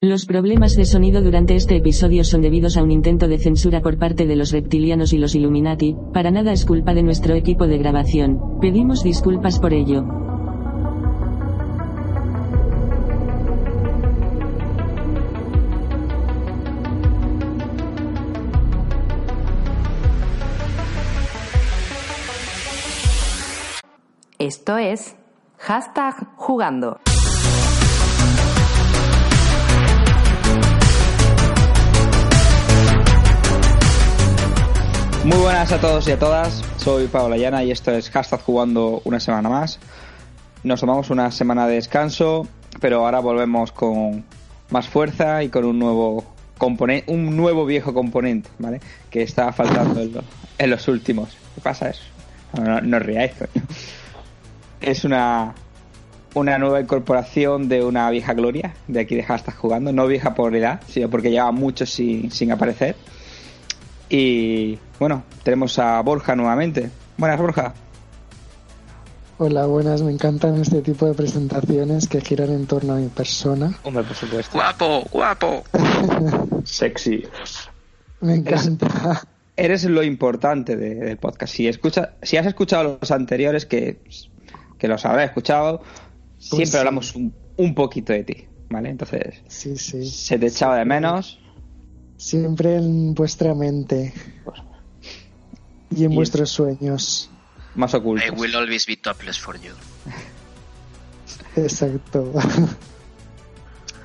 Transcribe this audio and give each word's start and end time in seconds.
Los 0.00 0.26
problemas 0.26 0.76
de 0.76 0.84
sonido 0.84 1.22
durante 1.22 1.56
este 1.56 1.74
episodio 1.74 2.22
son 2.22 2.40
debidos 2.40 2.76
a 2.76 2.84
un 2.84 2.92
intento 2.92 3.26
de 3.26 3.36
censura 3.36 3.82
por 3.82 3.98
parte 3.98 4.26
de 4.26 4.36
los 4.36 4.52
reptilianos 4.52 5.12
y 5.12 5.18
los 5.18 5.34
Illuminati, 5.34 5.96
para 6.14 6.30
nada 6.30 6.52
es 6.52 6.64
culpa 6.64 6.94
de 6.94 7.02
nuestro 7.02 7.34
equipo 7.34 7.66
de 7.66 7.78
grabación, 7.78 8.60
pedimos 8.60 9.02
disculpas 9.02 9.58
por 9.58 9.74
ello. 9.74 10.04
Esto 24.38 24.76
es 24.78 25.16
hashtag 25.56 26.36
jugando. 26.36 27.00
Muy 35.28 35.36
buenas 35.36 35.70
a 35.72 35.78
todos 35.78 36.08
y 36.08 36.12
a 36.12 36.18
todas, 36.18 36.64
soy 36.78 37.06
Pablo 37.06 37.36
Llana 37.36 37.62
y 37.62 37.70
esto 37.70 37.90
es 37.90 38.08
Hashtag 38.08 38.40
Jugando 38.42 39.02
una 39.04 39.20
semana 39.20 39.50
más. 39.50 39.78
Nos 40.64 40.80
tomamos 40.80 41.10
una 41.10 41.30
semana 41.30 41.66
de 41.66 41.74
descanso, 41.74 42.48
pero 42.80 43.04
ahora 43.04 43.20
volvemos 43.20 43.70
con 43.72 44.24
más 44.70 44.88
fuerza 44.88 45.42
y 45.42 45.50
con 45.50 45.66
un 45.66 45.78
nuevo 45.78 46.24
componente, 46.56 47.12
un 47.12 47.36
nuevo 47.36 47.66
viejo 47.66 47.92
componente, 47.92 48.48
¿vale? 48.58 48.80
Que 49.10 49.22
está 49.22 49.52
faltando 49.52 50.00
en, 50.00 50.14
lo- 50.14 50.24
en 50.56 50.70
los 50.70 50.88
últimos. 50.88 51.36
¿Qué 51.54 51.60
pasa 51.60 51.90
eso? 51.90 52.04
No, 52.54 52.80
no, 52.80 52.98
coño. 52.98 53.66
Es 54.80 55.04
una 55.04 55.54
una 56.34 56.56
nueva 56.58 56.80
incorporación 56.80 57.68
de 57.68 57.84
una 57.84 58.08
vieja 58.10 58.32
gloria 58.32 58.74
de 58.86 59.00
aquí 59.00 59.14
de 59.14 59.24
Hashtag 59.24 59.56
Jugando, 59.56 59.92
no 59.92 60.06
vieja 60.06 60.34
por 60.34 60.54
edad, 60.56 60.80
sino 60.88 61.10
porque 61.10 61.30
lleva 61.30 61.52
mucho 61.52 61.84
sin, 61.84 62.30
sin 62.30 62.50
aparecer. 62.52 62.96
Y 64.08 64.78
bueno, 64.98 65.22
tenemos 65.42 65.78
a 65.78 66.00
Borja 66.02 66.34
nuevamente. 66.36 66.90
Buenas, 67.16 67.38
Borja. 67.38 67.74
Hola, 69.38 69.66
buenas. 69.66 70.02
Me 70.02 70.10
encantan 70.12 70.60
este 70.60 70.82
tipo 70.82 71.06
de 71.06 71.14
presentaciones 71.14 72.08
que 72.08 72.20
giran 72.20 72.50
en 72.50 72.66
torno 72.66 72.94
a 72.94 72.96
mi 72.96 73.06
persona. 73.08 73.78
Hombre, 73.84 74.02
por 74.02 74.16
supuesto. 74.16 74.52
Guapo, 74.58 75.04
guapo. 75.12 75.62
Sexy. 76.64 77.24
Me 78.20 78.34
encanta. 78.34 79.22
Eres 79.56 79.84
lo 79.84 80.02
importante 80.02 80.76
de- 80.76 80.96
del 80.96 81.16
podcast. 81.18 81.54
Si, 81.54 81.68
escucha, 81.68 82.14
si 82.22 82.36
has 82.36 82.46
escuchado 82.46 82.98
los 83.00 83.10
anteriores, 83.12 83.64
que, 83.66 84.00
que 84.76 84.88
los 84.88 85.04
habrás 85.06 85.26
escuchado, 85.26 85.82
siempre 86.38 86.66
sí. 86.66 86.76
hablamos 86.76 87.14
un, 87.14 87.32
un 87.56 87.74
poquito 87.76 88.12
de 88.12 88.24
ti, 88.24 88.46
¿vale? 88.70 88.90
Entonces, 88.90 89.42
Sí, 89.46 89.76
sí. 89.76 90.04
se 90.08 90.38
te 90.38 90.46
echaba 90.46 90.76
de 90.78 90.84
menos. 90.84 91.38
Siempre 92.16 92.76
en 92.76 93.14
vuestra 93.14 93.54
mente 93.54 94.12
y 95.90 96.04
en 96.04 96.12
Y- 96.12 96.16
vuestros 96.16 96.50
sueños. 96.50 97.30
Más 97.74 97.94
ocultos. 97.94 98.26
I 98.26 98.30
will 98.30 98.54
always 98.56 98.86
be 98.86 98.96
topless 98.96 99.38
for 99.38 99.56
you. 99.60 99.72
Exacto. 101.56 102.32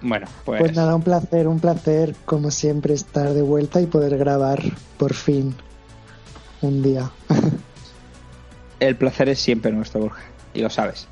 Bueno, 0.01 0.27
pues, 0.43 0.59
Pues 0.59 0.75
nada, 0.75 0.95
un 0.95 1.01
placer, 1.01 1.47
un 1.47 1.59
placer, 1.59 2.13
como 2.25 2.51
siempre, 2.51 2.93
estar 2.93 3.33
de 3.33 3.41
vuelta 3.41 3.79
y 3.79 3.85
poder 3.85 4.17
grabar 4.17 4.61
por 4.97 5.13
fin 5.13 5.55
un 6.61 6.81
día. 6.83 7.09
el 8.79 8.95
placer 8.97 9.29
es 9.29 9.39
siempre 9.39 9.71
nuestro, 9.71 10.01
Borja, 10.01 10.23
y 10.53 10.61
lo 10.61 10.69
sabes. 10.69 11.07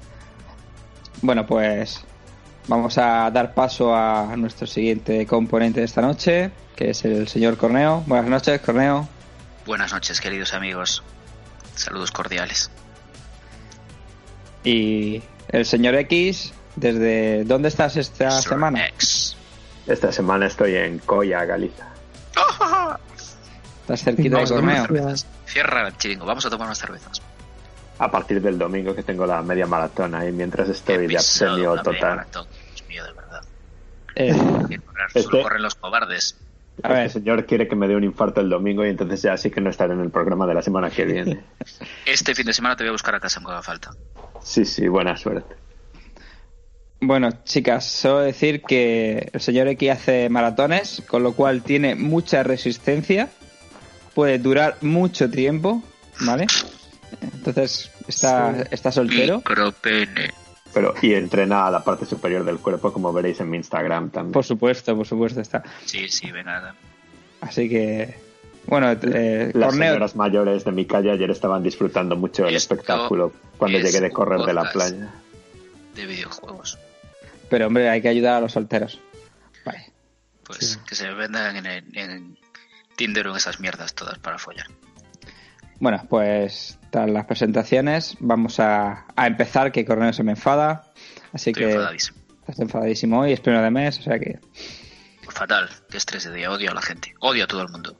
Bueno, 1.21 1.45
pues 1.45 2.01
vamos 2.67 2.97
a 2.97 3.31
dar 3.31 3.53
paso 3.53 3.95
a 3.95 4.35
nuestro 4.35 4.67
siguiente 4.67 5.25
componente 5.25 5.79
de 5.79 5.85
esta 5.85 6.01
noche, 6.01 6.51
que 6.75 6.89
es 6.89 7.05
el 7.05 7.27
señor 7.29 7.55
Corneo. 7.57 8.03
Buenas 8.07 8.27
noches, 8.29 8.59
Corneo. 8.61 9.07
Buenas 9.65 9.93
noches, 9.93 10.19
queridos 10.21 10.53
amigos. 10.53 11.03
Saludos 11.75 12.11
cordiales. 12.11 12.71
Y 14.63 15.21
el 15.49 15.65
señor 15.65 15.95
X, 15.95 16.53
¿desde 16.75 17.43
dónde 17.45 17.69
estás 17.69 17.95
esta 17.97 18.31
Sir 18.41 18.49
semana? 18.49 18.87
X. 18.87 19.35
Esta 19.87 20.11
semana 20.11 20.45
estoy 20.47 20.75
en 20.75 20.99
Coya, 20.99 21.43
Galiza. 21.45 21.87
¿Estás 23.81 24.03
cerquita 24.03 24.29
de 24.29 24.35
Vamos 24.35 24.51
a 24.51 24.55
tomar 24.55 24.87
Corneo? 24.87 25.15
Cierra 25.45 25.87
el 25.87 25.97
chiringo, 25.97 26.25
vamos 26.25 26.45
a 26.45 26.49
tomar 26.49 26.67
unas 26.67 26.77
cervezas. 26.79 27.21
A 27.99 28.09
partir 28.09 28.41
del 28.41 28.57
domingo 28.57 28.95
que 28.95 29.03
tengo 29.03 29.25
la 29.25 29.41
media 29.41 29.67
maratona 29.67 30.25
y 30.25 30.31
mientras 30.31 30.69
estoy 30.69 30.97
de 30.97 31.07
media 31.07 31.19
total. 31.83 31.99
maratón. 32.15 32.47
Dios 32.75 32.87
mío, 32.87 33.03
de 33.03 33.13
verdad. 33.13 33.41
Eh, 34.15 34.35
Este- 35.07 35.23
solo 35.23 35.43
corren 35.43 35.61
los 35.61 35.75
cobardes. 35.75 36.35
A 36.83 36.89
ver. 36.93 37.05
Este 37.07 37.19
señor 37.19 37.45
quiere 37.45 37.67
que 37.67 37.75
me 37.75 37.87
dé 37.87 37.95
un 37.95 38.03
infarto 38.03 38.41
el 38.41 38.49
domingo 38.49 38.85
y 38.85 38.89
entonces 38.89 39.21
ya 39.21 39.37
sí 39.37 39.51
que 39.51 39.61
no 39.61 39.69
estaré 39.69 39.93
en 39.93 39.99
el 40.01 40.09
programa 40.09 40.47
de 40.47 40.53
la 40.53 40.61
semana 40.61 40.89
que 40.89 41.05
viene. 41.05 41.41
Este 42.05 42.33
fin 42.33 42.45
de 42.45 42.53
semana 42.53 42.75
te 42.75 42.83
voy 42.83 42.89
a 42.89 42.91
buscar 42.93 43.13
a 43.15 43.19
casa 43.19 43.39
en 43.39 43.47
haga 43.47 43.61
falta. 43.61 43.91
Sí, 44.41 44.65
sí, 44.65 44.87
buena 44.87 45.15
suerte. 45.17 45.55
bueno, 46.99 47.29
chicas, 47.43 47.85
solo 47.85 48.19
decir 48.19 48.61
que 48.63 49.29
el 49.33 49.41
señor 49.41 49.67
X 49.67 49.91
hace 49.91 50.29
maratones, 50.29 51.03
con 51.07 51.23
lo 51.23 51.33
cual 51.33 51.61
tiene 51.61 51.95
mucha 51.95 52.41
resistencia, 52.43 53.29
puede 54.15 54.39
durar 54.39 54.77
mucho 54.81 55.29
tiempo, 55.29 55.83
¿vale? 56.21 56.47
Entonces, 57.21 57.91
está, 58.07 58.53
Sí. 58.55 58.61
está 58.71 58.91
soltero. 58.91 59.37
Micropene. 59.37 60.31
Pero, 60.73 60.93
y 61.01 61.13
entrena 61.13 61.67
a 61.67 61.71
la 61.71 61.83
parte 61.83 62.05
superior 62.05 62.43
del 62.45 62.59
cuerpo, 62.59 62.93
como 62.93 63.11
veréis 63.11 63.39
en 63.41 63.49
mi 63.49 63.57
Instagram 63.57 64.09
también. 64.09 64.31
Por 64.31 64.45
supuesto, 64.45 64.95
por 64.95 65.05
supuesto 65.05 65.41
está. 65.41 65.63
Sí, 65.85 66.07
sí, 66.09 66.31
venga. 66.31 66.73
Así 67.41 67.67
que, 67.69 68.15
bueno, 68.67 68.91
eh, 68.91 69.51
Las 69.53 69.69
Corneo, 69.71 69.89
señoras 69.93 70.15
mayores 70.15 70.63
de 70.63 70.71
mi 70.71 70.85
calle 70.85 71.11
ayer 71.11 71.29
estaban 71.31 71.61
disfrutando 71.63 72.15
mucho 72.15 72.45
del 72.45 72.55
Esto 72.55 72.75
espectáculo 72.75 73.33
cuando 73.57 73.77
es 73.79 73.83
llegué 73.83 73.99
de 74.01 74.11
correr 74.11 74.41
de 74.41 74.53
la 74.53 74.71
playa. 74.71 75.13
De 75.95 76.05
videojuegos. 76.05 76.77
pero 77.49 77.67
hombre, 77.67 77.89
hay 77.89 78.01
que 78.01 78.07
ayudar 78.07 78.35
a 78.35 78.41
los 78.41 78.53
solteros. 78.53 78.99
Vale. 79.65 79.91
Pues 80.45 80.77
que 80.87 80.95
se 80.95 81.11
vendan 81.13 81.57
en, 81.57 81.65
el- 81.65 81.97
en 81.97 82.37
Tinder 82.95 83.27
o 83.27 83.31
en 83.31 83.37
esas 83.37 83.59
mierdas 83.59 83.93
todas 83.93 84.19
para 84.19 84.37
follar. 84.37 84.67
Bueno, 85.81 86.01
pues 86.07 86.79
tras 86.91 87.09
las 87.09 87.25
presentaciones, 87.25 88.15
vamos 88.19 88.59
a, 88.59 89.05
a 89.15 89.27
empezar, 89.27 89.71
que 89.73 89.83
Corneo 89.83 90.13
se 90.13 90.23
me 90.23 90.31
enfada. 90.31 90.83
Así 91.33 91.49
Estoy 91.49 91.53
que 91.65 91.71
enfadadísimo. 91.71 92.17
estás 92.39 92.59
enfadadísimo 92.59 93.19
hoy, 93.21 93.33
es 93.33 93.39
primero 93.41 93.63
de 93.63 93.71
mes, 93.71 93.99
o 93.99 94.03
sea 94.03 94.17
que 94.19 94.39
Fatal. 95.29 95.69
Qué 95.89 95.97
estrés 95.97 96.25
de 96.25 96.33
día. 96.33 96.51
Odio 96.51 96.71
a 96.71 96.73
la 96.73 96.81
gente. 96.81 97.13
Odio 97.19 97.45
a 97.45 97.47
todo 97.47 97.61
el 97.63 97.69
mundo. 97.69 97.97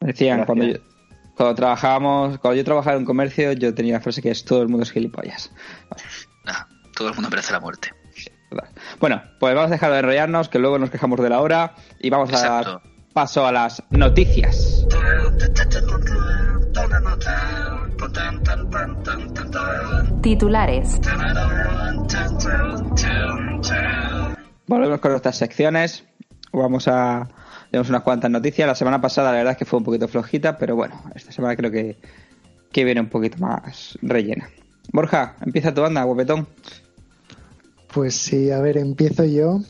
decían 0.00 0.38
Gracias. 0.38 0.46
cuando 0.46 0.64
yo, 0.66 0.78
cuando 1.36 1.54
trabajábamos, 1.54 2.38
cuando 2.38 2.56
yo 2.56 2.64
trabajaba 2.64 2.96
en 2.96 3.04
comercio, 3.04 3.52
yo 3.52 3.74
tenía 3.74 3.94
la 3.94 4.00
frase 4.00 4.20
que 4.20 4.30
es 4.30 4.44
todo 4.44 4.62
el 4.62 4.68
mundo 4.68 4.82
es 4.82 4.92
gilipollas. 4.92 5.50
Nah, 6.44 6.64
todo 6.94 7.08
el 7.08 7.14
mundo 7.14 7.30
merece 7.30 7.52
la 7.52 7.60
muerte. 7.60 7.92
Bueno, 9.00 9.22
pues 9.40 9.54
vamos 9.54 9.70
a 9.70 9.74
dejar 9.74 9.92
de 9.92 9.98
enrollarnos, 9.98 10.48
que 10.48 10.58
luego 10.58 10.78
nos 10.78 10.90
quejamos 10.90 11.20
de 11.20 11.28
la 11.30 11.40
hora 11.40 11.74
y 11.98 12.10
vamos 12.10 12.32
a 12.32 12.48
dar 12.48 12.82
paso 13.12 13.46
a 13.46 13.52
las 13.52 13.82
noticias. 13.90 14.86
Titulares. 20.22 21.00
Volvemos 24.66 25.00
con 25.00 25.10
nuestras 25.12 25.36
secciones. 25.36 26.04
Vamos 26.52 26.88
a. 26.88 27.28
Tenemos 27.70 27.88
unas 27.88 28.02
cuantas 28.02 28.30
noticias. 28.30 28.66
La 28.66 28.74
semana 28.74 29.00
pasada, 29.00 29.30
la 29.30 29.38
verdad 29.38 29.52
es 29.52 29.58
que 29.58 29.64
fue 29.64 29.78
un 29.78 29.84
poquito 29.84 30.08
flojita, 30.08 30.56
pero 30.58 30.76
bueno, 30.76 31.02
esta 31.14 31.32
semana 31.32 31.56
creo 31.56 31.70
que, 31.70 31.96
que 32.72 32.84
viene 32.84 33.00
un 33.00 33.08
poquito 33.08 33.38
más 33.38 33.98
rellena. 34.02 34.48
Borja, 34.92 35.36
empieza 35.44 35.74
tu 35.74 35.82
banda, 35.82 36.02
guapetón. 36.04 36.46
Pues 37.92 38.14
sí, 38.14 38.50
a 38.50 38.60
ver, 38.60 38.76
empiezo 38.78 39.24
yo, 39.24 39.60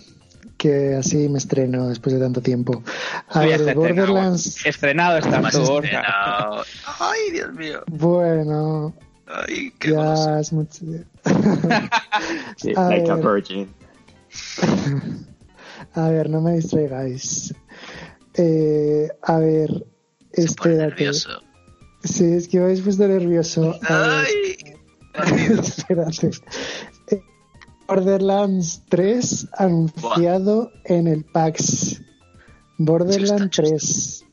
que 0.67 0.95
así 0.95 1.29
me 1.29 1.39
estreno 1.39 1.89
después 1.89 2.15
de 2.15 2.21
tanto 2.21 2.41
tiempo. 2.43 2.83
A 3.29 3.41
ver, 3.41 3.61
estrenado. 3.61 3.81
Borderlands. 3.81 4.67
Estrenado 4.67 5.21
Borja. 5.21 5.39
estrenado. 5.81 6.65
Ay, 6.99 7.21
Dios 7.33 7.53
mío. 7.55 7.83
Bueno, 7.87 8.95
Ay, 9.27 9.73
qué 9.79 9.93
ya 9.93 10.41
es 10.41 10.53
mucho. 10.53 10.85
Sí, 12.57 12.73
A 12.77 12.89
like 12.89 13.11
a 13.11 13.15
ver. 13.17 13.25
virgin. 13.43 13.69
A 15.95 16.09
ver, 16.09 16.29
no 16.31 16.41
me 16.41 16.53
distraigáis. 16.55 17.55
Eh, 18.35 19.09
a 19.23 19.39
ver, 19.39 19.85
espérate. 20.33 20.77
nervioso. 20.83 21.31
Sí, 22.03 22.25
es 22.35 22.49
que 22.49 22.59
habéis 22.59 22.81
puesto 22.81 23.07
nervioso. 23.09 23.75
A 23.83 23.99
ver, 23.99 24.27
Ay, 25.15 25.51
espérate. 25.59 26.31
Borderlands 27.89 28.83
3 28.89 29.49
anunciado 29.57 30.71
en 30.85 31.07
el 31.07 31.25
PAX. 31.25 32.01
Borderlands 32.79 33.57
Sí, 33.57 33.63
está 33.63 33.63
3. 33.63 34.25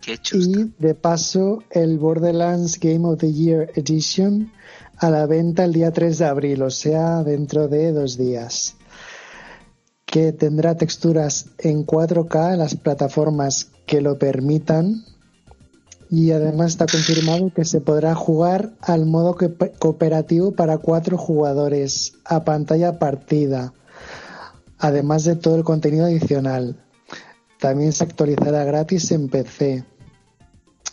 qué 0.00 0.18
chusta. 0.18 0.60
Y 0.60 0.74
de 0.78 0.94
paso, 0.94 1.62
el 1.70 1.98
Borderlands 1.98 2.78
Game 2.80 3.06
of 3.06 3.18
the 3.18 3.32
Year 3.32 3.70
Edition 3.74 4.50
a 4.98 5.10
la 5.10 5.26
venta 5.26 5.64
el 5.64 5.72
día 5.72 5.92
3 5.92 6.18
de 6.18 6.24
abril, 6.24 6.62
o 6.62 6.70
sea, 6.70 7.22
dentro 7.22 7.68
de 7.68 7.92
dos 7.92 8.16
días. 8.16 8.76
Que 10.06 10.32
tendrá 10.32 10.76
texturas 10.76 11.46
en 11.58 11.86
4K 11.86 12.52
en 12.52 12.58
las 12.58 12.76
plataformas 12.76 13.70
que 13.86 14.00
lo 14.00 14.18
permitan. 14.18 15.04
Y 16.14 16.30
además 16.32 16.72
está 16.72 16.84
confirmado 16.84 17.50
que 17.54 17.64
se 17.64 17.80
podrá 17.80 18.14
jugar 18.14 18.74
al 18.82 19.06
modo 19.06 19.34
co- 19.34 19.48
cooperativo 19.78 20.52
para 20.52 20.76
cuatro 20.76 21.16
jugadores 21.16 22.12
a 22.26 22.44
pantalla 22.44 22.98
partida, 22.98 23.72
además 24.78 25.24
de 25.24 25.36
todo 25.36 25.56
el 25.56 25.64
contenido 25.64 26.04
adicional. 26.04 26.76
También 27.58 27.94
se 27.94 28.04
actualizará 28.04 28.62
gratis 28.64 29.10
en 29.10 29.30
PC. 29.30 29.84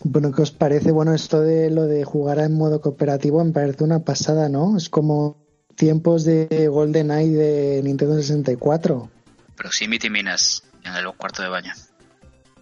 Bueno, 0.05 0.31
¿qué 0.31 0.41
os 0.43 0.51
parece? 0.51 0.91
Bueno, 0.91 1.13
esto 1.13 1.41
de 1.41 1.69
lo 1.69 1.83
de 1.83 2.05
jugar 2.05 2.39
en 2.39 2.53
modo 2.53 2.79
cooperativo 2.79 3.43
me 3.43 3.51
parece 3.51 3.83
una 3.83 3.99
pasada, 3.99 4.47
¿no? 4.47 4.77
Es 4.77 4.87
como 4.87 5.35
tiempos 5.75 6.23
de 6.23 6.69
GoldenEye 6.71 7.35
de 7.35 7.83
Nintendo 7.83 8.15
64. 8.15 9.09
Proximity 9.57 10.09
Minas 10.09 10.63
en 10.85 10.95
el 10.95 11.11
cuarto 11.17 11.41
de 11.41 11.49
baño. 11.49 11.73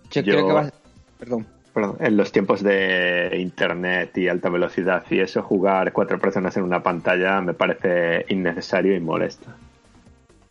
Yo, 0.10 0.22
Yo- 0.22 0.34
creo 0.34 0.48
que 0.48 0.54
va. 0.54 0.74
Perdón. 1.20 1.48
Perdón, 1.78 1.98
en 2.00 2.18
los 2.18 2.32
tiempos 2.32 2.64
de 2.64 3.38
internet 3.38 4.18
y 4.18 4.28
alta 4.30 4.50
velocidad 4.50 5.04
y 5.12 5.20
eso, 5.20 5.44
jugar 5.44 5.94
cuatro 5.94 6.18
personas 6.18 6.58
en 6.58 6.64
una 6.64 6.82
pantalla 6.82 7.40
me 7.40 7.54
parece 7.54 8.26
innecesario 8.30 8.96
y 8.96 9.00
molesto. 9.00 9.46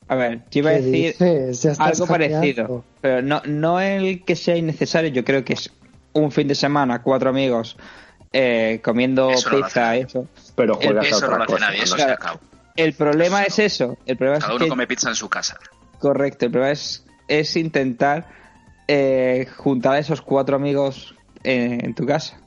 A 0.06 0.14
ver, 0.14 0.42
yo 0.52 0.60
iba 0.60 0.70
a 0.70 0.74
¿Qué 0.74 0.80
decir 0.82 1.74
algo 1.80 2.06
parecido, 2.06 2.84
pero 3.00 3.22
no, 3.22 3.42
no 3.44 3.80
el 3.80 4.24
que 4.24 4.36
sea 4.36 4.54
innecesario. 4.56 5.10
Yo 5.10 5.24
creo 5.24 5.44
que 5.44 5.54
es 5.54 5.72
un 6.12 6.30
fin 6.30 6.46
de 6.46 6.54
semana, 6.54 7.02
cuatro 7.02 7.30
amigos 7.30 7.76
eh, 8.32 8.80
comiendo 8.84 9.30
Eso 9.30 9.50
no 9.50 9.56
pizza, 9.64 9.96
eso. 9.96 10.28
Pero 10.54 10.78
El- 10.78 10.86
juegas 10.86 11.06
a 11.06 11.08
Eso 11.08 11.20
no 11.22 11.26
otra 11.26 11.38
lo 11.38 11.42
hace 11.42 11.52
cosa. 11.54 11.66
nadie, 11.66 11.82
eso 11.82 11.96
¿no? 11.96 12.04
se 12.04 12.10
acabó. 12.12 12.40
El 12.76 12.92
problema 12.92 13.42
Eso 13.42 13.62
es 13.62 13.72
eso. 13.72 13.98
El 14.06 14.16
problema 14.16 14.38
Cada 14.38 14.52
es 14.52 14.56
uno 14.58 14.64
que 14.66 14.68
come 14.68 14.86
pizza 14.86 15.08
en 15.08 15.16
su 15.16 15.28
casa. 15.28 15.58
Correcto, 15.98 16.44
el 16.46 16.52
problema 16.52 16.70
es, 16.72 17.04
es 17.26 17.56
intentar 17.56 18.28
eh, 18.86 19.48
juntar 19.56 19.94
a 19.94 19.98
esos 19.98 20.22
cuatro 20.22 20.54
amigos 20.54 21.15
en, 21.46 21.84
en 21.84 21.94
tu 21.94 22.04
casa. 22.06 22.40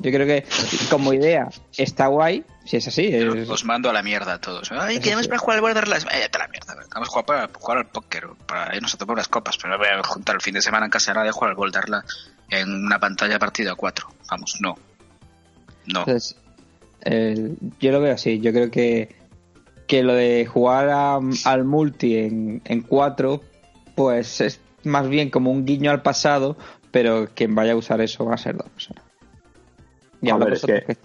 Yo 0.00 0.10
creo 0.10 0.26
que 0.26 0.44
como 0.90 1.12
idea 1.12 1.48
está 1.76 2.08
guay, 2.08 2.44
si 2.64 2.76
es 2.76 2.88
así. 2.88 3.06
Es- 3.06 3.48
Os 3.48 3.64
mando 3.64 3.88
a 3.88 3.92
la 3.92 4.02
mierda 4.02 4.34
a 4.34 4.40
todos. 4.40 4.70
Ay, 4.72 4.98
queremos 4.98 5.28
para 5.28 5.38
jugar 5.38 5.56
al 5.58 5.62
Borderlands. 5.62 6.04
Eh, 6.12 6.18
vete 6.20 6.36
a 6.36 6.40
la 6.40 6.48
mierda. 6.48 6.74
Vamos 6.92 7.08
a 7.08 7.10
jugar 7.12 7.24
para 7.26 7.50
jugar 7.52 7.78
al 7.78 7.86
póker, 7.86 8.26
para 8.46 8.74
irnos 8.74 8.92
a 8.92 8.98
tomar 8.98 9.14
unas 9.14 9.28
copas. 9.28 9.56
Pero 9.56 9.78
voy 9.78 9.86
a 9.86 10.02
juntar 10.02 10.34
el 10.34 10.40
fin 10.40 10.54
de 10.54 10.62
semana 10.62 10.86
en 10.86 10.90
casa 10.90 11.12
de 11.12 11.18
nadie 11.18 11.30
a 11.30 11.32
jugar 11.32 11.50
al 11.50 11.56
Borderlands 11.56 12.32
en 12.50 12.72
una 12.86 12.98
pantalla 12.98 13.38
partida 13.38 13.72
a 13.72 13.74
cuatro. 13.76 14.08
Vamos, 14.28 14.56
no. 14.60 14.76
No. 15.86 16.00
Entonces, 16.00 16.36
yo 17.80 17.92
lo 17.92 18.00
veo 18.00 18.14
así. 18.14 18.40
Yo 18.40 18.52
creo 18.52 18.70
que, 18.72 19.14
que 19.86 20.02
lo 20.02 20.14
de 20.14 20.44
jugar 20.46 20.88
a- 20.90 21.20
al 21.44 21.64
multi 21.64 22.16
en, 22.16 22.62
en 22.64 22.82
cuatro, 22.82 23.42
pues 23.94 24.40
es 24.40 24.60
más 24.82 25.08
bien 25.08 25.30
como 25.30 25.50
un 25.52 25.64
guiño 25.64 25.90
al 25.92 26.02
pasado, 26.02 26.56
pero 26.94 27.26
quien 27.34 27.56
vaya 27.56 27.72
a 27.72 27.76
usar 27.76 28.00
eso 28.00 28.24
va 28.24 28.34
a 28.34 28.38
ser 28.38 28.56
dos 28.56 28.68
personas. 28.68 29.02
Y 30.22 30.30
A 30.30 30.36
ver, 30.36 30.52
es 30.52 30.62
que-. 30.62 30.96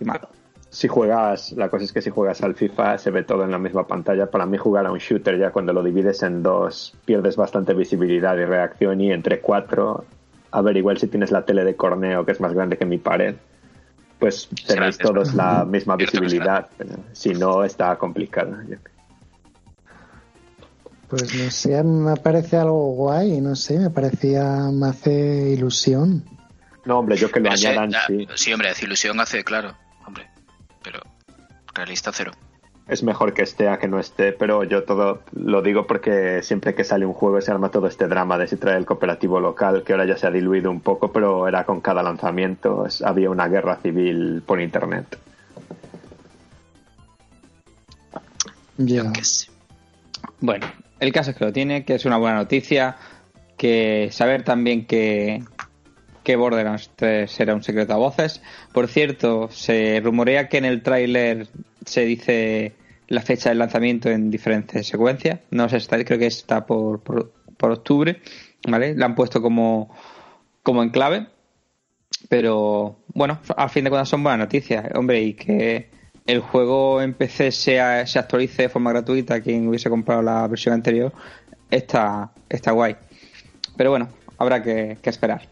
Si 0.69 0.87
juegas, 0.87 1.53
la 1.53 1.67
cosa 1.67 1.85
es 1.85 1.91
que 1.91 2.03
si 2.03 2.11
juegas 2.11 2.43
al 2.43 2.53
FIFA 2.53 2.99
se 2.99 3.09
ve 3.09 3.23
todo 3.23 3.43
en 3.43 3.49
la 3.49 3.57
misma 3.57 3.87
pantalla. 3.87 4.29
Para 4.29 4.45
mí 4.45 4.59
jugar 4.59 4.85
a 4.85 4.91
un 4.91 4.99
shooter 4.99 5.39
ya 5.39 5.49
cuando 5.49 5.73
lo 5.73 5.81
divides 5.81 6.21
en 6.21 6.43
dos 6.43 6.95
pierdes 7.05 7.35
bastante 7.37 7.73
visibilidad 7.73 8.37
y 8.37 8.45
reacción 8.45 9.01
y 9.01 9.11
entre 9.11 9.39
cuatro, 9.39 10.05
a 10.51 10.61
ver, 10.61 10.77
igual 10.77 10.99
si 10.99 11.07
tienes 11.07 11.31
la 11.31 11.43
tele 11.43 11.63
de 11.63 11.75
Corneo 11.75 12.23
que 12.23 12.33
es 12.33 12.39
más 12.39 12.53
grande 12.53 12.77
que 12.77 12.85
mi 12.85 12.99
pared, 12.99 13.33
pues 14.19 14.47
tenéis 14.67 14.99
Gracias. 14.99 15.07
todos 15.07 15.33
la 15.33 15.65
misma 15.65 15.95
visibilidad. 15.97 16.67
pero 16.77 16.97
si 17.13 17.33
no, 17.33 17.63
está 17.63 17.95
complicado. 17.95 18.57
Pues 21.09 21.33
no 21.35 21.49
sé, 21.49 21.83
me 21.83 22.15
parece 22.17 22.57
algo 22.57 22.93
guay, 22.93 23.41
no 23.41 23.55
sé, 23.55 23.79
me 23.79 23.89
parecía, 23.89 24.43
me 24.71 24.89
hace 24.89 25.49
ilusión. 25.53 26.23
No, 26.85 26.99
hombre, 26.99 27.17
yo 27.17 27.31
que 27.31 27.39
lo 27.39 27.49
añadan, 27.51 27.91
sí. 28.07 28.27
sí, 28.35 28.53
hombre, 28.53 28.69
hace 28.69 28.85
ilusión 28.85 29.19
hace, 29.19 29.43
claro. 29.43 29.75
Hombre, 30.05 30.27
pero 30.83 30.99
realista 31.73 32.11
cero. 32.13 32.31
Es 32.87 33.03
mejor 33.03 33.33
que 33.33 33.43
esté 33.43 33.69
a 33.69 33.77
que 33.77 33.87
no 33.87 33.99
esté, 33.99 34.31
pero 34.33 34.63
yo 34.63 34.83
todo 34.83 35.21
lo 35.33 35.61
digo 35.61 35.85
porque 35.85 36.41
siempre 36.41 36.73
que 36.73 36.83
sale 36.83 37.05
un 37.05 37.13
juego 37.13 37.39
se 37.41 37.51
arma 37.51 37.69
todo 37.69 37.85
este 37.87 38.07
drama 38.07 38.37
de 38.39 38.47
si 38.47 38.55
trae 38.55 38.77
el 38.77 38.85
cooperativo 38.85 39.39
local, 39.39 39.83
que 39.83 39.93
ahora 39.93 40.05
ya 40.05 40.17
se 40.17 40.25
ha 40.25 40.31
diluido 40.31 40.71
un 40.71 40.81
poco, 40.81 41.11
pero 41.11 41.47
era 41.47 41.65
con 41.65 41.81
cada 41.81 42.01
lanzamiento, 42.01 42.85
es- 42.87 43.01
había 43.03 43.29
una 43.29 43.47
guerra 43.47 43.77
civil 43.81 44.41
por 44.45 44.59
internet. 44.61 45.17
Ya. 48.77 49.11
Que 49.11 49.23
sé. 49.23 49.47
Bueno, 50.39 50.65
el 50.99 51.11
caso 51.11 51.31
es 51.31 51.37
que 51.37 51.45
lo 51.45 51.53
tiene, 51.53 51.85
que 51.85 51.95
es 51.95 52.05
una 52.05 52.17
buena 52.17 52.37
noticia, 52.37 52.97
que 53.57 54.09
saber 54.11 54.43
también 54.43 54.85
que, 54.85 55.43
que 56.23 56.35
Borderlands 56.35 56.91
3 56.95 57.29
será 57.29 57.55
un 57.55 57.63
secreto 57.63 57.93
a 57.93 57.97
voces. 57.97 58.41
Por 58.73 58.87
cierto, 58.87 59.49
se 59.51 59.99
rumorea 60.03 60.49
que 60.49 60.57
en 60.57 60.65
el 60.65 60.81
tráiler 60.81 61.47
se 61.85 62.05
dice 62.05 62.73
la 63.07 63.21
fecha 63.21 63.49
del 63.49 63.59
lanzamiento 63.59 64.09
en 64.09 64.29
diferentes 64.29 64.87
secuencias. 64.87 65.39
No 65.51 65.67
sé, 65.67 65.77
está, 65.77 66.03
creo 66.03 66.19
que 66.19 66.27
está 66.27 66.65
por, 66.65 67.01
por, 67.01 67.71
octubre, 67.71 68.21
¿vale? 68.67 68.95
La 68.95 69.07
han 69.07 69.15
puesto 69.15 69.41
como, 69.41 69.93
como 70.63 70.83
en 70.83 70.89
clave. 70.89 71.27
Pero 72.27 72.99
bueno, 73.07 73.39
al 73.55 73.69
fin 73.69 73.83
de 73.83 73.89
cuentas 73.89 74.09
son 74.09 74.23
buenas 74.23 74.39
noticias, 74.39 74.85
hombre, 74.93 75.21
y 75.21 75.33
que 75.33 75.89
el 76.27 76.41
juego 76.41 77.01
en 77.01 77.13
PC 77.13 77.51
sea, 77.51 78.05
se 78.05 78.19
actualice 78.19 78.63
de 78.63 78.69
forma 78.69 78.91
gratuita 78.91 79.41
quien 79.41 79.67
hubiese 79.67 79.89
comprado 79.89 80.21
la 80.21 80.47
versión 80.47 80.73
anterior, 80.73 81.11
está, 81.71 82.31
está 82.49 82.71
guay. 82.71 82.95
Pero 83.77 83.89
bueno, 83.91 84.09
habrá 84.37 84.61
que, 84.61 84.97
que 85.01 85.09
esperar. 85.09 85.47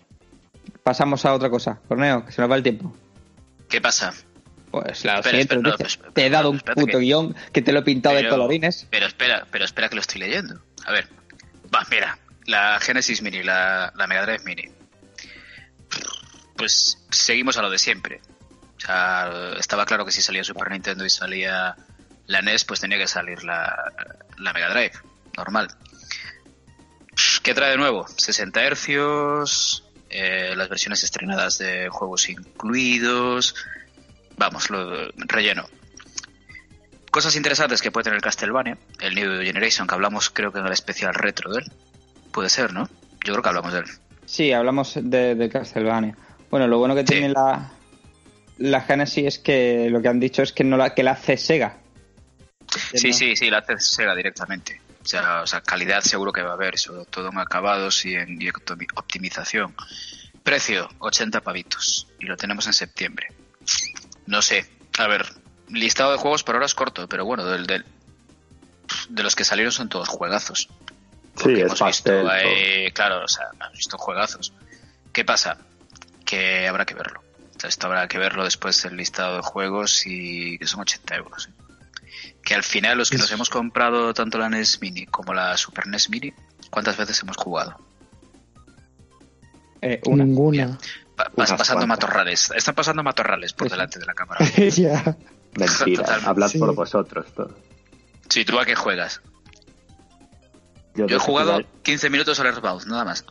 Pasamos 0.83 1.25
a 1.25 1.33
otra 1.33 1.49
cosa. 1.49 1.79
Corneo, 1.87 2.25
que 2.25 2.31
se 2.31 2.41
nos 2.41 2.49
va 2.51 2.55
el 2.55 2.63
tiempo. 2.63 2.95
¿Qué 3.69 3.81
pasa? 3.81 4.13
Pues 4.71 5.03
la 5.05 5.15
Espera, 5.19 5.31
siguiente 5.41 5.55
espera, 5.55 5.71
no, 5.71 5.77
pues, 5.77 5.99
Te 6.13 6.25
he 6.25 6.29
dado 6.29 6.49
un 6.51 6.59
puto 6.59 6.85
que- 6.85 6.97
guion 6.99 7.35
que 7.51 7.61
te 7.61 7.71
lo 7.71 7.79
he 7.79 7.83
pintado 7.83 8.15
de 8.15 8.21
Pero- 8.23 8.35
colorines. 8.35 8.85
Pero 8.89 9.05
espera, 9.07 9.47
pero 9.51 9.65
espera 9.65 9.89
que 9.89 9.95
lo 9.95 10.01
estoy 10.01 10.21
leyendo. 10.21 10.61
A 10.85 10.91
ver, 10.91 11.07
va, 11.73 11.83
mira, 11.89 12.17
la 12.45 12.77
Genesis 12.81 13.21
Mini, 13.21 13.43
la, 13.43 13.91
la 13.95 14.07
Mega 14.07 14.23
Drive 14.25 14.43
Mini. 14.45 14.69
Pues 16.55 16.97
seguimos 17.11 17.57
a 17.57 17.61
lo 17.61 17.69
de 17.69 17.77
siempre. 17.77 18.19
O 18.77 18.79
sea, 18.79 19.53
estaba 19.59 19.85
claro 19.85 20.05
que 20.05 20.11
si 20.11 20.21
salía 20.21 20.43
Super 20.43 20.71
Nintendo 20.71 21.03
y 21.05 21.09
salía 21.09 21.75
la 22.27 22.41
NES, 22.41 22.65
pues 22.65 22.79
tenía 22.79 22.97
que 22.97 23.07
salir 23.07 23.43
la, 23.43 23.91
la 24.37 24.53
Mega 24.53 24.69
Drive, 24.69 24.93
normal. 25.35 25.67
¿Qué 27.43 27.53
trae 27.53 27.71
de 27.71 27.77
nuevo? 27.77 28.05
60 28.07 28.63
hercios, 28.63 29.83
eh, 30.09 30.53
las 30.55 30.69
versiones 30.69 31.03
estrenadas 31.03 31.57
de 31.57 31.89
juegos 31.89 32.29
incluidos. 32.29 33.55
Vamos, 34.37 34.69
lo 34.69 35.09
relleno. 35.15 35.65
Cosas 37.09 37.35
interesantes 37.35 37.81
que 37.81 37.89
puede 37.89 38.03
tener 38.05 38.21
Castlevania, 38.21 38.77
el 38.99 39.15
New 39.15 39.41
Generation, 39.41 39.87
que 39.87 39.95
hablamos 39.95 40.29
creo 40.29 40.51
que 40.51 40.59
en 40.59 40.67
el 40.67 40.73
especial 40.73 41.13
retro 41.15 41.51
de 41.51 41.61
él. 41.61 41.71
Puede 42.31 42.49
ser, 42.49 42.73
¿no? 42.73 42.87
Yo 43.25 43.33
creo 43.33 43.41
que 43.41 43.49
hablamos 43.49 43.73
de 43.73 43.79
él. 43.79 43.85
Sí, 44.25 44.51
hablamos 44.51 44.93
de, 45.01 45.33
de 45.33 45.49
Castlevania. 45.49 46.15
Bueno, 46.51 46.67
lo 46.67 46.77
bueno 46.77 46.93
que 46.93 47.01
Sí. 47.01 47.07
tiene 47.07 47.29
la, 47.29 47.71
la 48.59 48.81
Genesis 48.81 49.25
es 49.25 49.39
que 49.39 49.89
lo 49.89 50.01
que 50.01 50.07
han 50.07 50.19
dicho 50.19 50.41
es 50.43 50.51
que 50.53 50.63
no 50.63 50.77
la, 50.77 50.93
que 50.93 51.03
la 51.03 51.11
hace 51.11 51.37
Sega. 51.37 51.77
Sí, 52.93 53.09
No. 53.09 53.13
sí, 53.13 53.35
sí, 53.35 53.49
la 53.49 53.59
hace 53.59 53.79
Sega 53.79 54.15
directamente. 54.15 54.81
O 55.03 55.07
sea, 55.07 55.41
o 55.41 55.47
sea, 55.47 55.61
calidad 55.61 56.01
seguro 56.01 56.33
que 56.33 56.41
va 56.41 56.51
a 56.51 56.53
haber, 56.53 56.77
sobre 56.77 57.05
todo 57.05 57.29
en 57.29 57.37
acabados 57.39 58.05
y 58.05 58.13
en 58.15 58.41
y 58.41 58.49
optimización. 58.49 59.73
Precio, 60.43 60.89
80 60.99 61.41
pavitos. 61.41 62.07
Y 62.19 62.25
lo 62.25 62.35
tenemos 62.35 62.67
en 62.67 62.73
septiembre. 62.73 63.27
No 64.25 64.41
sé. 64.41 64.65
A 64.97 65.07
ver, 65.07 65.25
listado 65.69 66.11
de 66.11 66.17
juegos 66.17 66.43
por 66.43 66.55
ahora 66.55 66.65
es 66.65 66.73
corto, 66.75 67.07
pero 67.07 67.25
bueno, 67.25 67.45
del, 67.45 67.65
del- 67.67 67.85
de 69.09 69.23
los 69.23 69.35
que 69.35 69.43
salieron 69.45 69.71
son 69.71 69.87
todos 69.89 70.07
juegazos. 70.09 70.67
Sí, 71.35 71.43
Porque 71.43 71.59
es 71.59 71.65
hemos 71.67 71.79
pastel. 71.79 72.15
visto 72.23 72.29
ahí, 72.31 72.91
claro, 72.91 73.23
o 73.23 73.27
sea, 73.27 73.45
hemos 73.53 73.73
visto 73.73 73.97
juegazos. 73.97 74.53
¿Qué 75.13 75.23
pasa? 75.23 75.57
Que 76.25 76.67
habrá 76.67 76.85
que 76.85 76.95
verlo. 76.95 77.21
Esto 77.63 77.87
habrá 77.87 78.07
que 78.07 78.17
verlo 78.17 78.43
después 78.43 78.81
del 78.83 78.97
listado 78.97 79.37
de 79.37 79.41
juegos 79.41 80.03
y 80.05 80.57
que 80.57 80.67
son 80.67 80.81
80 80.81 81.15
euros. 81.15 81.47
¿eh? 81.49 81.53
que 82.43 82.55
al 82.55 82.63
final 82.63 82.97
los 82.97 83.09
que 83.09 83.17
nos 83.17 83.29
hemos 83.31 83.49
comprado 83.49 84.13
tanto 84.13 84.37
la 84.37 84.47
NES 84.49 84.81
Mini 84.81 85.05
como 85.05 85.33
la 85.33 85.57
Super 85.57 85.85
NES 85.87 86.09
Mini, 86.09 86.33
¿cuántas 86.69 86.95
veces 86.95 87.21
hemos 87.21 87.35
jugado? 87.35 87.77
Eh, 89.81 89.99
una. 90.05 90.23
Ninguna. 90.23 90.77
Pa- 91.15 91.29
Unas 91.35 91.51
pas- 91.51 91.57
pasando 91.57 91.85
cuantas. 91.85 91.87
matorrales. 92.07 92.51
Están 92.55 92.73
pasando 92.75 93.03
matorrales 93.03 93.51
por 93.53 93.69
delante 93.69 93.99
de 93.99 94.05
la 94.05 94.13
cámara. 94.13 94.45
ya. 94.69 95.17
Mentira, 95.55 96.03
Totalmente. 96.03 96.29
hablad 96.29 96.47
Sí. 96.47 96.57
por 96.59 96.73
vosotros. 96.75 97.25
todo. 97.33 97.57
Sí, 98.29 98.45
¿tú 98.45 98.57
a 98.59 98.65
qué 98.65 98.75
juegas? 98.75 99.21
Yo 100.95 101.05
he 101.05 101.19
jugado 101.19 101.57
que- 101.59 101.65
15 101.83 102.09
minutos 102.09 102.39
al 102.39 102.47
Earthbound, 102.47 102.87
nada 102.87 103.03
más. 103.05 103.25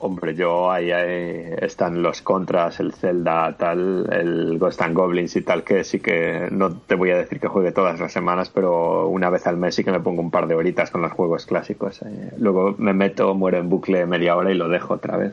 Hombre, 0.00 0.34
yo 0.36 0.70
ahí, 0.70 0.92
ahí 0.92 1.54
están 1.60 2.02
los 2.02 2.22
contras, 2.22 2.78
el 2.78 2.92
Zelda, 2.92 3.56
tal, 3.58 4.08
el 4.12 4.56
Ghost 4.56 4.80
and 4.80 4.94
Goblins 4.94 5.34
y 5.34 5.42
tal, 5.42 5.64
que 5.64 5.82
sí 5.82 5.98
que 5.98 6.46
no 6.52 6.72
te 6.76 6.94
voy 6.94 7.10
a 7.10 7.16
decir 7.18 7.40
que 7.40 7.48
juegue 7.48 7.72
todas 7.72 7.98
las 7.98 8.12
semanas, 8.12 8.48
pero 8.48 9.08
una 9.08 9.28
vez 9.28 9.48
al 9.48 9.56
mes 9.56 9.74
sí 9.74 9.82
que 9.82 9.90
me 9.90 9.98
pongo 9.98 10.22
un 10.22 10.30
par 10.30 10.46
de 10.46 10.54
horitas 10.54 10.92
con 10.92 11.02
los 11.02 11.10
juegos 11.10 11.46
clásicos. 11.46 12.00
eh. 12.02 12.32
Luego 12.38 12.76
me 12.78 12.92
meto, 12.92 13.34
muero 13.34 13.58
en 13.58 13.68
bucle 13.68 14.06
media 14.06 14.36
hora 14.36 14.52
y 14.52 14.54
lo 14.54 14.68
dejo 14.68 14.94
otra 14.94 15.16
vez. 15.16 15.32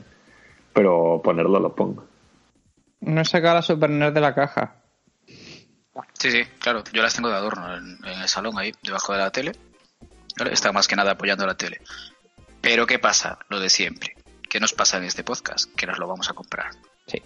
Pero 0.74 1.22
ponerlo 1.24 1.60
lo 1.60 1.76
pongo. 1.76 2.04
No 3.02 3.22
he 3.22 3.26
sacado 3.26 3.56
la 3.56 3.62
Super 3.62 3.92
NES 3.92 4.14
de 4.16 4.22
la 4.22 4.34
caja. 4.34 4.78
Sí, 6.14 6.32
sí, 6.32 6.44
claro. 6.60 6.84
Yo 6.92 7.04
las 7.04 7.14
tengo 7.14 7.30
de 7.30 7.36
adorno 7.36 7.78
en, 7.78 7.98
en 8.04 8.20
el 8.20 8.28
salón 8.28 8.58
ahí, 8.58 8.72
debajo 8.82 9.14
de 9.14 9.20
la 9.20 9.32
tele. 9.32 9.52
Está 10.52 10.72
más 10.72 10.88
que 10.88 10.96
nada 10.96 11.12
apoyando 11.12 11.46
la 11.46 11.56
tele. 11.56 11.80
Pero 12.62 12.88
¿qué 12.88 12.98
pasa? 12.98 13.38
Lo 13.48 13.60
de 13.60 13.70
siempre. 13.70 14.16
¿Qué 14.50 14.60
nos 14.60 14.74
pasa 14.74 14.98
en 14.98 15.04
este 15.06 15.24
podcast? 15.24 15.74
Que 15.76 15.86
nos 15.86 15.98
lo 16.00 16.08
vamos 16.08 16.30
a 16.30 16.34
comprar. 16.34 16.68
Sí. 17.08 17.22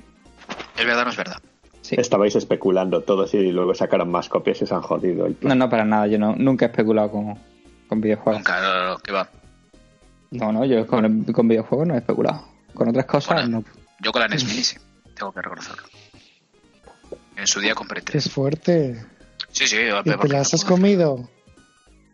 ¿Es 0.78 0.86
verdad 0.86 1.02
o 1.02 1.06
no 1.06 1.12
es 1.12 1.18
verdad? 1.18 1.42
Sí. 1.82 1.96
Estabais 1.98 2.36
especulando 2.36 3.02
todos 3.02 3.34
y 3.34 3.52
luego 3.52 3.74
sacaron 3.74 4.12
más 4.12 4.30
copias 4.30 4.62
y 4.62 4.66
se 4.68 4.74
han 4.74 4.82
jodido. 4.82 5.26
el 5.26 5.38
No, 5.42 5.56
no, 5.56 5.70
para 5.70 5.86
nada. 5.86 6.08
Yo 6.08 6.18
no, 6.20 6.36
nunca 6.36 6.66
he 6.66 6.70
especulado 6.70 7.12
con, 7.12 7.38
con 7.88 8.02
videojuegos. 8.02 8.40
Nunca, 8.40 8.62
no, 8.62 8.90
no, 8.90 8.98
que 9.00 9.12
va. 9.12 9.30
No, 10.32 10.52
no, 10.52 10.66
yo 10.66 10.86
con, 10.86 11.24
con 11.26 11.48
videojuegos 11.48 11.88
no 11.88 11.96
he 11.96 11.98
especulado. 11.98 12.48
Con 12.74 12.90
otras 12.90 13.06
cosas 13.06 13.42
Bueno. 13.44 13.60
no. 13.60 13.66
Yo 14.02 14.12
con 14.12 14.22
la 14.22 14.28
NES 14.28 14.46
Mini 14.46 14.64
sí, 14.64 14.78
tengo 15.16 15.34
que 15.34 15.42
reconocerlo. 15.42 15.84
En 17.36 17.48
su 17.48 17.60
día 17.60 17.74
compré 17.76 18.02
tres. 18.02 18.30
fuerte. 18.30 19.04
Sí, 19.52 19.68
sí. 19.68 19.78
¿Y 19.78 20.18
te 20.18 20.28
las 20.28 20.54
has 20.54 20.64
comido? 20.64 21.30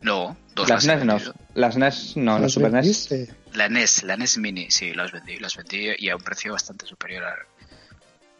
No, 0.05 0.37
dos 0.53 0.69
Las 0.69 0.85
NES 0.85 1.03
no. 1.03 1.17
Las 1.55 1.77
NES 1.77 2.15
no, 2.17 2.33
las 2.33 2.41
¿Las 2.43 2.51
Super 2.53 2.71
NES. 2.71 3.09
La 3.53 3.69
NES, 3.69 4.03
la 4.03 4.17
NES 4.17 4.37
Mini, 4.37 4.69
sí, 4.69 4.93
las 4.93 5.11
vendí. 5.11 5.37
Las 5.39 5.55
vendí 5.57 5.89
y 5.97 6.09
a 6.09 6.15
un 6.15 6.21
precio 6.21 6.53
bastante 6.53 6.85
superior 6.85 7.23
a... 7.23 7.35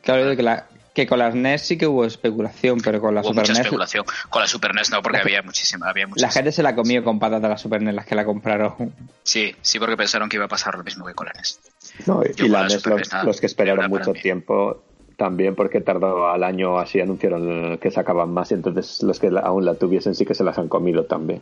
Claro, 0.03 0.35
que, 0.35 0.43
la, 0.43 0.67
que 0.93 1.07
con 1.07 1.17
las 1.17 1.33
NES 1.33 1.61
sí 1.63 1.77
que 1.77 1.87
hubo 1.87 2.05
especulación, 2.05 2.79
pero 2.81 3.01
con 3.01 3.15
la 3.15 3.21
Hubo 3.21 3.29
Super 3.29 3.41
mucha 3.41 3.53
NES 3.53 3.59
especulación. 3.61 4.05
Con 4.29 4.41
la 4.43 4.47
Super 4.47 4.75
NES 4.75 4.91
no, 4.91 5.01
porque 5.01 5.17
La- 5.17 5.23
había 5.23 5.41
muchísima, 5.41 5.89
había 5.89 6.03
la 6.03 6.09
muchísima. 6.09 6.31
gente 6.31 6.51
se 6.51 6.61
la 6.61 6.75
comió 6.75 7.03
con 7.03 7.17
patatas 7.17 7.49
la 7.49 7.57
Super 7.57 7.81
NES, 7.81 7.95
las 7.95 8.05
que 8.05 8.13
la 8.13 8.25
compraron. 8.25 8.93
Sí, 9.23 9.55
sí, 9.61 9.79
porque 9.79 9.97
pensaron 9.97 10.29
que 10.29 10.35
iba 10.35 10.45
a 10.45 10.49
pasar 10.49 10.75
lo 10.75 10.83
mismo 10.83 11.03
que 11.05 11.15
con 11.15 11.25
la 11.25 11.33
NES. 11.33 11.59
No, 12.05 12.21
y 12.23 12.43
y 12.45 12.47
la 12.49 12.59
la 12.61 12.67
NES, 12.67 12.85
los, 12.85 12.99
NES, 12.99 13.11
nada, 13.11 13.23
los 13.23 13.39
que 13.39 13.47
esperaron 13.47 13.89
mucho 13.89 14.13
tiempo 14.13 14.83
también 15.17 15.55
porque 15.55 15.81
tardó 15.81 16.27
al 16.27 16.43
año 16.43 16.77
así 16.77 16.99
anunciaron 16.99 17.77
que 17.77 17.91
sacaban 17.91 18.31
más 18.31 18.51
y 18.51 18.55
entonces 18.55 19.01
los 19.03 19.19
que 19.19 19.31
aún 19.41 19.65
la 19.65 19.75
tuviesen 19.75 20.15
sí 20.15 20.25
que 20.25 20.33
se 20.33 20.43
las 20.43 20.57
han 20.57 20.67
comido 20.67 21.05
también. 21.05 21.41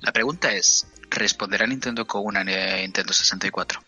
La 0.00 0.12
pregunta 0.12 0.52
es, 0.52 0.86
¿responderá 1.10 1.66
Nintendo 1.66 2.06
con 2.06 2.24
una 2.24 2.42
eh, 2.42 2.82
Nintendo 2.82 3.12
64? 3.12 3.80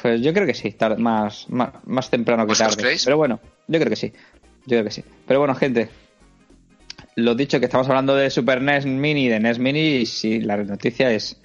Pues 0.00 0.20
yo 0.20 0.32
creo 0.32 0.46
que 0.46 0.54
sí, 0.54 0.74
más, 0.98 1.48
más, 1.48 1.70
más 1.86 2.10
temprano 2.10 2.44
que 2.44 2.48
¿Vosotros 2.48 2.74
tarde. 2.74 2.82
creéis? 2.82 3.04
Pero 3.04 3.16
bueno, 3.16 3.40
yo 3.68 3.78
creo 3.78 3.90
que 3.90 3.96
sí. 3.96 4.12
Yo 4.66 4.76
creo 4.76 4.84
que 4.84 4.90
sí. 4.90 5.04
Pero 5.26 5.38
bueno, 5.38 5.54
gente, 5.54 5.90
lo 7.16 7.34
dicho, 7.34 7.60
que 7.60 7.66
estamos 7.66 7.88
hablando 7.88 8.16
de 8.16 8.30
Super 8.30 8.62
NES 8.62 8.86
Mini 8.86 9.26
y 9.26 9.28
de 9.28 9.38
NES 9.38 9.58
Mini, 9.58 9.80
y 9.96 10.06
si 10.06 10.40
la 10.40 10.56
noticia 10.56 11.12
es, 11.12 11.40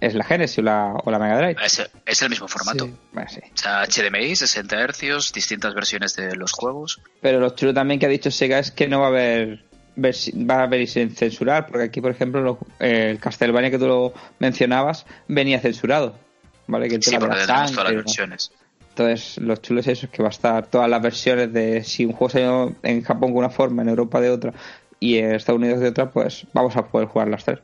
es 0.00 0.14
la 0.14 0.24
Genesis 0.24 0.58
o 0.58 0.62
la, 0.62 0.92
o 1.04 1.10
la 1.10 1.18
Mega 1.18 1.38
Drive. 1.38 1.56
Es, 1.64 1.88
es 2.04 2.22
el 2.22 2.30
mismo 2.30 2.48
formato. 2.48 2.84
Sí. 2.86 2.94
Bueno, 3.12 3.28
sí. 3.30 3.40
O 3.42 3.56
sea, 3.56 3.82
HDMI, 3.84 4.36
60 4.36 4.76
Hz, 4.88 5.32
distintas 5.32 5.74
versiones 5.74 6.14
de 6.16 6.36
los 6.36 6.52
juegos. 6.52 7.00
Pero 7.20 7.40
lo 7.40 7.50
chulo 7.50 7.72
también 7.74 7.98
que 7.98 8.06
ha 8.06 8.10
dicho 8.10 8.30
Sega 8.30 8.58
es 8.58 8.70
que 8.70 8.88
no 8.88 9.00
va 9.00 9.06
a 9.06 9.08
haber 9.10 9.64
va 9.98 10.56
a 10.56 10.62
haber 10.64 10.86
sin 10.86 11.10
censurar, 11.16 11.66
porque 11.66 11.84
aquí, 11.84 12.02
por 12.02 12.10
ejemplo, 12.10 12.42
lo- 12.42 12.58
eh, 12.80 13.08
el 13.10 13.18
Castlevania 13.18 13.70
que 13.70 13.78
tú 13.78 13.86
lo 13.86 14.12
mencionabas 14.38 15.06
venía 15.26 15.58
censurado. 15.60 16.18
¿Vale? 16.66 16.88
Que 16.88 16.98
Sí, 17.00 17.16
porque 17.18 17.36
tenemos 17.36 17.72
todas 17.72 17.72
las 17.86 17.94
versiones. 17.94 18.52
Entonces, 18.90 19.38
lo 19.38 19.56
chulo 19.56 19.80
es 19.80 19.86
eso, 19.88 20.06
es 20.06 20.12
que 20.12 20.22
va 20.22 20.28
a 20.28 20.32
estar 20.32 20.66
todas 20.66 20.88
las 20.90 21.00
versiones 21.02 21.52
de 21.52 21.82
si 21.84 22.04
un 22.04 22.12
juego 22.12 22.30
salió 22.30 22.76
en 22.82 23.02
Japón 23.02 23.32
de 23.32 23.38
una 23.38 23.50
forma, 23.50 23.82
en 23.82 23.88
Europa 23.90 24.20
de 24.20 24.30
otra 24.30 24.52
y 25.00 25.18
en 25.18 25.34
Estados 25.34 25.60
Unidos 25.60 25.80
de 25.80 25.88
otra, 25.88 26.10
pues 26.10 26.46
vamos 26.52 26.76
a 26.76 26.86
poder 26.86 27.06
jugar 27.08 27.28
las 27.28 27.44
tres. 27.44 27.60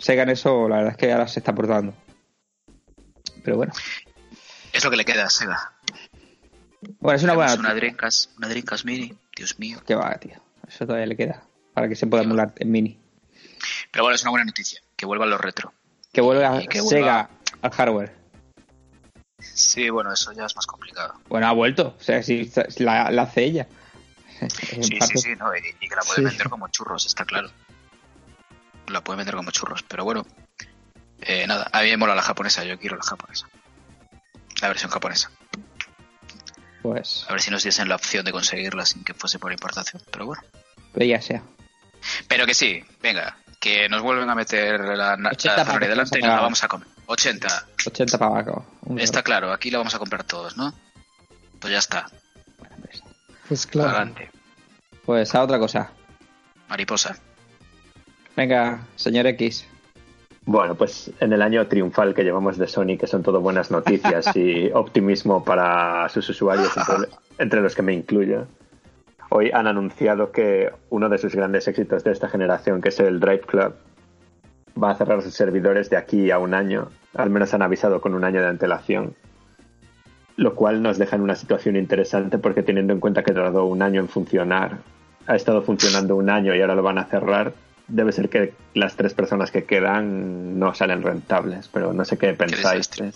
Sega 0.00 0.22
en 0.24 0.30
eso, 0.30 0.68
la 0.68 0.76
verdad 0.78 0.92
es 0.92 0.96
que 0.96 1.12
ahora 1.12 1.28
se 1.28 1.38
está 1.40 1.54
portando. 1.54 1.94
Pero 3.44 3.56
bueno, 3.56 3.72
Es 4.72 4.84
lo 4.84 4.90
que 4.90 4.96
le 4.96 5.04
queda 5.04 5.24
a 5.26 5.30
Sega. 5.30 5.72
bueno, 7.00 7.16
es 7.16 7.22
una 7.22 7.34
buena 7.34 7.54
una. 7.54 7.74
Dreamcast, 7.74 8.36
una 8.38 8.48
Dreamcast 8.48 8.84
Mini, 8.84 9.14
Dios 9.36 9.58
mío. 9.58 9.78
Que 9.86 9.94
va, 9.94 10.14
tío. 10.18 10.40
Eso 10.68 10.86
todavía 10.86 11.06
le 11.06 11.16
queda 11.16 11.42
para 11.74 11.88
que 11.88 11.96
se 11.96 12.06
pueda 12.06 12.22
emular 12.24 12.52
en 12.56 12.70
mini. 12.70 12.98
Pero 13.90 14.04
bueno, 14.04 14.14
es 14.16 14.22
una 14.22 14.30
buena 14.30 14.44
noticia, 14.44 14.80
que 14.96 15.06
vuelvan 15.06 15.30
los 15.30 15.40
retro. 15.40 15.72
Que 16.12 16.20
vuelva 16.20 16.60
Sega 16.88 17.30
al 17.62 17.70
hardware. 17.70 18.14
Sí, 19.38 19.88
bueno, 19.90 20.12
eso 20.12 20.32
ya 20.32 20.44
es 20.46 20.54
más 20.56 20.66
complicado. 20.66 21.14
Bueno, 21.28 21.46
ha 21.46 21.52
vuelto. 21.52 21.94
O 21.98 22.02
sea, 22.02 22.22
si 22.22 22.50
la, 22.78 23.10
la 23.10 23.22
hace 23.22 23.44
ella. 23.44 23.68
Sí, 24.48 24.98
sí, 25.02 25.18
sí, 25.18 25.28
no, 25.38 25.54
y, 25.54 25.58
y 25.84 25.88
que 25.88 25.94
la 25.94 26.00
puede 26.02 26.20
Sí. 26.20 26.24
vender 26.24 26.48
como 26.48 26.66
churros, 26.68 27.04
está 27.04 27.26
claro. 27.26 27.50
La 28.90 29.02
puede 29.02 29.18
vender 29.18 29.36
como 29.36 29.50
churros, 29.50 29.82
pero 29.82 30.04
bueno. 30.04 30.26
Eh, 31.20 31.46
nada, 31.46 31.68
a 31.72 31.82
mí 31.82 31.90
me 31.90 31.96
mola 31.96 32.14
la 32.14 32.22
japonesa, 32.22 32.64
yo 32.64 32.78
quiero 32.78 32.96
la 32.96 33.02
japonesa. 33.02 33.48
La 34.60 34.68
versión 34.68 34.90
japonesa. 34.90 35.30
Pues, 36.82 37.26
A 37.28 37.32
ver 37.32 37.42
si 37.42 37.50
nos 37.50 37.62
diesen 37.62 37.88
la 37.88 37.96
opción 37.96 38.24
de 38.24 38.32
conseguirla 38.32 38.86
sin 38.86 39.04
que 39.04 39.12
fuese 39.14 39.38
por 39.38 39.52
importación, 39.52 40.02
pero 40.10 40.26
bueno. 40.26 40.42
pero 40.92 41.04
ya 41.04 41.20
sea. 41.20 41.42
Pero 42.26 42.46
que 42.46 42.54
sí, 42.54 42.82
venga, 43.02 43.36
que 43.60 43.88
nos 43.90 44.00
vuelven 44.00 44.30
a 44.30 44.34
meter 44.34 44.80
la, 44.80 45.16
la 45.16 45.30
80 45.30 45.64
Ferrari 45.64 45.86
pavos, 45.86 45.88
delante 45.88 46.18
y 46.18 46.22
vamos 46.22 46.24
a 46.24 46.28
nos 46.28 46.36
la 46.36 46.42
vamos 46.42 46.64
a 46.64 46.68
comer. 46.68 46.88
80. 47.06 47.66
80 47.86 48.18
para 48.18 48.30
abajo. 48.40 48.66
Está 48.96 49.22
claro, 49.22 49.52
aquí 49.52 49.70
la 49.70 49.78
vamos 49.78 49.94
a 49.94 49.98
comprar 49.98 50.24
todos, 50.24 50.56
¿no? 50.56 50.72
Pues 51.60 51.72
ya 51.72 51.78
está. 51.78 52.08
Pues, 52.80 53.02
Pues 53.46 53.66
claro. 53.66 53.90
Adelante. 53.90 54.30
Pues 55.04 55.34
a 55.34 55.42
otra 55.42 55.58
cosa. 55.58 55.92
Mariposa. 56.68 57.16
Venga, 58.40 58.80
señor 58.96 59.26
X. 59.26 59.68
Bueno, 60.46 60.74
pues 60.74 61.12
en 61.20 61.34
el 61.34 61.42
año 61.42 61.66
triunfal 61.66 62.14
que 62.14 62.24
llevamos 62.24 62.56
de 62.56 62.68
Sony, 62.68 62.96
que 62.98 63.06
son 63.06 63.22
todo 63.22 63.42
buenas 63.42 63.70
noticias 63.70 64.34
y 64.34 64.70
optimismo 64.74 65.44
para 65.44 66.08
sus 66.08 66.26
usuarios, 66.30 66.74
entre, 66.74 67.08
entre 67.36 67.60
los 67.60 67.74
que 67.74 67.82
me 67.82 67.92
incluyo, 67.92 68.46
hoy 69.28 69.50
han 69.52 69.66
anunciado 69.66 70.32
que 70.32 70.70
uno 70.88 71.10
de 71.10 71.18
sus 71.18 71.34
grandes 71.34 71.68
éxitos 71.68 72.02
de 72.02 72.12
esta 72.12 72.30
generación, 72.30 72.80
que 72.80 72.88
es 72.88 72.98
el 73.00 73.20
Drive 73.20 73.42
Club, 73.42 73.74
va 74.82 74.92
a 74.92 74.94
cerrar 74.94 75.20
sus 75.20 75.34
servidores 75.34 75.90
de 75.90 75.98
aquí 75.98 76.30
a 76.30 76.38
un 76.38 76.54
año. 76.54 76.88
Al 77.12 77.28
menos 77.28 77.52
han 77.52 77.60
avisado 77.60 78.00
con 78.00 78.14
un 78.14 78.24
año 78.24 78.40
de 78.40 78.48
antelación. 78.48 79.12
Lo 80.36 80.54
cual 80.54 80.80
nos 80.80 80.96
deja 80.96 81.14
en 81.14 81.20
una 81.20 81.34
situación 81.34 81.76
interesante 81.76 82.38
porque 82.38 82.62
teniendo 82.62 82.94
en 82.94 83.00
cuenta 83.00 83.22
que 83.22 83.34
tardó 83.34 83.66
un 83.66 83.82
año 83.82 84.00
en 84.00 84.08
funcionar, 84.08 84.78
ha 85.26 85.36
estado 85.36 85.60
funcionando 85.60 86.16
un 86.16 86.30
año 86.30 86.54
y 86.54 86.62
ahora 86.62 86.74
lo 86.74 86.82
van 86.82 86.96
a 86.96 87.04
cerrar, 87.04 87.52
debe 87.90 88.12
ser 88.12 88.28
que 88.28 88.54
las 88.74 88.96
tres 88.96 89.14
personas 89.14 89.50
que 89.50 89.64
quedan 89.64 90.58
no 90.58 90.74
salen 90.74 91.02
rentables, 91.02 91.68
pero 91.68 91.92
no 91.92 92.04
sé 92.04 92.16
qué 92.18 92.32
pensáis. 92.34 92.88
desastre. 92.90 93.12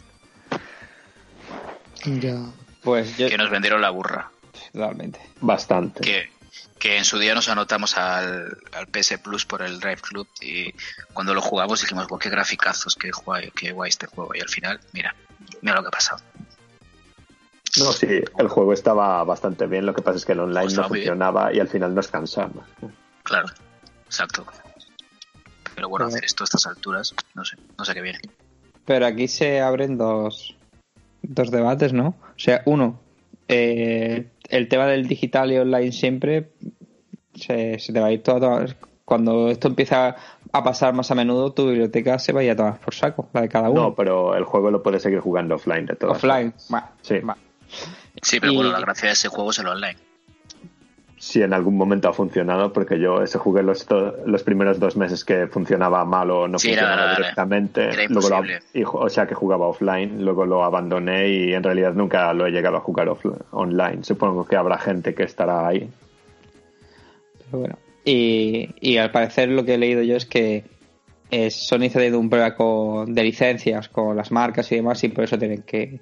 Ya. 2.04 2.36
Pues 2.82 3.16
yo. 3.16 3.28
Que 3.28 3.38
nos 3.38 3.50
vendieron 3.50 3.80
la 3.80 3.90
burra. 3.90 4.30
Totalmente. 4.72 5.20
Bastante. 5.40 6.00
que, 6.02 6.30
que 6.78 6.96
en 6.98 7.04
su 7.04 7.18
día 7.18 7.34
nos 7.34 7.48
anotamos 7.48 7.96
al, 7.96 8.58
al 8.72 8.86
PS 8.88 9.18
Plus 9.22 9.46
por 9.46 9.62
el 9.62 9.80
Drive 9.80 10.02
Club 10.02 10.28
y 10.40 10.72
cuando 11.12 11.34
lo 11.34 11.40
jugamos 11.40 11.80
dijimos, 11.80 12.06
"Buah, 12.06 12.18
qué 12.18 12.28
graficazos, 12.30 12.94
qué 12.96 13.10
guay, 13.10 13.50
qué 13.52 13.72
guay 13.72 13.88
este 13.88 14.06
juego. 14.06 14.34
Y 14.34 14.40
al 14.40 14.48
final, 14.48 14.80
mira, 14.92 15.14
mira 15.62 15.76
lo 15.76 15.82
que 15.82 15.88
ha 15.88 15.92
pasado. 15.92 16.22
No, 17.78 17.92
sí, 17.92 18.06
el 18.38 18.48
juego 18.48 18.72
estaba 18.72 19.24
bastante 19.24 19.66
bien, 19.66 19.84
lo 19.84 19.94
que 19.94 20.02
pasa 20.02 20.18
es 20.18 20.24
que 20.24 20.32
el 20.32 20.40
online 20.40 20.72
no 20.74 20.82
bien. 20.82 20.88
funcionaba 20.88 21.52
y 21.52 21.58
al 21.58 21.68
final 21.68 21.92
nos 21.94 22.06
cansamos. 22.08 22.64
Claro, 23.24 23.48
exacto. 24.06 24.46
Bueno, 25.98 26.06
hacer 26.06 26.24
esto 26.24 26.42
a 26.42 26.46
estas 26.46 26.66
alturas, 26.66 27.14
no 27.34 27.44
sé, 27.44 27.56
no 27.78 27.84
sé 27.84 27.94
qué 27.94 28.00
viene. 28.00 28.18
Pero 28.84 29.06
aquí 29.06 29.28
se 29.28 29.60
abren 29.60 29.96
dos, 29.96 30.56
dos 31.22 31.50
debates, 31.52 31.92
¿no? 31.92 32.08
O 32.08 32.38
sea, 32.38 32.62
uno, 32.66 32.98
eh, 33.48 34.26
el 34.48 34.68
tema 34.68 34.86
del 34.86 35.06
digital 35.06 35.52
y 35.52 35.58
online 35.58 35.92
siempre 35.92 36.50
se, 37.34 37.78
se 37.78 37.92
te 37.92 38.00
va 38.00 38.06
a 38.06 38.12
ir 38.12 38.22
todo 38.22 38.36
a 38.36 38.40
tomar- 38.40 38.76
Cuando 39.04 39.50
esto 39.50 39.68
empieza 39.68 40.16
a 40.52 40.64
pasar 40.64 40.94
más 40.94 41.10
a 41.10 41.14
menudo, 41.14 41.52
tu 41.52 41.66
biblioteca 41.68 42.18
se 42.18 42.32
va 42.32 42.40
a 42.40 42.44
ir 42.44 42.50
a 42.50 42.56
tomar 42.56 42.80
por 42.80 42.94
saco, 42.94 43.28
la 43.32 43.42
de 43.42 43.48
cada 43.48 43.68
uno. 43.70 43.82
No, 43.82 43.94
pero 43.94 44.34
el 44.34 44.44
juego 44.44 44.70
lo 44.70 44.82
puedes 44.82 45.02
seguir 45.02 45.20
jugando 45.20 45.54
offline 45.56 45.86
de 45.86 45.94
todas 45.94 46.16
Offline. 46.16 46.52
Va, 46.72 46.90
Sí. 47.02 47.18
va. 47.20 47.36
Sí, 48.22 48.40
pero 48.40 48.52
Y- 48.52 48.56
bueno, 48.56 48.72
la 48.72 48.80
gracia 48.80 49.08
de 49.08 49.12
ese 49.12 49.28
juego 49.28 49.50
es 49.50 49.58
el 49.60 49.68
online. 49.68 49.96
Si 51.26 51.42
en 51.42 51.54
algún 51.54 51.76
momento 51.76 52.08
ha 52.08 52.12
funcionado, 52.12 52.72
porque 52.72 52.98
yo 53.00 53.22
ese 53.22 53.38
jugué 53.38 53.62
los, 53.62 53.86
los 54.26 54.42
primeros 54.42 54.78
dos 54.78 54.94
meses 54.96 55.24
que 55.24 55.46
funcionaba 55.46 56.04
mal 56.04 56.30
o 56.30 56.46
no 56.48 56.58
Sí, 56.58 56.68
funcionaba 56.68 57.16
directamente. 57.16 57.84
era 57.84 58.04
luego 58.10 58.28
lo- 58.28 58.44
y 58.74 58.84
o 58.84 59.08
sea 59.08 59.26
que 59.26 59.34
jugaba 59.34 59.66
offline, 59.66 60.22
luego 60.22 60.44
lo 60.44 60.62
abandoné 60.64 61.28
y 61.30 61.54
en 61.54 61.62
realidad 61.62 61.94
nunca 61.94 62.32
lo 62.34 62.46
he 62.46 62.50
llegado 62.50 62.76
a 62.76 62.80
jugar 62.80 63.08
offline, 63.08 63.38
online. 63.52 64.04
Supongo 64.04 64.44
que 64.46 64.56
habrá 64.56 64.76
gente 64.78 65.14
que 65.14 65.22
estará 65.22 65.66
ahí. 65.66 65.88
Pero 67.46 67.58
bueno. 67.58 67.78
Y, 68.04 68.68
y 68.80 68.98
al 68.98 69.10
parecer 69.10 69.48
lo 69.48 69.64
que 69.64 69.74
he 69.74 69.78
leído 69.78 70.02
yo 70.02 70.16
es 70.16 70.26
que 70.26 70.64
eh, 71.30 71.50
Sony 71.50 71.84
está 71.84 72.00
teniendo 72.00 72.20
un 72.20 72.28
problema 72.28 72.54
con, 72.54 73.14
de 73.14 73.22
licencias 73.22 73.88
con 73.88 74.14
las 74.14 74.30
marcas 74.30 74.70
y 74.72 74.76
demás 74.76 75.02
y 75.04 75.08
por 75.08 75.24
eso 75.24 75.38
tienen 75.38 75.62
que, 75.62 76.00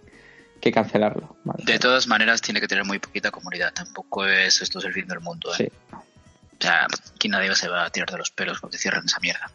que 0.62 0.70
cancelarlo. 0.72 1.36
Vale. 1.44 1.64
De 1.64 1.78
todas 1.78 2.06
maneras, 2.06 2.40
tiene 2.40 2.60
que 2.60 2.68
tener 2.68 2.84
muy 2.84 2.98
poquita 3.00 3.30
comunidad. 3.30 3.72
Tampoco 3.74 4.24
es 4.24 4.62
esto 4.62 4.78
es 4.78 4.84
el 4.86 4.92
fin 4.92 5.08
del 5.08 5.20
mundo. 5.20 5.50
¿eh? 5.52 5.56
Sí. 5.58 5.68
O 5.92 6.62
sea, 6.62 6.86
aquí 7.16 7.28
nadie 7.28 7.54
se 7.56 7.68
va 7.68 7.84
a 7.84 7.90
tirar 7.90 8.08
de 8.10 8.18
los 8.18 8.30
pelos 8.30 8.60
porque 8.60 8.78
cierran 8.78 9.04
esa 9.04 9.18
mierda. 9.20 9.50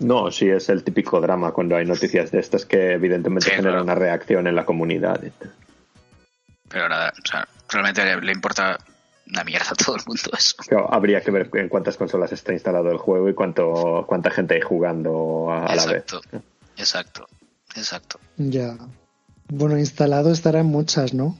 No, 0.00 0.30
sí 0.32 0.48
es 0.48 0.68
el 0.68 0.82
típico 0.82 1.20
drama 1.20 1.52
cuando 1.52 1.76
hay 1.76 1.86
noticias 1.86 2.30
de 2.32 2.40
estas 2.40 2.66
que 2.66 2.92
evidentemente 2.94 3.44
Sí, 3.48 3.50
generan 3.50 3.72
claro. 3.74 3.84
una 3.84 3.94
reacción 3.94 4.46
en 4.48 4.56
la 4.56 4.64
comunidad. 4.64 5.20
tal. 5.38 5.54
Pero 6.68 6.88
nada, 6.88 7.12
o 7.22 7.26
sea, 7.26 7.46
realmente 7.68 8.04
le, 8.04 8.20
le 8.20 8.32
importa 8.32 8.76
una 9.28 9.44
mierda 9.44 9.66
a 9.70 9.74
todo 9.74 9.94
el 9.96 10.02
mundo 10.06 10.22
eso. 10.36 10.56
Habría 10.92 11.20
que 11.20 11.30
ver 11.30 11.48
en 11.54 11.68
cuántas 11.68 11.96
consolas 11.96 12.32
está 12.32 12.52
instalado 12.52 12.90
el 12.90 12.98
juego 12.98 13.28
y 13.28 13.34
cuánto 13.34 14.04
cuánta 14.08 14.30
gente 14.30 14.54
hay 14.54 14.60
jugando 14.62 15.50
a, 15.52 15.66
a 15.66 15.74
la 15.76 15.86
vez. 15.86 16.02
Exacto, 16.02 16.20
exacto, 16.76 17.26
exacto. 17.76 18.20
Ya. 18.36 18.76
Bueno, 19.48 19.78
instalado 19.78 20.30
estarán 20.30 20.66
muchas, 20.66 21.14
¿no? 21.14 21.38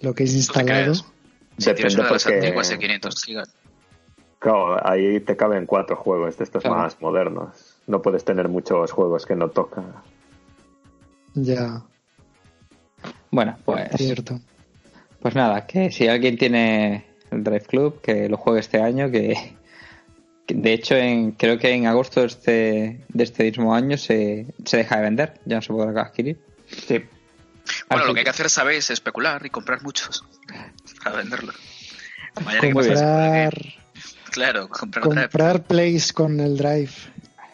Lo 0.00 0.14
que 0.14 0.24
es 0.24 0.30
¿Tú 0.30 0.34
te 0.34 0.38
instalado. 0.60 0.94
Si 0.94 1.02
tienes 1.04 1.66
Depende 1.66 1.94
una 1.94 2.04
de 2.08 2.12
las 2.12 2.24
porque- 2.24 2.38
antiguas 2.38 2.68
de 2.70 2.78
500 2.78 3.24
gigas. 3.24 3.54
Claro, 4.38 4.86
ahí 4.86 5.20
te 5.20 5.36
caben 5.36 5.64
cuatro 5.66 5.96
juegos 5.96 6.36
de 6.36 6.44
estos 6.44 6.62
Claro. 6.62 6.76
más 6.78 7.00
modernos. 7.00 7.76
No 7.86 8.02
puedes 8.02 8.24
tener 8.24 8.48
muchos 8.48 8.90
juegos 8.92 9.24
que 9.24 9.34
no 9.36 9.48
tocan. 9.50 9.92
Ya, 11.34 11.82
Bueno, 13.30 13.56
pues, 13.64 13.88
cierto. 13.96 14.38
pues 15.20 15.34
nada, 15.34 15.66
que 15.66 15.90
si 15.90 16.06
alguien 16.08 16.36
tiene 16.38 17.04
el 17.30 17.42
Drive 17.42 17.62
Club, 17.66 18.00
que 18.00 18.28
lo 18.28 18.36
juegue 18.36 18.60
este 18.60 18.80
año, 18.80 19.10
que, 19.10 19.34
que 20.46 20.54
de 20.54 20.72
hecho 20.74 20.94
en, 20.94 21.32
creo 21.32 21.58
que 21.58 21.72
en 21.72 21.86
agosto 21.86 22.20
de 22.20 22.26
este, 22.26 23.04
de 23.08 23.24
este 23.24 23.44
mismo 23.44 23.74
año 23.74 23.96
se, 23.96 24.46
se 24.64 24.76
deja 24.76 24.96
de 24.96 25.02
vender, 25.02 25.40
ya 25.46 25.56
no 25.56 25.62
se 25.62 25.72
podrá 25.72 26.02
adquirir. 26.02 26.38
Sí. 26.68 26.98
Bueno, 27.88 28.02
Así 28.02 28.06
lo 28.08 28.14
que 28.14 28.20
hay 28.20 28.24
que 28.24 28.30
hacer, 28.30 28.50
¿sabéis? 28.50 28.90
Especular 28.90 29.44
y 29.46 29.50
comprar 29.50 29.82
muchos 29.82 30.24
para 31.04 31.16
venderlo. 31.16 31.52
Mañana 32.44 32.60
que 32.60 32.72
Comprar, 32.72 33.54
Claro, 34.30 34.68
comprar 34.68 35.04
comprar 35.04 35.62
plays 35.62 36.12
con 36.12 36.40
el 36.40 36.56
drive. 36.56 36.90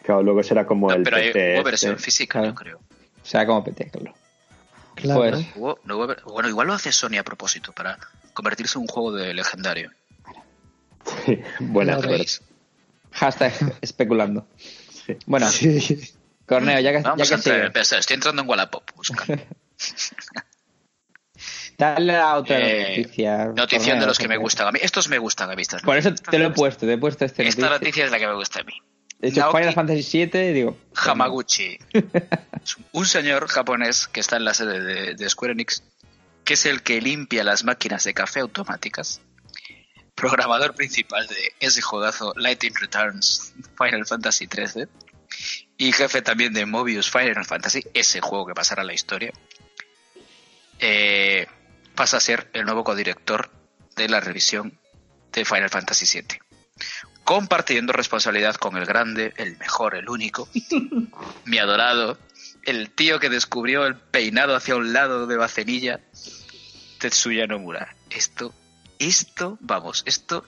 Claro, 0.02 0.22
luego 0.22 0.42
será 0.42 0.66
como 0.66 0.88
No, 0.88 0.94
el 0.96 1.02
pero 1.02 1.16
hay, 1.18 1.28
PT 1.32 1.38
hubo 1.38 1.58
este. 1.58 1.70
versión 1.70 1.98
física, 1.98 2.32
claro. 2.40 2.48
yo 2.48 2.54
creo. 2.54 2.78
O 2.78 3.26
sea, 3.26 3.44
como 3.46 3.62
PT, 3.62 3.90
claro. 3.90 4.14
Claro. 4.94 5.20
Pues, 5.20 5.46
Hubo- 5.56 5.78
no 5.84 5.96
hubo 5.96 6.06
ver- 6.06 6.22
bueno, 6.24 6.48
igual 6.48 6.66
lo 6.66 6.72
hace 6.72 6.90
Sony 6.92 7.18
a 7.18 7.22
propósito 7.22 7.72
para 7.72 7.98
convertirse 8.32 8.78
en 8.78 8.82
un 8.82 8.88
juego 8.88 9.12
de 9.12 9.34
legendario. 9.34 9.90
Sí, 11.26 11.40
buena 11.60 11.92
Claro. 11.92 12.08
suerte. 12.08 12.18
¿Veis? 12.18 12.42
hashtag 13.12 13.52
especulando. 13.82 14.46
Sí. 14.56 15.16
Bueno, 15.26 15.48
Sí. 15.50 16.00
Corneo, 16.50 16.80
ya 16.80 16.92
que, 16.92 17.02
ya 17.02 17.14
que 17.14 17.34
a 17.34 17.36
entrar. 17.36 17.72
Estoy 17.98 18.14
entrando 18.14 18.42
en 18.42 18.48
Wallapop. 18.48 18.82
dale 21.78 22.12
la 22.12 22.36
otra 22.36 22.58
Eh, 22.58 22.98
noticia. 22.98 23.44
Notición 23.46 23.80
Corneo, 23.84 24.00
de 24.00 24.06
los 24.06 24.18
que 24.18 24.28
me 24.28 24.36
gustan 24.36 24.66
a 24.66 24.72
mí. 24.72 24.80
Estos 24.82 25.08
me 25.08 25.18
gustan 25.18 25.50
a 25.50 25.54
mí. 25.54 25.62
estas 25.62 25.82
Por 25.82 25.96
eso 25.96 26.12
te 26.14 26.38
lo 26.38 26.46
he 26.46 26.50
puesto, 26.50 26.86
te 26.86 26.92
he 26.94 26.98
puesto 26.98 27.24
este 27.24 27.46
Esta 27.46 27.62
noticia. 27.62 27.78
noticia 27.78 28.04
es 28.06 28.10
la 28.10 28.18
que 28.18 28.26
me 28.26 28.34
gusta 28.34 28.60
a 28.60 28.64
mí. 28.64 28.72
De 29.20 29.28
hecho, 29.28 29.40
Naoki 29.40 29.58
Final 29.58 29.74
Fantasy 29.74 30.26
VII, 30.26 30.52
digo. 30.52 30.76
Hamaguchi. 30.96 31.78
un 32.92 33.06
señor 33.06 33.46
japonés 33.48 34.08
que 34.08 34.20
está 34.20 34.36
en 34.36 34.44
la 34.44 34.54
sede 34.54 34.80
de, 34.82 35.14
de 35.14 35.30
Square 35.30 35.52
Enix, 35.52 35.82
que 36.44 36.54
es 36.54 36.66
el 36.66 36.82
que 36.82 37.00
limpia 37.00 37.44
las 37.44 37.64
máquinas 37.64 38.02
de 38.04 38.14
café 38.14 38.40
automáticas, 38.40 39.20
programador 40.14 40.74
principal 40.74 41.26
de 41.26 41.52
ese 41.60 41.80
juegazo 41.82 42.32
Lightning 42.36 42.74
Returns 42.80 43.54
Final 43.78 44.06
Fantasy 44.06 44.46
13 44.46 44.88
y 45.80 45.92
jefe 45.92 46.20
también 46.20 46.52
de 46.52 46.66
Mobius 46.66 47.10
Final 47.10 47.46
Fantasy, 47.46 47.82
ese 47.94 48.20
juego 48.20 48.44
que 48.46 48.52
pasará 48.54 48.82
a 48.82 48.84
la 48.84 48.92
historia, 48.92 49.32
eh, 50.78 51.46
pasa 51.94 52.18
a 52.18 52.20
ser 52.20 52.48
el 52.52 52.64
nuevo 52.64 52.84
codirector 52.84 53.50
de 53.96 54.08
la 54.08 54.20
revisión 54.20 54.78
de 55.32 55.44
Final 55.44 55.70
Fantasy 55.70 56.06
VII 56.20 56.38
compartiendo 57.24 57.92
responsabilidad 57.92 58.56
con 58.56 58.76
el 58.76 58.86
grande, 58.86 59.32
el 59.36 59.56
mejor, 59.58 59.94
el 59.94 60.08
único, 60.08 60.48
mi 61.44 61.58
adorado, 61.58 62.18
el 62.64 62.90
tío 62.90 63.20
que 63.20 63.28
descubrió 63.28 63.86
el 63.86 63.94
peinado 63.96 64.56
hacia 64.56 64.74
un 64.74 64.92
lado 64.92 65.26
de 65.28 65.36
Bacenilla, 65.36 66.00
Tetsuya 66.98 67.46
Nomura. 67.46 67.94
Esto, 68.10 68.52
esto, 68.98 69.58
vamos, 69.60 70.02
esto 70.06 70.44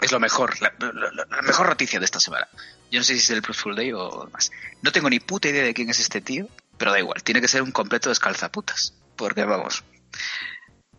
es 0.00 0.10
lo 0.10 0.20
mejor, 0.20 0.58
la, 0.62 0.72
la- 0.78 0.92
la- 0.92 1.26
la 1.28 1.42
mejor 1.42 1.68
noticia 1.68 1.98
de 1.98 2.06
esta 2.06 2.18
semana. 2.20 2.48
Yo 2.90 2.98
no 3.00 3.04
sé 3.04 3.14
si 3.14 3.20
es 3.20 3.30
el 3.30 3.42
Plus 3.42 3.56
Full 3.58 3.74
Day 3.76 3.92
o 3.92 4.28
más. 4.32 4.50
No 4.82 4.90
tengo 4.92 5.08
ni 5.10 5.20
puta 5.20 5.48
idea 5.48 5.62
de 5.64 5.74
quién 5.74 5.90
es 5.90 6.00
este 6.00 6.20
tío, 6.20 6.48
pero 6.78 6.90
da 6.92 6.98
igual, 6.98 7.22
tiene 7.22 7.40
que 7.40 7.48
ser 7.48 7.62
un 7.62 7.70
completo 7.72 8.08
descalzaputas. 8.08 8.94
Porque 9.16 9.44
vamos, 9.44 9.84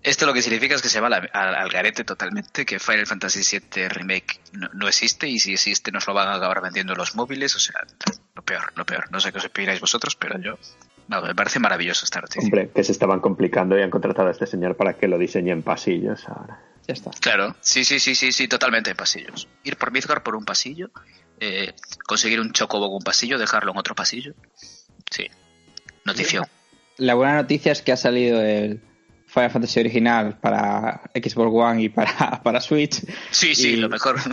esto 0.03 0.25
lo 0.25 0.33
que 0.33 0.41
significa 0.41 0.75
es 0.75 0.81
que 0.81 0.89
se 0.89 0.99
va 0.99 1.07
a 1.07 1.09
la- 1.11 1.29
al, 1.33 1.55
al 1.55 1.69
garete 1.69 2.03
totalmente, 2.03 2.65
que 2.65 2.79
Final 2.79 3.05
Fantasy 3.05 3.41
VII 3.59 3.87
Remake 3.89 4.39
no, 4.53 4.69
no 4.73 4.87
existe 4.87 5.27
y 5.27 5.39
si 5.39 5.53
existe 5.53 5.91
nos 5.91 6.07
lo 6.07 6.13
van 6.13 6.27
a 6.27 6.35
acabar 6.35 6.61
vendiendo 6.61 6.93
en 6.93 6.97
los 6.99 7.15
móviles, 7.15 7.55
o 7.55 7.59
sea, 7.59 7.81
lo 8.35 8.41
peor, 8.43 8.71
lo 8.75 8.85
peor. 8.85 9.11
No 9.11 9.19
sé 9.19 9.31
qué 9.31 9.37
os 9.39 9.45
opináis 9.45 9.79
vosotros, 9.79 10.15
pero 10.15 10.39
yo, 10.39 10.57
no, 11.07 11.21
me 11.21 11.35
parece 11.35 11.59
maravilloso 11.59 12.05
esta 12.05 12.21
noticia. 12.21 12.43
Hombre, 12.43 12.71
que 12.73 12.83
se 12.83 12.91
estaban 12.93 13.19
complicando 13.19 13.77
y 13.77 13.81
han 13.81 13.89
contratado 13.91 14.29
a 14.29 14.31
este 14.31 14.47
señor 14.47 14.75
para 14.75 14.97
que 14.97 15.07
lo 15.07 15.17
diseñe 15.19 15.51
en 15.51 15.61
pasillos 15.61 16.27
ahora. 16.27 16.59
Ya 16.87 16.93
está. 16.93 17.11
Claro, 17.19 17.55
sí, 17.61 17.85
sí, 17.85 17.99
sí, 17.99 18.15
sí, 18.15 18.31
sí, 18.31 18.47
totalmente 18.47 18.89
en 18.91 18.97
pasillos. 18.97 19.47
Ir 19.63 19.77
por 19.77 19.91
Midgar 19.91 20.23
por 20.23 20.35
un 20.35 20.45
pasillo, 20.45 20.89
eh, 21.41 21.73
conseguir 22.07 22.39
un 22.39 22.53
chocobo 22.53 22.87
con 22.87 22.97
un 22.97 23.03
pasillo, 23.03 23.37
dejarlo 23.37 23.71
en 23.73 23.77
otro 23.79 23.95
pasillo. 23.95 24.33
Sí, 25.09 25.27
notición. 26.05 26.45
La 26.97 27.15
buena 27.15 27.35
noticia 27.35 27.71
es 27.71 27.81
que 27.81 27.91
ha 27.91 27.97
salido 27.97 28.39
el 28.41 28.79
Final 29.25 29.49
Fantasy 29.49 29.79
original 29.79 30.37
para 30.39 31.01
Xbox 31.15 31.51
One 31.53 31.83
y 31.83 31.89
para, 31.89 32.41
para 32.43 32.61
Switch. 32.61 33.01
Sí, 33.31 33.55
sí, 33.55 33.69
Y- 33.71 33.75
lo 33.77 33.89
mejor. 33.89 34.17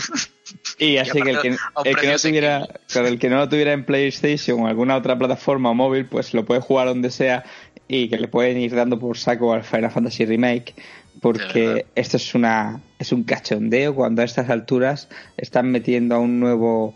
Y 0.79 0.97
así 0.97 1.21
que 1.21 1.31
el 1.31 1.41
que, 1.41 1.49
el 1.85 1.97
que 1.97 2.07
no 2.07 2.19
tuviera, 2.19 2.67
claro, 2.89 3.09
el 3.09 3.19
que 3.19 3.29
no 3.29 3.37
lo 3.37 3.49
tuviera 3.51 3.73
en 3.75 3.85
PlayStation 3.85 4.61
o 4.63 4.67
alguna 4.67 4.97
otra 4.97 5.19
plataforma 5.19 5.75
móvil, 5.75 6.07
pues 6.07 6.33
lo 6.33 6.47
puede 6.47 6.61
jugar 6.63 6.89
donde 6.89 7.11
sea 7.11 7.45
y 7.87 8.09
que 8.09 8.17
le 8.17 8.29
pueden 8.29 8.57
ir 8.59 8.75
dando 8.75 8.99
por 8.99 9.19
saco 9.19 9.53
al 9.53 9.63
Final 9.63 9.91
Fantasy 9.91 10.25
Remake. 10.25 10.75
Porque 11.21 11.87
esto 11.95 12.17
es 12.17 12.35
una 12.35 12.81
es 12.99 13.13
un 13.13 13.25
cachondeo 13.25 13.95
cuando 13.95 14.23
a 14.23 14.25
estas 14.25 14.51
alturas 14.51 15.09
están 15.37 15.71
metiendo 15.71 16.15
a 16.15 16.19
un 16.19 16.41
nuevo 16.41 16.95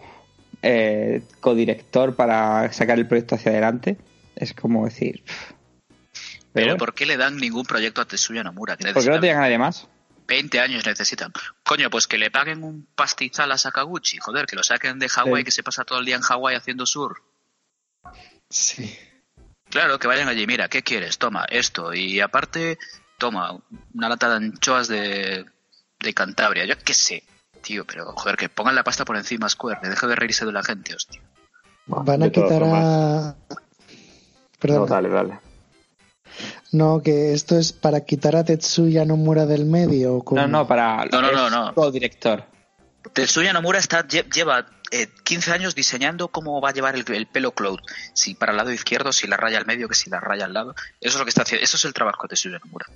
eh, 0.62 1.22
codirector 1.40 2.14
para 2.14 2.72
sacar 2.72 2.98
el 2.98 3.06
proyecto 3.06 3.34
hacia 3.34 3.52
adelante. 3.52 3.96
Es 4.36 4.54
como 4.54 4.84
decir. 4.84 5.22
pff. 5.24 5.52
Pero 6.52 6.66
bueno, 6.66 6.78
¿por 6.78 6.94
qué 6.94 7.06
le 7.06 7.16
dan 7.16 7.36
ningún 7.38 7.64
proyecto 7.64 8.00
a 8.00 8.04
Tetsuya 8.04 8.42
Nomura? 8.42 8.76
Que 8.76 8.92
¿Por 8.92 9.02
qué 9.02 9.08
no 9.10 9.20
tenían 9.20 9.38
a 9.38 9.42
nadie 9.42 9.58
más? 9.58 9.88
20 10.28 10.60
años 10.60 10.86
necesitan. 10.86 11.32
Coño, 11.64 11.90
pues 11.90 12.06
que 12.06 12.18
le 12.18 12.30
paguen 12.30 12.62
un 12.62 12.86
pastizal 12.94 13.50
a 13.52 13.58
Sakaguchi. 13.58 14.18
Joder, 14.18 14.46
que 14.46 14.56
lo 14.56 14.62
saquen 14.62 14.98
de 14.98 15.08
Hawái, 15.08 15.40
Sí. 15.42 15.44
que 15.44 15.50
se 15.50 15.62
pasa 15.62 15.84
todo 15.84 15.98
el 15.98 16.04
día 16.04 16.16
en 16.16 16.22
Hawái 16.22 16.54
haciendo 16.56 16.86
sur. 16.86 17.22
Sí. 18.50 18.94
Claro, 19.70 19.98
que 19.98 20.06
vayan 20.06 20.28
allí. 20.28 20.46
Mira, 20.46 20.68
¿qué 20.68 20.82
quieres? 20.82 21.18
Toma 21.18 21.46
esto. 21.48 21.94
Y 21.94 22.20
aparte, 22.20 22.78
toma 23.22 23.56
una 23.94 24.08
lata 24.08 24.28
de 24.30 24.36
anchoas 24.36 24.88
de, 24.88 25.44
de 26.00 26.12
Cantabria. 26.14 26.64
Yo 26.66 26.74
qué 26.84 26.92
sé, 26.92 27.22
tío. 27.62 27.84
Pero, 27.86 28.06
joder, 28.16 28.36
que 28.36 28.48
pongan 28.48 28.74
la 28.74 28.82
pasta 28.82 29.04
por 29.04 29.16
encima 29.16 29.48
Square. 29.48 29.78
Que 29.80 29.88
deje 29.90 30.06
de 30.08 30.16
reírse 30.16 30.44
de 30.44 30.50
la 30.52 30.64
gente, 30.64 30.92
hostia. 30.96 31.22
Bueno, 31.86 32.04
Van 32.04 32.22
a 32.24 32.30
quitar 32.30 32.62
a. 32.64 33.36
Perdón. 34.58 34.80
No, 34.80 34.86
dale, 34.86 35.08
dale. 35.08 35.38
No, 36.72 37.00
que 37.02 37.32
esto 37.32 37.56
es 37.58 37.72
para 37.72 38.00
quitar 38.00 38.34
a 38.34 38.42
Tetsuya 38.44 39.04
Nomura 39.04 39.46
del 39.46 39.66
medio. 39.66 40.20
como- 40.24 40.40
No, 40.40 40.48
no, 40.48 40.66
para 40.66 41.04
No, 41.06 41.20
no, 41.22 41.30
no, 41.32 41.50
no. 41.50 41.74
codirector. 41.74 42.44
Tetsuya 43.12 43.52
Nomura 43.52 43.78
está, 43.78 44.06
lle- 44.08 44.28
lleva 44.32 44.66
eh, 44.92 45.08
15 45.24 45.52
años 45.52 45.74
diseñando 45.74 46.28
cómo 46.28 46.60
va 46.60 46.68
a 46.68 46.72
llevar 46.72 46.94
el, 46.94 47.04
el 47.12 47.26
pelo 47.26 47.52
Cloud. 47.52 47.80
Si 48.14 48.34
para 48.34 48.52
el 48.52 48.58
lado 48.58 48.70
izquierdo, 48.72 49.12
si 49.12 49.26
la 49.26 49.36
raya 49.36 49.58
al 49.58 49.66
medio, 49.66 49.88
que 49.88 49.94
si 49.96 50.08
la 50.10 50.20
raya 50.20 50.44
al 50.44 50.52
lado. 50.54 50.74
Eso 51.00 51.14
es 51.14 51.18
lo 51.18 51.24
que 51.24 51.30
está 51.30 51.42
haciendo. 51.42 51.64
Eso 51.64 51.76
es 51.76 51.84
el 51.84 51.92
trabajo 51.94 52.22
de 52.22 52.28
Tetsuya 52.28 52.58
Nomura. 52.58 52.86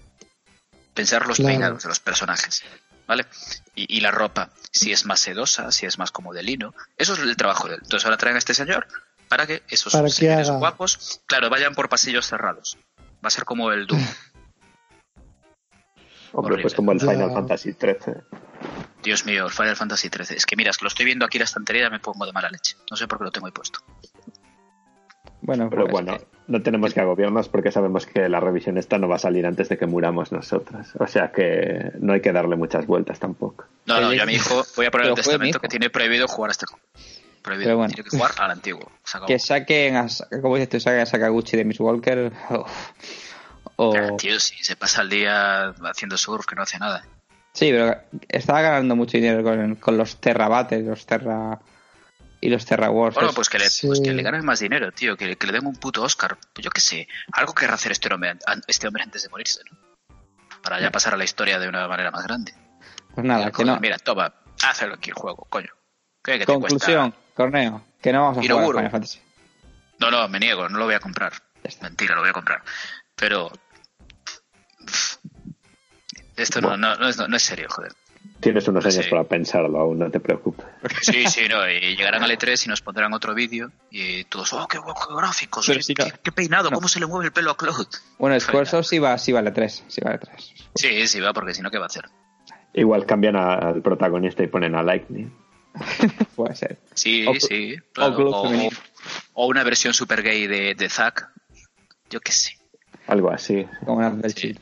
Pensar 0.94 1.26
los 1.26 1.36
Claro. 1.36 1.48
peinados 1.50 1.82
de 1.82 1.88
los 1.88 1.98
personajes. 2.00 2.62
¿Vale? 3.06 3.26
Y, 3.74 3.96
y 3.98 4.00
la 4.00 4.10
ropa. 4.10 4.50
Si 4.72 4.92
es 4.92 5.04
más 5.06 5.20
sedosa, 5.20 5.70
si 5.72 5.86
es 5.86 5.98
más 5.98 6.10
como 6.10 6.32
de 6.34 6.42
lino. 6.42 6.74
Eso 6.96 7.12
es 7.14 7.20
el 7.20 7.36
trabajo 7.36 7.68
de 7.68 7.74
él. 7.76 7.80
Entonces 7.82 8.04
ahora 8.04 8.16
traen 8.16 8.36
a 8.36 8.38
este 8.38 8.52
señor 8.54 8.86
para 9.28 9.46
que 9.46 9.62
esos 9.68 9.92
Para 9.92 10.04
que 10.06 10.12
señores 10.12 10.48
haga. 10.48 10.58
guapos, 10.58 11.20
claro, 11.26 11.48
vayan 11.50 11.74
por 11.74 11.88
pasillos 11.88 12.26
cerrados. 12.26 12.78
Va 13.24 13.28
a 13.28 13.30
ser 13.30 13.44
como 13.44 13.70
el 13.72 13.86
Doom. 13.86 14.00
Hombre, 16.32 16.52
Horrible. 16.54 16.62
pues 16.62 16.74
como 16.74 16.92
el. 16.92 17.00
Final 17.00 17.32
Fantasy 17.32 17.72
XIII. 17.72 17.96
Dios 19.06 19.24
mío, 19.24 19.46
el 19.46 19.52
Final 19.52 19.76
Fantasy 19.76 20.08
XIII. 20.08 20.36
Es 20.36 20.44
que 20.44 20.56
mira, 20.56 20.70
es 20.70 20.78
que 20.78 20.84
lo 20.84 20.88
estoy 20.88 21.06
viendo 21.06 21.24
aquí 21.24 21.38
en 21.38 21.42
la 21.42 21.44
estantería 21.44 21.86
y 21.86 21.90
me 21.90 22.00
pongo 22.00 22.26
de 22.26 22.32
mala 22.32 22.50
leche. 22.50 22.76
No 22.90 22.96
sé 22.96 23.06
por 23.06 23.18
qué 23.18 23.24
lo 23.24 23.30
tengo 23.30 23.46
ahí 23.46 23.52
puesto. 23.52 23.78
Bueno, 25.42 25.70
Pero 25.70 25.82
pues, 25.82 25.92
bueno, 25.92 26.14
eh, 26.14 26.26
no 26.48 26.60
tenemos 26.60 26.92
que 26.92 27.00
agobiarnos 27.00 27.48
porque 27.48 27.70
sabemos 27.70 28.04
que 28.04 28.28
la 28.28 28.40
revisión 28.40 28.78
esta 28.78 28.98
no 28.98 29.06
va 29.06 29.14
a 29.14 29.20
salir 29.20 29.46
antes 29.46 29.68
de 29.68 29.78
que 29.78 29.86
muramos 29.86 30.32
nosotros. 30.32 30.88
O 30.98 31.06
sea 31.06 31.30
que 31.30 31.92
no 32.00 32.14
hay 32.14 32.20
que 32.20 32.32
darle 32.32 32.56
muchas 32.56 32.84
vueltas 32.84 33.20
tampoco. 33.20 33.66
No, 33.86 34.00
no, 34.00 34.12
yo 34.12 34.24
a 34.24 34.26
mi 34.26 34.34
hijo 34.34 34.66
voy 34.74 34.86
a 34.86 34.90
poner 34.90 35.04
pero 35.04 35.14
el 35.14 35.14
testamento 35.14 35.60
que 35.60 35.68
tiene 35.68 35.88
prohibido 35.88 36.26
jugar 36.26 36.50
a 36.50 36.52
este 36.52 36.66
juego. 36.66 36.84
Prohibido. 37.42 37.68
Pero 37.68 37.76
bueno. 37.76 37.94
Tiene 37.94 38.10
que 38.10 38.16
jugar 38.16 38.32
al 38.38 38.50
antiguo. 38.50 38.90
Que 39.28 39.38
saquen 39.38 39.96
a, 39.96 40.06
como 40.42 40.56
dices 40.56 40.68
tú, 40.68 40.80
saquen 40.80 41.00
a 41.02 41.06
Sakaguchi 41.06 41.56
de 41.56 41.64
Miss 41.64 41.78
Walker. 41.78 42.32
O, 43.76 44.16
Tío, 44.16 44.40
si 44.40 44.64
se 44.64 44.74
pasa 44.74 45.02
el 45.02 45.10
día 45.10 45.68
haciendo 45.84 46.16
surf, 46.16 46.46
que 46.46 46.56
no 46.56 46.62
hace 46.62 46.78
nada. 46.78 47.04
Sí, 47.56 47.70
pero 47.72 48.00
estaba 48.28 48.60
ganando 48.62 48.94
mucho 48.94 49.16
dinero 49.16 49.42
con, 49.42 49.74
con 49.76 49.96
los 49.98 50.20
Terrabates, 50.20 50.84
los 50.84 51.04
Terra 51.06 51.58
y 52.40 52.48
los 52.50 52.64
Terra 52.66 52.90
Wars. 52.90 53.14
Bueno, 53.14 53.30
Es- 53.30 53.34
pues 53.34 53.48
que 53.48 53.58
le, 53.58 53.68
Sí. 53.70 53.86
pues 53.88 54.00
que 54.00 54.12
le 54.12 54.22
ganen 54.22 54.44
más 54.44 54.60
dinero, 54.60 54.92
tío. 54.92 55.16
Que, 55.16 55.36
que 55.36 55.46
le 55.46 55.52
den 55.54 55.66
un 55.66 55.74
puto 55.76 56.02
Oscar. 56.02 56.36
Pues 56.52 56.64
yo 56.64 56.70
qué 56.70 56.80
sé. 56.80 57.08
Algo 57.32 57.54
querrá 57.54 57.74
hacer 57.74 57.92
este 57.92 58.12
hombre, 58.12 58.34
este 58.68 58.86
hombre 58.86 59.02
antes 59.02 59.22
de 59.22 59.28
morirse, 59.30 59.60
¿no? 59.70 59.78
Para 60.62 60.80
ya 60.80 60.90
pasar 60.90 61.14
a 61.14 61.16
la 61.16 61.24
historia 61.24 61.58
de 61.58 61.68
una 61.68 61.86
manera 61.88 62.10
más 62.10 62.24
grande. 62.24 62.52
pues 63.14 63.24
nada, 63.26 63.38
Mira, 63.40 63.50
que 63.50 63.56
joder, 63.56 63.74
no. 63.74 63.80
Mira, 63.80 63.98
toma, 63.98 64.34
hazlo 64.62 64.94
aquí 64.94 65.10
el 65.10 65.14
juego, 65.14 65.46
coño. 65.48 65.70
¿Qué, 66.22 66.32
que 66.32 66.38
te 66.40 66.46
Conclusión, 66.46 67.10
cuesta? 67.12 67.32
Corneo, 67.34 67.84
que 68.02 68.12
no 68.12 68.20
vamos 68.22 68.38
a 68.38 68.40
jugar 68.40 68.50
a 68.50 68.54
Hiroguro. 68.54 68.78
Final 68.78 68.90
Fantasy. 68.90 69.20
No, 69.98 70.10
no, 70.10 70.28
me 70.28 70.38
niego, 70.38 70.68
no 70.68 70.78
lo 70.78 70.84
voy 70.84 70.94
a 70.94 71.00
comprar. 71.00 71.32
Mentira, 71.82 72.14
lo 72.14 72.20
voy 72.20 72.30
a 72.30 72.34
comprar. 72.34 72.62
Pero. 73.14 73.50
Esto 76.36 76.60
no, 76.60 76.76
no, 76.76 76.96
no 76.96 77.08
es, 77.08 77.16
no 77.16 77.36
es 77.36 77.42
serio, 77.42 77.66
joder. 77.70 77.92
Tienes 78.40 78.66
unos 78.68 78.84
años 78.84 79.04
Sí. 79.04 79.10
para 79.10 79.24
pensarlo 79.24 79.78
aún, 79.78 79.98
no 80.00 80.10
te 80.10 80.20
preocupes. 80.20 80.66
Sí, 81.00 81.26
sí, 81.28 81.42
no. 81.48 81.68
Y 81.70 81.96
llegarán 81.96 82.22
al 82.22 82.30
E3 82.30 82.66
y 82.66 82.68
nos 82.68 82.82
pondrán 82.82 83.12
otro 83.14 83.34
vídeo 83.34 83.70
y 83.90 84.24
todos, 84.24 84.52
oh, 84.52 84.66
qué 84.68 84.78
guapos 84.78 85.08
gráficos, 85.16 85.66
qué, 85.66 85.82
si 85.82 85.94
no- 85.94 86.04
qué- 86.04 86.12
qué 86.22 86.32
peinado, 86.32 86.70
no. 86.70 86.74
cómo 86.76 86.88
se 86.88 87.00
le 87.00 87.06
mueve 87.06 87.26
el 87.26 87.32
pelo 87.32 87.52
a 87.52 87.56
Cloud. 87.56 87.86
Bueno. 88.18 88.38
Squaresoft 88.40 88.86
sí, 88.88 88.98
va, 88.98 89.16
sí 89.16 89.32
vale 89.32 89.52
3. 89.52 89.84
Sí 89.88 90.00
vale 90.04 90.18
3. 90.18 90.54
Sí, 90.74 91.06
sí, 91.08 91.20
va, 91.20 91.32
porque 91.32 91.54
si 91.54 91.62
no, 91.62 91.70
¿qué 91.70 91.78
va 91.78 91.84
a 91.84 91.86
hacer? 91.86 92.04
Igual 92.74 93.06
cambian 93.06 93.36
a- 93.36 93.54
al 93.54 93.80
protagonista 93.80 94.42
y 94.42 94.48
ponen 94.48 94.74
a 94.74 94.82
Lightning. 94.82 95.32
Puede 96.36 96.54
ser. 96.56 96.78
Sí, 96.94 97.26
O- 97.26 97.34
sí. 97.40 97.76
o 97.76 97.92
claro. 97.92 98.30
O, 98.30 98.70
o 99.34 99.46
una 99.46 99.62
versión 99.64 99.94
super 99.94 100.22
gay 100.22 100.46
de, 100.46 100.74
de 100.74 100.88
Zack. 100.90 101.28
Yo 102.10 102.20
qué 102.20 102.32
sé. 102.32 102.58
Algo 103.06 103.30
así. 103.30 103.66
Como 103.84 103.98
una 103.98 104.28
Sí. 104.28 104.56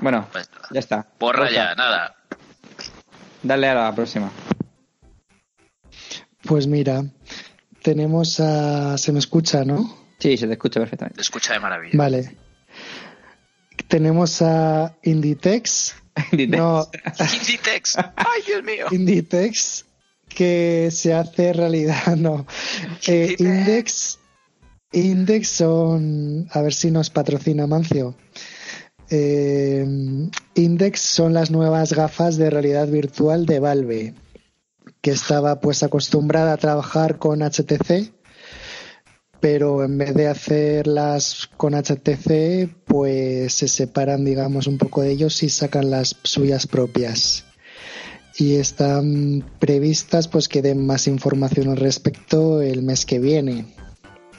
Bueno, 0.00 0.28
pues 0.32 0.50
nada. 0.50 0.68
ya 0.70 0.80
está. 0.80 1.06
Borra 1.18 1.50
ya, 1.50 1.74
nada. 1.74 2.16
Dale 3.42 3.68
a 3.68 3.74
la 3.74 3.94
próxima. 3.94 4.30
Pues 6.44 6.66
mira, 6.66 7.04
tenemos 7.82 8.40
a... 8.40 8.96
Se 8.98 9.12
me 9.12 9.18
escucha, 9.18 9.64
¿no? 9.64 9.96
Sí, 10.18 10.36
se 10.36 10.46
te 10.46 10.52
escucha 10.52 10.80
perfectamente. 10.80 11.16
Te 11.16 11.22
escucha 11.22 11.52
de 11.54 11.60
maravilla. 11.60 11.96
Vale. 11.96 12.36
Tenemos 13.88 14.42
a 14.42 14.96
Inditex. 15.02 15.96
No, 16.48 16.88
Inditex. 17.34 17.96
Ay, 17.98 18.42
Dios 18.46 18.62
mío. 18.62 18.86
Inditex 18.92 19.84
que 20.28 20.88
se 20.90 21.14
hace 21.14 21.52
realidad, 21.52 22.06
no. 22.16 22.46
Eh, 23.06 23.36
Index, 23.38 24.18
Index 24.92 25.48
son, 25.48 26.48
a 26.50 26.60
ver 26.62 26.74
si 26.74 26.90
nos 26.90 27.10
patrocina 27.10 27.66
Mancio. 27.66 28.14
Eh, 29.16 29.86
Index 30.56 31.00
son 31.00 31.34
las 31.34 31.52
nuevas 31.52 31.92
gafas 31.92 32.36
de 32.36 32.50
realidad 32.50 32.88
virtual 32.88 33.46
de 33.46 33.60
Valve, 33.60 34.14
que 35.00 35.12
estaba 35.12 35.60
pues 35.60 35.84
acostumbrada 35.84 36.52
a 36.52 36.56
trabajar 36.56 37.18
con 37.18 37.38
HTC, 37.38 38.12
pero 39.38 39.84
en 39.84 39.98
vez 39.98 40.14
de 40.14 40.26
hacerlas 40.26 41.48
con 41.56 41.74
HTC, 41.74 42.74
pues 42.86 43.54
se 43.54 43.68
separan, 43.68 44.24
digamos, 44.24 44.66
un 44.66 44.78
poco 44.78 45.02
de 45.02 45.12
ellos 45.12 45.44
y 45.44 45.48
sacan 45.48 45.90
las 45.90 46.16
suyas 46.24 46.66
propias. 46.66 47.44
Y 48.36 48.56
están 48.56 49.48
previstas 49.60 50.26
pues 50.26 50.48
que 50.48 50.60
den 50.60 50.84
más 50.84 51.06
información 51.06 51.68
al 51.68 51.76
respecto 51.76 52.60
el 52.60 52.82
mes 52.82 53.06
que 53.06 53.20
viene 53.20 53.64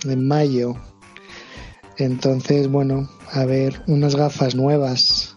en 0.04 0.28
mayo. 0.28 0.76
Entonces 1.98 2.68
bueno 2.70 3.15
a 3.32 3.46
ver 3.46 3.82
unas 3.88 4.16
gafas 4.16 4.56
nuevas 4.56 5.36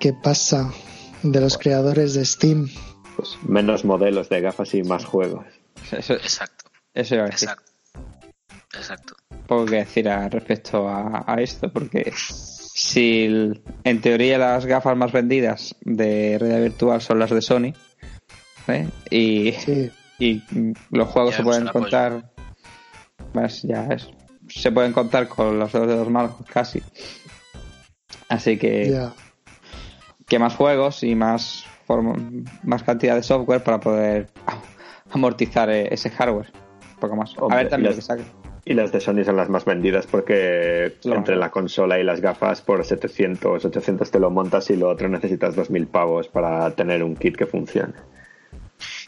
qué 0.00 0.12
pasa 0.12 0.72
de 1.22 1.40
los 1.40 1.58
creadores 1.58 2.14
de 2.14 2.24
Steam 2.24 2.68
Pues 3.16 3.36
menos 3.42 3.84
modelos 3.84 4.28
de 4.28 4.40
gafas 4.40 4.74
y 4.74 4.82
más 4.82 5.04
juegos. 5.04 5.44
Eso, 5.92 6.14
Exacto, 6.14 6.70
eso 6.94 7.14
iba 7.14 7.24
a 7.24 7.28
decir. 7.28 7.48
exacto. 7.48 7.72
Exacto. 8.74 9.14
Poco 9.46 9.64
que 9.66 9.76
decir 9.76 10.08
a- 10.08 10.28
respecto 10.28 10.88
a, 10.88 11.24
a 11.26 11.40
esto, 11.40 11.72
porque 11.72 12.12
si 12.16 13.24
el- 13.24 13.62
en 13.84 14.00
teoría 14.00 14.36
las 14.38 14.66
gafas 14.66 14.96
más 14.96 15.12
vendidas 15.12 15.74
de 15.82 16.36
realidad 16.38 16.60
virtual 16.62 17.00
son 17.00 17.18
las 17.20 17.30
de 17.30 17.40
Sony, 17.42 17.72
¿eh? 18.68 18.88
y, 19.10 19.52
sí 19.52 19.90
y 20.18 20.42
los 20.90 21.08
juegos 21.08 21.32
Ya 21.32 21.36
se 21.38 21.42
pueden 21.42 21.66
contar, 21.68 22.32
pues 23.32 23.62
ya 23.62 23.84
es, 23.88 24.08
se 24.60 24.72
pueden 24.72 24.92
contar 24.92 25.28
con 25.28 25.58
los 25.58 25.72
dos 25.72 25.86
dedos 25.86 26.08
malos 26.10 26.32
casi. 26.52 26.82
Así 28.28 28.58
que, 28.58 28.90
ya 28.90 29.12
que 30.26 30.38
más 30.40 30.56
juegos 30.56 31.04
y 31.04 31.14
más 31.14 31.64
form- 31.86 32.48
más 32.64 32.82
cantidad 32.82 33.14
de 33.14 33.22
software 33.22 33.62
para 33.62 33.78
poder 33.78 34.28
amortizar 35.12 35.70
eh, 35.70 35.88
ese 35.92 36.10
hardware. 36.10 36.50
Un 36.94 37.00
poco 37.00 37.16
más. 37.16 37.34
Hombre, 37.38 37.58
a 37.58 37.62
ver 37.62 37.68
también 37.68 37.92
y 37.92 37.94
lo 37.96 38.02
que 38.02 38.08
las- 38.08 38.20
saque. 38.24 38.24
Y 38.68 38.74
las 38.74 38.90
de 38.90 38.98
Sony 38.98 39.22
son 39.24 39.36
las 39.36 39.48
más 39.48 39.64
vendidas 39.64 40.08
porque 40.08 40.96
Claro. 41.00 41.18
entre 41.18 41.36
la 41.36 41.52
consola 41.52 42.00
y 42.00 42.02
las 42.02 42.20
gafas 42.20 42.60
por 42.62 42.84
700, 42.84 43.64
800 43.64 44.10
te 44.10 44.18
lo 44.18 44.28
montas 44.30 44.68
y 44.70 44.76
lo 44.76 44.88
otro 44.88 45.08
necesitas 45.08 45.54
2.000 45.54 45.86
pavos 45.86 46.26
para 46.26 46.68
tener 46.72 47.04
un 47.04 47.14
kit 47.14 47.36
que 47.36 47.46
funcione. 47.46 47.92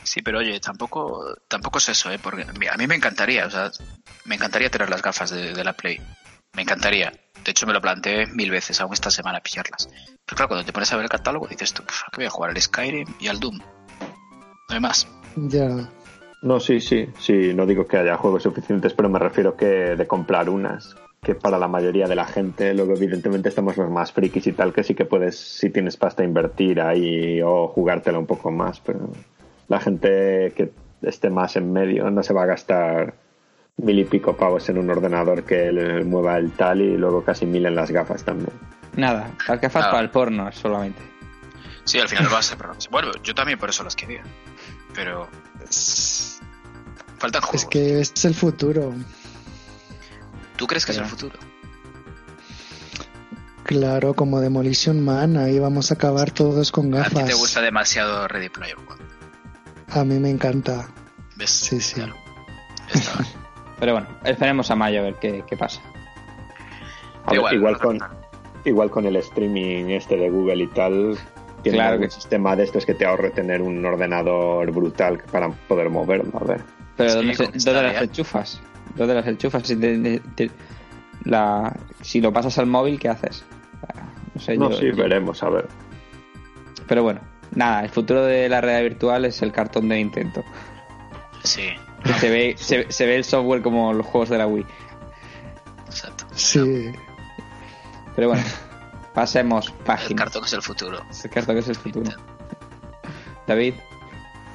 Sí, 0.03 0.23
pero 0.23 0.39
oye, 0.39 0.59
tampoco, 0.61 1.37
tampoco 1.49 1.79
es 1.79 1.89
eso, 1.91 2.11
¿eh? 2.11 2.19
Porque 2.23 2.43
a 2.43 2.77
mí 2.77 2.87
me 2.87 2.95
encantaría, 2.95 3.47
o 3.47 3.51
sea, 3.51 3.71
me 4.25 4.37
encantaría 4.37 4.71
tener 4.71 4.89
las 4.89 5.03
gafas 5.03 5.31
de, 5.31 5.53
de 5.53 5.65
la 5.65 5.73
Play. 5.75 6.01
Me 6.55 6.63
encantaría. 6.63 7.13
De 7.45 7.51
hecho, 7.51 7.67
me 7.67 7.73
lo 7.73 7.81
planteé 7.81 8.27
mil 8.27 8.51
veces, 8.51 8.81
aún 8.81 8.93
esta 8.93 9.11
semana, 9.11 9.41
pillarlas. 9.41 9.89
Pero 10.27 10.37
claro, 10.37 10.49
cuando 10.49 10.65
te 10.67 10.73
pones 10.73 10.93
a 10.93 10.97
ver 10.97 11.05
el 11.05 11.11
catálogo, 11.11 11.47
dices 11.47 11.73
tú, 11.73 11.83
"Puf, 11.83 12.03
¿a 12.07 12.11
qué 12.11 12.17
voy 12.19 12.27
a 12.27 12.31
jugar? 12.31 12.51
Al 12.51 12.61
Skyrim 12.61 13.07
y 13.21 13.29
al 13.29 13.39
Doom. 13.41 13.59
No 13.59 14.75
hay 14.75 14.81
más. 14.81 15.07
ya 15.37 15.89
No, 16.43 16.61
sí, 16.61 16.81
sí, 16.81 17.09
sí, 17.19 17.53
no 17.55 17.67
digo 17.67 17.87
que 17.87 17.97
haya 17.99 18.17
juegos 18.17 18.43
suficientes, 18.43 18.93
pero 18.95 19.09
me 19.09 19.19
refiero 19.19 19.57
que 19.57 19.67
de 19.67 20.07
comprar 20.07 20.49
unas, 20.51 20.95
que 21.23 21.35
para 21.35 21.59
la 21.59 21.69
mayoría 21.69 22.07
de 22.07 22.15
la 22.15 22.27
gente, 22.27 22.75
luego 22.75 22.95
evidentemente 22.95 23.49
estamos 23.49 23.77
los 23.77 23.91
más 23.91 24.13
frikis 24.13 24.47
y 24.47 24.53
tal, 24.53 24.73
que 24.73 24.85
sí 24.85 24.95
que 24.95 25.05
puedes, 25.05 25.39
si 25.39 25.71
tienes 25.71 25.97
pasta, 25.97 26.23
invertir 26.23 26.81
ahí 26.81 27.41
o 27.43 27.69
jugártela 27.69 28.19
un 28.19 28.27
poco 28.27 28.51
más, 28.51 28.81
pero 28.81 29.11
la 29.69 29.81
gente 29.81 30.53
que 30.57 30.73
esté 31.03 31.31
más 31.31 31.57
en 31.57 31.73
medio 31.73 32.11
no 32.11 32.23
se 32.23 32.33
va 32.33 32.43
a 32.43 32.47
gastar 32.47 33.15
mil 33.77 33.99
y 33.99 34.05
pico 34.05 34.37
pavos 34.37 34.69
en 34.69 34.79
un 34.79 34.91
ordenador 34.91 35.45
que 35.45 35.71
le 35.71 36.05
mueva 36.05 36.37
el 36.37 36.53
tal 36.53 36.81
y 36.81 36.97
luego 36.97 37.23
casi 37.23 37.47
mil 37.47 37.65
en 37.67 37.75
las 37.75 37.91
gafas 37.91 38.25
también. 38.25 38.51
Nada, 38.97 39.31
las 39.47 39.61
gafas 39.61 39.83
Nada. 39.83 39.91
para 39.93 40.03
el 40.03 40.11
porno 40.11 40.51
solamente. 40.53 41.01
Sí, 41.85 41.99
al 41.99 42.09
final 42.09 42.27
va 42.33 42.39
a 42.39 42.43
ser. 42.43 42.59
Bueno, 42.91 43.13
yo 43.23 43.35
también 43.35 43.59
por 43.59 43.71
eso 43.71 43.85
las 43.85 43.95
quería. 43.95 44.23
Pero 44.95 45.29
faltan 47.19 47.43
juegos. 47.43 47.63
es 47.63 47.69
que 47.69 48.01
es 48.01 48.25
el 48.25 48.35
futuro 48.35 48.95
¿Tú 50.57 50.67
crees 50.67 50.87
que 50.87 50.93
es 50.93 50.99
el 50.99 51.05
futuro? 51.05 51.39
claro 53.65 54.15
como 54.15 54.41
Demolition 54.41 55.05
Man 55.05 55.37
ahí 55.37 55.59
vamos 55.59 55.91
a 55.91 55.95
acabar 55.95 56.31
todos 56.31 56.73
con 56.73 56.95
A 56.95 57.05
ti 57.05 57.15
gafas 57.15 57.29
te 57.29 57.35
gusta 57.35 57.61
demasiado 57.61 58.27
Ready 58.29 58.49
Player 58.49 58.77
One. 58.77 59.03
A 59.91 60.05
mí 60.05 60.19
me 60.19 60.31
encanta 60.31 60.87
¿Ves? 61.37 61.51
Sí, 61.51 61.81
sí. 61.81 61.95
Claro. 61.97 62.15
Ya 62.95 63.01
está. 63.01 63.25
Pero 63.81 63.93
bueno, 63.93 64.09
esperemos 64.25 64.71
a 64.71 64.75
mayo 64.77 65.01
a 65.01 65.03
ver 65.05 65.15
qué, 65.21 65.45
qué 65.47 65.57
pasa. 65.57 65.81
A 67.27 67.31
ver, 67.33 67.53
Igual, 67.55 67.79
con, 67.79 67.99
igual 68.65 68.91
con 68.91 69.07
el 69.07 69.17
streaming 69.17 69.91
este 69.91 70.17
de 70.17 70.31
Google 70.31 70.65
y 70.65 70.67
tal, 70.69 71.17
tiene 71.63 71.79
Claro 71.79 72.01
que- 72.01 72.11
sistema 72.11 72.57
de 72.57 72.65
estos 72.65 72.85
que 72.85 72.95
te 72.95 73.07
ahorre 73.07 73.31
tener 73.31 73.63
un 73.63 73.85
ordenador 73.85 74.71
brutal 74.73 75.23
para 75.31 75.49
poder 75.51 75.91
moverlo. 75.91 76.37
A 76.41 76.45
ver. 76.45 76.61
Pero 76.97 77.11
Sí, 77.11 77.17
¿dónde, 77.17 77.35
se- 77.35 77.71
¿dónde 77.71 77.83
las 77.93 78.03
enchufas? 78.03 78.61
¿Dónde 78.97 79.15
las 79.15 79.27
enchufas? 79.29 79.63
Si, 79.65 79.77
te- 79.77 79.99
te- 79.99 80.21
te- 80.35 80.51
la, 81.25 81.73
si 82.01 82.21
lo 82.21 82.33
pasas 82.33 82.59
al 82.59 82.67
móvil, 82.67 82.99
¿qué 82.99 83.09
haces? 83.11 83.45
No 84.35 84.41
sé, 84.41 84.57
No, 84.57 84.71
yo- 84.71 84.77
sí, 84.77 84.87
yo- 84.87 84.97
veremos, 84.97 85.41
a 85.45 85.51
ver. 85.51 85.69
Pero 86.89 87.03
bueno, 87.05 87.21
nada, 87.55 87.83
el 87.83 87.91
futuro 87.91 88.25
de 88.25 88.49
la 88.49 88.61
realidad 88.61 88.83
virtual 88.91 89.25
es 89.25 89.43
el 89.43 89.53
cartón 89.53 89.89
de 89.89 89.97
Nintendo. 89.97 90.45
Sí, 91.45 91.69
se, 92.19 92.31
ve, 92.31 92.55
se, 92.59 92.91
se 92.91 93.07
ve 93.07 93.17
el 93.17 93.25
software 93.25 93.63
como 93.63 93.93
los 93.93 94.07
juegos 94.07 94.29
de 94.29 94.39
la 94.39 94.47
Wii. 94.47 94.67
exacto. 95.87 96.25
sí 96.35 96.93
Pero 98.17 98.29
bueno, 98.29 98.45
pasemos 99.15 99.69
El 99.69 99.85
página. 99.85 100.25
cartón 100.25 100.45
es 100.45 100.53
el 100.53 100.63
futuro. 100.63 100.99
El 101.25 101.31
cartón 101.31 101.57
es 101.59 101.69
el 101.69 101.77
futuro. 101.77 102.11
David. 103.47 103.75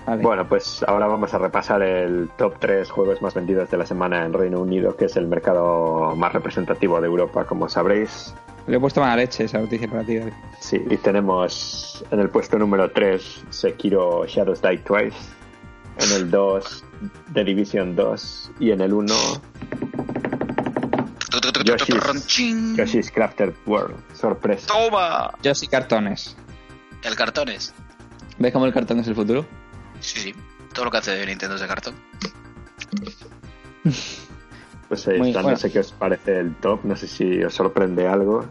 Vale. 0.06 0.22
Bueno, 0.22 0.48
pues 0.48 0.84
ahora 0.86 1.08
vamos 1.08 1.34
a 1.34 1.38
repasar 1.38 1.82
el 1.82 2.30
top 2.38 2.56
3 2.60 2.92
juegos 2.92 3.22
más 3.22 3.34
vendidos 3.34 3.72
de 3.72 3.78
la 3.78 3.86
semana 3.86 4.26
en 4.26 4.34
Reino 4.34 4.60
Unido, 4.60 4.98
que 4.98 5.06
es 5.06 5.16
el 5.16 5.28
mercado 5.28 6.14
más 6.18 6.34
representativo 6.34 7.00
de 7.00 7.08
Europa, 7.08 7.46
como 7.46 7.70
sabréis. 7.70 8.36
Le 8.68 8.78
he 8.78 8.80
puesto 8.80 9.02
mala 9.02 9.18
leche 9.18 9.44
esa 9.44 9.60
noticia 9.60 9.90
para 9.90 10.04
ti, 10.04 10.18
David. 10.18 10.34
Sí, 10.60 10.82
y 10.90 10.98
tenemos 10.98 12.04
en 12.12 12.20
el 12.20 12.30
puesto 12.30 12.58
número 12.58 12.90
3 12.92 13.46
Sekiro 13.50 14.26
Shadows 14.26 14.62
Die 14.62 14.78
Twice, 14.78 15.18
en 15.98 16.12
el 16.14 16.32
2 16.32 16.84
The 17.34 17.44
Division 17.44 17.96
2 17.96 18.52
y 18.60 18.72
en 18.72 18.82
el 18.82 18.94
1 18.94 19.14
Yoshi's. 21.64 22.78
Yoshi's 22.78 23.12
Crafted 23.12 23.54
World. 23.66 23.96
Sorpresa. 24.14 24.68
¡Toma! 24.68 25.34
Yo 25.42 25.56
sí 25.56 25.68
cartones. 25.68 26.36
El 27.04 27.16
cartón 27.16 27.50
es. 27.50 27.74
¿Ves 28.38 28.54
cómo 28.54 28.66
el 28.66 28.74
cartón 28.74 29.00
es 29.00 29.08
el 29.08 29.16
futuro? 29.16 29.46
Sí, 30.00 30.20
sí. 30.20 30.36
Todo 30.74 30.86
lo 30.86 30.92
que 30.92 30.98
hace 30.98 31.26
Nintendo 31.26 31.56
es 31.56 31.62
de 31.62 31.68
cartón. 31.68 31.96
Pues 34.94 35.08
ahí 35.08 35.18
Muy 35.18 35.30
está, 35.30 35.42
bueno. 35.42 35.56
no 35.56 35.60
sé 35.60 35.72
qué 35.72 35.80
os 35.80 35.92
parece 35.92 36.38
el 36.40 36.54
top, 36.58 36.82
no 36.84 36.96
sé 36.96 37.08
si 37.08 37.44
os 37.44 37.52
sorprende 37.54 38.08
algo. 38.08 38.46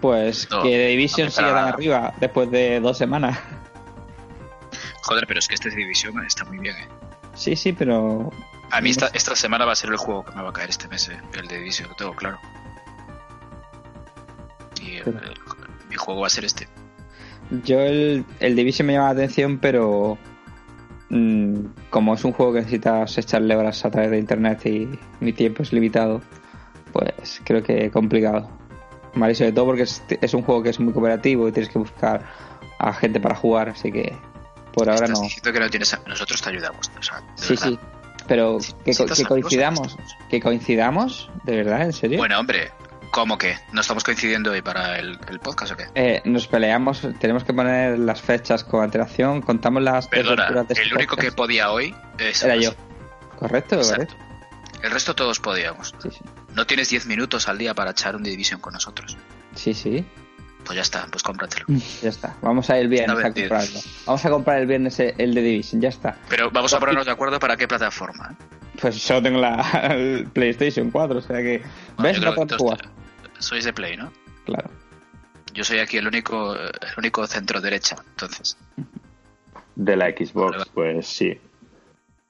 Pues 0.00 0.48
No, 0.48 0.62
que 0.62 0.68
The 0.70 0.86
Division 0.86 1.24
no 1.24 1.28
esperaba 1.28 1.60
tan 1.64 1.68
arriba 1.74 2.14
después 2.20 2.50
de 2.52 2.78
dos 2.78 2.96
semanas. 2.96 3.36
Joder, 5.02 5.26
pero 5.26 5.40
es 5.40 5.48
que 5.48 5.54
este 5.56 5.70
Division 5.70 6.24
está 6.24 6.44
muy 6.44 6.58
bien, 6.58 6.76
eh. 6.76 6.86
Sí, 7.34 7.56
sí, 7.56 7.72
pero 7.72 8.30
A 8.70 8.80
mí 8.80 8.90
esta, 8.90 9.08
esta 9.12 9.34
semana 9.34 9.64
va 9.64 9.72
a 9.72 9.74
ser 9.74 9.90
el 9.90 9.96
juego 9.96 10.24
que 10.24 10.32
me 10.36 10.42
va 10.42 10.50
a 10.50 10.52
caer 10.52 10.70
este 10.70 10.86
mes, 10.86 11.08
eh, 11.08 11.20
el 11.36 11.48
de 11.48 11.58
Division, 11.58 11.88
lo 11.88 11.96
tengo 11.96 12.14
claro. 12.14 12.38
Y 14.80 14.96
el- 14.98 15.02
Pero- 15.04 15.18
el- 15.18 15.34
mi 15.88 15.96
juego 15.96 16.20
va 16.20 16.28
a 16.28 16.30
ser 16.30 16.44
este. 16.44 16.68
yo 17.64 17.80
el, 17.80 18.24
el 18.38 18.54
Division 18.54 18.86
me 18.86 18.92
llama 18.92 19.06
la 19.06 19.12
atención, 19.12 19.58
pero 19.58 20.16
mm, 21.10 21.56
como 21.90 22.14
es 22.14 22.24
un 22.24 22.32
juego 22.32 22.52
que 22.54 22.58
necesitas 22.60 23.18
echarle 23.18 23.54
horas 23.56 23.84
a 23.84 23.90
través 23.90 24.10
de 24.10 24.18
internet 24.18 24.64
y 24.66 24.88
mi 25.20 25.32
tiempo 25.32 25.62
es 25.62 25.72
limitado, 25.72 26.20
pues 26.92 27.40
creo 27.44 27.62
que 27.62 27.90
complicado. 27.90 28.48
Vale, 29.14 29.32
y 29.32 29.36
sobre 29.36 29.52
todo 29.52 29.66
porque 29.66 29.82
es, 29.82 30.02
es 30.20 30.34
un 30.34 30.42
juego 30.42 30.62
que 30.62 30.70
es 30.70 30.78
muy 30.80 30.92
cooperativo 30.92 31.48
y 31.48 31.52
tienes 31.52 31.70
que 31.72 31.78
buscar 31.78 32.24
a 32.78 32.92
gente 32.92 33.20
para 33.20 33.34
jugar, 33.34 33.68
así 33.68 33.90
que 33.92 34.14
por 34.72 34.88
ahora 34.88 35.04
Estás 35.06 35.18
no. 35.18 35.24
diciendo 35.24 35.52
que 35.52 35.60
no 35.60 35.68
tienes 35.68 35.94
a- 35.94 36.00
Nosotros 36.06 36.40
te 36.40 36.50
ayudamos, 36.50 36.90
o 36.98 37.02
sea, 37.02 37.16
de 37.20 37.24
Sí, 37.34 37.54
verdad. 37.54 37.68
sí. 37.68 37.78
Pero 38.28 38.60
Si 38.60 38.72
que, 38.74 38.92
que 38.92 39.02
amigos, 39.02 39.24
coincidamos, 39.26 39.96
que 40.28 40.40
coincidamos, 40.40 41.30
de 41.44 41.56
verdad, 41.56 41.82
en 41.82 41.92
serio. 41.92 42.18
Bueno, 42.18 42.38
hombre, 42.38 42.70
¿cómo 43.10 43.38
que? 43.38 43.56
¿No 43.72 43.80
estamos 43.80 44.04
coincidiendo 44.04 44.52
hoy 44.52 44.62
para 44.62 44.98
el, 44.98 45.18
el 45.28 45.40
podcast 45.40 45.72
o 45.72 45.76
qué? 45.76 45.86
Eh, 45.94 46.22
nos 46.24 46.46
peleamos, 46.46 47.06
tenemos 47.18 47.44
que 47.44 47.52
poner 47.52 47.98
las 47.98 48.20
fechas 48.20 48.64
con 48.64 48.82
antelación, 48.82 49.42
contamos 49.42 49.82
las 49.82 50.08
Perdona, 50.08 50.48
el 50.48 50.66
este 50.68 50.94
único 50.94 51.16
que 51.16 51.32
podía 51.32 51.70
hoy 51.70 51.94
es 52.18 52.42
era 52.42 52.56
yo. 52.56 52.72
Correcto, 53.38 53.76
Exacto. 53.76 54.14
El 54.82 54.90
resto 54.90 55.14
todos 55.14 55.40
podíamos. 55.40 55.94
Sí, 56.02 56.10
sí. 56.10 56.20
No 56.54 56.66
tienes 56.66 56.88
10 56.88 57.06
minutos 57.06 57.48
al 57.48 57.58
día 57.58 57.74
para 57.74 57.90
echar 57.90 58.16
un 58.16 58.22
Division 58.22 58.60
con 58.60 58.72
nosotros. 58.72 59.16
Sí, 59.54 59.74
sí. 59.74 60.04
Pues 60.64 60.76
ya 60.76 60.82
está, 60.82 61.06
pues 61.10 61.22
cómpratelo. 61.22 61.66
Ya 62.02 62.08
está. 62.08 62.36
Vamos 62.40 62.70
a 62.70 62.76
ir 62.76 62.82
el 62.82 62.88
viernes 62.88 63.18
a 63.18 63.32
comprarlo. 63.32 63.80
Vamos 64.06 64.24
a 64.24 64.30
comprar 64.30 64.58
el 64.60 64.66
viernes 64.66 64.98
el 65.00 65.34
de 65.34 65.42
Division, 65.42 65.80
ya 65.80 65.88
está. 65.90 66.16
Pero 66.28 66.50
vamos 66.50 66.72
a 66.72 66.78
ponernos 66.78 67.06
de 67.06 67.12
acuerdo 67.12 67.38
para 67.38 67.56
qué 67.56 67.68
plataforma. 67.68 68.36
Pues 68.80 69.02
solo 69.02 69.22
tengo 69.22 69.38
la 69.38 69.60
el 69.92 70.26
PlayStation 70.32 70.90
4, 70.90 71.18
o 71.18 71.20
sea 71.20 71.36
que. 71.38 71.62
Bueno, 71.96 72.02
¿Ves? 72.02 72.20
yo 72.20 72.24
No 72.24 72.34
puedo 72.34 72.56
jugar. 72.56 72.99
Sois 73.40 73.64
de 73.64 73.72
Play, 73.72 73.96
¿no? 73.96 74.12
Claro. 74.44 74.70
Yo 75.52 75.64
soy 75.64 75.78
aquí 75.80 75.96
el 75.96 76.06
único, 76.06 76.54
el 76.54 76.70
único 76.96 77.26
centro 77.26 77.60
derecha, 77.60 77.96
entonces. 78.10 78.56
De 79.74 79.96
la 79.96 80.10
Xbox, 80.10 80.58
Vale. 80.58 80.70
pues 80.72 81.06
sí. 81.06 81.40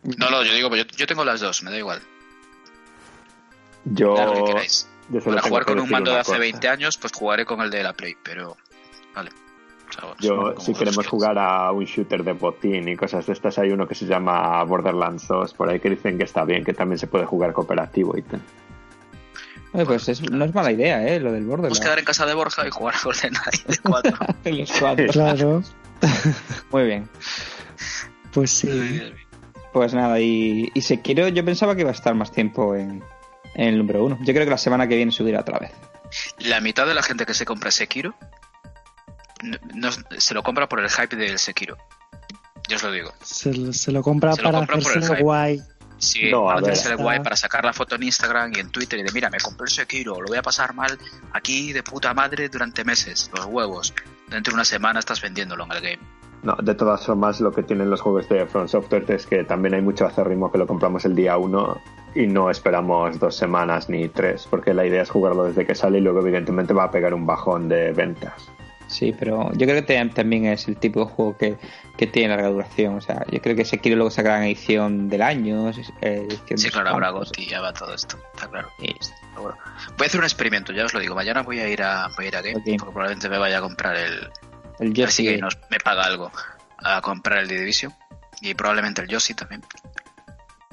No, 0.02 0.30
no, 0.30 0.42
yo 0.42 0.54
digo, 0.54 0.74
yo, 0.74 0.84
yo 0.84 1.06
tengo 1.06 1.24
las 1.24 1.40
dos, 1.40 1.62
me 1.62 1.70
da 1.70 1.78
igual. 1.78 2.00
Yo, 3.84 4.14
Claro, 4.14 4.44
que 4.44 4.66
yo 5.10 5.20
Para 5.20 5.42
jugar 5.42 5.64
con 5.64 5.80
un 5.80 5.90
mando 5.90 6.12
de 6.12 6.20
hace 6.20 6.32
cosa. 6.32 6.38
20 6.40 6.68
años, 6.68 6.96
pues 6.96 7.12
jugaré 7.12 7.44
con 7.44 7.60
el 7.60 7.70
de 7.70 7.82
la 7.82 7.92
Play, 7.92 8.16
pero. 8.22 8.56
Vale. 9.14 9.30
O 9.88 9.92
sea, 9.92 10.14
Yo, 10.20 10.54
si 10.60 10.72
queremos 10.72 11.06
jugar 11.06 11.36
a 11.38 11.72
un 11.72 11.84
shooter 11.84 12.22
de 12.22 12.32
botín 12.32 12.88
y 12.88 12.96
cosas 12.96 13.26
de 13.26 13.32
estas, 13.32 13.58
hay 13.58 13.70
uno 13.70 13.88
que 13.88 13.96
se 13.96 14.06
llama 14.06 14.62
Borderlands 14.62 15.26
2, 15.26 15.54
por 15.54 15.68
ahí 15.68 15.80
que 15.80 15.90
dicen 15.90 16.16
que 16.16 16.24
está 16.24 16.44
bien, 16.44 16.64
que 16.64 16.72
también 16.72 16.98
se 16.98 17.08
puede 17.08 17.26
jugar 17.26 17.52
cooperativo 17.52 18.16
y 18.16 18.22
tal. 18.22 18.40
Oye, 19.72 19.86
pues 19.86 20.08
es- 20.08 20.28
no 20.30 20.44
es 20.44 20.54
mala 20.54 20.72
idea, 20.72 21.06
¿eh? 21.06 21.20
Lo 21.20 21.30
del 21.32 21.44
borde. 21.44 21.62
Vamos 21.64 21.80
a 21.80 21.84
quedar 21.84 21.98
en 22.00 22.04
casa 22.04 22.26
de 22.26 22.34
Borja 22.34 22.66
y 22.66 22.70
jugar 22.70 22.94
a 22.96 22.98
GoldenEye 23.02 23.64
de 23.68 23.78
4. 23.78 24.16
Los 24.44 24.72
cuatro. 24.72 25.06
Claro, 25.08 25.62
Muy 26.70 26.84
bien. 26.84 27.08
pues 28.32 28.50
sí. 28.50 29.12
Pues 29.72 29.94
nada, 29.94 30.18
y, 30.18 30.68
y 30.74 30.80
Sekiro 30.82 31.28
yo 31.28 31.44
pensaba 31.44 31.74
que 31.76 31.82
iba 31.82 31.90
a 31.90 31.94
estar 31.94 32.14
más 32.14 32.32
tiempo 32.32 32.74
en, 32.74 33.04
en 33.54 33.68
el 33.68 33.78
número 33.78 34.04
uno. 34.04 34.18
Yo 34.22 34.32
creo 34.34 34.44
que 34.44 34.50
la 34.50 34.58
semana 34.58 34.88
que 34.88 34.96
viene 34.96 35.12
subirá 35.12 35.40
otra 35.42 35.58
vez. 35.60 35.70
La 36.40 36.60
mitad 36.60 36.86
de 36.86 36.94
la 36.94 37.02
gente 37.04 37.24
que 37.24 37.34
se 37.34 37.44
compra 37.44 37.70
Sekiro 37.70 38.16
no, 39.42 39.56
no- 39.74 39.90
se 40.18 40.34
lo 40.34 40.42
compra 40.42 40.68
por 40.68 40.80
el 40.80 40.90
hype 40.90 41.14
del 41.14 41.38
Sekiro. 41.38 41.76
Yo 42.68 42.76
os 42.76 42.82
lo 42.82 42.90
digo. 42.92 43.12
Se, 43.22 43.54
lo- 43.54 43.72
se 43.72 43.92
lo 43.92 44.02
compra 44.02 44.32
Se 44.34 44.42
lo 44.42 44.48
para 44.48 44.58
compra 44.58 44.76
por 44.78 44.82
el 44.84 44.88
hacerse 44.98 45.08
hype. 45.14 45.22
guay. 45.22 45.62
Sí, 46.00 46.30
No, 46.30 46.50
a 46.50 46.60
ver. 46.60 46.74
el 46.74 46.96
guay, 46.96 47.20
para 47.20 47.36
sacar 47.36 47.62
la 47.64 47.74
foto 47.74 47.94
en 47.94 48.04
Instagram 48.04 48.52
y 48.56 48.60
en 48.60 48.70
Twitter 48.70 48.98
y 48.98 49.02
de 49.02 49.12
mira, 49.12 49.28
me 49.28 49.38
compré 49.38 49.64
el 49.64 49.70
Sekiro, 49.70 50.20
lo 50.20 50.28
voy 50.28 50.38
a 50.38 50.42
pasar 50.42 50.74
mal 50.74 50.98
aquí 51.32 51.72
de 51.72 51.82
puta 51.82 52.14
madre 52.14 52.48
durante 52.48 52.84
meses, 52.84 53.30
los 53.34 53.44
huevos. 53.44 53.94
Dentro 54.28 54.52
de 54.52 54.54
una 54.54 54.64
semana 54.64 55.00
estás 55.00 55.20
vendiéndolo 55.20 55.64
en 55.64 55.72
el 55.72 55.80
game. 55.80 55.98
No, 56.42 56.56
de 56.56 56.74
todas 56.74 57.04
formas, 57.04 57.38
lo 57.40 57.52
que 57.52 57.62
tienen 57.62 57.90
los 57.90 58.00
juegos 58.00 58.26
de 58.30 58.46
From 58.46 58.66
Software 58.66 59.04
es 59.08 59.26
que 59.26 59.44
también 59.44 59.74
hay 59.74 59.82
mucho 59.82 60.06
acérrimo 60.06 60.50
que 60.50 60.56
lo 60.56 60.66
compramos 60.66 61.04
el 61.04 61.14
día 61.14 61.36
uno 61.36 61.78
y 62.14 62.26
no 62.26 62.50
esperamos 62.50 63.18
dos 63.18 63.36
semanas 63.36 63.90
ni 63.90 64.08
tres, 64.08 64.46
porque 64.48 64.72
la 64.72 64.86
idea 64.86 65.02
es 65.02 65.10
jugarlo 65.10 65.44
desde 65.44 65.66
que 65.66 65.74
sale 65.74 65.98
y 65.98 66.00
luego, 66.00 66.20
evidentemente, 66.20 66.72
va 66.72 66.84
a 66.84 66.90
pegar 66.90 67.12
un 67.12 67.26
bajón 67.26 67.68
de 67.68 67.92
ventas. 67.92 68.50
Sí, 68.90 69.14
pero 69.16 69.52
yo 69.52 69.66
creo 69.68 69.84
que 69.86 70.10
también 70.10 70.46
es 70.46 70.66
el 70.66 70.76
tipo 70.76 71.00
de 71.04 71.06
juego 71.12 71.38
que, 71.38 71.56
que 71.96 72.08
tiene 72.08 72.30
larga 72.34 72.48
duración. 72.48 72.96
O 72.96 73.00
sea, 73.00 73.24
yo 73.30 73.40
creo 73.40 73.54
que 73.54 73.64
Sekiro 73.64 73.94
luego 73.94 74.10
sacará 74.10 74.38
una 74.38 74.46
edición 74.46 75.08
del 75.08 75.22
año. 75.22 75.70
eh, 75.70 76.26
edición 76.28 76.58
Sí, 76.58 76.64
de 76.66 76.70
claro, 76.72 76.90
habrá. 76.90 77.10
GOTY, 77.10 77.46
ya 77.46 77.60
va 77.60 77.72
todo 77.72 77.94
esto, 77.94 78.18
está 78.34 78.48
claro. 78.48 78.68
Voy 78.78 78.88
a 80.00 80.04
hacer 80.06 80.18
un 80.18 80.24
experimento, 80.24 80.72
ya 80.72 80.84
os 80.84 80.92
lo 80.92 80.98
digo. 81.00 81.14
Mañana 81.14 81.42
voy 81.42 81.60
a 81.60 81.68
ir 81.68 81.82
a, 81.82 82.08
voy 82.16 82.24
a, 82.24 82.28
ir 82.28 82.36
a 82.36 82.42
Game, 82.42 82.60
porque 82.60 82.76
probablemente 82.92 83.28
me 83.28 83.38
vaya 83.38 83.58
a 83.58 83.60
comprar 83.60 83.96
el. 83.96 84.28
El 84.80 84.92
Yoshi. 84.92 85.36
Nos- 85.38 85.58
me 85.70 85.78
paga 85.78 86.02
algo 86.02 86.32
a 86.82 87.00
comprar 87.00 87.38
el 87.40 87.48
de 87.48 87.58
Division 87.60 87.94
y 88.40 88.54
probablemente 88.54 89.02
el 89.02 89.08
Yoshi 89.08 89.34
también. 89.34 89.62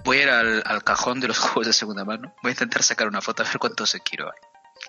Voy 0.04 0.18
a 0.18 0.24
ir 0.24 0.30
al, 0.30 0.64
al 0.66 0.84
cajón 0.84 1.20
de 1.20 1.28
los 1.28 1.38
juegos 1.40 1.68
de 1.68 1.74
segunda 1.74 2.04
mano. 2.04 2.34
Voy 2.42 2.50
a 2.50 2.54
intentar 2.54 2.82
sacar 2.82 3.08
una 3.08 3.22
foto 3.22 3.44
a 3.44 3.46
ver 3.46 3.60
cuánto 3.60 3.86
se 3.86 4.00
quiero 4.00 4.26
hay. 4.26 4.40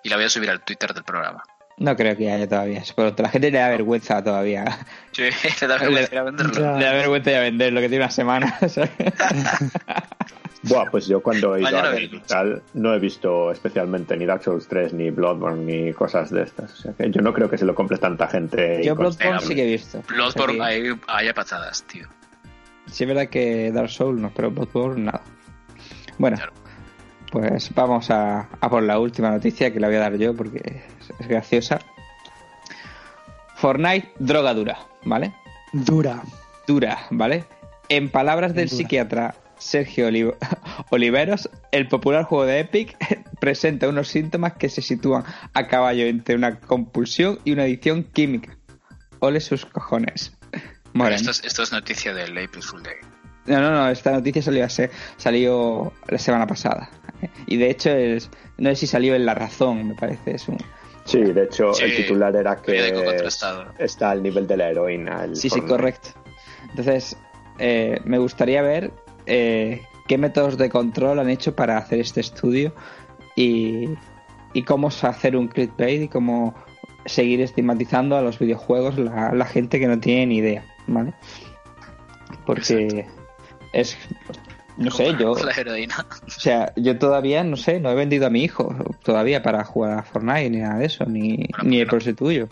Y 0.02 0.08
la 0.08 0.16
voy 0.16 0.24
a 0.24 0.30
subir 0.30 0.48
al 0.50 0.62
Twitter 0.64 0.94
del 0.94 1.04
programa. 1.04 1.42
No 1.78 1.96
creo 1.96 2.16
que 2.16 2.30
haya 2.30 2.48
todavía. 2.48 2.82
Pero 2.96 3.14
a 3.16 3.22
la 3.22 3.28
gente 3.28 3.50
le 3.50 3.58
da 3.58 3.68
vergüenza 3.68 4.22
todavía. 4.24 4.64
Sí, 5.12 5.22
le 5.60 5.66
da 5.68 5.78
vergüenza 5.78 6.12
ir 6.12 6.18
a 6.18 6.22
venderlo. 6.24 6.78
Le 6.78 6.84
da 6.84 6.92
vergüenza 6.92 7.30
ya 7.30 7.40
venderlo, 7.40 7.80
que 7.80 7.88
tiene 7.88 8.04
una 8.04 8.10
semana. 8.10 8.58
Buah, 10.64 10.90
pues 10.90 11.06
yo 11.06 11.22
cuando 11.22 11.54
he 11.54 11.60
ido 11.60 11.70
Mañana 11.70 11.88
a 11.88 11.92
ver 11.92 12.02
y 12.02 12.06
veremos. 12.06 12.26
tal, 12.26 12.62
no 12.74 12.92
he 12.92 12.98
visto 12.98 13.52
especialmente 13.52 14.16
ni 14.16 14.26
Dark 14.26 14.42
Souls 14.42 14.66
3, 14.66 14.92
ni 14.92 15.10
Bloodborne, 15.10 15.64
ni 15.64 15.92
cosas 15.92 16.30
de 16.30 16.42
estas. 16.42 16.72
O 16.72 16.76
sea 16.82 16.92
que 16.94 17.10
yo 17.10 17.20
no 17.22 17.32
creo 17.32 17.48
que 17.48 17.56
se 17.56 17.64
lo 17.64 17.76
compre 17.76 17.96
tanta 17.98 18.26
gente. 18.26 18.82
Yo 18.82 18.96
Bloodborne 18.96 19.40
sí 19.40 19.54
que 19.54 19.62
he 19.62 19.66
visto. 19.72 20.02
Bloodborne 20.08 20.60
O 20.60 20.64
sea 20.64 20.74
que- 20.74 20.88
hay, 20.88 21.00
hay 21.06 21.28
a 21.28 21.34
patadas, 21.34 21.84
tío. 21.84 22.08
Sí 22.90 23.04
es 23.04 23.08
verdad 23.08 23.28
que 23.28 23.70
Dark 23.70 23.88
Souls 23.90 24.20
no, 24.20 24.32
pero 24.34 24.50
Bloodborne 24.50 25.04
nada. 25.04 25.20
Bueno, 26.18 26.36
Claro. 26.38 26.52
Pues 27.30 27.74
vamos 27.74 28.10
a, 28.10 28.48
a 28.60 28.70
por 28.70 28.82
la 28.82 28.98
última 28.98 29.30
noticia 29.30 29.72
que 29.72 29.80
la 29.80 29.88
voy 29.88 29.96
a 29.96 30.00
dar 30.00 30.16
yo 30.16 30.34
porque 30.34 30.82
es, 31.00 31.10
es 31.20 31.28
graciosa. 31.28 31.78
Fortnite, 33.56 34.12
droga 34.18 34.54
dura, 34.54 34.78
¿vale? 35.04 35.32
Dura. 35.72 36.22
Dura, 36.66 36.98
¿vale? 37.10 37.44
En 37.88 38.10
palabras 38.10 38.54
del 38.54 38.68
Dura. 38.68 38.76
psiquiatra 38.76 39.34
Sergio 39.58 40.06
Olivo- 40.08 40.36
Oliveros, 40.90 41.50
el 41.72 41.88
popular 41.88 42.24
juego 42.24 42.44
de 42.44 42.60
Epic 42.60 42.96
presenta 43.40 43.88
unos 43.88 44.08
síntomas 44.08 44.52
que 44.54 44.68
se 44.68 44.82
sitúan 44.82 45.24
a 45.54 45.66
caballo 45.66 46.06
entre 46.06 46.36
una 46.36 46.60
compulsión 46.60 47.38
y 47.44 47.52
una 47.52 47.62
adicción 47.64 48.04
química. 48.04 48.56
Ole 49.20 49.40
sus 49.40 49.66
cojones. 49.66 50.32
Esto 51.10 51.30
es, 51.30 51.44
esto 51.44 51.62
es 51.62 51.72
noticia 51.72 52.14
del 52.14 52.36
April 52.38 52.62
Fool 52.62 52.82
Day. 52.82 52.94
No, 53.46 53.60
no, 53.60 53.70
no, 53.70 53.88
esta 53.88 54.12
noticia 54.12 54.42
salió, 54.42 54.64
hace- 54.64 54.90
salió 55.16 55.92
la 56.08 56.18
semana 56.18 56.46
pasada. 56.46 56.88
Y 57.46 57.56
de 57.56 57.70
hecho, 57.70 57.90
es, 57.90 58.30
no 58.56 58.70
sé 58.70 58.76
si 58.76 58.86
salió 58.86 59.14
en 59.14 59.26
La 59.26 59.34
Razón, 59.34 59.88
me 59.88 59.94
parece. 59.94 60.32
Es 60.34 60.48
un... 60.48 60.58
Sí, 61.04 61.20
de 61.20 61.44
hecho, 61.44 61.72
Sí, 61.72 61.84
el 61.84 61.96
titular 61.96 62.36
era 62.36 62.56
que 62.56 62.92
está 63.78 64.10
al 64.10 64.22
nivel 64.22 64.46
de 64.46 64.56
la 64.58 64.70
heroína. 64.70 65.24
el 65.24 65.36
Sí, 65.36 65.48
sí, 65.48 65.60
correcto. 65.62 66.10
Entonces, 66.68 67.16
eh, 67.58 67.98
me 68.04 68.18
gustaría 68.18 68.60
ver 68.60 68.92
eh, 69.24 69.82
qué 70.06 70.18
métodos 70.18 70.58
de 70.58 70.68
control 70.68 71.18
han 71.18 71.30
hecho 71.30 71.54
para 71.56 71.78
hacer 71.78 72.00
este 72.00 72.20
estudio 72.20 72.74
y, 73.36 73.88
y 74.52 74.62
cómo 74.64 74.88
hacer 74.88 75.36
un 75.36 75.48
clickbait 75.48 76.02
y 76.02 76.08
cómo 76.08 76.54
seguir 77.06 77.40
estigmatizando 77.40 78.16
a 78.16 78.22
los 78.22 78.38
videojuegos 78.38 78.98
la, 78.98 79.32
la 79.32 79.44
gente 79.46 79.80
que 79.80 79.86
no 79.86 79.98
tiene 79.98 80.26
ni 80.26 80.36
idea, 80.38 80.64
¿vale? 80.86 81.14
Porque 82.44 83.06
es, 83.72 83.96
no 84.78 84.90
sé, 84.90 85.14
yo, 85.18 85.34
La 85.44 85.52
heroína. 85.52 86.06
o 86.26 86.30
sea, 86.30 86.72
yo 86.76 86.98
todavía, 86.98 87.44
no 87.44 87.56
sé, 87.56 87.80
no 87.80 87.90
he 87.90 87.94
vendido 87.94 88.26
a 88.26 88.30
mi 88.30 88.42
hijo 88.44 88.74
todavía 89.02 89.42
para 89.42 89.64
jugar 89.64 89.98
a 89.98 90.02
Fortnite 90.02 90.50
ni 90.50 90.58
nada 90.58 90.78
de 90.78 90.86
eso, 90.86 91.04
ni, 91.04 91.46
ni 91.64 91.78
el 91.80 91.86
no. 91.86 91.90
proyecto 91.90 92.24
tuyo, 92.24 92.48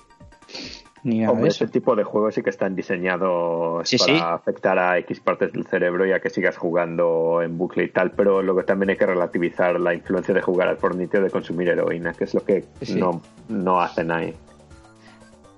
ni 1.04 1.18
nada 1.20 1.28
de 1.28 1.32
Hombre, 1.34 1.48
eso. 1.50 1.64
ese 1.64 1.72
tipo 1.72 1.94
de 1.94 2.02
juegos 2.04 2.34
sí 2.34 2.42
que 2.42 2.50
están 2.50 2.74
diseñados 2.74 3.88
Sí, 3.88 3.96
para 3.96 4.12
sí. 4.12 4.20
afectar 4.24 4.78
a 4.78 4.98
X 4.98 5.20
partes 5.20 5.52
del 5.52 5.66
cerebro 5.66 6.04
y 6.06 6.12
a 6.12 6.20
que 6.20 6.30
sigas 6.30 6.56
jugando 6.56 7.42
en 7.42 7.56
bucle 7.56 7.84
y 7.84 7.90
tal, 7.90 8.10
pero 8.12 8.42
luego 8.42 8.64
también 8.64 8.90
hay 8.90 8.96
que 8.96 9.06
relativizar 9.06 9.78
la 9.78 9.94
influencia 9.94 10.34
de 10.34 10.42
jugar 10.42 10.66
al 10.68 10.78
Fortnite 10.78 11.18
o 11.18 11.22
de 11.22 11.30
consumir 11.30 11.68
heroína, 11.68 12.12
que 12.12 12.24
es 12.24 12.34
lo 12.34 12.42
que 12.44 12.64
Sí. 12.82 12.94
no, 12.98 13.22
no 13.48 13.80
hacen 13.80 14.10
ahí. 14.10 14.34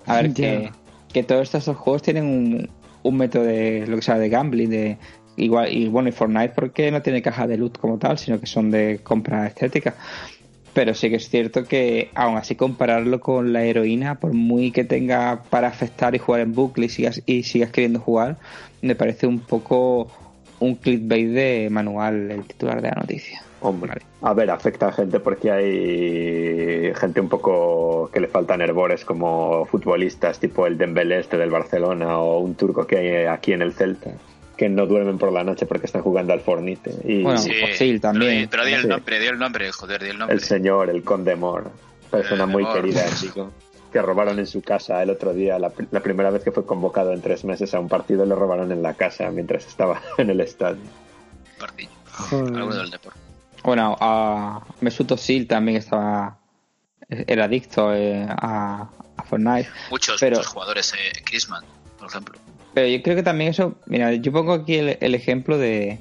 A 0.05 0.15
ver, 0.21 0.33
que, 0.33 0.71
que 1.13 1.23
todos 1.23 1.53
estos 1.53 1.75
juegos 1.77 2.01
tienen 2.01 2.25
un, 2.25 2.69
un 3.03 3.17
método 3.17 3.43
de 3.43 3.85
lo 3.87 3.95
que 3.95 4.01
sea 4.01 4.17
de 4.17 4.29
gambling, 4.29 4.69
de 4.69 4.97
igual, 5.39 5.71
y 5.71 5.87
bueno, 5.87 6.09
y 6.09 6.11
Fortnite 6.11 6.53
porque 6.55 6.91
no 6.91 7.01
tiene 7.01 7.21
caja 7.21 7.47
de 7.47 7.57
loot 7.57 7.77
como 7.77 7.97
tal, 7.97 8.17
sino 8.17 8.39
que 8.39 8.45
son 8.45 8.71
de 8.71 8.99
compra 9.03 9.47
estética. 9.47 9.95
Pero 10.73 10.93
sí 10.93 11.09
que 11.09 11.15
es 11.15 11.29
cierto 11.29 11.65
que 11.65 12.11
aún 12.13 12.37
así 12.37 12.55
compararlo 12.55 13.19
con 13.19 13.53
la 13.53 13.63
heroína, 13.63 14.19
por 14.19 14.33
muy 14.33 14.71
que 14.71 14.83
tenga 14.83 15.43
para 15.49 15.67
afectar 15.67 16.13
y 16.15 16.19
jugar 16.19 16.41
en 16.41 16.53
bucle 16.53 16.85
y 16.85 16.89
sigas, 16.89 17.23
y 17.25 17.43
sigas 17.43 17.71
queriendo 17.71 17.99
jugar, 17.99 18.37
me 18.81 18.95
parece 18.95 19.25
un 19.27 19.39
poco 19.39 20.11
un 20.59 20.75
clickbait 20.75 21.29
de 21.29 21.69
manual 21.71 22.31
el 22.31 22.43
titular 22.43 22.81
de 22.81 22.89
la 22.89 22.95
noticia. 22.95 23.41
Hombre, 23.61 24.01
a 24.21 24.33
ver, 24.33 24.51
afecta 24.51 24.87
a 24.87 24.91
gente 24.93 25.19
porque 25.19 25.51
hay 25.51 26.93
gente 26.95 27.19
un 27.19 27.27
poco 27.27 28.09
que 28.13 28.21
le 28.21 28.27
faltan 28.29 28.61
herbores 28.61 29.03
como 29.03 29.65
futbolistas, 29.65 30.39
tipo 30.39 30.65
el 30.65 30.77
Dembélé 30.77 31.19
este 31.19 31.37
del 31.37 31.49
Barcelona 31.49 32.19
o 32.19 32.39
un 32.39 32.55
turco 32.55 32.87
que 32.87 32.97
hay 32.97 33.25
aquí 33.25 33.51
en 33.51 33.61
el 33.61 33.73
Celta, 33.73 34.11
que 34.59 34.67
no 34.67 34.85
duermen 34.85 35.17
por 35.17 35.31
la 35.31 35.43
noche 35.43 35.65
porque 35.65 35.85
están 35.85 36.01
jugando 36.01 36.33
al 36.33 36.41
Fornite. 36.41 36.91
Y 37.05 37.23
Bueno, 37.23 37.39
Sí, 37.39 37.97
también. 37.99 38.49
Pero, 38.49 38.51
pero 38.51 38.65
di 38.65 38.73
el 38.73 38.87
nombre, 38.89 39.19
di 39.19 39.25
el 39.27 39.39
nombre, 39.39 39.71
joder, 39.71 40.03
di 40.03 40.09
el 40.09 40.17
nombre. 40.17 40.35
el 40.35 40.43
señor, 40.43 40.89
el 40.89 41.01
conde 41.03 41.35
Mor, 41.37 41.71
persona 42.11 42.43
Eh, 42.43 42.47
muy 42.47 42.63
Mor. 42.63 42.73
querida 42.75 43.05
en 43.07 43.13
Vigo, 43.21 43.51
que 43.93 44.01
robaron 44.01 44.37
en 44.37 44.45
su 44.45 44.61
casa 44.61 45.01
el 45.01 45.09
otro 45.11 45.33
día, 45.33 45.57
la, 45.57 45.71
la 45.91 45.99
primera 46.01 46.29
vez 46.29 46.43
que 46.43 46.51
fue 46.51 46.65
convocado 46.65 47.13
en 47.13 47.21
tres 47.21 47.45
meses 47.45 47.73
a 47.73 47.79
un 47.79 47.87
partido, 47.87 48.25
le 48.25 48.35
robaron 48.35 48.71
en 48.73 48.83
la 48.83 48.93
casa 48.95 49.31
mientras 49.31 49.65
estaba 49.65 50.01
en 50.17 50.29
el 50.29 50.41
estadio. 50.41 50.81
Partido. 51.57 51.89
Algo 52.31 52.73
del 52.75 52.91
deporte. 52.91 53.17
Bueno, 53.63 53.95
a 53.99 54.61
Mesut 54.81 55.09
Özil 55.11 55.47
también 55.47 55.77
estaba 55.77 56.37
era 57.07 57.45
adicto 57.45 57.93
eh, 57.95 58.25
a, 58.29 58.89
a 59.17 59.23
Fortnite, 59.23 59.69
Muchos, 59.89 60.19
Pero- 60.19 60.35
muchos 60.37 60.51
jugadores, 60.51 60.93
eh, 60.93 61.13
Griezmann, 61.25 61.63
por 61.97 62.07
ejemplo. 62.09 62.37
Pero 62.73 62.87
yo 62.87 63.01
creo 63.01 63.15
que 63.15 63.23
también 63.23 63.51
eso, 63.51 63.75
mira, 63.85 64.13
yo 64.13 64.31
pongo 64.31 64.53
aquí 64.53 64.75
el, 64.75 65.15
ejemplo 65.15 65.57
de, 65.57 65.99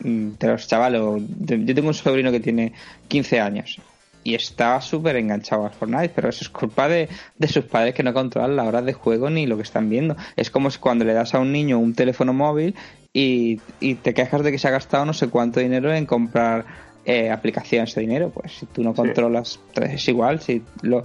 mm, 0.00 0.30
de 0.38 0.46
los 0.48 0.66
chavales. 0.66 1.00
yo 1.00 1.74
tengo 1.74 1.88
un 1.88 1.94
sobrino 1.94 2.30
que 2.30 2.40
tiene 2.40 2.72
15 3.08 3.40
años 3.40 3.78
y 4.24 4.34
está 4.34 4.80
súper 4.80 5.16
enganchado 5.16 5.64
al 5.64 5.72
Fortnite, 5.72 6.12
pero 6.14 6.28
eso 6.28 6.42
es 6.42 6.48
culpa 6.48 6.88
de, 6.88 7.08
de 7.38 7.48
sus 7.48 7.64
padres 7.64 7.94
que 7.94 8.02
no 8.02 8.14
controlan 8.14 8.56
la 8.56 8.64
hora 8.64 8.82
de 8.82 8.92
juego 8.92 9.30
ni 9.30 9.46
lo 9.46 9.56
que 9.56 9.62
están 9.62 9.88
viendo. 9.88 10.16
Es 10.36 10.50
como 10.50 10.68
cuando 10.80 11.04
le 11.04 11.12
das 11.12 11.34
a 11.34 11.40
un 11.40 11.52
niño 11.52 11.78
un 11.78 11.94
teléfono 11.94 12.32
móvil 12.32 12.74
y, 13.12 13.60
y 13.80 13.96
te 13.96 14.14
quejas 14.14 14.42
de 14.42 14.52
que 14.52 14.58
se 14.58 14.68
ha 14.68 14.70
gastado 14.70 15.04
no 15.04 15.12
sé 15.12 15.28
cuánto 15.28 15.60
dinero 15.60 15.92
en 15.92 16.06
comprar 16.06 16.91
eh, 17.04 17.30
aplicaciones 17.30 17.94
de 17.94 18.00
dinero. 18.00 18.30
Pues 18.30 18.52
si 18.52 18.66
tú 18.66 18.82
no 18.82 18.94
controlas, 18.94 19.58
entonces 19.68 19.94
es 19.94 20.08
igual. 20.08 20.40
Si 20.40 20.62
lo, 20.82 21.02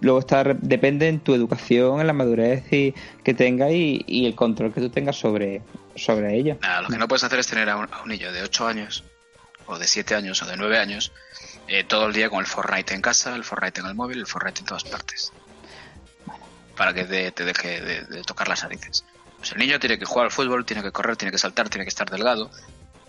luego 0.00 0.18
está, 0.20 0.42
re- 0.42 0.56
depende 0.60 1.08
en 1.08 1.20
tu 1.20 1.34
educación, 1.34 2.00
en 2.00 2.06
la 2.06 2.12
madurez 2.12 2.70
y, 2.72 2.94
que 3.24 3.34
tenga 3.34 3.70
y, 3.70 4.04
y 4.06 4.26
el 4.26 4.34
control 4.34 4.72
que 4.72 4.80
tú 4.80 4.90
tengas 4.90 5.16
sobre, 5.16 5.62
sobre 5.96 6.36
ello. 6.36 6.56
Nada, 6.60 6.82
lo 6.82 6.88
que 6.88 6.98
no 6.98 7.08
puedes 7.08 7.24
hacer 7.24 7.38
es 7.38 7.46
tener 7.46 7.68
a 7.70 7.76
un, 7.76 7.88
a 7.92 8.02
un 8.02 8.08
niño 8.08 8.32
de 8.32 8.42
8 8.42 8.66
años, 8.66 9.04
o 9.66 9.78
de 9.78 9.86
7 9.86 10.14
años, 10.14 10.42
o 10.42 10.46
de 10.46 10.56
9 10.56 10.78
años, 10.78 11.12
eh, 11.68 11.84
todo 11.84 12.06
el 12.06 12.12
día 12.12 12.28
con 12.28 12.40
el 12.40 12.46
Fortnite 12.46 12.94
en 12.94 13.00
casa, 13.00 13.34
el 13.36 13.44
Fortnite 13.44 13.80
en 13.80 13.86
el 13.86 13.94
móvil, 13.94 14.18
el 14.18 14.26
Fortnite 14.26 14.60
en 14.60 14.66
todas 14.66 14.84
partes. 14.84 15.32
Para 16.76 16.94
que 16.94 17.04
te, 17.04 17.30
te 17.32 17.44
deje 17.44 17.80
de, 17.80 18.04
de 18.04 18.22
tocar 18.22 18.48
las 18.48 18.62
narices. 18.62 19.04
Pues 19.38 19.52
el 19.52 19.58
niño 19.58 19.78
tiene 19.78 19.98
que 19.98 20.04
jugar 20.04 20.26
al 20.26 20.30
fútbol, 20.32 20.64
tiene 20.64 20.82
que 20.82 20.90
correr, 20.92 21.16
tiene 21.16 21.32
que 21.32 21.38
saltar, 21.38 21.68
tiene 21.68 21.84
que 21.84 21.88
estar 21.90 22.10
delgado, 22.10 22.50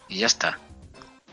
y 0.08 0.20
ya 0.20 0.28
está. 0.28 0.60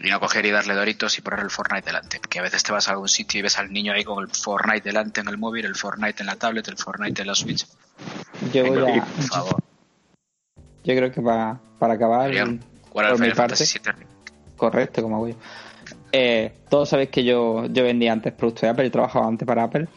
Y 0.03 0.11
no 0.11 0.21
coger 0.21 0.47
y 0.47 0.51
darle 0.51 0.75
doritos 0.75 1.19
y 1.19 1.23
poner 1.23 1.41
el 1.41 1.51
Fortnite 1.51 1.87
delante. 1.87 2.21
Que 2.21 2.39
a 2.39 2.43
veces 2.43 2.63
te 2.63 2.71
vas 2.73 2.87
a 2.89 2.93
algún 2.93 3.09
sitio 3.09 3.41
y 3.41 3.43
ves 3.43 3.59
al 3.59 3.73
niño 3.73 3.93
ahí 3.93 4.05
con 4.05 4.23
el 4.23 4.31
Fortnite 4.31 4.83
delante 4.83 5.21
en 5.21 5.29
el 5.29 5.39
móvil, 5.39 5.65
el 5.65 5.75
Fortnite 5.75 6.23
en 6.23 6.27
la 6.27 6.37
tablet, 6.37 6.67
el 6.69 6.77
Fortnite 6.77 7.23
en 7.23 7.27
la 7.27 7.35
Switch. 7.35 7.67
Yo, 8.53 8.65
voy 8.67 8.77
Venga, 8.81 9.03
a- 9.03 9.07
por 9.07 9.25
favor. 9.25 9.63
yo 10.85 10.97
creo 10.97 11.11
que 11.11 11.21
para, 11.21 11.59
para 11.81 11.95
acabar, 11.95 12.31
al 12.31 12.61
por 12.93 13.21
mi 13.21 13.31
parte, 13.33 13.65
correcto, 14.57 15.03
como 15.03 15.27
yo. 15.29 15.35
Eh, 16.13 16.53
todos 16.71 16.89
sabéis 16.89 17.11
que 17.11 17.25
yo, 17.25 17.67
yo 17.67 17.85
vendía 17.85 18.13
antes 18.13 18.33
productos 18.33 18.63
de 18.63 18.69
Apple 18.69 18.87
y 18.87 18.91
trabajaba 18.91 19.27
antes 19.27 19.47
para 19.47 19.65
Apple. 19.65 19.89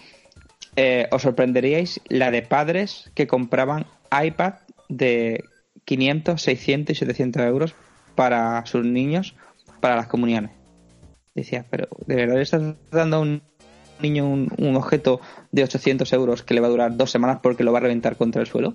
Eh, 0.76 1.08
os 1.12 1.22
sorprenderíais 1.22 2.00
la 2.08 2.32
de 2.32 2.42
padres 2.42 3.12
que 3.14 3.28
compraban 3.28 3.86
iPad 4.12 4.54
de 4.90 5.44
500, 5.86 6.42
600 6.42 6.96
y 6.96 7.00
700 7.00 7.42
euros 7.44 7.76
para 8.16 8.66
sus 8.66 8.84
niños 8.86 9.36
para 9.82 9.96
las 9.98 10.08
comuniones. 10.08 10.52
Decía, 11.36 11.66
pero 11.70 11.88
¿de 12.06 12.16
verdad 12.16 12.36
le 12.36 12.42
estás 12.42 12.76
dando 12.92 13.18
a 13.18 13.20
un 13.20 13.42
niño 14.02 14.26
un, 14.28 14.50
un 14.58 14.76
objeto 14.76 15.20
de 15.52 15.64
800 15.64 16.12
euros 16.14 16.44
que 16.44 16.54
le 16.54 16.62
va 16.62 16.68
a 16.68 16.72
durar 16.72 16.96
dos 16.98 17.12
semanas 17.12 17.40
porque 17.44 17.64
lo 17.64 17.72
va 17.72 17.80
a 17.80 17.82
reventar 17.82 18.16
contra 18.16 18.42
el 18.42 18.48
suelo? 18.48 18.74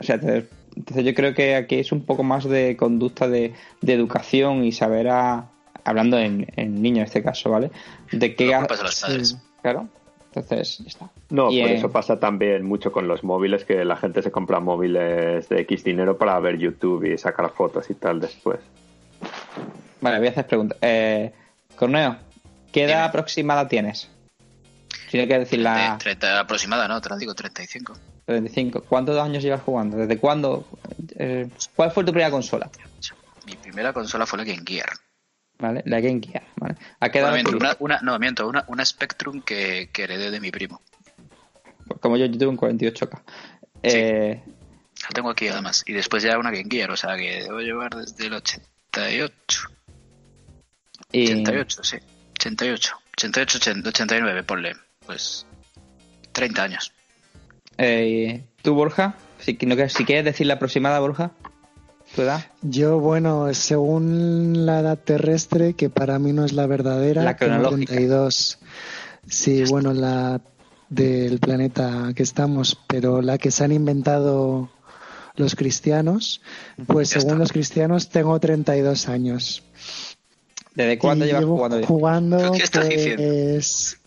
O 0.00 0.02
sea, 0.02 0.18
te- 0.20 0.46
entonces 0.76 1.04
yo 1.04 1.14
creo 1.14 1.34
que 1.34 1.56
aquí 1.56 1.76
es 1.76 1.90
un 1.92 2.04
poco 2.04 2.22
más 2.22 2.44
de 2.44 2.76
conducta 2.76 3.26
de, 3.28 3.52
de 3.80 3.92
educación 3.92 4.64
y 4.64 4.70
saber 4.72 5.08
a, 5.08 5.50
hablando 5.84 6.18
en, 6.18 6.46
en 6.56 6.80
niño 6.80 6.98
en 6.98 7.04
este 7.04 7.22
caso, 7.22 7.50
¿vale? 7.50 7.70
De 8.12 8.34
qué... 8.36 8.44
De 8.46 8.52
los. 8.82 9.38
Claro. 9.62 9.88
Entonces, 10.32 10.78
ya 10.78 10.86
está. 10.86 11.10
No, 11.30 11.50
Y, 11.50 11.62
por 11.62 11.70
eh, 11.70 11.74
eso 11.78 11.90
pasa 11.90 12.20
también 12.20 12.64
mucho 12.64 12.92
con 12.92 13.08
los 13.08 13.24
móviles, 13.24 13.64
que 13.64 13.84
la 13.84 13.96
gente 13.96 14.22
se 14.22 14.30
compra 14.30 14.60
móviles 14.60 15.48
de 15.48 15.60
X 15.62 15.82
dinero 15.82 16.16
para 16.16 16.38
ver 16.38 16.58
YouTube 16.58 17.12
y 17.12 17.18
sacar 17.18 17.50
fotos 17.50 17.90
y 17.90 17.94
tal 17.94 18.20
después. 18.20 18.60
Vale, 20.00 20.18
voy 20.18 20.28
a 20.28 20.30
hacer 20.30 20.46
preguntas. 20.46 20.78
Eh, 20.80 21.32
Corneo, 21.76 22.16
¿qué 22.72 22.84
edad 22.84 22.96
Dime. 22.96 23.08
aproximada 23.08 23.68
tienes? 23.68 24.08
Tiene 25.10 25.26
que 25.26 25.38
decir 25.38 25.60
la 25.60 25.92
De 25.92 25.98
30 25.98 26.40
aproximada, 26.40 26.86
¿no? 26.86 27.00
Te 27.00 27.08
lo 27.08 27.16
digo, 27.16 27.34
35. 27.34 27.94
35. 28.26 28.82
¿Cuántos 28.82 29.18
años 29.18 29.42
llevas 29.42 29.62
jugando? 29.62 29.96
¿Desde 29.96 30.18
cuándo? 30.18 30.68
Eh, 31.16 31.48
¿Cuál 31.74 31.90
fue 31.92 32.04
tu 32.04 32.12
primera 32.12 32.30
consola? 32.30 32.70
Mi 33.46 33.54
primera 33.56 33.92
consola 33.94 34.26
fue 34.26 34.38
la 34.38 34.44
Game 34.44 34.62
Gear. 34.66 34.90
¿Vale? 35.58 35.82
La 35.86 36.00
Game 36.00 36.20
Gear. 36.20 36.44
¿vale? 36.56 36.76
¿A 37.00 37.08
qué 37.08 37.18
edad 37.20 37.30
Bueno, 37.30 37.50
miento, 37.50 37.64
la 37.64 37.76
una, 37.80 37.96
una- 37.96 38.00
no, 38.12 38.18
miento, 38.18 38.46
una, 38.48 38.64
una 38.68 38.84
Spectrum 38.84 39.40
que, 39.40 39.88
que 39.92 40.02
heredé 40.04 40.30
de 40.30 40.40
mi 40.40 40.50
primo. 40.50 40.82
Como 42.00 42.16
yo, 42.18 42.26
yo 42.26 42.38
tuve 42.38 42.48
un 42.48 42.58
48K. 42.58 43.22
Eh, 43.82 44.42
La 45.02 45.08
tengo 45.14 45.30
aquí 45.30 45.48
además. 45.48 45.82
Y 45.86 45.94
después 45.94 46.22
ya 46.22 46.36
una 46.38 46.50
Game 46.50 46.66
Gear, 46.70 46.90
o 46.90 46.96
sea 46.96 47.16
que 47.16 47.44
debo 47.44 47.60
llevar 47.60 47.94
desde 47.94 48.26
el 48.26 48.34
88. 48.34 49.70
Y, 51.12 51.24
88, 51.32 51.82
sí. 51.84 51.96
88. 52.40 52.94
88, 53.16 53.58
80, 53.58 53.88
89, 53.88 54.42
ponle. 54.44 54.72
Pues 55.06 55.46
30 56.32 56.62
años. 56.62 56.92
eh, 57.78 58.44
¿Tú, 58.62 58.74
Borja? 58.74 59.14
Si, 59.38 59.52
no, 59.66 59.74
quieres- 59.76 59.92
si 59.92 60.04
quieres 60.04 60.24
decir 60.24 60.46
la 60.46 60.54
aproximada, 60.54 60.98
Borja, 61.00 61.30
tu 62.14 62.22
edad. 62.22 62.44
Yo, 62.62 62.98
bueno, 63.00 63.52
según 63.54 64.66
la 64.66 64.80
edad 64.80 64.98
terrestre, 64.98 65.74
que 65.74 65.88
para 65.90 66.18
mí 66.18 66.32
no 66.32 66.44
es 66.44 66.52
la 66.52 66.66
verdadera, 66.66 67.22
La 67.22 67.36
cronológica. 67.36 67.92
32. 67.94 68.58
Sí, 69.26 69.64
bueno, 69.64 69.92
la 69.94 70.40
del 70.88 71.38
planeta 71.38 72.12
que 72.16 72.22
estamos, 72.22 72.78
pero 72.88 73.20
la 73.22 73.38
que 73.38 73.50
se 73.50 73.64
han 73.64 73.72
inventado 73.72 74.70
los 75.36 75.54
cristianos, 75.54 76.40
pues 76.86 77.10
Ya 77.10 77.20
según 77.20 77.32
está. 77.34 77.38
los 77.40 77.52
cristianos 77.52 78.08
tengo 78.08 78.38
32 78.40 79.08
años. 79.08 79.62
¿Desde 80.78 80.96
cuándo 80.96 81.24
llevas 81.26 81.40
llevo 81.40 81.56
jugando? 81.56 81.86
jugando, 81.86 82.52
¿Qué 82.52 82.62
estás 82.62 82.86
pues, 82.86 83.98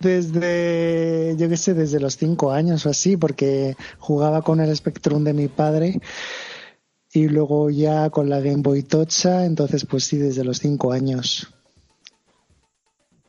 desde, 0.00 1.34
yo 1.38 1.48
qué 1.48 1.56
sé, 1.56 1.72
desde 1.72 1.98
los 1.98 2.18
5 2.18 2.52
años 2.52 2.84
o 2.84 2.90
así, 2.90 3.16
porque 3.16 3.74
jugaba 3.98 4.42
con 4.42 4.60
el 4.60 4.76
Spectrum 4.76 5.24
de 5.24 5.32
mi 5.32 5.48
padre 5.48 5.98
y 7.10 7.28
luego 7.28 7.70
ya 7.70 8.10
con 8.10 8.28
la 8.28 8.38
Game 8.40 8.60
Boy 8.60 8.82
Tocha, 8.82 9.46
entonces 9.46 9.86
pues 9.86 10.04
sí, 10.04 10.18
desde 10.18 10.44
los 10.44 10.58
5 10.58 10.92
años. 10.92 11.54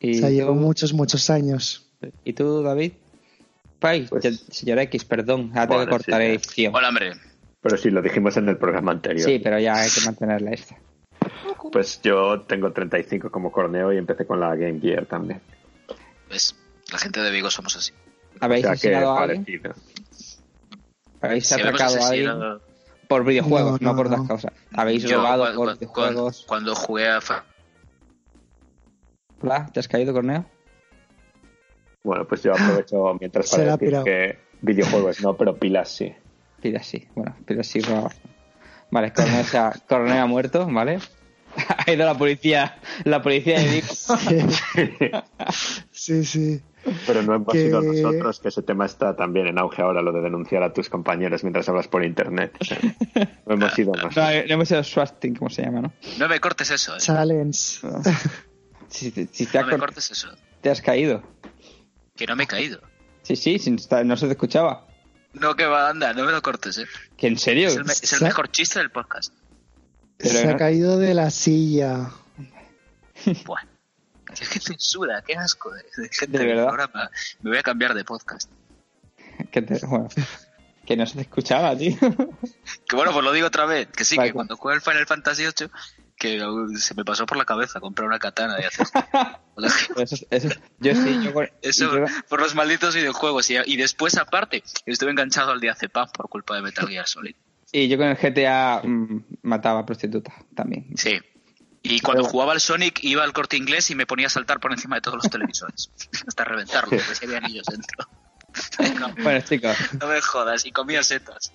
¿Y, 0.01 0.18
O 0.18 0.20
sea, 0.20 0.30
llevo 0.30 0.53
muchos, 0.53 0.91
muchos 0.91 1.30
años. 1.30 1.89
¿Y 2.26 2.34
tú, 2.34 2.62
David? 2.62 2.91
Pai, 3.80 4.05
Pues- 4.10 4.45
señora 4.51 4.84
X, 4.84 5.05
perdón, 5.05 5.51
ahora 5.53 5.68
tengo 5.68 5.86
que 5.86 5.89
cortar 5.91 6.22
sí, 6.22 6.28
edición. 6.28 6.76
Hola, 6.76 6.89
hombre. 6.89 7.14
Pero 7.62 7.78
sí, 7.78 7.89
lo 7.89 8.01
dijimos 8.01 8.36
en 8.36 8.49
el 8.49 8.57
programa 8.57 8.91
anterior. 8.91 9.26
Sí, 9.26 9.39
pero 9.39 9.60
ya 9.60 9.76
hay 9.76 9.89
que 9.89 10.01
mantenerla 10.05 10.51
esta. 10.51 10.78
Pues 11.72 12.02
yo 12.02 12.41
tengo 12.41 12.72
35 12.72 13.30
como 13.32 13.52
corneo 13.52 13.91
y 13.93 13.97
empecé 13.97 14.26
con 14.26 14.39
la 14.39 14.56
Game 14.56 14.80
Gear 14.80 15.06
también. 15.06 15.41
Pues 16.28 16.56
la 16.91 16.97
gente 17.00 17.20
de 17.22 17.32
Vigo 17.32 17.50
somos 17.50 17.76
así. 17.76 17.91
¿Habéis 18.39 18.66
O 18.66 18.68
sea 18.68 18.74
asesinado 18.74 19.12
a 19.18 19.22
alguien? 19.24 19.43
parecido. 19.45 19.74
¿Habéis 21.22 21.47
Si 21.47 21.54
atracado 21.56 21.95
a 22.04 22.08
alguien? 22.08 22.28
asesinado- 22.30 22.62
Por 23.08 23.24
videojuegos, 23.26 23.82
No, 23.82 23.89
no, 23.91 23.95
por 23.97 24.06
no, 24.10 24.12
otras 24.16 24.28
no. 24.30 24.36
cosas. 24.36 24.54
¿Habéis 24.76 25.04
Yo, 25.04 25.18
robado 25.18 25.43
cuando, 25.43 25.58
por 25.66 25.74
videojuegos? 25.78 26.45
cuando 26.47 26.76
jugué 26.76 27.10
a 27.10 27.22
Fa- 27.22 27.43
Hola, 29.41 29.70
¿Te 29.74 29.80
has 29.80 29.88
caído, 29.88 30.14
Corneo? 30.14 30.45
Bueno, 32.04 32.28
pues 32.28 32.43
yo 32.43 32.54
aprovecho 32.54 33.14
mientras 33.20 33.50
para 33.52 33.64
decir 33.64 33.80
pirado. 33.80 34.06
que 34.06 34.39
videojuegos 34.62 35.22
no, 35.22 35.36
pero 35.38 35.56
pilas 35.58 35.89
sí. 35.89 36.14
Pira 36.62 36.84
sí, 36.84 37.08
bueno, 37.16 37.36
Pira 37.45 37.64
sí 37.64 37.80
roba. 37.80 38.10
Vale, 38.91 39.14
Corneo, 39.14 39.43
ha, 39.54 39.74
Corneo 39.88 40.24
ha 40.24 40.26
muerto, 40.26 40.68
¿vale? 40.70 41.00
Ha 41.88 41.91
ido 41.91 42.06
la 42.06 42.18
policía, 42.18 42.78
la 43.04 43.22
policía 43.22 43.62
y 43.62 43.68
dijo, 43.82 43.93
Sí, 45.91 46.24
sí. 46.26 46.62
Pero 47.06 47.22
no 47.24 47.36
hemos 47.36 47.52
Que- 47.54 47.66
sido 47.66 47.82
nosotros, 47.82 48.39
que 48.39 48.47
ese 48.47 48.62
tema 48.62 48.86
está 48.86 49.16
también 49.16 49.47
en 49.47 49.58
auge 49.60 49.82
ahora, 49.82 50.02
lo 50.02 50.12
de 50.14 50.22
denunciar 50.22 50.64
a 50.64 50.74
tus 50.74 50.89
compañeros 50.89 51.43
mientras 51.43 51.68
hablas 51.68 51.88
por 51.88 52.06
internet. 52.06 52.54
No 53.45 53.54
hemos 53.56 53.74
sido 53.74 53.91
no, 53.95 54.04
nosotros. 54.04 54.45
no 54.47 54.54
hemos 54.54 54.68
sido 54.70 54.84
swasting, 54.84 55.36
¿cómo 55.36 55.50
se 55.50 55.64
llama, 55.64 55.82
no? 55.82 55.93
No 56.18 56.30
me 56.30 56.39
cortes 56.39 56.72
eso, 56.72 56.95
eh. 56.95 57.00
Challenge. 57.00 57.54
Si, 58.88 59.12
si- 59.12 59.30
si 59.32 59.45
te, 59.45 59.58
No 59.58 59.60
has 59.62 59.66
me 59.68 59.72
cor- 59.72 59.80
cortes 59.82 60.12
eso. 60.12 60.30
te 60.62 60.70
has 60.70 60.82
caído. 60.82 61.22
Que 62.16 62.26
no 62.26 62.36
me 62.36 62.45
he 62.45 62.47
caído. 62.47 62.80
Sí, 63.24 63.36
sí, 63.36 63.60
sin 63.60 63.78
no 64.06 64.18
se 64.18 64.26
te 64.28 64.32
escuchaba. 64.32 64.86
No, 65.34 65.56
que 65.56 65.66
va, 65.66 65.89
anda, 65.89 66.14
no 66.14 66.26
me 66.26 66.32
lo 66.32 66.41
cortes, 66.41 66.78
eh. 66.80 66.86
¿Que 67.18 67.28
en 67.28 67.38
serio? 67.38 67.68
Es 67.68 67.76
el, 67.76 67.86
me- 67.86 67.93
es 67.93 68.14
el 68.14 68.20
Sa- 68.20 68.26
mejor 68.26 68.50
chiste 68.50 68.80
del 68.80 68.89
podcast. 68.89 69.34
Pero 70.20 70.30
Se 70.36 70.47
ha 70.47 70.51
no- 70.51 70.57
caído 70.57 70.97
de 70.99 71.13
la 71.15 71.32
silla. 71.32 72.11
Buah. 73.45 73.63
Que 74.36 74.45
censura, 74.59 75.24
qué 75.26 75.34
asco 75.36 75.72
de, 75.72 75.82
de 76.03 76.09
gente 76.11 76.38
De 76.38 76.45
del 76.45 76.47
verdad. 76.55 76.67
programa. 76.67 77.09
Me 77.41 77.49
voy 77.49 77.59
a 77.59 77.63
cambiar 77.63 77.93
de 77.95 78.05
podcast. 78.05 78.51
que 79.51 79.61
te- 79.63 79.86
bueno, 79.88 80.07
que 80.86 80.95
no 80.95 81.05
se 81.07 81.15
te 81.15 81.22
escuchaba, 81.22 81.76
tío. 81.76 81.97
Que 82.88 82.95
bueno, 82.95 83.11
pues 83.11 83.24
lo 83.26 83.32
digo 83.32 83.47
otra 83.47 83.65
vez. 83.65 83.88
Que 83.88 84.03
sí, 84.05 84.17
Vale. 84.17 84.30
que 84.30 84.34
cuando 84.34 84.55
jugué 84.55 84.76
el 84.76 84.82
Final 84.82 85.07
Fantasy 85.07 85.43
VIII, 85.43 85.70
que 86.15 86.39
se 86.78 86.93
me 86.95 87.03
pasó 87.05 87.26
por 87.26 87.38
la 87.38 87.45
cabeza 87.45 87.80
comprar 87.80 88.07
una 88.07 88.20
katana 88.20 88.57
y 88.61 88.65
hacer. 88.65 88.86
Eso, 89.97 90.26
eso, 90.30 90.47
yo 90.80 90.95
sí, 90.95 91.20
yo, 91.24 91.34
con- 91.34 91.49
Eso 91.61 91.91
yo- 91.91 92.05
por 92.30 92.39
los 92.41 92.55
malditos 92.55 92.95
videojuegos. 92.95 93.49
Y, 93.49 93.57
y 93.65 93.78
después, 93.78 94.17
aparte, 94.17 94.63
estuve 94.86 95.11
enganchado 95.11 95.51
al 95.51 95.59
diazepam 95.59 96.07
por 96.11 96.30
culpa 96.30 96.55
de 96.55 96.61
Metal 96.61 96.88
Gear 96.88 97.07
Solid. 97.07 97.36
Y 97.72 97.88
yo 97.88 97.97
con 97.97 98.07
el 98.07 98.15
GTA 98.15 98.82
mm, 98.84 99.26
mataba 99.43 99.86
prostitutas 99.86 100.34
también. 100.55 100.88
Sí. 100.95 101.20
Y 101.82 101.99
cuando 102.01 102.24
Pero- 102.24 102.32
jugaba 102.32 102.51
al 102.53 102.59
Sonic 102.59 103.03
iba 103.03 103.24
al 103.24 103.32
corte 103.34 103.55
inglés 103.57 103.89
y 103.91 103.95
me 103.95 104.05
ponía 104.05 104.28
a 104.28 104.30
saltar 104.30 104.59
por 104.59 104.72
encima 104.72 104.95
de 104.97 105.01
todos 105.01 105.17
los 105.24 105.30
televisores. 105.32 105.89
Hasta 106.28 106.43
reventarlo, 106.43 106.89
porque 106.89 107.15
si 107.15 107.26
había 107.26 107.38
anillos 107.38 107.65
dentro. 107.67 108.07
No, 108.99 109.13
Bueno, 109.24 109.39
chicos, 109.41 109.78
no 110.01 110.07
me 110.07 110.20
jodas, 110.22 110.65
y 110.65 110.72
comía 110.72 111.03
setas. 111.03 111.53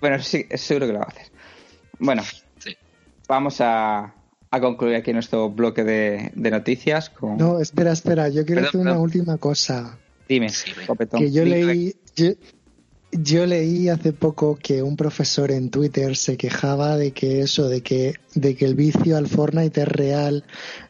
bueno, 0.00 0.20
sí, 0.22 0.46
seguro 0.54 0.86
que 0.86 0.92
lo 0.94 0.98
va 1.00 1.04
a 1.04 1.08
hacer. 1.08 1.26
Bueno, 1.98 2.22
Sí. 2.58 2.74
vamos 3.28 3.60
a, 3.60 4.14
a 4.50 4.60
concluir 4.60 4.96
aquí 4.96 5.12
nuestro 5.12 5.50
bloque 5.50 5.84
de, 5.84 6.32
de 6.34 6.50
noticias 6.50 7.10
con... 7.10 7.36
No, 7.36 7.60
espera, 7.60 7.92
espera. 7.92 8.28
Yo 8.30 8.44
quiero 8.46 8.62
Perdón, 8.62 8.64
decir 8.64 8.80
una 8.80 8.98
última 8.98 9.36
cosa. 9.36 9.98
Dime, 10.28 10.48
Sí. 10.48 10.72
Que 11.18 11.30
yo 11.30 11.44
Dime. 11.44 11.64
leí, 11.64 11.96
yo, 12.16 12.30
yo 13.12 13.44
leí 13.44 13.90
hace 13.90 14.12
poco 14.12 14.56
que 14.56 14.82
un 14.82 14.96
profesor 14.96 15.50
en 15.50 15.70
Twitter 15.70 16.16
se 16.16 16.38
quejaba 16.38 16.96
de 16.96 17.12
que 17.12 17.42
eso, 17.42 17.68
de 17.68 17.82
que, 17.82 18.14
de 18.34 18.56
que 18.56 18.64
el 18.64 18.74
vicio 18.74 19.18
al 19.18 19.28
Fortnite 19.28 19.82
es 19.82 19.88
real, 19.88 20.44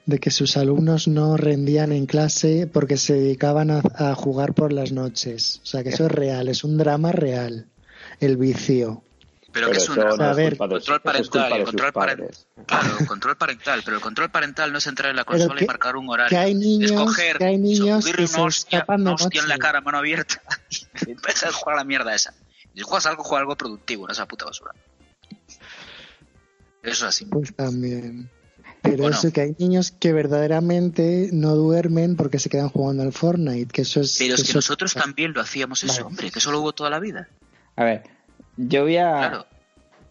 de 0.07 0.19
que 0.19 0.31
sus 0.31 0.57
alumnos 0.57 1.09
no 1.09 1.37
rendían 1.37 1.91
en 1.91 2.07
clase 2.07 2.69
porque 2.73 2.97
se 2.97 3.15
dedicaban 3.15 3.73
a, 3.73 3.83
a 3.97 4.15
jugar 4.15 4.55
por 4.55 4.73
las 4.73 4.93
noches. 4.93 5.61
O 5.65 5.67
sea 5.67 5.83
que 5.83 5.91
eso 5.91 6.07
es 6.07 6.13
real, 6.13 6.49
es 6.49 6.63
un 6.63 6.79
drama 6.79 7.11
real, 7.11 7.67
el 8.21 8.37
vicio. 8.37 9.03
Pero, 9.53 9.67
Pero 9.67 9.71
que 9.71 9.77
es 9.79 9.89
un 9.91 9.97
no 9.97 10.03
control 10.57 11.01
parental, 11.03 11.53
el 11.53 11.65
control 11.65 11.93
parental. 11.93 12.31
Claro, 12.67 12.97
control 13.07 13.37
parental, 13.37 13.83
pero 13.85 13.97
el 13.99 14.03
control 14.03 14.31
parental 14.31 14.73
no 14.73 14.79
es 14.79 14.87
entrar 14.87 15.11
en 15.11 15.17
la 15.17 15.25
consola 15.25 15.57
que- 15.57 15.65
y 15.65 15.67
marcar 15.67 15.97
un 15.97 16.09
horario. 16.09 16.31
que 16.31 16.37
hay 16.43 16.55
niños- 16.55 16.91
es 16.91 16.97
coger, 16.97 17.37
que 17.39 17.45
hay 17.45 17.59
niños 17.59 18.05
que 18.07 18.27
se 18.27 18.35
una 18.37 18.45
hostia, 18.47 18.85
una 18.89 19.13
hostia 19.13 19.43
en 19.43 19.49
la 19.49 19.59
cara, 19.59 19.81
mano 19.83 19.99
abierta, 19.99 20.41
y 21.07 21.11
empezar 21.11 21.51
a 21.51 21.53
jugar 21.53 21.75
a 21.77 21.81
la 21.81 21.85
mierda 21.85 22.15
esa. 22.15 22.33
Y 22.75 22.79
si 22.79 22.83
juegas 22.85 23.05
algo, 23.07 23.23
juega 23.25 23.41
algo 23.43 23.57
productivo, 23.57 24.07
no 24.07 24.13
esa 24.13 24.27
puta 24.27 24.47
basura. 24.47 24.73
Eso 26.83 26.93
es 26.93 27.03
así. 27.03 27.25
Pues 27.27 27.55
también. 27.55 28.31
Pero 28.81 28.97
Bueno. 29.03 29.17
eso 29.17 29.31
que 29.33 29.43
hay 29.43 29.55
niños 29.59 29.93
que 29.93 30.13
verdaderamente 30.13 31.29
no 31.33 31.55
duermen 31.55 32.17
porque 32.17 32.39
se 32.41 32.49
quedan 32.49 32.69
jugando 32.69 33.03
al 33.05 33.13
Fortnite, 33.13 33.73
que 33.73 33.83
eso 33.83 34.01
es... 34.01 34.17
Pero 34.19 34.35
es 34.35 34.43
que 34.43 34.49
eso- 34.49 34.59
nosotros 34.59 34.95
también 34.95 35.33
lo 35.35 35.41
hacíamos 35.41 35.85
eso, 35.85 35.93
Vale. 35.93 36.05
hombre, 36.07 36.31
que 36.33 36.39
eso 36.41 36.51
lo 36.51 36.61
hubo 36.61 36.73
toda 36.73 36.91
la 36.91 36.99
vida. 36.99 37.29
A 37.77 37.85
ver, 37.85 38.03
yo 38.57 38.83
voy 38.83 38.97
a... 38.99 39.13
Claro. 39.19 39.47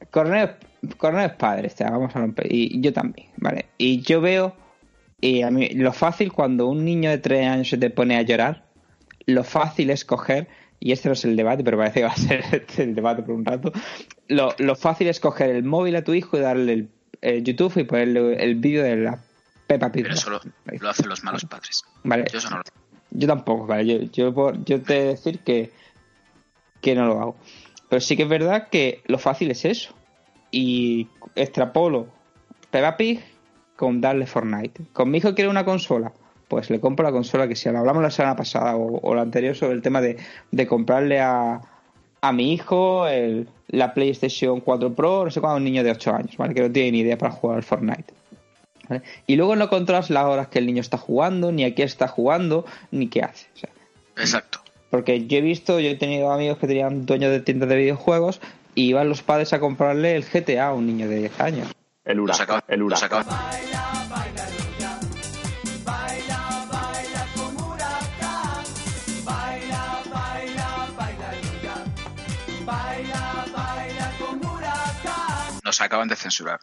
Corneo, 0.10 0.56
Corneo 0.98 1.26
es 1.28 1.34
padre, 1.34 1.68
o 1.68 1.76
sea, 1.78 1.90
vamos 1.92 2.16
a 2.16 2.20
romper. 2.20 2.52
Y 2.52 2.82
yo 2.82 2.92
también, 2.92 3.28
¿vale? 3.38 3.68
Y 3.78 4.02
yo 4.02 4.20
veo, 4.20 4.56
y 5.22 5.44
a 5.44 5.52
mí, 5.52 5.70
lo 5.70 5.94
fácil 5.94 6.34
cuando 6.34 6.68
un 6.68 6.84
niño 6.84 7.10
de 7.12 7.20
tres 7.20 7.48
años 7.48 7.70
se 7.70 7.78
te 7.78 7.90
pone 7.92 8.18
a 8.18 8.24
llorar, 8.24 8.66
lo 9.28 9.44
fácil 9.44 9.90
es 9.92 10.04
coger, 10.04 10.48
y 10.80 10.92
este 10.92 11.08
no 11.08 11.14
es 11.14 11.24
el 11.24 11.36
debate, 11.36 11.64
pero 11.64 11.78
parece 11.78 12.00
que 12.00 12.06
va 12.08 12.12
a 12.12 12.16
ser 12.18 12.44
este 12.52 12.84
el 12.84 12.96
debate 12.96 13.22
por 13.22 13.36
un 13.36 13.46
rato, 13.46 13.72
lo, 14.28 14.54
lo 14.58 14.76
fácil 14.76 15.08
es 15.08 15.20
coger 15.20 15.52
el 15.52 15.64
móvil 15.64 15.96
a 15.96 16.04
tu 16.04 16.14
hijo 16.16 16.36
y 16.38 16.42
darle 16.42 16.74
el, 16.74 16.90
el 17.22 17.44
YouTube 17.44 17.78
y 17.78 17.84
ponerle 17.84 18.44
el 18.44 18.56
vídeo 18.56 18.84
de 18.84 18.96
la 18.98 19.20
Peppa 19.68 19.92
Pig. 19.92 20.04
Pero 20.04 20.16
eso 20.16 20.30
lo, 20.32 20.42
lo 20.66 20.90
hacen 20.90 21.08
los 21.08 21.24
malos 21.24 21.46
padres. 21.46 21.84
Vale, 22.04 22.26
Yo 22.32 22.40
eso 22.40 22.50
no 22.50 22.58
lo 22.58 22.64
yo 23.12 23.28
tampoco, 23.28 23.68
vale. 23.68 23.86
Yo, 23.86 24.00
yo, 24.12 24.34
por- 24.34 24.64
yo 24.66 24.82
te 24.82 25.04
decir 25.06 25.40
que, 25.40 25.72
que 26.82 26.96
no 26.96 27.06
lo 27.06 27.20
hago. 27.22 27.36
Pero 27.92 28.00
sí 28.00 28.16
que 28.16 28.24
es 28.24 28.30
verdad 28.30 28.70
que 28.70 29.02
lo 29.08 29.20
fácil 29.20 29.52
es 29.52 29.66
eso. 29.66 29.94
Y 30.50 31.10
extrapolo 31.36 32.08
Peppa 32.70 32.96
Pig 32.96 33.20
con 33.76 34.00
darle 34.00 34.28
Fortnite. 34.28 34.84
Con 34.94 35.12
mi 35.12 35.18
hijo 35.18 35.36
quiere 35.36 35.50
una 35.50 35.66
consola. 35.66 36.14
Pues 36.48 36.70
le 36.70 36.80
compro 36.80 37.04
la 37.04 37.12
consola 37.12 37.50
que 37.50 37.56
sea. 37.58 37.74
Lo 37.74 37.80
hablamos 37.80 38.02
la 38.02 38.10
semana 38.10 38.38
pasada 38.38 38.78
o, 38.78 39.14
la 39.14 39.24
anterior 39.24 39.58
sobre 39.58 39.74
el 39.74 39.82
tema 39.82 40.00
de, 40.00 40.16
comprarle 40.70 41.20
a, 41.20 41.60
mi 42.32 42.54
hijo 42.54 43.08
la 43.68 43.94
PlayStation 43.94 44.62
4 44.62 44.96
Pro, 44.96 45.26
no 45.26 45.30
sé 45.30 45.42
cuándo, 45.42 45.58
un 45.58 45.66
niño 45.66 45.84
de 45.84 45.92
8 45.92 46.16
años, 46.16 46.38
¿vale? 46.38 46.54
Que 46.54 46.62
no 46.62 46.72
tiene 46.72 46.94
ni 46.94 47.00
idea 47.00 47.18
para 47.18 47.34
jugar 47.34 47.58
al 47.58 47.64
Fortnite. 47.64 48.14
Y 49.28 49.36
luego 49.36 49.58
no 49.58 49.68
controlas 49.68 50.10
las 50.10 50.24
horas 50.24 50.48
que 50.48 50.60
el 50.60 50.66
niño 50.66 50.80
está 50.80 50.98
jugando, 50.98 51.52
ni 51.52 51.66
a 51.66 51.76
qué 51.76 51.84
está 51.84 52.08
jugando, 52.08 52.66
ni 52.90 53.10
qué 53.10 53.24
hace. 53.24 53.48
Exacto. 54.16 54.61
Porque 54.92 55.26
yo 55.26 55.38
he 55.38 55.42
visto, 55.42 55.80
yo 55.80 55.90
he 55.90 55.96
tenido 55.96 56.32
amigos 56.32 56.58
que 56.60 56.68
tenían 56.68 57.06
dueños 57.06 57.32
de 57.32 57.40
tiendas 57.40 57.70
de 57.70 57.78
videojuegos 57.78 58.42
y 58.76 58.90
iban 58.90 59.08
los 59.08 59.24
padres 59.24 59.54
a 59.54 59.60
comprarle 59.60 60.18
el 60.18 60.26
GTA 60.26 60.68
a 60.68 60.74
un 60.74 60.86
niño 60.86 61.08
de 61.08 61.16
10 61.20 61.40
años. 61.40 61.68
El 62.04 62.20
huracán. 62.20 62.62
El 62.68 62.84
huracán. 62.84 63.26
Nos 75.64 75.80
acaban 75.80 76.10
de 76.10 76.18
censurar. 76.18 76.60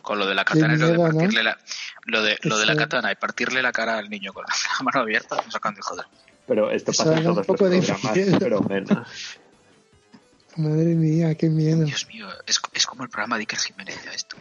Con 0.00 0.18
lo 0.18 0.26
de 0.26 0.34
la 0.34 0.46
katana 0.46 0.74
y 0.74 0.78
lo 0.78 0.88
de 0.88 0.98
partirle 0.98 1.42
la, 1.42 1.58
lo 2.06 2.22
de, 2.22 2.38
lo 2.44 2.56
de 2.56 2.64
la 2.64 2.74
katana 2.74 3.12
y 3.12 3.16
partirle 3.16 3.60
la 3.60 3.72
cara 3.72 3.98
al 3.98 4.08
niño 4.08 4.32
con 4.32 4.44
la 4.44 4.54
mano 4.82 5.00
abierta, 5.00 5.36
nos 5.44 5.54
acaban 5.54 5.74
de 5.74 5.82
joder. 5.82 6.06
Pero 6.48 6.70
esto 6.70 6.90
Eso 6.90 7.04
pasa 7.04 7.18
en 7.18 7.24
da 7.24 7.30
un 7.30 7.34
todos 7.36 7.36
los 7.36 7.46
poco 7.46 7.68
de 7.68 7.78
programas, 7.82 8.16
miedo. 8.16 8.38
pero 8.38 8.62
menos. 8.62 9.08
Madre 10.56 10.94
mía, 10.96 11.34
qué 11.36 11.48
miedo. 11.48 11.84
Dios 11.84 12.08
mío, 12.08 12.26
es, 12.46 12.60
es 12.72 12.86
como 12.86 13.04
el 13.04 13.10
programa 13.10 13.36
de 13.36 13.42
Iker 13.42 13.58
Jiménez 13.60 14.02
ya 14.04 14.10
esto. 14.10 14.36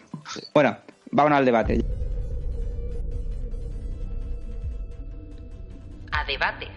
Bueno, 0.53 0.75
vámonos 1.11 1.37
al 1.37 1.45
debate. 1.45 1.85
A 6.11 6.23
debate. 6.25 6.67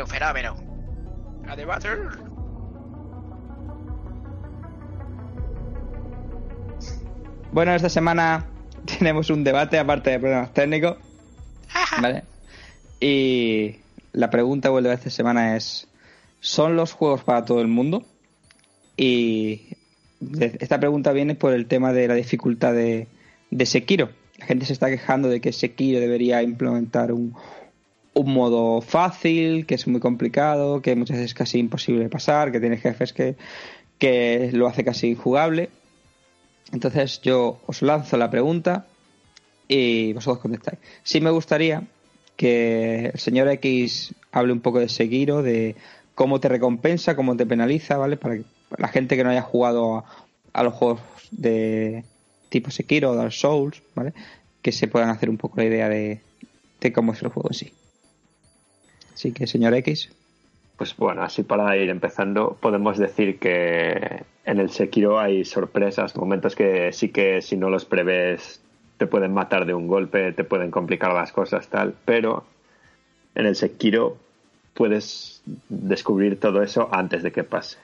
Un 0.00 0.06
fenómeno. 0.06 0.56
A 1.46 1.54
debatir. 1.54 2.08
Bueno, 7.52 7.74
esta 7.74 7.90
semana 7.90 8.46
tenemos 8.98 9.28
un 9.28 9.44
debate 9.44 9.78
aparte 9.78 10.10
de 10.10 10.18
problemas 10.18 10.54
técnicos. 10.54 10.96
¿Vale? 12.00 12.24
Y 13.02 13.78
la 14.12 14.30
pregunta 14.30 14.68
debate 14.68 14.88
de 14.88 14.94
esta 14.94 15.10
semana 15.10 15.56
es: 15.56 15.88
¿son 16.38 16.76
los 16.76 16.92
juegos 16.92 17.24
para 17.24 17.44
todo 17.44 17.60
el 17.60 17.66
mundo? 17.66 18.04
Y 18.96 19.62
esta 20.38 20.78
pregunta 20.78 21.10
viene 21.10 21.34
por 21.34 21.52
el 21.52 21.66
tema 21.66 21.92
de 21.92 22.06
la 22.06 22.14
dificultad 22.14 22.72
de, 22.72 23.08
Sekiro. 23.66 24.10
La 24.38 24.46
gente 24.46 24.66
se 24.66 24.72
está 24.72 24.88
quejando 24.88 25.28
de 25.28 25.40
que 25.40 25.52
Sekiro 25.52 25.98
debería 25.98 26.44
implementar 26.44 27.10
un, 27.10 27.34
un 28.14 28.32
modo 28.32 28.80
fácil, 28.80 29.66
que 29.66 29.74
es 29.74 29.88
muy 29.88 30.00
complicado, 30.00 30.80
que 30.80 30.94
muchas 30.94 31.16
veces 31.16 31.32
es 31.32 31.34
casi 31.34 31.58
imposible 31.58 32.08
pasar, 32.08 32.52
que 32.52 32.60
tiene 32.60 32.76
jefes 32.76 33.12
que, 33.12 33.34
que 33.98 34.50
lo 34.52 34.68
hace 34.68 34.84
casi 34.84 35.08
injugable. 35.08 35.70
Entonces 36.72 37.20
yo 37.20 37.60
os 37.66 37.82
lanzo 37.82 38.16
la 38.16 38.30
pregunta 38.30 38.86
y 39.66 40.12
vosotros 40.12 40.40
contestáis. 40.40 40.78
Sí 41.02 41.20
me 41.20 41.30
gustaría 41.30 41.82
que 42.36 43.06
el 43.12 43.18
señor 43.18 43.48
X 43.48 44.14
hable 44.32 44.52
un 44.52 44.60
poco 44.60 44.80
de 44.80 44.88
Sekiro, 44.88 45.42
de 45.42 45.76
cómo 46.14 46.40
te 46.40 46.48
recompensa, 46.48 47.16
cómo 47.16 47.36
te 47.36 47.46
penaliza, 47.46 47.96
¿vale? 47.96 48.16
Para 48.16 48.36
que 48.36 48.44
la 48.78 48.88
gente 48.88 49.16
que 49.16 49.24
no 49.24 49.30
haya 49.30 49.42
jugado 49.42 49.96
a, 49.96 50.04
a 50.52 50.62
los 50.62 50.74
juegos 50.74 51.00
de 51.30 52.04
tipo 52.48 52.70
Sekiro 52.70 53.10
o 53.10 53.14
Dark 53.14 53.32
Souls, 53.32 53.82
¿vale? 53.94 54.12
Que 54.60 54.72
se 54.72 54.88
puedan 54.88 55.10
hacer 55.10 55.30
un 55.30 55.38
poco 55.38 55.58
la 55.58 55.64
idea 55.64 55.88
de, 55.88 56.20
de 56.80 56.92
cómo 56.92 57.12
es 57.12 57.22
el 57.22 57.28
juego 57.28 57.48
en 57.50 57.54
sí. 57.54 57.72
Así 59.14 59.32
que, 59.32 59.46
señor 59.46 59.74
X. 59.74 60.10
Pues 60.76 60.96
bueno, 60.96 61.22
así 61.22 61.42
para 61.42 61.76
ir 61.76 61.90
empezando, 61.90 62.56
podemos 62.60 62.98
decir 62.98 63.38
que 63.38 64.24
en 64.44 64.58
el 64.58 64.70
Sekiro 64.70 65.20
hay 65.20 65.44
sorpresas, 65.44 66.16
momentos 66.16 66.56
que 66.56 66.92
sí 66.92 67.10
que 67.10 67.40
si 67.40 67.56
no 67.56 67.70
los 67.70 67.84
prevés 67.84 68.60
te 69.02 69.08
pueden 69.08 69.34
matar 69.34 69.66
de 69.66 69.74
un 69.74 69.88
golpe, 69.88 70.30
te 70.30 70.44
pueden 70.44 70.70
complicar 70.70 71.12
las 71.12 71.32
cosas, 71.32 71.66
tal, 71.66 71.92
pero 72.04 72.44
en 73.34 73.46
el 73.46 73.56
Sekiro 73.56 74.16
puedes 74.74 75.42
descubrir 75.68 76.38
todo 76.38 76.62
eso 76.62 76.88
antes 76.92 77.24
de 77.24 77.32
que 77.32 77.42
pase. 77.42 77.78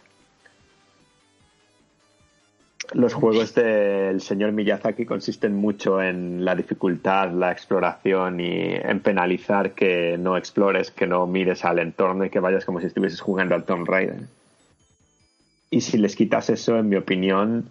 Los 2.93 3.15
juegos 3.15 3.53
del 3.57 4.21
señor 4.21 4.53
Miyazaki 4.53 5.07
consisten 5.07 5.57
mucho 5.57 6.01
en 6.01 6.45
la 6.45 6.55
dificultad, 6.55 7.33
la 7.33 7.51
exploración 7.51 8.39
y 8.39 8.77
en 8.77 9.01
penalizar 9.01 9.73
que 9.73 10.17
no 10.19 10.37
explores, 10.37 10.93
que 10.93 11.09
no 11.09 11.27
mires 11.27 11.65
al 11.65 11.81
entorno 11.81 12.27
y 12.27 12.31
que 12.31 12.39
vayas 12.39 12.65
como 12.65 12.79
si 12.79 12.87
estuvieses 12.87 13.21
jugando 13.21 13.57
al 13.57 13.65
Tomb 13.65 13.89
Raider. 13.89 14.21
Y 15.69 15.81
si 15.81 15.99
les 15.99 16.15
quitas 16.15 16.49
eso, 16.49 16.79
en 16.79 16.89
mi 16.89 16.95
opinión, 16.95 17.71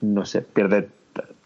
no 0.00 0.24
sé, 0.24 0.40
pierde 0.40 0.88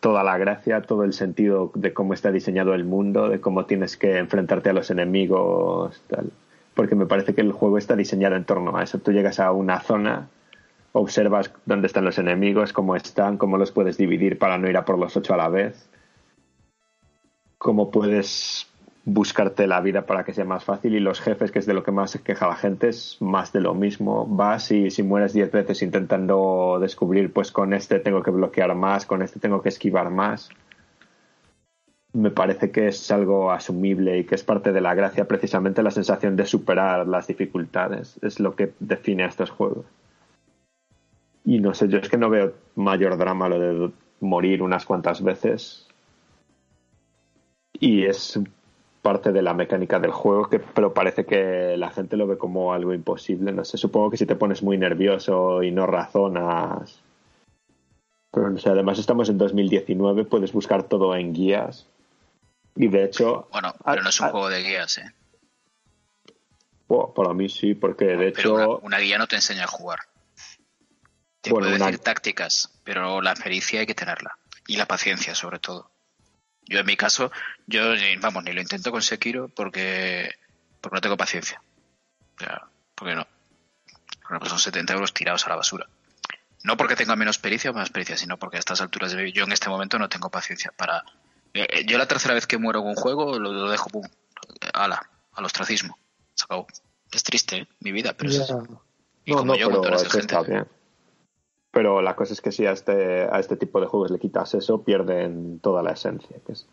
toda 0.01 0.23
la 0.23 0.39
gracia, 0.39 0.83
todo 0.83 1.05
el 1.05 1.13
sentido 1.13 1.73
de 1.75 1.93
cómo 1.93 2.15
está 2.15 2.31
diseñado 2.31 2.75
el 2.75 2.85
mundo, 2.85 3.29
de 3.29 3.41
cómo 3.41 3.67
tienes 3.67 3.97
que 3.97 4.19
enfrentarte 4.19 4.71
a 4.71 4.73
los 4.73 4.91
enemigos, 4.91 6.01
tal. 6.09 6.31
Porque 6.75 6.95
me 6.95 7.07
parece 7.07 7.35
que 7.35 7.41
el 7.41 7.53
juego 7.53 7.79
está 7.79 7.97
diseñado 7.97 8.37
en 8.37 8.45
torno 8.45 8.77
a 8.77 8.83
eso. 8.83 8.99
Tú 8.99 9.13
llegas 9.13 9.41
a 9.41 9.53
una 9.53 9.81
zona 9.81 10.29
observas 10.99 11.53
dónde 11.67 11.87
están 11.89 12.05
los 12.05 12.19
enemigos, 12.19 12.73
cómo 12.73 12.97
están, 12.97 13.37
cómo 13.37 13.59
los 13.59 13.71
puedes 13.71 13.97
dividir 13.99 14.39
para 14.39 14.57
no 14.59 14.69
ir 14.69 14.77
a 14.77 14.85
por 14.85 14.99
los 14.99 15.17
ocho 15.17 15.35
a 15.35 15.37
la 15.37 15.49
vez, 15.49 15.89
cómo 17.59 17.91
puedes 17.91 18.67
buscarte 19.07 19.69
la 19.69 19.81
vida 19.81 20.05
para 20.05 20.25
que 20.25 20.35
sea 20.35 20.45
más 20.45 20.65
fácil 20.65 20.97
y 20.97 21.01
los 21.01 21.21
jefes, 21.21 21.53
que 21.53 21.61
es 21.61 21.67
de 21.67 21.75
lo 21.75 21.85
que 21.85 21.93
más 21.93 22.11
se 22.11 22.23
queja 22.23 22.49
la 22.49 22.57
gente, 22.57 22.89
es 22.89 23.17
más 23.21 23.53
de 23.53 23.61
lo 23.61 23.73
mismo. 23.73 24.27
Vas 24.27 24.73
y 24.73 24.91
si 24.91 25.05
mueres 25.05 25.33
diez 25.33 25.51
veces 25.53 25.81
intentando 25.83 26.79
descubrir, 26.81 27.33
pues 27.33 27.53
con 27.53 27.73
este 27.73 28.01
tengo 28.01 28.23
que 28.23 28.33
bloquear 28.33 28.75
más, 28.75 29.07
con 29.07 29.23
este 29.23 29.39
tengo 29.39 29.63
que 29.63 29.69
esquivar 29.69 30.11
más. 30.11 30.51
Me 32.13 32.33
parece 32.33 32.73
que 32.73 32.89
es 32.89 33.11
algo 33.13 33.53
asumible 33.53 34.19
y 34.19 34.25
que 34.25 34.35
es 34.35 34.43
parte 34.43 34.73
de 34.73 34.81
la 34.81 34.95
gracia, 34.95 35.29
precisamente 35.29 35.85
la 35.85 35.93
sensación 35.93 36.35
de 36.35 36.45
superar 36.45 37.07
las 37.07 37.29
dificultades. 37.29 38.19
Es 38.23 38.41
lo 38.41 38.57
que 38.57 38.73
define 38.81 39.23
a 39.23 39.29
estos 39.29 39.51
juegos. 39.51 39.87
Y 41.45 41.61
no 41.61 41.75
sé, 41.75 41.87
yo 41.87 41.99
es 41.99 42.09
que 42.09 42.19
no 42.19 42.29
veo 42.29 42.55
mayor 42.75 43.17
drama 43.19 43.49
lo 43.49 43.61
de 43.61 43.93
morir 44.19 44.63
unas 44.63 44.85
cuantas 44.85 45.23
veces. 45.23 45.87
Y 47.79 48.05
es 48.07 48.41
parte 49.07 49.31
de 49.31 49.41
la 49.41 49.55
mecánica 49.55 50.01
del 50.01 50.11
juego, 50.11 50.51
que, 50.51 50.59
pero 50.59 50.93
parece 50.93 51.25
que 51.25 51.77
la 51.77 51.91
gente 51.91 52.17
lo 52.17 52.27
ve 52.27 52.37
como 52.37 52.73
algo 52.73 52.93
imposible. 52.93 53.53
No 53.53 53.65
sé, 53.65 53.79
supongo 53.79 54.11
que 54.11 54.17
si 54.17 54.27
te 54.27 54.35
pones 54.35 54.65
muy 54.65 54.79
nervioso 54.79 55.63
y 55.63 55.71
no 55.71 55.87
razonas. 55.87 56.99
Pero 58.33 58.51
no 58.51 58.59
sé, 58.59 58.69
además 58.69 58.99
estamos 58.99 59.29
en 59.29 59.39
2019, 59.39 60.25
puedes 60.25 60.53
buscar 60.53 60.83
todo 60.83 61.15
en 61.15 61.33
guías. 61.33 61.87
Y 62.75 62.89
de 62.89 63.05
hecho. 63.05 63.47
Bueno, 63.53 63.77
pero 63.85 64.03
no 64.03 64.09
es 64.09 64.21
un 64.21 64.29
juego 64.31 64.49
de 64.49 64.63
guías, 64.65 64.99
¿eh? 64.99 65.13
para 67.15 67.33
mí 67.33 67.49
sí, 67.49 67.75
porque 67.75 68.07
de 68.07 68.27
hecho. 68.27 68.55
Una, 68.55 68.69
una 68.83 68.99
guía 68.99 69.19
no 69.19 69.29
te 69.29 69.37
enseña 69.37 69.65
a 69.65 69.69
jugar. 69.69 70.01
Te 71.43 71.51
bueno, 71.51 71.69
puede 71.69 71.79
decir 71.79 72.01
tácticas, 72.01 72.77
pero 72.83 73.23
la 73.23 73.37
pericia 73.37 73.79
hay 73.79 73.87
que 73.87 73.95
tenerla. 73.95 74.37
Y 74.67 74.79
la 74.79 74.87
paciencia, 74.87 75.37
sobre 75.37 75.61
todo. 75.61 75.93
Yo, 76.67 76.81
en 76.81 76.87
mi 76.87 76.97
caso, 76.97 77.31
yo, 77.67 77.93
vamos, 78.21 78.45
ni 78.45 78.53
lo 78.53 78.61
intento 78.61 78.91
con 78.91 79.03
Sekiro 79.03 79.49
porque, 79.49 80.35
porque 80.81 80.97
no 80.97 81.01
tengo 81.01 81.17
paciencia. 81.17 81.63
O 82.37 82.41
sea, 82.41 82.63
porque 82.95 83.15
no. 83.15 83.27
Porque 84.29 84.49
son 84.49 84.59
70 84.59 84.93
euros 84.95 85.15
tirados 85.15 85.47
a 85.47 85.51
la 85.51 85.57
basura. 85.57 85.89
No 86.65 86.77
porque 86.77 86.97
tenga 86.97 87.15
menos 87.15 87.39
pericia 87.39 87.71
o 87.71 87.75
más 87.75 87.91
pericia, 87.91 88.17
sino 88.17 88.39
porque 88.39 88.57
a 88.57 88.61
estas 88.61 88.81
alturas 88.81 89.13
de 89.13 89.31
yo 89.31 89.45
en 89.45 89.53
este 89.53 89.69
momento 89.69 89.99
no 89.99 90.09
tengo 90.09 90.31
paciencia 90.31 90.73
para... 90.77 91.05
Eh, 91.55 91.85
yo 91.87 91.97
la 91.97 92.09
tercera 92.09 92.35
vez 92.35 92.47
que 92.47 92.59
muero 92.59 92.81
con 92.81 92.91
un 92.91 92.97
juego 92.97 93.39
lo, 93.39 93.53
lo 93.53 93.71
dejo, 93.71 93.89
pum, 93.89 94.07
ala, 94.75 95.09
al 95.33 95.45
ostracismo. 95.45 95.97
Se 96.35 96.45
acabó. 96.45 96.67
Es 97.13 97.23
triste, 97.23 97.57
¿eh? 97.57 97.69
mi 97.81 97.93
vida, 97.93 98.15
pero 98.15 98.31
yeah. 98.31 98.43
es... 98.43 98.51
Y 99.25 99.31
no, 99.31 99.39
como 99.39 99.53
no, 99.53 99.59
yo, 99.59 99.81
pero 99.81 99.97
eso 99.97 100.11
gente. 100.11 100.35
está 100.35 100.43
bien. 100.43 100.67
Pero 101.71 102.01
la 102.01 102.17
cosa 102.17 102.33
es 102.33 102.41
que 102.41 102.53
si 102.53 102.67
a 102.67 102.73
este, 102.73 103.29
a 103.31 103.39
este 103.39 103.57
tipo 103.57 103.81
de 103.81 103.87
juegos 103.87 104.11
le 104.11 104.19
quitas 104.19 104.55
eso, 104.55 104.83
pierden 104.83 105.61
toda 105.61 105.83
la 105.83 105.93
esencia. 105.93 106.37
Que 106.47 106.53
es, 106.53 106.67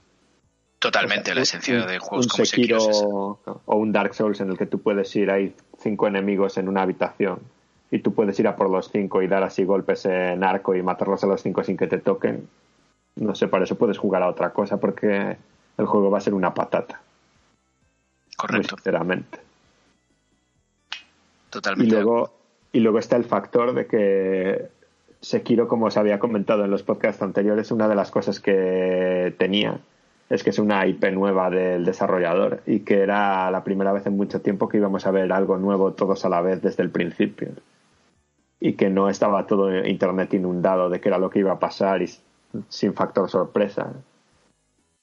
Totalmente, 0.84 1.22
o 1.22 1.26
sea, 1.26 1.36
la 1.36 1.42
esencia 1.44 1.76
un, 1.76 1.88
de 1.88 2.00
juegos 2.00 2.26
un 2.26 2.30
como 2.30 2.46
Sekiro 2.46 2.80
Sekiro 2.80 3.40
es 3.46 3.58
o 3.66 3.76
un 3.78 3.94
Dark 3.94 4.14
Souls 4.14 4.42
en 4.42 4.50
el 4.50 4.58
que 4.58 4.66
tú 4.66 4.82
puedes 4.82 5.16
ir, 5.16 5.32
hay 5.32 5.56
cinco 5.80 6.08
enemigos 6.08 6.58
en 6.58 6.68
una 6.68 6.82
habitación 6.82 7.40
y 7.90 8.00
tú 8.00 8.14
puedes 8.14 8.38
ir 8.40 8.50
a 8.50 8.58
por 8.58 8.70
los 8.70 8.90
cinco 8.92 9.22
y 9.22 9.28
dar 9.28 9.44
así 9.44 9.64
golpes 9.64 10.06
en 10.06 10.44
arco 10.44 10.76
y 10.76 10.82
matarlos 10.82 11.24
a 11.24 11.28
los 11.28 11.42
cinco 11.42 11.64
sin 11.64 11.78
que 11.78 11.88
te 11.88 12.00
toquen. 12.00 12.50
No 13.16 13.34
sé, 13.34 13.48
para 13.48 13.64
eso 13.64 13.78
puedes 13.78 13.98
jugar 13.98 14.24
a 14.24 14.30
otra 14.30 14.52
cosa 14.52 14.78
porque 14.78 15.38
el 15.78 15.86
juego 15.86 16.12
va 16.12 16.18
a 16.18 16.22
ser 16.22 16.34
una 16.34 16.54
patata. 16.54 17.02
Correcto, 18.36 18.76
sinceramente. 18.76 19.40
Y 20.92 21.50
totalmente. 21.50 21.94
luego, 21.94 22.34
y 22.74 22.82
luego 22.82 23.00
está 23.00 23.16
el 23.16 23.24
factor 23.24 23.74
de 23.74 23.86
que 23.86 24.70
Sekiro, 25.24 25.70
como 25.70 25.86
os 25.86 25.96
había 25.96 26.20
comentado 26.20 26.66
en 26.66 26.72
los 26.72 26.84
podcasts 26.84 27.22
anteriores, 27.22 27.72
una 27.72 27.88
de 27.88 27.96
las 27.96 28.12
cosas 28.12 28.42
que 28.42 29.34
tenía 29.40 29.80
es 30.30 30.44
que 30.44 30.50
es 30.50 30.60
una 30.60 30.86
IP 30.86 31.12
nueva 31.14 31.50
del 31.50 31.86
desarrollador 31.86 32.62
y 32.66 32.82
que 32.82 33.02
era 33.02 33.50
la 33.50 33.64
primera 33.64 33.94
vez 33.94 34.06
en 34.06 34.18
mucho 34.18 34.42
tiempo 34.42 34.68
que 34.68 34.78
íbamos 34.78 35.08
a 35.08 35.12
ver 35.12 35.32
algo 35.32 35.58
nuevo 35.58 35.94
todos 35.94 36.26
a 36.26 36.30
la 36.30 36.42
vez 36.42 36.62
desde 36.62 36.84
el 36.84 36.90
principio. 36.90 37.52
Y 38.60 38.74
que 38.74 38.90
no 38.90 39.10
estaba 39.10 39.48
todo 39.48 39.74
internet 39.86 40.34
inundado 40.34 40.90
de 40.90 41.00
qué 41.00 41.08
era 41.08 41.20
lo 41.20 41.30
que 41.30 41.40
iba 41.40 41.54
a 41.54 41.60
pasar 41.60 42.02
y 42.02 42.10
sin 42.68 42.94
factor 42.94 43.30
sorpresa. 43.30 43.94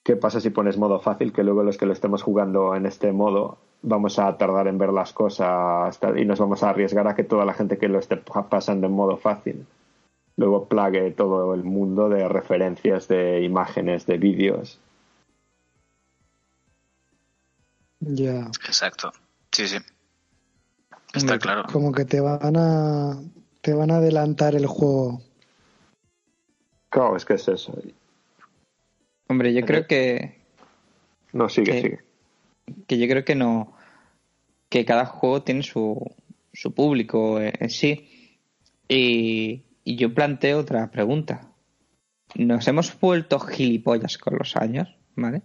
¿Qué 0.02 0.16
pasa 0.16 0.40
si 0.40 0.50
pones 0.50 0.76
modo 0.76 1.00
fácil? 1.00 1.32
Que 1.32 1.44
luego 1.44 1.62
los 1.62 1.78
que 1.78 1.86
lo 1.86 1.94
estemos 1.94 2.22
jugando 2.22 2.74
en 2.76 2.84
este 2.84 3.12
modo 3.12 3.56
vamos 3.80 4.18
a 4.18 4.36
tardar 4.36 4.68
en 4.68 4.76
ver 4.76 4.90
las 4.90 5.14
cosas 5.14 5.98
y 6.14 6.26
nos 6.26 6.38
vamos 6.40 6.62
a 6.62 6.70
arriesgar 6.70 7.08
a 7.08 7.14
que 7.14 7.24
toda 7.24 7.46
la 7.46 7.54
gente 7.54 7.78
que 7.78 7.88
lo 7.88 7.98
esté 7.98 8.18
pasando 8.18 8.86
en 8.86 8.92
modo 8.92 9.16
fácil 9.16 9.64
luego 10.40 10.68
plague 10.68 11.10
todo 11.10 11.52
el 11.52 11.64
mundo 11.64 12.08
de 12.08 12.26
referencias, 12.26 13.08
de 13.08 13.42
imágenes, 13.42 14.06
de 14.06 14.16
vídeos. 14.16 14.80
Ya. 18.00 18.46
Exacto. 18.66 19.12
Sí, 19.52 19.68
sí. 19.68 19.76
Está 21.12 21.38
claro. 21.38 21.64
Como 21.70 21.92
que 21.92 22.06
te 22.06 22.20
van 22.22 22.56
a 22.56 23.20
te 23.60 23.74
van 23.74 23.90
a 23.90 23.96
adelantar 23.96 24.54
el 24.54 24.66
juego. 24.66 25.20
Claro, 26.88 27.16
es 27.16 27.26
que 27.26 27.34
es 27.34 27.46
eso. 27.46 27.78
Hombre, 29.28 29.52
yo 29.52 29.66
creo 29.66 29.86
que, 29.86 30.40
No, 31.34 31.50
sigue, 31.50 31.70
que, 31.70 31.82
sigue. 31.82 32.00
que 32.86 32.98
yo 32.98 33.06
creo 33.08 33.26
que 33.26 33.34
no 33.34 33.74
que 34.70 34.86
cada 34.86 35.04
juego 35.04 35.42
tiene 35.42 35.62
su, 35.62 36.00
su 36.54 36.72
público 36.72 37.38
en 37.40 37.68
sí 37.68 38.38
y, 38.88 39.64
y 39.84 39.96
yo 39.96 40.12
planteo 40.14 40.58
otra 40.58 40.90
pregunta 40.90 41.48
nos 42.34 42.66
hemos 42.68 42.98
vuelto 43.00 43.40
gilipollas 43.40 44.18
con 44.18 44.36
los 44.38 44.56
años 44.56 44.88
vale 45.16 45.42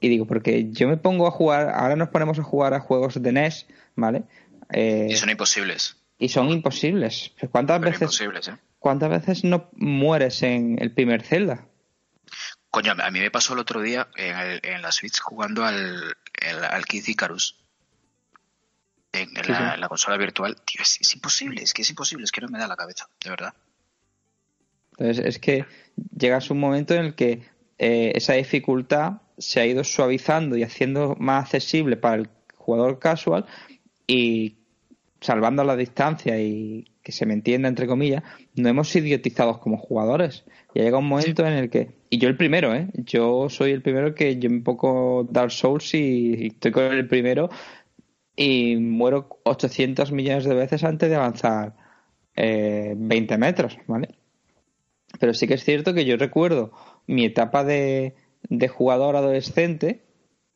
y 0.00 0.08
digo 0.08 0.26
porque 0.26 0.70
yo 0.70 0.86
me 0.88 0.96
pongo 0.96 1.26
a 1.26 1.30
jugar 1.30 1.70
ahora 1.70 1.96
nos 1.96 2.08
ponemos 2.10 2.38
a 2.38 2.42
jugar 2.42 2.74
a 2.74 2.80
juegos 2.80 3.20
de 3.22 3.32
NES 3.32 3.66
vale 3.96 4.22
Eh, 4.70 5.08
Y 5.10 5.16
son 5.16 5.30
imposibles. 5.30 5.96
y 6.18 6.28
son 6.28 6.50
imposibles 6.50 7.32
cuántas 7.50 7.78
Pero 7.78 7.90
veces 7.90 8.02
imposibles, 8.02 8.48
¿eh? 8.48 8.56
cuántas 8.78 9.10
veces 9.10 9.44
no 9.44 9.68
mueres 9.72 10.42
en 10.42 10.76
el 10.80 10.92
primer 10.92 11.22
Zelda 11.22 11.66
Coño, 12.70 12.92
a 12.92 13.10
mí 13.10 13.18
me 13.20 13.30
pasó 13.30 13.54
el 13.54 13.60
otro 13.60 13.80
día 13.80 14.08
en, 14.16 14.36
el- 14.36 14.60
en 14.62 14.82
la 14.82 14.92
Switch 14.92 15.18
jugando 15.20 15.64
al, 15.64 16.14
el- 16.34 16.64
al 16.64 16.84
Kid 16.84 17.02
Icarus. 17.08 17.56
En, 19.12 19.34
en 19.38 19.44
Sí, 19.44 19.52
la, 19.52 19.58
sí. 19.58 19.74
en 19.74 19.80
la 19.80 19.88
consola 19.88 20.18
virtual. 20.18 20.54
Tío, 20.66 20.82
es, 20.82 20.98
es 21.00 21.14
imposible, 21.14 21.62
es 21.62 21.72
que 21.72 21.80
es 21.80 21.88
imposible, 21.88 22.24
es 22.24 22.30
que 22.30 22.42
no 22.42 22.48
me 22.48 22.58
da 22.58 22.68
la 22.68 22.76
cabeza, 22.76 23.08
de 23.24 23.30
verdad. 23.30 23.54
Entonces 24.98 25.24
es 25.24 25.38
que 25.38 25.64
llegas 26.16 26.50
a 26.50 26.54
un 26.54 26.60
momento 26.60 26.94
en 26.94 27.04
el 27.06 27.14
que 27.14 27.42
eh, 27.78 28.12
esa 28.14 28.34
dificultad 28.34 29.22
se 29.38 29.60
ha 29.60 29.66
ido 29.66 29.84
suavizando 29.84 30.56
y 30.56 30.64
haciendo 30.64 31.14
más 31.18 31.44
accesible 31.44 31.96
para 31.96 32.16
el 32.16 32.28
jugador 32.56 32.98
casual 32.98 33.46
y 34.06 34.56
salvando 35.20 35.64
la 35.64 35.76
distancia 35.76 36.40
y 36.40 36.86
que 37.02 37.12
se 37.12 37.26
me 37.26 37.34
entienda 37.34 37.68
entre 37.68 37.86
comillas, 37.86 38.22
no 38.54 38.68
hemos 38.68 38.94
idiotizados 38.94 39.58
como 39.58 39.78
jugadores. 39.78 40.44
Y 40.74 40.80
llega 40.80 40.98
un 40.98 41.08
momento 41.08 41.46
en 41.46 41.54
el 41.54 41.70
que, 41.70 41.92
y 42.10 42.18
yo 42.18 42.28
el 42.28 42.36
primero, 42.36 42.74
¿eh? 42.74 42.88
yo 42.94 43.48
soy 43.48 43.70
el 43.70 43.82
primero 43.82 44.14
que 44.14 44.38
yo 44.38 44.50
me 44.50 44.60
pongo 44.60 45.26
Dark 45.30 45.50
Souls 45.50 45.94
y, 45.94 46.34
y 46.36 46.46
estoy 46.48 46.72
con 46.72 46.84
el 46.84 47.08
primero 47.08 47.48
y 48.36 48.76
muero 48.76 49.40
800 49.44 50.12
millones 50.12 50.44
de 50.44 50.54
veces 50.54 50.84
antes 50.84 51.08
de 51.08 51.16
avanzar 51.16 51.74
eh, 52.36 52.94
20 52.96 53.38
metros, 53.38 53.78
¿vale? 53.86 54.17
Pero 55.18 55.34
sí 55.34 55.46
que 55.46 55.54
es 55.54 55.64
cierto 55.64 55.94
que 55.94 56.04
yo 56.04 56.16
recuerdo 56.16 56.72
mi 57.06 57.24
etapa 57.24 57.64
de, 57.64 58.14
de 58.48 58.68
jugador 58.68 59.16
adolescente 59.16 60.04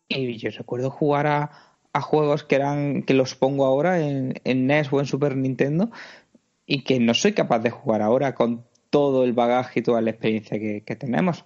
y 0.09 0.37
yo 0.37 0.51
recuerdo 0.51 0.91
jugar 0.91 1.27
a, 1.27 1.51
a 1.93 2.01
juegos 2.01 2.45
que 2.45 2.57
eran 2.57 3.03
que 3.03 3.15
los 3.15 3.35
pongo 3.35 3.65
ahora 3.65 4.01
en, 4.01 4.35
en 4.45 4.67
NES 4.67 4.93
o 4.93 5.01
en 5.01 5.07
Super 5.07 5.37
Nintendo 5.37 5.91
y 6.67 6.85
que 6.85 7.01
no 7.01 7.15
soy 7.15 7.33
capaz 7.33 7.61
de 7.61 7.71
jugar 7.71 8.03
ahora 8.03 8.35
con 8.35 8.65
todo 8.91 9.25
el 9.25 9.33
bagaje 9.33 9.81
y 9.81 9.83
toda 9.83 10.01
la 10.01 10.11
experiencia 10.11 10.59
que, 10.59 10.83
que 10.85 10.97
tenemos. 10.97 11.45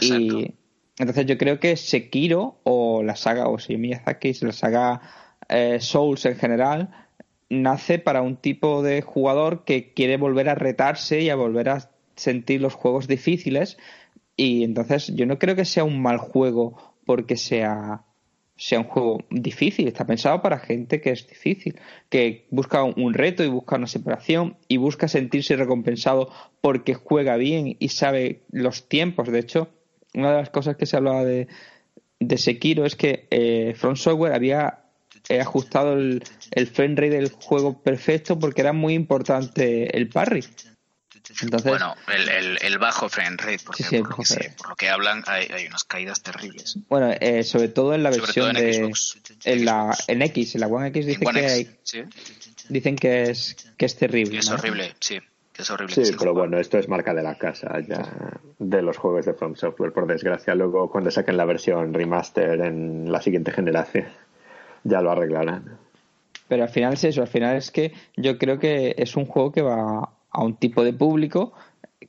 Y 0.00 0.54
entonces 0.98 1.26
yo 1.26 1.36
creo 1.36 1.60
que 1.60 1.76
Sekiro 1.76 2.60
o 2.64 3.02
la 3.02 3.16
saga, 3.16 3.48
o 3.48 3.58
si 3.58 3.76
Miyazaki, 3.76 4.32
la 4.42 4.52
saga 4.52 5.00
eh, 5.48 5.78
Souls 5.80 6.24
en 6.26 6.36
general, 6.36 6.90
nace 7.48 7.98
para 7.98 8.22
un 8.22 8.36
tipo 8.36 8.82
de 8.82 9.02
jugador 9.02 9.64
que 9.64 9.92
quiere 9.92 10.16
volver 10.16 10.48
a 10.48 10.54
retarse 10.54 11.20
y 11.20 11.30
a 11.30 11.36
volver 11.36 11.68
a 11.68 11.90
sentir 12.16 12.60
los 12.60 12.74
juegos 12.74 13.06
difíciles. 13.06 13.78
Y 14.36 14.64
entonces 14.64 15.14
yo 15.14 15.26
no 15.26 15.38
creo 15.38 15.56
que 15.56 15.64
sea 15.64 15.84
un 15.84 16.02
mal 16.02 16.18
juego 16.18 16.94
porque 17.04 17.36
sea 17.36 18.02
sea 18.56 18.78
un 18.78 18.86
juego 18.86 19.18
difícil, 19.30 19.86
está 19.86 20.06
pensado 20.06 20.40
para 20.40 20.58
gente 20.58 21.00
que 21.00 21.10
es 21.10 21.28
difícil, 21.28 21.78
que 22.08 22.46
busca 22.50 22.82
un 22.84 23.12
reto 23.12 23.44
y 23.44 23.48
busca 23.48 23.76
una 23.76 23.86
separación 23.86 24.56
y 24.66 24.78
busca 24.78 25.08
sentirse 25.08 25.56
recompensado 25.56 26.30
porque 26.62 26.94
juega 26.94 27.36
bien 27.36 27.76
y 27.78 27.88
sabe 27.90 28.44
los 28.50 28.88
tiempos. 28.88 29.28
De 29.28 29.40
hecho, 29.40 29.68
una 30.14 30.30
de 30.30 30.38
las 30.38 30.50
cosas 30.50 30.76
que 30.76 30.86
se 30.86 30.96
hablaba 30.96 31.24
de, 31.24 31.48
de 32.18 32.38
Sekiro 32.38 32.86
es 32.86 32.96
que 32.96 33.26
eh, 33.30 33.74
Front 33.76 33.98
Software 33.98 34.32
había 34.32 34.84
eh, 35.28 35.40
ajustado 35.40 35.92
el, 35.92 36.24
el 36.52 36.66
frame 36.66 36.94
rate 36.94 37.10
del 37.10 37.30
juego 37.30 37.82
perfecto 37.82 38.38
porque 38.38 38.62
era 38.62 38.72
muy 38.72 38.94
importante 38.94 39.94
el 39.96 40.08
parry. 40.08 40.44
Entonces, 41.42 41.70
bueno, 41.70 41.94
el, 42.14 42.28
el, 42.28 42.58
el 42.62 42.78
bajo 42.78 43.08
frame 43.08 43.36
rate, 43.36 43.60
porque, 43.64 43.82
Sí, 43.82 43.88
sí, 43.90 43.96
el 43.96 44.02
por, 44.02 44.10
lo 44.10 44.16
que 44.18 44.24
sé, 44.26 44.54
por 44.56 44.68
lo 44.70 44.76
que 44.76 44.88
hablan 44.90 45.22
hay, 45.26 45.46
hay 45.46 45.66
unas 45.66 45.84
caídas 45.84 46.22
terribles. 46.22 46.78
bueno, 46.88 47.12
eh, 47.20 47.42
sobre 47.44 47.68
todo 47.68 47.94
en 47.94 48.02
la 48.02 48.10
Sobre 48.12 48.22
versión 48.22 48.52
todo 48.52 48.60
en 48.62 48.66
de 48.66 48.74
Xbox. 48.74 49.18
en 49.44 49.64
la 49.64 49.96
en 50.08 50.22
X, 50.22 50.54
en 50.54 50.60
la 50.60 50.66
One 50.68 50.88
X 50.88 51.04
En 51.04 51.08
dice 51.12 51.26
One 51.26 51.40
que 51.40 51.46
X, 51.46 51.52
hay- 51.68 51.78
¿sí? 51.82 52.02
dicen 52.68 52.96
que 52.96 53.22
es 53.30 53.56
que 53.76 53.86
es 53.86 53.96
terrible. 53.96 54.38
Es 54.38 54.48
¿no? 54.48 54.54
horrible, 54.54 54.94
sí. 55.00 55.18
que 55.52 55.62
Es 55.62 55.70
horrible. 55.70 55.94
Sí, 55.94 56.10
que 56.12 56.16
pero 56.18 56.34
bueno, 56.34 56.58
esto 56.60 56.78
es 56.78 56.88
marca 56.88 57.12
de 57.14 57.22
la 57.22 57.36
casa 57.38 57.78
ya 57.86 58.38
de 58.58 58.82
los 58.82 58.96
juegos 58.96 59.26
de 59.26 59.34
From 59.34 59.54
Software, 59.56 59.92
por 59.92 60.06
desgracia. 60.06 60.54
Luego, 60.54 60.90
cuando 60.90 61.10
saquen 61.10 61.36
la 61.36 61.44
versión 61.44 61.92
remaster 61.94 62.60
en 62.60 63.10
la 63.10 63.20
siguiente 63.22 63.52
generación, 63.52 64.06
ya 64.84 65.00
lo 65.00 65.10
arreglarán. 65.10 65.78
Pero 66.48 66.62
al 66.62 66.68
final 66.68 66.94
es 66.94 67.02
eso, 67.04 67.22
al 67.22 67.28
final 67.28 67.56
es 67.56 67.70
que 67.72 67.92
yo 68.16 68.38
creo 68.38 68.58
que 68.60 68.94
es 68.98 69.16
un 69.16 69.26
juego 69.26 69.50
que 69.50 69.62
va 69.62 70.10
a 70.36 70.44
un 70.44 70.56
tipo 70.56 70.84
de 70.84 70.92
público 70.92 71.52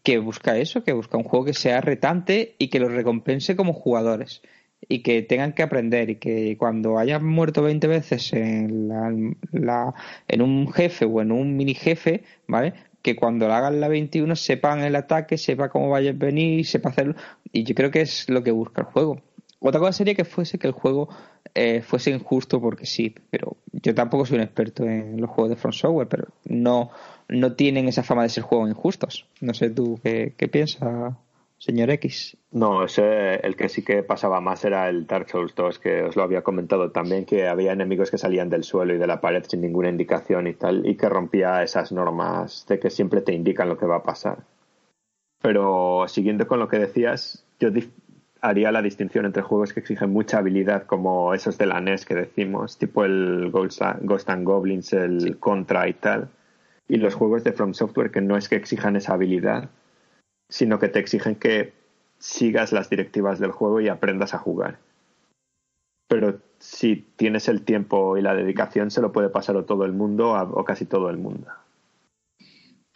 que 0.04 0.18
busca 0.20 0.58
eso, 0.58 0.84
que 0.84 0.94
busca 0.94 1.18
un 1.18 1.24
juego 1.24 1.46
que 1.46 1.54
sea 1.54 1.82
retante 1.82 2.56
y 2.60 2.70
que 2.70 2.80
los 2.80 2.92
recompense 2.92 3.56
como 3.56 3.74
jugadores 3.74 4.42
y 4.88 5.02
que 5.02 5.22
tengan 5.24 5.54
que 5.54 5.64
aprender 5.64 6.10
y 6.12 6.16
que 6.18 6.56
cuando 6.58 6.98
hayan 7.00 7.26
muerto 7.26 7.62
20 7.64 7.88
veces 7.88 8.32
en, 8.34 8.88
la, 8.90 9.12
la- 9.52 9.94
en 10.28 10.42
un 10.42 10.72
jefe 10.72 11.06
o 11.06 11.22
en 11.22 11.32
un 11.32 11.58
mini 11.58 11.74
jefe, 11.74 12.24
¿vale? 12.48 12.74
Que 13.02 13.16
cuando 13.16 13.52
hagan 13.52 13.80
la 13.80 13.88
21 13.88 14.36
sepan 14.36 14.82
el 14.82 14.96
ataque, 14.96 15.38
sepa 15.38 15.70
cómo 15.70 15.90
vaya 15.90 16.12
a 16.12 16.14
venir, 16.14 16.66
sepa 16.66 16.90
hacerlo. 16.90 17.16
Y 17.52 17.64
yo 17.64 17.74
creo 17.76 17.90
que 17.92 18.02
es 18.02 18.30
lo 18.30 18.44
que 18.44 18.52
busca 18.52 18.82
el 18.82 18.88
juego. 18.88 19.22
Otra 19.60 19.80
cosa 19.80 19.94
sería 19.94 20.14
que 20.14 20.26
fuese 20.26 20.60
que 20.60 20.68
el 20.68 20.74
juego 20.74 21.10
eh, 21.56 21.82
fuese 21.82 22.12
injusto 22.12 22.62
porque 22.62 22.86
sí, 22.86 23.16
pero 23.32 23.58
yo 23.72 23.96
tampoco 23.96 24.26
soy 24.26 24.38
un 24.38 24.44
experto 24.44 24.84
en 24.84 25.20
los 25.20 25.30
juegos 25.32 25.50
de 25.50 25.56
Front 25.56 25.74
Software, 25.76 26.08
pero 26.08 26.28
no, 26.46 26.92
no 27.30 27.54
tienen 27.54 27.88
esa 27.88 28.04
fama 28.04 28.24
de 28.24 28.30
ser 28.30 28.44
juegos 28.44 28.70
injustos. 28.70 29.28
No 29.42 29.54
sé 29.54 29.70
tú 29.70 30.00
qué, 30.04 30.34
qué 30.38 30.48
piensas, 30.48 31.16
señor 31.58 31.90
X. 31.92 32.38
No, 32.52 32.86
ese, 32.86 33.36
el 33.36 33.56
que 33.56 33.70
sí 33.70 33.84
que 33.84 34.04
pasaba 34.04 34.42
más 34.42 34.64
era 34.66 34.90
el 34.90 35.08
Dark 35.08 35.30
Souls 35.30 35.56
2, 35.56 35.80
que 35.80 36.04
os 36.04 36.16
lo 36.16 36.24
había 36.24 36.42
comentado 36.42 36.92
también, 36.92 37.26
que 37.26 37.48
había 37.48 37.74
enemigos 37.74 38.12
que 38.12 38.18
salían 38.18 38.50
del 38.50 38.64
suelo 38.64 38.94
y 38.94 38.98
de 38.98 39.08
la 39.08 39.22
pared 39.22 39.44
sin 39.48 39.62
ninguna 39.62 39.90
indicación 39.90 40.48
y 40.48 40.54
tal, 40.54 40.86
y 40.86 40.96
que 40.96 41.10
rompía 41.10 41.64
esas 41.64 41.92
normas 41.92 42.66
de 42.68 42.80
que 42.80 42.90
siempre 42.90 43.22
te 43.22 43.34
indican 43.34 43.70
lo 43.70 43.78
que 43.78 43.86
va 43.86 43.98
a 43.98 44.04
pasar. 44.04 44.44
Pero 45.42 46.06
siguiendo 46.08 46.48
con 46.48 46.60
lo 46.60 46.68
que 46.68 46.80
decías, 46.80 47.46
yo 47.60 47.70
haría 48.42 48.72
la 48.72 48.82
distinción 48.82 49.26
entre 49.26 49.44
juegos 49.44 49.74
que 49.74 49.82
exigen 49.82 50.12
mucha 50.12 50.40
habilidad, 50.40 50.86
como 50.86 51.34
esos 51.34 51.58
de 51.58 51.66
la 51.66 51.82
NES 51.82 52.06
que 52.06 52.16
decimos, 52.16 52.78
tipo 52.78 53.04
el 53.04 53.52
Ghost 53.52 53.82
Ghost 54.02 54.30
and 54.30 54.46
Goblins, 54.46 54.94
el 54.94 55.38
Contra 55.40 55.88
y 55.88 55.94
tal, 55.94 56.30
y 56.88 56.98
los 56.98 57.16
juegos 57.16 57.44
de 57.44 57.52
From 57.54 57.74
Software 57.74 58.12
que 58.12 58.22
no 58.22 58.38
es 58.38 58.48
que 58.50 58.56
exijan 58.56 58.96
esa 58.96 59.14
habilidad, 59.14 59.70
sino 60.50 60.80
que 60.80 60.88
te 60.88 61.00
exigen 61.00 61.36
que 61.36 61.74
sigas 62.20 62.72
las 62.72 62.90
directivas 62.90 63.40
del 63.40 63.52
juego 63.52 63.82
y 63.82 63.90
aprendas 63.90 64.34
a 64.34 64.38
jugar. 64.40 64.80
Pero 66.10 66.40
si 66.60 67.06
tienes 67.18 67.48
el 67.50 67.64
tiempo 67.64 68.18
y 68.18 68.22
la 68.22 68.34
dedicación, 68.34 68.90
se 68.92 69.02
lo 69.02 69.12
puede 69.12 69.30
pasar 69.30 69.58
a 69.58 69.64
todo 69.66 69.84
el 69.86 69.92
mundo 69.94 70.36
a- 70.36 70.44
o 70.44 70.64
casi 70.64 70.86
todo 70.86 71.10
el 71.10 71.18
mundo. 71.18 71.48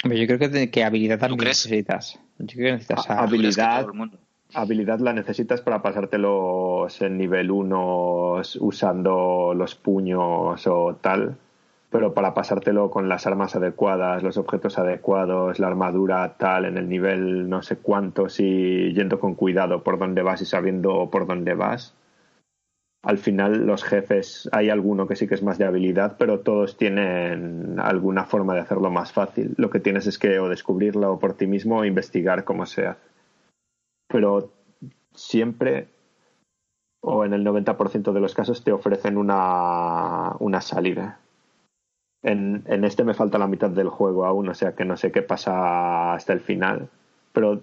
Yo 0.04 0.26
creo 0.26 0.39
que, 0.39 0.72
que 0.72 0.84
habilidad 0.84 1.20
también 1.20 1.39
crees? 1.39 1.66
necesitas. 1.66 2.20
Yo 2.39 2.56
creo 2.56 2.66
que 2.68 2.72
necesitas 2.72 3.10
a- 3.10 3.26
¿Tú 3.26 3.36
crees 3.38 3.56
que 3.56 3.62
habilidad- 3.62 3.82
todo 3.82 3.92
el 3.92 3.98
mundo? 3.98 4.18
Habilidad 4.54 5.00
la 5.00 5.14
necesitas 5.14 5.62
para 5.62 5.82
pasártelos 5.82 7.02
en 7.02 7.18
nivel 7.18 7.52
1 7.52 8.42
usando 8.60 9.54
los 9.56 9.76
puños 9.76 10.68
o 10.68 10.96
tal, 11.00 11.38
pero 11.92 12.14
para 12.16 12.34
pasártelo 12.34 12.89
con 12.89 13.10
las 13.10 13.28
armas 13.28 13.56
adecuadas, 13.56 14.24
los 14.24 14.38
objetos 14.38 14.80
adecuados, 14.80 15.60
la 15.60 15.68
armadura 15.68 16.38
tal, 16.38 16.66
en 16.66 16.78
el 16.78 16.89
nivel 16.89 17.50
no 17.50 17.62
sé 17.62 17.78
cuántos 17.78 18.39
y 18.39 18.94
yendo 18.94 19.20
con 19.20 19.36
cuidado 19.36 19.84
por 19.84 20.00
dónde 20.00 20.24
vas 20.24 20.42
y 20.42 20.46
sabiendo 20.46 21.10
por 21.12 21.28
dónde 21.28 21.54
vas. 21.54 21.94
Al 23.04 23.18
final 23.18 23.66
los 23.66 23.84
jefes, 23.84 24.50
hay 24.52 24.70
alguno 24.70 25.08
que 25.08 25.16
sí 25.16 25.28
que 25.28 25.36
es 25.36 25.44
más 25.44 25.58
de 25.58 25.66
habilidad, 25.66 26.16
pero 26.18 26.39
todos 26.39 26.78
tienen 26.78 27.80
alguna 27.80 28.26
forma 28.26 28.54
de 28.54 28.62
hacerlo 28.62 28.92
más 28.92 29.12
fácil. 29.12 29.54
Lo 29.58 29.70
que 29.70 29.80
tienes 29.80 30.08
es 30.08 30.18
que 30.18 30.39
o 30.39 30.50
descubrirlo 30.50 31.20
por 31.20 31.34
ti 31.34 31.48
mismo 31.48 31.80
o 31.80 31.86
investigar 31.86 32.44
cómo 32.44 32.66
se 32.66 32.88
hace 32.88 33.12
pero 34.12 34.52
siempre 35.14 35.88
o 37.02 37.26
en 37.26 37.34
el 37.34 37.44
90% 37.44 38.12
de 38.12 38.20
los 38.20 38.36
casos 38.36 38.64
te 38.64 38.72
ofrecen 38.72 39.18
una, 39.18 40.36
una 40.39 40.62
salida. 40.62 41.20
En, 42.24 42.63
en 42.67 42.84
este 42.84 43.03
me 43.03 43.13
falta 43.15 43.38
la 43.39 43.47
mitad 43.47 43.69
del 43.72 43.89
juego 43.89 44.26
aún, 44.26 44.47
o 44.49 44.53
sea 44.53 44.74
que 44.76 44.86
no 44.86 44.95
sé 44.95 45.11
qué 45.11 45.24
pasa 45.24 46.13
hasta 46.13 46.34
el 46.34 46.39
final, 46.41 46.88
pero 47.34 47.61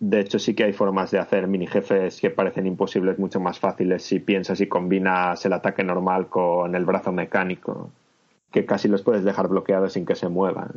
de 0.00 0.20
hecho 0.20 0.38
sí 0.38 0.54
que 0.54 0.64
hay 0.64 0.72
formas 0.72 1.10
de 1.12 1.18
hacer 1.20 1.46
mini 1.46 1.66
jefes 1.68 2.20
que 2.20 2.30
parecen 2.30 2.66
imposibles 2.66 3.18
mucho 3.18 3.38
más 3.38 3.60
fáciles 3.60 4.02
si 4.02 4.18
piensas 4.18 4.60
y 4.60 4.66
combinas 4.66 5.44
el 5.46 5.52
ataque 5.52 5.84
normal 5.84 6.28
con 6.28 6.74
el 6.74 6.84
brazo 6.84 7.12
mecánico, 7.12 7.92
que 8.50 8.66
casi 8.66 8.88
los 8.88 9.02
puedes 9.02 9.22
dejar 9.22 9.46
bloqueados 9.48 9.92
sin 9.92 10.04
que 10.06 10.16
se 10.16 10.28
muevan. 10.28 10.72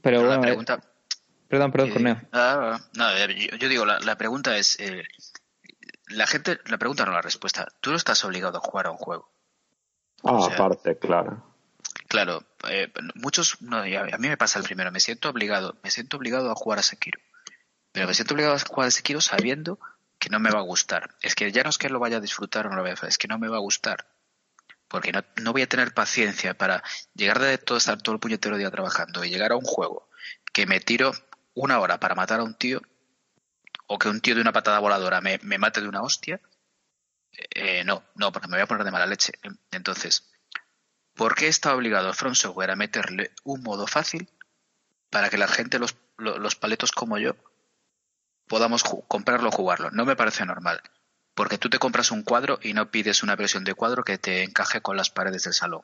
Pero 0.02 0.22
la 0.22 0.26
bueno, 0.28 0.42
eh, 0.42 0.46
pregunta, 0.46 0.80
perdón, 1.48 1.72
perdón, 1.72 1.88
Eh, 1.88 1.92
Corneo. 1.92 2.20
ah, 2.32 2.78
no, 2.94 3.26
yo, 3.28 3.56
yo 3.56 3.68
digo, 3.68 3.84
la, 3.84 4.00
la 4.00 4.16
pregunta 4.16 4.56
es, 4.56 4.78
eh, 4.80 5.02
la 6.08 6.26
gente, 6.26 6.58
la 6.66 6.78
pregunta 6.78 7.04
no 7.04 7.12
la 7.12 7.22
respuesta. 7.22 7.68
Tú 7.80 7.90
no 7.90 7.96
estás 7.96 8.24
obligado 8.24 8.58
a 8.58 8.60
jugar 8.60 8.86
a 8.86 8.90
un 8.90 8.98
juego. 8.98 9.30
Ah, 10.24 10.34
O 10.34 10.46
sea, 10.46 10.54
aparte, 10.54 10.98
claro. 10.98 11.42
Claro, 12.08 12.44
eh, 12.68 12.92
muchos, 13.14 13.60
no, 13.62 13.78
a 13.78 13.84
mí 14.18 14.28
me 14.28 14.36
pasa 14.36 14.58
el 14.58 14.64
primero, 14.64 14.92
me 14.92 15.00
siento 15.00 15.30
obligado, 15.30 15.76
me 15.82 15.90
siento 15.90 16.16
obligado 16.16 16.50
a 16.50 16.54
jugar 16.54 16.78
a 16.78 16.82
Sekiro. 16.82 17.20
Pero 17.92 18.06
me 18.06 18.14
siento 18.14 18.34
obligado 18.34 18.54
a 18.54 18.58
jugar 18.58 18.88
a 18.88 18.90
Sekiro 18.90 19.20
sabiendo 19.20 19.78
que 20.18 20.28
no 20.28 20.38
me 20.38 20.50
va 20.50 20.60
a 20.60 20.62
gustar. 20.62 21.16
Es 21.20 21.34
que 21.34 21.50
ya 21.50 21.62
no 21.62 21.70
es 21.70 21.78
que 21.78 21.88
lo 21.88 21.98
vaya 21.98 22.18
a 22.18 22.20
disfrutar 22.20 22.66
o 22.66 22.70
no 22.70 22.76
lo 22.76 22.82
vaya 22.82 22.96
a 23.00 23.06
es 23.06 23.18
que 23.18 23.28
no 23.28 23.38
me 23.38 23.48
va 23.48 23.56
a 23.56 23.60
gustar. 23.60 24.06
Porque 24.88 25.10
no, 25.10 25.24
no 25.42 25.52
voy 25.52 25.62
a 25.62 25.68
tener 25.68 25.94
paciencia 25.94 26.54
para 26.56 26.82
llegar 27.14 27.38
de 27.38 27.58
todo, 27.58 27.78
estar 27.78 28.00
todo 28.00 28.14
el 28.14 28.20
puñetero 28.20 28.56
día 28.56 28.70
trabajando 28.70 29.24
y 29.24 29.30
llegar 29.30 29.52
a 29.52 29.56
un 29.56 29.64
juego 29.64 30.08
que 30.52 30.66
me 30.66 30.80
tiro 30.80 31.12
una 31.54 31.80
hora 31.80 31.98
para 31.98 32.14
matar 32.14 32.40
a 32.40 32.44
un 32.44 32.54
tío 32.54 32.80
o 33.86 33.98
que 33.98 34.08
un 34.08 34.20
tío 34.20 34.34
de 34.34 34.42
una 34.42 34.52
patada 34.52 34.78
voladora 34.78 35.20
me, 35.20 35.38
me 35.42 35.58
mate 35.58 35.80
de 35.80 35.88
una 35.88 36.02
hostia. 36.02 36.40
Eh, 37.32 37.84
no, 37.84 38.04
no, 38.14 38.32
porque 38.32 38.48
me 38.48 38.56
voy 38.56 38.62
a 38.62 38.66
poner 38.66 38.84
de 38.84 38.90
mala 38.90 39.06
leche. 39.06 39.32
Entonces, 39.70 40.30
¿por 41.14 41.34
qué 41.34 41.48
está 41.48 41.74
obligado 41.74 42.14
From 42.14 42.34
Software 42.36 42.72
a 42.72 42.76
meterle 42.76 43.32
un 43.44 43.62
modo 43.62 43.86
fácil 43.86 44.30
para 45.10 45.30
que 45.30 45.38
la 45.38 45.48
gente, 45.48 45.78
los, 45.80 45.96
lo- 46.18 46.38
los 46.38 46.56
paletos 46.56 46.92
como 46.92 47.18
yo, 47.18 47.36
podamos 48.46 48.84
comprarlo 49.08 49.48
o 49.48 49.52
jugarlo? 49.52 49.90
No 49.90 50.04
me 50.04 50.14
parece 50.14 50.46
normal. 50.46 50.80
Porque 51.34 51.58
tú 51.58 51.68
te 51.70 51.80
compras 51.80 52.12
un 52.12 52.22
cuadro 52.22 52.60
y 52.62 52.72
no 52.72 52.90
pides 52.92 53.22
una 53.24 53.34
versión 53.36 53.64
de 53.64 53.74
cuadro 53.74 54.04
que 54.04 54.18
te 54.18 54.44
encaje 54.44 54.80
con 54.80 54.96
las 54.96 55.10
paredes 55.10 55.42
del 55.44 55.54
salón. 55.54 55.82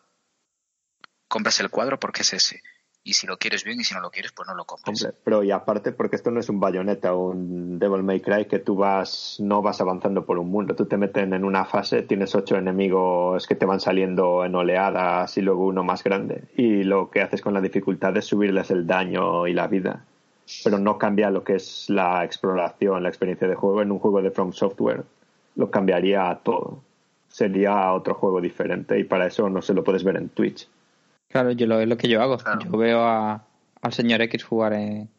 Compras 1.28 1.60
el 1.60 1.70
cuadro 1.70 2.00
porque 2.00 2.22
es 2.22 2.32
ese. 2.32 2.62
Y 3.08 3.14
si 3.14 3.26
lo 3.26 3.38
quieres 3.38 3.64
bien 3.64 3.80
y 3.80 3.84
si 3.84 3.94
no 3.94 4.02
lo 4.02 4.10
quieres, 4.10 4.32
pues 4.32 4.46
no 4.46 4.54
lo 4.54 4.66
compres. 4.66 5.08
Pero 5.24 5.42
y 5.42 5.50
aparte, 5.50 5.92
porque 5.92 6.16
esto 6.16 6.30
no 6.30 6.40
es 6.40 6.50
un 6.50 6.60
bayoneta 6.60 7.14
o 7.14 7.30
un 7.30 7.78
Devil 7.78 8.02
May 8.02 8.20
Cry 8.20 8.44
que 8.44 8.58
tú 8.58 8.76
vas, 8.76 9.36
no 9.40 9.62
vas 9.62 9.80
avanzando 9.80 10.26
por 10.26 10.38
un 10.38 10.50
mundo. 10.50 10.76
Tú 10.76 10.84
te 10.84 10.98
meten 10.98 11.32
en 11.32 11.42
una 11.42 11.64
fase, 11.64 12.02
tienes 12.02 12.34
ocho 12.34 12.56
enemigos 12.56 13.46
que 13.46 13.54
te 13.54 13.64
van 13.64 13.80
saliendo 13.80 14.44
en 14.44 14.54
oleadas 14.54 15.38
y 15.38 15.40
luego 15.40 15.64
uno 15.64 15.82
más 15.82 16.04
grande. 16.04 16.44
Y 16.54 16.84
lo 16.84 17.10
que 17.10 17.22
haces 17.22 17.40
con 17.40 17.54
la 17.54 17.62
dificultad 17.62 18.14
es 18.18 18.26
subirles 18.26 18.70
el 18.70 18.86
daño 18.86 19.46
y 19.46 19.54
la 19.54 19.68
vida. 19.68 20.04
Pero 20.62 20.78
no 20.78 20.98
cambia 20.98 21.30
lo 21.30 21.44
que 21.44 21.54
es 21.54 21.88
la 21.88 22.22
exploración, 22.26 23.02
la 23.02 23.08
experiencia 23.08 23.48
de 23.48 23.54
juego 23.54 23.80
en 23.80 23.90
un 23.90 24.00
juego 24.00 24.20
de 24.20 24.32
From 24.32 24.52
Software. 24.52 25.04
Lo 25.56 25.70
cambiaría 25.70 26.38
todo. 26.42 26.82
Sería 27.28 27.90
otro 27.94 28.12
juego 28.12 28.42
diferente 28.42 28.98
y 28.98 29.04
para 29.04 29.26
eso 29.26 29.48
no 29.48 29.62
se 29.62 29.72
lo 29.72 29.82
puedes 29.82 30.04
ver 30.04 30.16
en 30.16 30.28
Twitch. 30.28 30.68
Claro, 31.28 31.52
yo 31.52 31.66
lo, 31.66 31.80
es 31.80 31.88
lo 31.88 31.96
que 31.96 32.08
yo 32.08 32.22
hago. 32.22 32.38
Claro. 32.38 32.60
Yo 32.64 32.70
veo 32.78 33.04
a, 33.06 33.46
al 33.82 33.92
señor 33.92 34.22
X 34.22 34.44
jugar 34.44 34.72
en, 34.72 35.10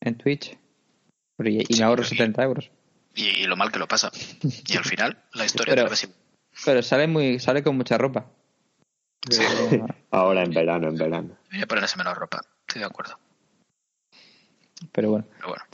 en 0.00 0.14
Twitch 0.16 0.56
y, 1.38 1.74
y 1.74 1.78
me 1.78 1.84
ahorro 1.84 2.04
70 2.04 2.42
euros. 2.42 2.70
Y, 3.14 3.26
y 3.42 3.46
lo 3.46 3.56
mal 3.56 3.70
que 3.70 3.78
lo 3.78 3.86
pasa. 3.88 4.10
Y 4.66 4.76
al 4.76 4.84
final, 4.84 5.22
la 5.34 5.44
historia 5.46 5.74
Pero- 5.74 5.88
te. 5.90 6.08
Pero 6.64 6.82
sale 6.82 7.06
muy 7.06 7.38
sale 7.38 7.62
con 7.62 7.76
mucha 7.76 7.96
ropa. 7.98 8.26
Sí. 9.30 9.42
Ahora 10.10 10.42
en 10.42 10.50
verano, 10.52 10.88
en 10.88 10.96
verano. 10.96 11.36
Debería 11.44 11.66
ponerse 11.66 11.96
menos 11.98 12.16
ropa. 12.16 12.40
Estoy 12.66 12.80
de 12.80 12.86
acuerdo. 12.86 13.18
pero 14.92 15.10
bueno. 15.10 15.26
Pero 15.36 15.48
bueno. 15.48 15.64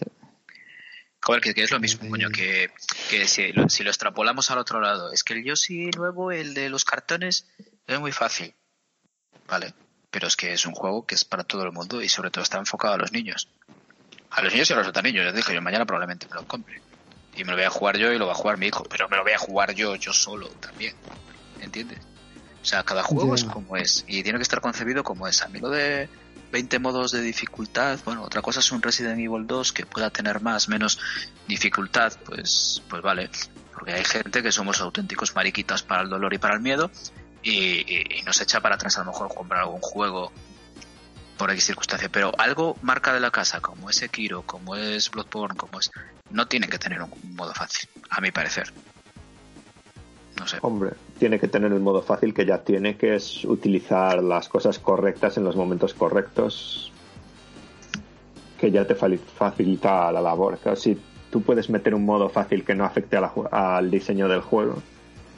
Joder, 1.22 1.40
que, 1.40 1.54
que 1.54 1.62
es 1.62 1.70
lo 1.70 1.80
mismo, 1.80 2.06
coño, 2.10 2.28
que, 2.28 2.68
que 3.08 3.26
si, 3.26 3.50
lo, 3.54 3.66
si 3.70 3.82
lo 3.82 3.88
extrapolamos 3.88 4.50
al 4.50 4.58
otro 4.58 4.78
lado, 4.80 5.10
es 5.10 5.24
que 5.24 5.32
el 5.32 5.42
Yoshi 5.44 5.86
nuevo, 5.96 6.30
el 6.32 6.52
de 6.52 6.68
los 6.68 6.84
cartones, 6.84 7.48
es 7.86 7.98
muy 7.98 8.12
fácil. 8.12 8.52
Vale. 9.48 9.72
Pero 10.14 10.28
es 10.28 10.36
que 10.36 10.52
es 10.52 10.64
un 10.64 10.74
juego 10.74 11.04
que 11.04 11.16
es 11.16 11.24
para 11.24 11.42
todo 11.42 11.64
el 11.64 11.72
mundo 11.72 12.00
y 12.00 12.08
sobre 12.08 12.30
todo 12.30 12.44
está 12.44 12.58
enfocado 12.58 12.94
a 12.94 12.96
los 12.96 13.10
niños. 13.10 13.48
A 14.30 14.42
los 14.42 14.52
niños 14.52 14.70
y 14.70 14.72
a 14.72 14.76
los 14.76 14.86
otros 14.86 15.02
niños. 15.02 15.24
Les 15.24 15.34
dije, 15.34 15.52
yo 15.52 15.60
mañana 15.60 15.84
probablemente 15.86 16.28
me 16.28 16.36
lo 16.36 16.46
compre. 16.46 16.80
Y 17.34 17.42
me 17.42 17.50
lo 17.50 17.56
voy 17.56 17.64
a 17.64 17.70
jugar 17.70 17.96
yo 17.96 18.12
y 18.12 18.18
lo 18.18 18.26
va 18.26 18.32
a 18.32 18.36
jugar 18.36 18.56
mi 18.56 18.68
hijo. 18.68 18.84
Pero 18.84 19.08
me 19.08 19.16
lo 19.16 19.24
voy 19.24 19.32
a 19.32 19.38
jugar 19.38 19.74
yo, 19.74 19.96
yo 19.96 20.12
solo 20.12 20.46
también. 20.60 20.94
¿Entiendes? 21.60 21.98
O 22.62 22.64
sea, 22.64 22.84
cada 22.84 23.02
juego 23.02 23.34
es 23.34 23.42
como 23.42 23.76
es. 23.76 24.04
Y 24.06 24.22
tiene 24.22 24.38
que 24.38 24.44
estar 24.44 24.60
concebido 24.60 25.02
como 25.02 25.26
es. 25.26 25.42
A 25.42 25.48
mí 25.48 25.58
lo 25.58 25.68
de 25.68 26.08
20 26.52 26.78
modos 26.78 27.10
de 27.10 27.20
dificultad, 27.20 27.98
bueno, 28.04 28.22
otra 28.22 28.40
cosa 28.40 28.60
es 28.60 28.70
un 28.70 28.82
Resident 28.82 29.18
Evil 29.18 29.48
2 29.48 29.72
que 29.72 29.84
pueda 29.84 30.10
tener 30.10 30.40
más, 30.40 30.68
menos 30.68 31.00
dificultad, 31.48 32.12
pues, 32.24 32.84
pues 32.88 33.02
vale. 33.02 33.30
Porque 33.72 33.94
hay 33.94 34.04
gente 34.04 34.44
que 34.44 34.52
somos 34.52 34.80
auténticos 34.80 35.34
mariquitas 35.34 35.82
para 35.82 36.02
el 36.02 36.08
dolor 36.08 36.32
y 36.34 36.38
para 36.38 36.54
el 36.54 36.60
miedo 36.60 36.88
y, 37.44 38.18
y- 38.18 38.22
nos 38.22 38.40
echa 38.40 38.60
para 38.60 38.74
atrás 38.76 38.96
a 38.98 39.04
lo 39.04 39.12
mejor 39.12 39.32
comprar 39.34 39.62
algún 39.62 39.80
juego 39.80 40.32
por 41.36 41.50
X 41.50 41.64
circunstancia. 41.64 42.08
Pero 42.10 42.32
algo 42.38 42.76
marca 42.82 43.12
de 43.12 43.20
la 43.20 43.30
casa, 43.30 43.60
como 43.60 43.90
es 43.90 43.96
Sekiro, 43.96 44.42
como 44.42 44.76
es 44.76 45.10
Bloodborne, 45.10 45.56
como 45.56 45.78
es... 45.78 45.90
No 46.30 46.46
tiene 46.48 46.68
que 46.68 46.78
tener 46.78 47.02
un 47.02 47.10
modo 47.36 47.52
fácil, 47.52 47.88
a 48.10 48.20
mi 48.20 48.30
parecer. 48.30 48.72
No 50.38 50.48
sé. 50.48 50.58
Hombre, 50.62 50.92
tiene 51.18 51.38
que 51.38 51.46
tener 51.46 51.72
el 51.72 51.80
modo 51.80 52.02
fácil 52.02 52.34
que 52.34 52.44
ya 52.44 52.58
tiene, 52.64 52.96
que 52.96 53.14
es 53.14 53.44
utilizar 53.44 54.22
las 54.22 54.48
cosas 54.48 54.78
correctas 54.78 55.36
en 55.36 55.44
los 55.44 55.54
momentos 55.54 55.94
correctos, 55.94 56.92
que 58.58 58.70
ya 58.70 58.86
te 58.86 58.94
facilita 58.94 60.10
la 60.10 60.20
labor. 60.20 60.58
Claro, 60.58 60.76
si 60.76 61.00
tú 61.30 61.42
puedes 61.42 61.70
meter 61.70 61.94
un 61.94 62.04
modo 62.04 62.28
fácil 62.28 62.64
que 62.64 62.74
no 62.74 62.84
afecte 62.84 63.16
a 63.16 63.20
la 63.20 63.32
al 63.50 63.90
diseño 63.90 64.28
del 64.28 64.40
juego 64.40 64.82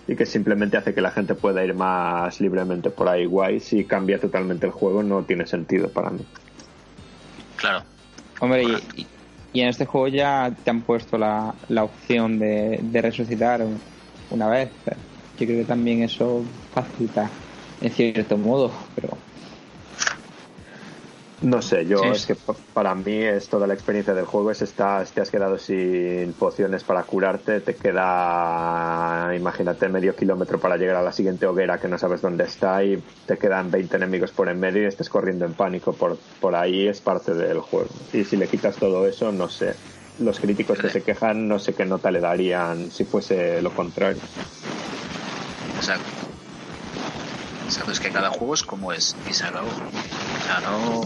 y 0.09 0.15
que 0.15 0.27
simplemente 0.27 0.77
hace 0.77 0.95
que 0.95 1.01
la 1.01 1.11
gente 1.11 1.35
pueda 1.35 1.65
ir 1.65 1.75
más 1.75 2.41
libremente 2.41 2.91
por 2.91 3.09
ahí 3.09 3.27
guay, 3.27 3.61
si 3.61 3.85
cambia 3.85 4.21
totalmente 4.21 4.67
el 4.67 4.73
juego 4.73 5.03
no 5.03 5.25
tiene 5.25 5.47
sentido 5.47 5.89
para 5.89 6.11
mí. 6.11 6.21
Claro. 7.57 7.85
Hombre, 8.41 8.65
y, 8.65 9.07
en 9.61 9.69
este 9.69 9.87
juego 9.87 10.09
ya 10.09 10.55
te 10.65 10.71
han 10.71 10.83
puesto 10.83 11.17
la, 11.17 11.55
la 11.69 11.85
opción 11.85 12.39
de, 12.39 12.79
de 12.83 13.03
resucitar 13.03 13.63
un- 13.63 13.81
una 14.31 14.49
vez. 14.49 14.71
Yo 15.39 15.47
creo 15.47 15.59
que 15.61 15.65
también 15.65 16.03
eso 16.03 16.45
facilita 16.75 17.31
en 17.81 17.91
cierto 17.91 18.37
modo, 18.37 18.71
pero 18.95 19.17
No 21.43 21.61
sé, 21.61 21.85
yo 21.87 21.99
Sí, 21.99 22.09
es 22.09 22.27
que 22.27 22.35
pa- 22.35 22.55
para 22.73 22.95
mí 22.95 23.23
es 23.23 23.49
toda 23.49 23.67
la 23.67 23.75
experiencia 23.75 24.15
del 24.15 24.25
juego 24.25 24.51
es 24.51 24.63
estás, 24.63 25.13
te 25.13 25.21
has 25.21 25.31
quedado 25.31 25.59
sin 25.59 26.33
pociones 26.33 26.83
para 26.83 27.03
curarte, 27.05 27.61
te 27.61 27.75
queda, 27.77 29.35
imagínate, 29.37 29.89
medio 29.89 30.17
kilómetro 30.17 30.59
para 30.59 30.77
llegar 30.77 30.97
a 30.97 31.03
la 31.03 31.13
siguiente 31.13 31.47
hoguera 31.47 31.79
que 31.79 31.89
no 31.89 31.99
sabes 31.99 32.23
dónde 32.23 32.45
está 32.45 32.83
y 32.83 33.03
te 33.27 33.37
quedan 33.37 33.71
20 33.71 33.97
enemigos 33.97 34.33
por 34.33 34.49
en 34.49 34.59
medio 34.59 34.83
y 34.83 34.87
estés 34.87 35.11
corriendo 35.11 35.45
en 35.45 35.53
pánico 35.53 35.93
por, 35.93 36.19
por 36.41 36.55
ahí, 36.55 36.89
es 36.89 37.01
parte 37.03 37.35
del 37.35 37.61
juego. 37.61 37.91
Y 38.15 38.25
si 38.25 38.37
le 38.37 38.49
quitas 38.49 38.77
todo 38.79 39.07
eso, 39.07 39.31
no 39.31 39.49
sé. 39.49 39.75
Los 40.19 40.41
críticos 40.41 40.79
que 40.81 40.89
se 40.89 41.03
quejan, 41.03 41.47
no 41.47 41.59
sé 41.59 41.75
qué 41.75 41.85
nota 41.85 42.11
le 42.11 42.21
darían 42.21 42.91
si 42.91 43.05
fuese 43.05 43.61
lo 43.61 43.71
contrario. 43.75 44.23
Exacto. 45.77 46.26
Exacto, 47.67 47.91
es 47.93 48.01
que 48.01 48.11
cada 48.11 48.31
juego 48.31 48.55
es 48.55 48.63
como 48.63 48.93
es 48.93 49.15
y 49.29 49.33
se 49.33 49.45
acabó. 49.45 49.69
O 49.69 50.45
sea, 50.47 50.61
no. 50.61 51.03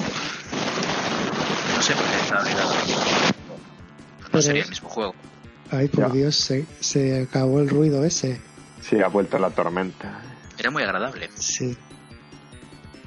No 1.77 1.83
sé 1.83 1.95
por 1.95 2.05
qué 2.05 2.21
está 2.21 2.43
ligado. 2.43 2.73
No 4.33 4.43
sería 4.43 4.63
el 4.63 4.69
mismo 4.69 4.89
juego. 4.89 5.15
Ay, 5.73 5.89
por 5.89 6.09
Ya. 6.09 6.13
Dios, 6.15 6.37
se, 6.37 6.67
se 6.81 7.23
acabó 7.23 7.61
el 7.61 7.69
ruido 7.69 8.05
ese. 8.05 8.41
Sí, 8.83 9.01
ha 9.01 9.09
vuelto 9.09 9.39
la 9.39 9.51
tormenta. 9.51 10.21
Era 10.59 10.71
muy 10.71 10.83
agradable. 10.83 11.31
Sí. 11.37 11.77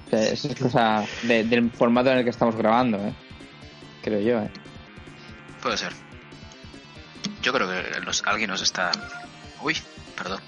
o 0.07 0.09
sea, 0.09 0.23
eso 0.31 0.47
es 0.47 0.55
cosa 0.59 1.03
de- 1.23 1.43
del 1.43 1.69
formato 1.71 2.09
en 2.11 2.19
el 2.19 2.23
que 2.23 2.29
estamos 2.29 2.55
grabando, 2.55 2.97
¿eh? 2.97 3.13
creo 4.03 4.19
yo. 4.19 4.39
¿eh? 4.39 4.51
Puede 5.61 5.77
ser. 5.77 5.91
Yo 7.41 7.53
creo 7.53 7.67
que 7.69 7.99
los- 8.01 8.23
alguien 8.25 8.49
nos 8.49 8.61
está. 8.61 8.91
Uy, 9.61 9.75
perdón. 10.17 10.39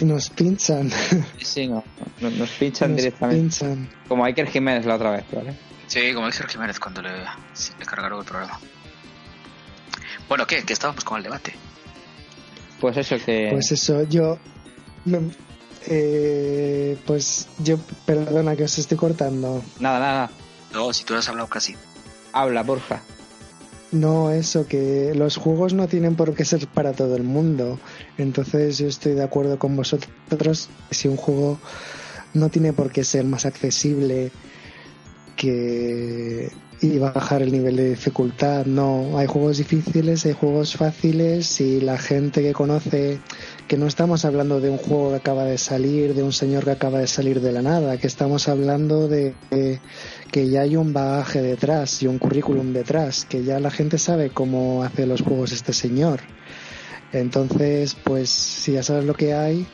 Nos 0.00 0.30
pinchan. 0.30 0.90
Sí, 1.42 1.68
no, 1.68 1.84
no- 2.20 2.30
nos 2.30 2.50
pinchan 2.50 2.90
Nos 2.92 2.96
directamente. 2.98 3.40
pinchan. 3.42 3.88
Como 4.08 4.24
Iker 4.24 4.46
Jiménez 4.48 4.86
la 4.86 4.94
otra 4.96 5.10
vez, 5.10 5.24
¿vale? 5.32 5.54
Sí, 5.86 6.12
como 6.14 6.26
dice 6.26 6.44
Jiménez 6.48 6.78
cuando 6.78 7.02
le, 7.02 7.10
sí, 7.52 7.72
le 7.78 7.84
cargaron 7.84 8.20
el 8.20 8.24
programa. 8.24 8.58
Bueno, 10.28 10.46
¿qué? 10.46 10.62
Que 10.62 10.72
estábamos 10.72 11.04
con 11.04 11.18
el 11.18 11.24
debate. 11.24 11.54
Pues 12.80 12.96
eso 12.96 13.16
que... 13.24 13.48
Pues 13.52 13.72
eso, 13.72 14.04
yo. 14.04 14.38
me- 15.04 15.30
eh, 15.86 16.96
pues 17.06 17.48
yo, 17.58 17.78
perdona 18.06 18.54
que 18.54 18.64
os 18.64 18.78
estoy 18.78 18.96
cortando. 18.96 19.62
Nada, 19.80 19.98
nada, 19.98 20.12
nada. 20.12 20.30
No, 20.72 20.92
si 20.92 21.04
tú 21.04 21.14
has 21.14 21.28
hablado 21.28 21.48
casi. 21.48 21.74
Habla, 22.32 22.62
porfa. 22.64 23.00
No, 23.92 24.30
eso, 24.30 24.66
que 24.66 25.12
los 25.16 25.36
juegos 25.36 25.74
no 25.74 25.88
tienen 25.88 26.14
por 26.14 26.34
qué 26.34 26.44
ser 26.44 26.66
para 26.68 26.92
todo 26.92 27.16
el 27.16 27.24
mundo. 27.24 27.80
Entonces 28.18 28.78
yo 28.78 28.86
estoy 28.86 29.14
de 29.14 29.24
acuerdo 29.24 29.58
con 29.58 29.74
vosotros. 29.76 30.68
Si 30.90 31.08
un 31.08 31.16
juego 31.16 31.58
no 32.34 32.48
tiene 32.48 32.72
por 32.72 32.92
qué 32.92 33.02
ser 33.02 33.24
más 33.24 33.46
accesible 33.46 34.30
que 35.36 36.50
y 36.82 36.98
bajar 36.98 37.42
el 37.42 37.52
nivel 37.52 37.76
de 37.76 37.90
dificultad. 37.90 38.64
No, 38.64 39.18
hay 39.18 39.26
juegos 39.26 39.58
difíciles, 39.58 40.24
hay 40.24 40.32
juegos 40.32 40.76
fáciles 40.76 41.60
y 41.60 41.80
la 41.80 41.98
gente 41.98 42.42
que 42.42 42.52
conoce 42.52 43.18
que 43.70 43.76
no 43.76 43.86
estamos 43.86 44.24
hablando 44.24 44.60
de 44.60 44.68
un 44.68 44.78
juego 44.78 45.10
que 45.10 45.16
acaba 45.18 45.44
de 45.44 45.56
salir, 45.56 46.12
de 46.14 46.24
un 46.24 46.32
señor 46.32 46.64
que 46.64 46.72
acaba 46.72 46.98
de 46.98 47.06
salir 47.06 47.40
de 47.40 47.52
la 47.52 47.62
nada, 47.62 47.98
que 47.98 48.08
estamos 48.08 48.48
hablando 48.48 49.06
de, 49.06 49.36
de 49.52 49.78
que 50.32 50.48
ya 50.48 50.62
hay 50.62 50.74
un 50.74 50.92
bagaje 50.92 51.40
detrás 51.40 52.02
y 52.02 52.08
un 52.08 52.18
currículum 52.18 52.72
detrás, 52.72 53.26
que 53.26 53.44
ya 53.44 53.60
la 53.60 53.70
gente 53.70 53.96
sabe 53.98 54.30
cómo 54.30 54.82
hace 54.82 55.06
los 55.06 55.22
juegos 55.22 55.52
este 55.52 55.72
señor. 55.72 56.18
Entonces, 57.12 57.94
pues 57.94 58.28
si 58.28 58.72
ya 58.72 58.82
sabes 58.82 59.04
lo 59.04 59.14
que 59.14 59.34
hay, 59.34 59.64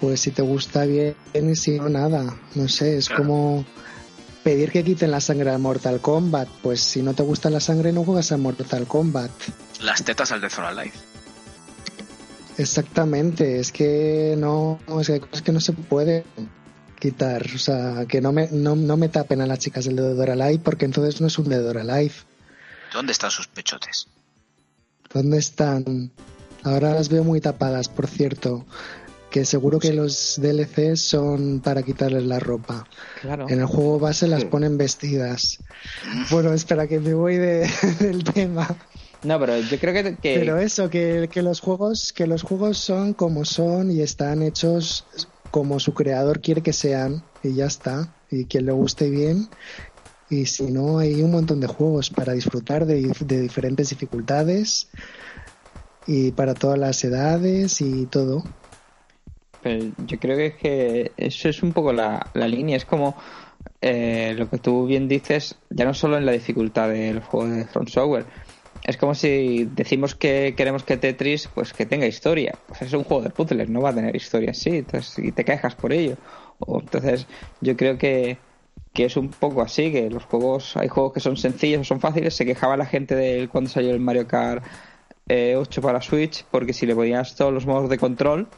pues 0.00 0.20
si 0.20 0.30
te 0.30 0.40
gusta 0.40 0.86
bien 0.86 1.14
y 1.34 1.56
si 1.56 1.78
no, 1.78 1.90
nada. 1.90 2.34
No 2.54 2.66
sé, 2.68 2.96
es 2.96 3.10
como 3.10 3.66
pedir 4.42 4.72
que 4.72 4.82
quiten 4.82 5.10
la 5.10 5.20
sangre 5.20 5.50
a 5.50 5.58
Mortal 5.58 6.00
Kombat. 6.00 6.48
Pues 6.62 6.80
si 6.80 7.02
no 7.02 7.12
te 7.12 7.24
gusta 7.24 7.50
la 7.50 7.60
sangre, 7.60 7.92
no 7.92 8.04
juegas 8.04 8.32
a 8.32 8.38
Mortal 8.38 8.86
Kombat. 8.86 9.30
Las 9.82 10.02
tetas 10.02 10.32
al 10.32 10.40
Death 10.40 10.60
or 10.60 10.64
Alive. 10.64 11.13
Exactamente, 12.58 13.58
es 13.58 13.72
que 13.72 14.34
no, 14.38 14.78
es 15.00 15.06
que 15.06 15.12
hay 15.14 15.20
cosas 15.20 15.42
que 15.42 15.52
no 15.52 15.60
se 15.60 15.72
puede 15.72 16.24
quitar. 16.98 17.44
O 17.54 17.58
sea, 17.58 18.04
que 18.08 18.20
no 18.20 18.32
me, 18.32 18.48
no, 18.52 18.76
no 18.76 18.96
me 18.96 19.08
tapen 19.08 19.40
a 19.40 19.46
las 19.46 19.58
chicas 19.58 19.84
del 19.86 19.96
Dead 19.96 20.18
or 20.18 20.30
Alive 20.30 20.60
porque 20.62 20.84
entonces 20.84 21.20
no 21.20 21.26
es 21.26 21.38
un 21.38 21.48
Dead 21.48 21.66
or 21.66 21.78
Alive. 21.78 22.14
¿Dónde 22.92 23.12
están 23.12 23.30
sus 23.30 23.48
pechotes? 23.48 24.06
¿Dónde 25.12 25.38
están? 25.38 26.10
Ahora 26.62 26.94
las 26.94 27.08
veo 27.08 27.24
muy 27.24 27.40
tapadas, 27.40 27.88
por 27.88 28.06
cierto. 28.06 28.64
Que 29.30 29.44
seguro 29.44 29.80
que 29.80 29.92
los 29.92 30.36
DLCs 30.40 31.00
son 31.00 31.60
para 31.60 31.82
quitarles 31.82 32.22
la 32.24 32.38
ropa. 32.38 32.86
Claro. 33.20 33.46
En 33.48 33.58
el 33.58 33.66
juego 33.66 33.98
base 33.98 34.28
las 34.28 34.42
Sí. 34.42 34.46
ponen 34.46 34.78
vestidas. 34.78 35.58
Bueno, 36.30 36.52
espera 36.52 36.86
que 36.86 37.00
me 37.00 37.14
voy 37.14 37.36
de- 37.36 37.68
del 37.98 38.22
tema. 38.22 38.68
No, 39.24 39.38
pero 39.40 39.58
yo 39.60 39.78
creo 39.78 39.94
que... 39.94 40.16
que- 40.16 40.34
Pero 40.34 40.58
eso, 40.58 40.90
que, 40.90 41.28
que 41.32 41.42
los 41.42 41.60
juegos, 41.60 42.12
que 42.12 42.26
los 42.26 42.42
juegos 42.42 42.78
son 42.78 43.14
como 43.14 43.44
son 43.44 43.90
y 43.90 44.00
están 44.00 44.42
hechos 44.42 45.06
como 45.50 45.78
su 45.80 45.94
creador 45.94 46.40
quiere 46.40 46.62
que 46.62 46.72
sean 46.72 47.24
y 47.42 47.54
ya 47.54 47.66
está. 47.66 48.14
y 48.30 48.46
quien 48.46 48.66
le 48.66 48.72
guste 48.72 49.10
bien. 49.10 49.48
Y 50.28 50.46
si 50.46 50.70
no, 50.72 50.98
hay 50.98 51.22
un 51.22 51.30
montón 51.32 51.60
de 51.60 51.66
juegos 51.68 52.10
para 52.10 52.32
disfrutar 52.34 52.86
de, 52.86 53.12
de 53.20 53.40
diferentes 53.42 53.90
dificultades 53.90 54.90
y 56.06 56.32
para 56.32 56.54
todas 56.54 56.78
las 56.78 57.02
edades 57.04 57.80
y 57.82 58.06
todo. 58.06 58.44
Pero 59.60 59.94
yo 59.96 60.18
creo 60.18 60.36
que, 60.36 60.46
es 60.46 60.56
que 60.56 61.14
eso 61.16 61.48
es 61.48 61.62
un 61.62 61.72
poco 61.72 61.92
la, 61.92 62.30
la 62.34 62.48
línea. 62.48 62.76
Es 62.76 62.84
como 62.84 63.16
eh, 63.80 64.34
lo 64.36 64.50
que 64.50 64.58
tú 64.58 64.86
bien 64.86 65.08
dices, 65.08 65.60
ya 65.70 65.84
no 65.86 65.94
solo 65.94 66.18
en 66.18 66.26
la 66.26 66.32
dificultad 66.32 66.90
del 66.90 67.20
juego 67.20 67.48
de 67.54 67.66
Front 67.66 67.88
Software. 67.90 68.28
Es 68.84 68.98
como 68.98 69.14
si 69.14 69.64
decimos 69.64 70.14
que 70.14 70.54
queremos 70.56 70.84
que 70.84 70.98
Tetris 70.98 71.48
pues 71.48 71.72
que 71.72 71.86
tenga 71.86 72.06
historia. 72.06 72.54
Pues 72.68 72.82
es 72.82 72.92
un 72.92 73.02
juego 73.04 73.22
de 73.22 73.30
puzzles, 73.30 73.70
no 73.70 73.80
va 73.80 73.90
a 73.90 73.94
tener 73.94 74.14
historia 74.14 74.50
así. 74.50 74.78
Entonces, 74.78 75.18
y 75.18 75.32
te 75.32 75.44
quejas 75.44 75.74
por 75.74 75.92
ello. 75.92 76.16
O, 76.58 76.80
entonces, 76.80 77.26
yo 77.62 77.76
creo 77.76 77.96
que, 77.96 78.36
que 78.92 79.06
es 79.06 79.16
un 79.16 79.30
poco 79.30 79.62
así, 79.62 79.90
que 79.90 80.10
los 80.10 80.24
juegos, 80.24 80.76
hay 80.76 80.88
juegos 80.88 81.14
que 81.14 81.20
son 81.20 81.38
sencillos 81.38 81.80
o 81.80 81.84
son 81.84 82.00
fáciles. 82.00 82.34
Se 82.34 82.44
quejaba 82.44 82.76
la 82.76 82.84
gente 82.84 83.14
de 83.14 83.48
cuando 83.48 83.70
salió 83.70 83.90
el 83.90 84.00
Mario 84.00 84.28
Kart 84.28 84.62
8 84.62 84.70
eh, 85.28 85.64
para 85.80 86.02
Switch, 86.02 86.44
porque 86.50 86.74
si 86.74 86.84
le 86.84 86.94
ponías 86.94 87.36
todos 87.36 87.54
los 87.54 87.64
modos 87.64 87.88
de 87.88 87.96
control, 87.96 88.48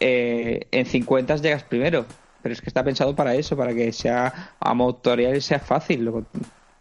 eh, 0.00 0.66
en 0.72 0.84
50 0.84 1.36
llegas 1.36 1.62
primero. 1.62 2.06
Pero 2.42 2.52
es 2.54 2.60
que 2.60 2.70
está 2.70 2.82
pensado 2.82 3.14
para 3.14 3.36
eso, 3.36 3.56
para 3.56 3.72
que 3.72 3.92
sea 3.92 4.54
a 4.58 4.74
y 4.74 5.40
sea 5.40 5.60
fácil. 5.60 6.10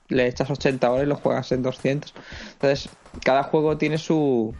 Le 0.10 0.28
echas 0.28 0.49
80 0.49 0.91
horas 0.91 1.05
y 1.05 1.10
lo 1.10 1.16
juegas 1.16 1.51
en 1.51 1.62
200. 1.62 2.14
Entonces, 2.53 2.89
cada 3.24 3.43
juego 3.43 3.78
tiene 3.78 3.97
su, 3.97 4.53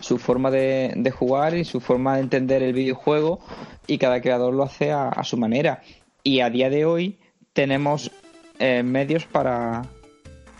su 0.00 0.18
forma 0.18 0.50
de, 0.50 0.92
de 0.96 1.10
jugar 1.10 1.54
y 1.54 1.64
su 1.64 1.80
forma 1.80 2.16
de 2.16 2.22
entender 2.22 2.62
el 2.62 2.72
videojuego 2.72 3.40
y 3.86 3.98
cada 3.98 4.20
creador 4.20 4.52
lo 4.54 4.64
hace 4.64 4.92
a, 4.92 5.22
su 5.22 5.36
manera. 5.36 5.82
Y 6.22 6.40
a 6.40 6.50
día 6.50 6.70
de 6.70 6.84
hoy 6.84 7.18
tenemos 7.52 8.10
eh, 8.58 8.82
medios 8.82 9.26
para, 9.26 9.82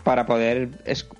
para 0.03 0.25
poder 0.25 0.69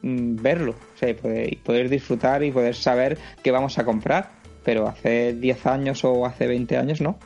mm, 0.01 0.36
verlo 0.41 0.71
o 0.71 0.97
sea, 0.97 1.09
y 1.09 1.13
poder, 1.13 1.57
poder 1.63 1.89
disfrutar 1.89 2.43
y 2.43 2.51
poder 2.51 2.75
saber 2.75 3.17
qué 3.43 3.51
vamos 3.51 3.78
a 3.78 3.84
comprar 3.84 4.38
pero 4.67 4.86
hace 4.86 5.32
10 5.32 5.65
años 5.65 6.03
o 6.03 6.25
hace 6.25 6.45
20 6.45 6.75
años 6.75 6.99
no. 6.99 7.17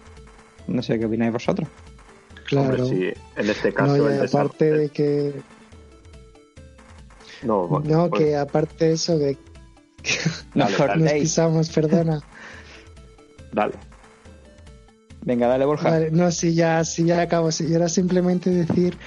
No 0.68 0.84
sé 0.84 0.99
qué 0.99 1.08
opináis 1.08 1.34
vosotros. 1.34 1.68
Claro. 2.52 2.86
sí, 2.86 3.14
en 3.38 3.49
este 3.49 3.74
caso. 3.74 3.97
No, 3.97 4.24
aparte 4.24 4.72
de 4.72 4.89
que. 4.89 5.34
No, 7.43 7.82
no 7.84 8.10
pues- 8.10 8.22
que 8.22 8.36
aparte 8.36 8.86
de 8.88 8.93
eso, 8.93 9.18
de. 9.18 9.38
nos 10.54 10.72
pisamos, 11.14 11.70
perdona. 11.70 12.22
Dale. 13.54 13.74
Venga, 15.24 15.47
dale, 15.47 15.66
Borja. 15.66 15.99
no, 16.12 16.32
si 16.32 16.56
ya, 16.56 16.84
si 16.84 17.06
ya 17.06 17.22
acabo. 17.22 17.52
Si 17.52 17.72
era 17.72 17.88
simplemente 17.89 18.49
decir 18.49 18.97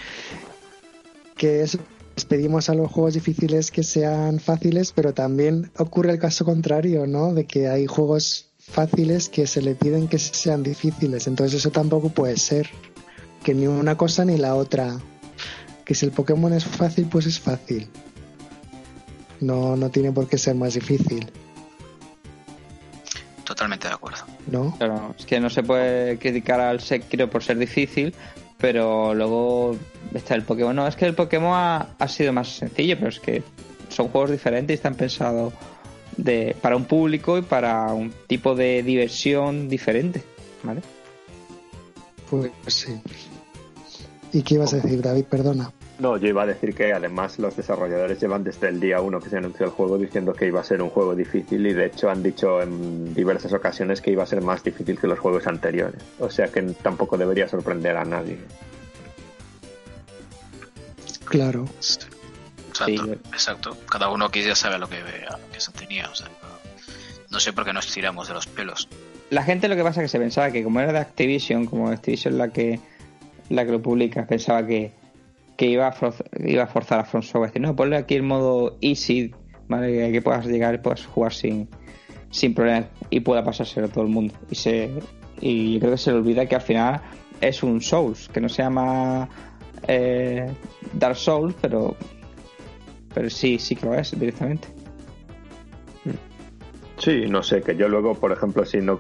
que 1.37 1.63
eso 1.63 1.79
les 2.15 2.25
pedimos 2.25 2.69
a 2.71 2.75
los 2.75 2.91
juegos 2.91 3.15
difíciles 3.15 3.71
que 3.71 3.83
sean 3.83 4.39
fáciles, 4.39 4.93
pero 4.93 5.13
también 5.13 5.73
ocurre 5.77 6.13
el 6.13 6.19
caso 6.19 6.45
contrario, 6.45 7.07
¿no? 7.07 7.35
De 7.35 7.47
que 7.47 7.69
hay 7.69 7.87
juegos 7.87 8.53
fáciles 8.59 9.29
que 9.29 9.47
se 9.47 9.61
le 9.61 9.75
piden 9.75 10.07
que 10.07 10.19
sean 10.19 10.63
difíciles. 10.63 11.27
Entonces 11.27 11.59
eso 11.59 11.71
tampoco 11.71 12.11
puede 12.11 12.37
ser. 12.37 12.71
Que 13.45 13.55
ni 13.55 13.67
una 13.67 13.97
cosa 13.97 14.25
ni 14.25 14.37
la 14.37 14.57
otra. 14.57 14.99
Que 15.85 15.95
si 15.95 16.07
el 16.07 16.13
Pokémon 16.13 16.53
es 16.53 16.65
fácil, 16.65 17.07
pues 17.07 17.27
es 17.27 17.39
fácil. 17.39 17.89
No, 19.41 19.77
no 19.77 19.91
tiene 19.91 20.11
por 20.11 20.27
qué 20.27 20.39
ser 20.39 20.55
más 20.55 20.75
difícil. 20.75 21.31
Totalmente 23.45 23.89
de 23.89 23.95
acuerdo. 23.95 24.25
¿No? 24.47 24.75
Pero 24.79 25.15
es 25.19 25.27
que 25.27 25.39
no 25.39 25.51
se 25.51 25.63
puede 25.63 26.19
criticar 26.19 26.61
al 26.61 26.81
Sekiro 26.81 27.29
por 27.29 27.45
ser 27.45 27.59
difícil, 27.59 28.15
pero 28.59 29.15
luego 29.15 29.77
está 30.15 30.35
el 30.35 30.43
Pokémon. 30.43 30.75
No, 30.75 30.89
es 30.89 30.97
que 30.97 31.05
el 31.05 31.15
Pokémon 31.15 31.53
ha, 31.53 32.09
sido 32.09 32.33
más 32.33 32.49
sencillo, 32.49 32.97
pero 32.97 33.11
es 33.11 33.21
que 33.21 33.43
son 33.91 34.09
juegos 34.09 34.31
diferentes 34.31 34.75
y 34.75 34.77
están 34.77 34.95
pensados 34.95 35.53
de, 36.17 36.57
para 36.63 36.77
un 36.77 36.87
público 36.87 37.37
y 37.37 37.43
para 37.43 37.93
un 37.93 38.15
tipo 38.27 38.55
de 38.55 38.83
diversión 38.83 39.69
diferente, 39.69 40.23
¿vale? 40.63 40.81
Pues 42.31 42.51
sí. 42.67 43.01
¿Y 44.35 44.43
qué 44.43 44.55
ibas 44.55 44.73
a 44.73 44.77
decir, 44.79 45.01
David? 45.01 45.27
Perdona. 45.27 45.71
No, 46.01 46.17
yo 46.17 46.27
iba 46.27 46.43
a 46.43 46.47
decir 46.47 46.75
que 46.75 46.93
además 46.93 47.39
los 47.39 47.57
desarrolladores 47.57 48.21
llevan 48.21 48.43
desde 48.43 48.69
el 48.69 48.81
día 48.81 49.01
uno 49.01 49.21
que 49.21 49.31
se 49.31 49.37
anunció 49.37 49.65
el 49.65 49.71
juego 49.71 49.97
diciendo 49.97 50.33
que 50.33 50.49
iba 50.49 50.61
a 50.61 50.65
ser 50.65 50.83
un 50.83 50.91
juego 50.91 51.15
difícil 51.15 51.65
y 51.65 51.73
de 51.73 51.87
hecho 51.87 52.11
han 52.11 52.21
dicho 52.21 52.61
en 52.61 53.15
diversas 53.15 53.53
ocasiones 53.53 54.01
que 54.01 54.11
iba 54.11 54.25
a 54.25 54.27
ser 54.27 54.43
más 54.43 54.65
difícil 54.65 54.99
que 54.99 55.07
los 55.07 55.21
juegos 55.21 55.47
anteriores. 55.47 56.03
O 56.19 56.29
sea 56.31 56.49
que 56.49 56.63
tampoco 56.63 57.17
debería 57.17 57.47
sorprender 57.47 57.97
a 57.97 58.05
nadie. 58.05 58.39
Claro. 61.27 61.67
Exacto, 61.79 63.13
exacto. 63.33 63.77
Cada 63.89 64.11
uno 64.11 64.25
aquí 64.25 64.43
ya 64.43 64.57
sabe 64.57 64.79
lo 64.81 64.89
que, 64.89 64.97
que 65.53 65.61
se 65.61 65.71
tenía. 65.71 66.11
O 66.11 66.15
sea, 66.17 66.27
no 67.31 67.39
sé 67.39 67.53
por 67.53 67.65
qué 67.65 67.73
nos 67.73 67.87
tiramos 67.87 68.27
de 68.27 68.35
los 68.35 68.49
pelos. 68.49 68.89
La 69.31 69.45
gente 69.45 69.69
lo 69.69 69.77
que 69.77 69.85
pasa 69.85 70.01
es 70.01 70.07
que 70.07 70.09
se 70.09 70.19
pensaba 70.19 70.51
que 70.51 70.65
como 70.65 70.81
era 70.81 70.93
de 70.93 70.99
Activision, 70.99 71.67
como 71.67 71.89
Activision 71.89 72.37
la 72.37 72.49
que 72.49 72.81
la 73.51 73.65
que 73.65 73.73
lo 73.73 73.83
publica, 73.83 74.27
pensaba 74.27 74.67
que 74.67 74.93
que 75.57 75.67
iba 75.67 75.87
a, 75.87 75.93
forzar, 75.93 76.27
iba 76.41 76.65
a 76.65 76.67
forzar 76.67 77.01
a 77.01 77.05
From 77.05 77.23
Software. 77.23 77.61
No, 77.61 77.77
ponle 77.77 77.97
aquí 77.97 78.15
el 78.15 78.23
modo 78.23 78.77
easy, 78.81 79.33
¿vale? 79.69 80.13
Que 80.13 80.23
puedas 80.23 80.47
llegar 80.47 80.75
y 80.75 80.79
puedas 80.79 81.07
jugar 81.07 81.33
sin, 81.33 81.69
sin 82.31 82.55
problemas 82.55 82.87
y 83.11 83.21
pueda 83.21 83.45
pasárselo 83.45 83.87
a 83.87 83.91
todo 83.91 84.05
el 84.05 84.11
mundo. 84.11 84.35
Y, 84.51 84.55
se, 84.55 84.91
y 85.41 85.79
creo 85.79 85.93
que 85.93 85.99
se 85.99 86.11
le 86.11 86.19
olvida 86.19 86.47
que 86.47 86.57
al 86.57 86.61
final 86.61 87.01
es 87.41 87.63
un 87.63 87.81
Souls, 87.81 88.29
que 88.29 88.41
no 88.41 88.49
se 88.49 88.63
llama 88.63 89.29
eh, 89.87 90.53
Dark 90.93 91.17
Souls, 91.17 91.55
pero, 91.61 91.97
pero 93.15 93.31
sí, 93.31 93.59
sí 93.59 93.77
que 93.77 93.87
lo 93.87 93.95
es 93.95 94.19
directamente. 94.19 94.69
Sí, 96.99 97.27
no 97.29 97.43
sé, 97.43 97.61
que 97.61 97.77
yo 97.77 97.89
luego, 97.89 98.15
por 98.15 98.33
ejemplo, 98.33 98.65
si 98.65 98.79
no 98.79 98.99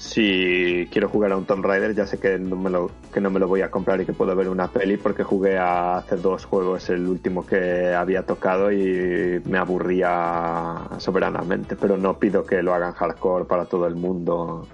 si 0.00 0.88
quiero 0.90 1.10
jugar 1.10 1.30
a 1.32 1.36
un 1.36 1.44
Tomb 1.44 1.62
Raider 1.62 1.94
ya 1.94 2.06
sé 2.06 2.18
que 2.18 2.38
no 2.38 2.56
me 2.56 2.70
lo 2.70 2.90
que 3.12 3.20
no 3.20 3.28
me 3.28 3.38
lo 3.38 3.46
voy 3.46 3.60
a 3.60 3.70
comprar 3.70 4.00
y 4.00 4.06
que 4.06 4.14
puedo 4.14 4.34
ver 4.34 4.48
una 4.48 4.68
peli 4.68 4.96
porque 4.96 5.24
jugué 5.24 5.58
hace 5.58 6.16
dos 6.16 6.46
juegos 6.46 6.88
el 6.88 7.06
último 7.06 7.44
que 7.44 7.92
había 7.92 8.22
tocado 8.22 8.72
y 8.72 9.42
me 9.44 9.58
aburría 9.58 10.88
soberanamente 10.96 11.76
pero 11.76 11.98
no 11.98 12.18
pido 12.18 12.46
que 12.46 12.62
lo 12.62 12.72
hagan 12.72 12.94
hardcore 12.94 13.44
para 13.44 13.66
todo 13.66 13.86
el 13.86 13.94
mundo. 13.94 14.66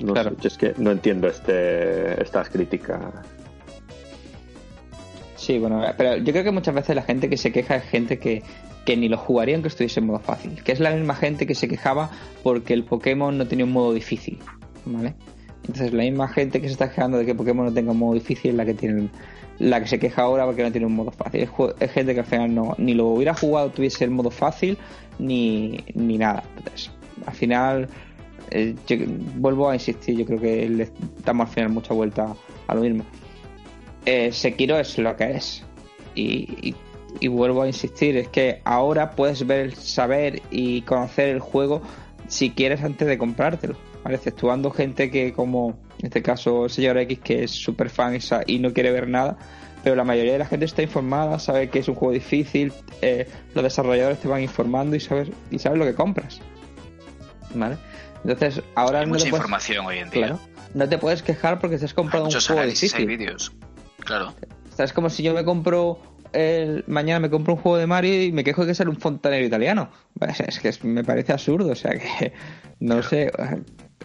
No 0.00 0.16
sé, 0.16 0.32
es 0.42 0.58
que 0.58 0.74
no 0.76 0.90
entiendo 0.90 1.28
este 1.28 2.22
estas 2.22 2.50
críticas 2.50 3.00
Sí, 5.42 5.58
bueno, 5.58 5.82
pero 5.96 6.18
yo 6.18 6.32
creo 6.32 6.44
que 6.44 6.52
muchas 6.52 6.72
veces 6.72 6.94
la 6.94 7.02
gente 7.02 7.28
que 7.28 7.36
se 7.36 7.50
queja 7.50 7.74
es 7.74 7.82
gente 7.82 8.20
que, 8.20 8.44
que 8.84 8.96
ni 8.96 9.08
lo 9.08 9.18
jugaría 9.18 9.56
aunque 9.56 9.70
estuviese 9.70 9.98
en 9.98 10.06
modo 10.06 10.20
fácil. 10.20 10.62
Que 10.62 10.70
es 10.70 10.78
la 10.78 10.92
misma 10.92 11.16
gente 11.16 11.48
que 11.48 11.56
se 11.56 11.66
quejaba 11.66 12.10
porque 12.44 12.74
el 12.74 12.84
Pokémon 12.84 13.36
no 13.36 13.48
tenía 13.48 13.64
un 13.64 13.72
modo 13.72 13.92
difícil. 13.92 14.38
¿Vale? 14.84 15.14
Entonces 15.62 15.92
la 15.92 16.04
misma 16.04 16.28
gente 16.28 16.60
que 16.60 16.68
se 16.68 16.74
está 16.74 16.90
quejando 16.90 17.18
de 17.18 17.26
que 17.26 17.34
Pokémon 17.34 17.66
no 17.66 17.72
tenga 17.72 17.90
un 17.90 17.98
modo 17.98 18.14
difícil 18.14 18.52
es 18.52 18.56
la 18.56 18.64
que 18.64 18.74
tiene 18.74 19.08
la 19.58 19.80
que 19.80 19.88
se 19.88 19.98
queja 19.98 20.22
ahora 20.22 20.46
porque 20.46 20.62
no 20.62 20.70
tiene 20.70 20.86
un 20.86 20.94
modo 20.94 21.10
fácil. 21.10 21.40
Es, 21.80 21.90
gente 21.90 22.14
que 22.14 22.20
al 22.20 22.26
final 22.26 22.54
no 22.54 22.76
ni 22.78 22.94
lo 22.94 23.08
hubiera 23.08 23.34
jugado 23.34 23.70
tuviese 23.70 24.04
el 24.04 24.12
modo 24.12 24.30
fácil 24.30 24.78
ni, 25.18 25.76
ni 25.94 26.18
nada. 26.18 26.44
Entonces, 26.56 26.92
al 27.26 27.34
final 27.34 27.88
eh, 28.52 28.76
vuelvo 29.38 29.68
a 29.68 29.74
insistir, 29.74 30.16
yo 30.16 30.24
creo 30.24 30.40
que 30.40 30.68
le 30.68 30.88
damos 31.24 31.48
al 31.48 31.52
final 31.52 31.70
mucha 31.70 31.94
vuelta 31.94 32.32
a 32.68 32.74
lo 32.76 32.82
mismo 32.82 33.04
eh, 34.06 34.32
Sekiro 34.32 34.78
es 34.78 34.98
lo 34.98 35.16
que 35.16 35.32
es. 35.32 35.64
Y, 36.14 36.74
vuelvo 37.28 37.62
a 37.62 37.66
insistir, 37.66 38.16
es 38.16 38.28
que 38.28 38.60
ahora 38.64 39.12
puedes 39.12 39.46
ver, 39.46 39.76
saber 39.76 40.42
y 40.50 40.82
conocer 40.82 41.28
el 41.28 41.40
juego 41.40 41.82
si 42.28 42.50
quieres 42.50 42.82
antes 42.82 43.06
de 43.06 43.18
comprártelo. 43.18 43.76
¿vale? 44.02 44.16
Exceptuando 44.16 44.70
gente 44.70 45.10
que, 45.10 45.32
como 45.32 45.78
en 45.98 46.06
este 46.06 46.22
caso 46.22 46.64
el 46.64 46.70
señor 46.70 46.98
X, 46.98 47.20
que 47.20 47.44
es 47.44 47.50
súper 47.50 47.90
fan 47.90 48.18
y 48.46 48.58
no 48.58 48.72
quiere 48.72 48.90
ver 48.90 49.08
nada, 49.08 49.38
pero 49.82 49.96
la 49.96 50.04
mayoría 50.04 50.32
de 50.32 50.38
la 50.38 50.46
gente 50.46 50.64
está 50.64 50.82
informada, 50.82 51.38
sabe 51.38 51.68
que 51.68 51.80
es 51.80 51.88
un 51.88 51.94
juego 51.94 52.12
difícil, 52.12 52.72
eh, 53.00 53.28
los 53.54 53.64
desarrolladores 53.64 54.18
te 54.20 54.28
van 54.28 54.42
informando 54.42 54.96
y 54.96 55.00
sabes, 55.00 55.30
y 55.50 55.58
sabes 55.58 55.78
lo 55.78 55.84
que 55.84 55.94
compras. 55.94 56.40
¿Vale? 57.54 57.76
Entonces, 58.24 58.62
ahora 58.74 59.00
Hay 59.00 59.06
no 59.06 59.14
mucha 59.14 59.28
información 59.28 59.86
hoy 59.86 59.98
en 59.98 60.10
día. 60.10 60.38
no 60.74 60.88
te 60.88 60.98
puedes 60.98 61.22
quejar 61.22 61.58
porque 61.58 61.76
estás 61.76 61.94
comprando 61.94 62.28
un 62.28 62.40
juego 62.40 62.62
difícil. 62.64 63.06
vídeos. 63.06 63.52
Claro. 64.04 64.34
es 64.78 64.92
como 64.92 65.10
si 65.10 65.22
yo 65.22 65.32
me 65.34 65.44
compro 65.44 65.98
el, 66.32 66.84
mañana 66.86 67.20
me 67.20 67.30
compro 67.30 67.54
un 67.54 67.60
juego 67.60 67.78
de 67.78 67.86
Mario 67.86 68.22
y 68.22 68.32
me 68.32 68.44
quejo 68.44 68.62
de 68.62 68.68
que 68.68 68.74
sea 68.74 68.88
un 68.88 68.96
fontanero 68.96 69.44
italiano. 69.44 69.90
Es 70.46 70.60
que 70.60 70.72
me 70.86 71.04
parece 71.04 71.32
absurdo, 71.32 71.72
o 71.72 71.74
sea 71.74 71.92
que 71.92 72.32
no 72.80 73.02
sé, 73.02 73.30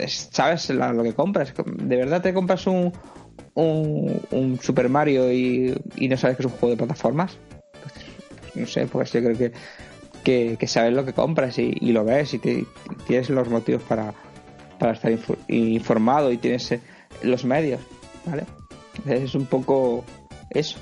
sabes 0.05 0.69
lo 0.69 1.03
que 1.03 1.13
compras. 1.13 1.53
¿De 1.65 1.95
verdad 1.95 2.21
te 2.21 2.33
compras 2.33 2.67
un, 2.67 2.91
un, 3.55 4.59
Super 4.61 4.89
Mario 4.89 5.31
y, 5.31 5.75
no 5.99 6.17
sabes 6.17 6.37
que 6.37 6.43
es 6.43 6.51
un 6.51 6.57
juego 6.57 6.69
de 6.69 6.77
plataformas? 6.77 7.37
Pues, 7.81 8.55
no 8.55 8.67
sé, 8.67 8.87
pues 8.87 9.11
yo 9.13 9.21
creo 9.23 9.51
que, 10.23 10.57
que, 10.57 10.67
sabes 10.67 10.93
lo 10.93 11.05
que 11.05 11.13
compras 11.13 11.57
y, 11.57 11.73
lo 11.91 12.03
ves 12.03 12.33
y, 12.33 12.39
tienes 13.07 13.29
los 13.29 13.49
motivos 13.49 13.83
para, 13.83 14.13
para 14.79 14.93
estar 14.93 15.11
informado 15.47 16.31
y 16.31 16.37
tienes 16.37 16.71
eh, 16.71 16.81
los 17.23 17.45
medios 17.45 17.79
¿vale? 18.25 18.43
Es 19.05 19.35
un 19.35 19.45
poco 19.45 20.03
eso. 20.49 20.77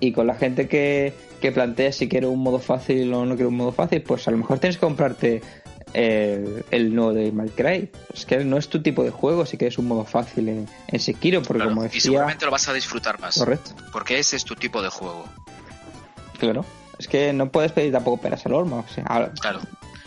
Y 0.00 0.12
con 0.12 0.26
la 0.26 0.34
gente 0.34 0.66
que, 0.68 1.12
que 1.40 1.52
plantea 1.52 1.92
si 1.92 2.08
quiere 2.08 2.26
un 2.26 2.40
modo 2.40 2.58
fácil 2.58 3.12
o 3.12 3.24
no 3.26 3.34
quiere 3.34 3.46
un 3.48 3.56
modo 3.56 3.72
fácil, 3.72 4.02
pues 4.02 4.26
a 4.28 4.30
lo 4.30 4.38
mejor 4.38 4.58
tienes 4.58 4.76
que 4.76 4.86
comprarte 4.86 5.42
el, 5.92 6.64
el 6.70 6.94
nuevo 6.94 7.12
de 7.12 7.32
Minecraft. 7.32 7.94
Es 8.14 8.24
que 8.24 8.44
no 8.44 8.56
es 8.56 8.68
tu 8.68 8.82
tipo 8.82 9.02
de 9.04 9.10
juego 9.10 9.44
si 9.44 9.58
quieres 9.58 9.76
un 9.78 9.88
modo 9.88 10.04
fácil 10.04 10.48
en, 10.48 10.68
en 10.88 11.00
Sekiro, 11.00 11.42
porque 11.42 11.58
Claro, 11.58 11.70
como 11.70 11.82
Y 11.82 11.84
decía... 11.88 12.00
seguramente 12.00 12.44
lo 12.46 12.50
vas 12.50 12.68
a 12.68 12.72
disfrutar 12.72 13.20
más. 13.20 13.38
Correcto. 13.38 13.72
Porque 13.92 14.18
ese 14.18 14.36
es 14.36 14.44
tu 14.44 14.54
tipo 14.54 14.80
de 14.82 14.88
juego. 14.88 15.24
Claro. 16.38 16.64
Es 16.98 17.06
que 17.08 17.32
no 17.32 17.50
puedes 17.50 17.72
pedir 17.72 17.92
tampoco 17.92 18.22
peras 18.22 18.44
al 18.46 18.54
horno. 18.54 18.84
O 18.88 18.92
sea, 18.92 19.04
Claro. 19.40 19.60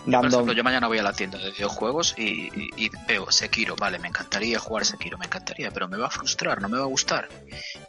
Por 0.06 0.26
ejemplo, 0.36 0.54
yo 0.54 0.64
mañana 0.64 0.88
voy 0.88 0.98
a 0.98 1.04
la 1.04 1.14
tienda 1.14 1.38
de 1.38 1.52
videojuegos 1.52 2.14
y, 2.18 2.24
y- 2.54 2.70
y 2.76 2.90
veo 3.08 3.32
Sekiro, 3.32 3.76
vale, 3.78 4.00
me 4.00 4.10
encantaría 4.10 4.60
jugar 4.60 4.86
Sekiro, 4.86 5.18
me 5.18 5.26
encantaría, 5.26 5.72
pero 5.72 5.88
me 5.88 5.98
va 5.98 6.08
a 6.08 6.10
frustrar, 6.10 6.62
no 6.62 6.68
me 6.70 6.78
va 6.78 6.84
a 6.84 6.88
gustar. 6.88 7.30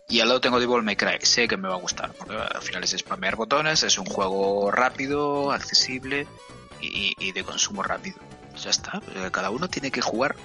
Y 0.08 0.20
al 0.20 0.28
lado 0.28 0.40
tengo 0.40 0.60
Devil 0.60 0.82
May 0.82 0.96
Cry, 0.96 1.18
sé 1.22 1.48
que 1.48 1.56
me 1.56 1.68
va 1.68 1.74
a 1.74 1.78
gustar, 1.78 2.12
porque 2.12 2.36
al 2.36 2.62
final 2.62 2.84
es 2.84 2.90
spamear 2.90 3.36
botones, 3.36 3.82
es 3.82 3.98
un 3.98 4.06
juego 4.06 4.70
rápido, 4.70 5.50
accesible 5.50 6.26
y, 6.80 7.14
y 7.18 7.32
de 7.32 7.42
consumo 7.42 7.82
rápido. 7.82 8.18
Ya 8.62 8.70
está, 8.70 9.02
eh, 9.16 9.30
cada 9.32 9.50
uno 9.50 9.68
tiene 9.68 9.90
que 9.90 10.00
jugar 10.00 10.36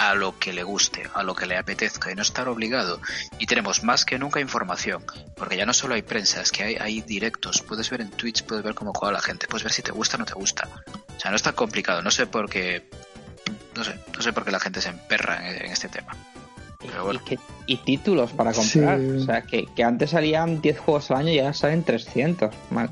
a 0.00 0.14
lo 0.14 0.38
que 0.38 0.52
le 0.54 0.62
guste, 0.62 1.02
a 1.12 1.22
lo 1.22 1.34
que 1.34 1.44
le 1.46 1.58
apetezca 1.58 2.10
y 2.10 2.14
no 2.14 2.22
estar 2.22 2.48
obligado. 2.48 3.00
Y 3.38 3.44
tenemos 3.44 3.84
más 3.84 4.06
que 4.06 4.18
nunca 4.18 4.40
información, 4.40 5.04
porque 5.36 5.58
ya 5.58 5.66
no 5.66 5.74
solo 5.74 5.92
hay 5.94 6.00
prensa, 6.02 6.40
es 6.40 6.50
que 6.50 6.62
hay, 6.64 6.76
hay 6.76 7.02
directos, 7.02 7.60
puedes 7.60 7.90
ver 7.90 8.00
en 8.00 8.10
Twitch, 8.10 8.42
puedes 8.44 8.64
ver 8.64 8.74
cómo 8.74 8.92
juega 8.94 9.12
la 9.12 9.20
gente, 9.20 9.46
puedes 9.46 9.62
ver 9.62 9.72
si 9.74 9.82
te 9.82 9.92
gusta 9.92 10.16
o 10.16 10.20
no 10.20 10.24
te 10.24 10.32
gusta. 10.32 10.68
O 11.16 11.20
sea, 11.20 11.30
no 11.30 11.36
es 11.36 11.42
tan 11.42 11.54
complicado, 11.54 12.00
no 12.00 12.10
sé 12.10 12.26
por 12.26 12.48
qué, 12.48 12.88
no 13.76 13.84
sé, 13.84 13.94
no 14.16 14.22
sé 14.22 14.32
por 14.32 14.44
qué 14.46 14.50
la 14.52 14.60
gente 14.60 14.80
se 14.80 14.88
emperra 14.88 15.46
en, 15.50 15.66
en 15.66 15.70
este 15.70 15.88
tema. 15.90 16.16
Pero 16.80 17.04
bueno, 17.04 17.20
y, 17.22 17.28
que- 17.28 17.38
y 17.66 17.76
títulos 17.76 18.32
para 18.32 18.54
comprar. 18.54 18.98
Sí. 18.98 19.06
O 19.10 19.20
sea, 19.26 19.42
que, 19.42 19.66
que 19.76 19.84
antes 19.84 20.08
salían 20.10 20.62
10 20.62 20.78
juegos 20.78 21.10
al 21.10 21.18
año 21.18 21.28
y 21.32 21.38
ahora 21.40 21.52
salen 21.52 21.84
300. 21.84 22.54
¿vale? 22.70 22.88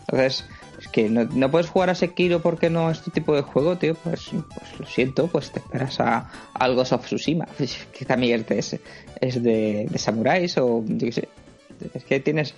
Entonces, 0.00 0.44
es 0.80 0.88
que 0.88 1.10
no, 1.10 1.24
no 1.24 1.50
puedes 1.50 1.68
jugar 1.68 1.90
a 1.90 1.94
Sekiro 1.94 2.40
porque 2.40 2.70
no 2.70 2.90
es 2.90 3.02
tu 3.02 3.10
tipo 3.10 3.36
de 3.36 3.42
juego, 3.42 3.76
tío. 3.76 3.94
Pues, 3.94 4.30
pues 4.30 4.80
lo 4.80 4.86
siento, 4.86 5.26
pues 5.26 5.50
te 5.52 5.58
esperas 5.58 6.00
a, 6.00 6.30
algo 6.54 6.82
of 6.82 7.04
Tsushima. 7.04 7.46
Que 7.92 8.04
también 8.06 8.46
es, 8.48 8.80
es 9.20 9.42
de, 9.42 9.86
de 9.90 9.98
samuráis 9.98 10.56
o 10.56 10.82
yo 10.86 11.06
qué 11.06 11.12
sé. 11.12 11.28
Es 11.92 12.04
que 12.04 12.20
tienes 12.20 12.54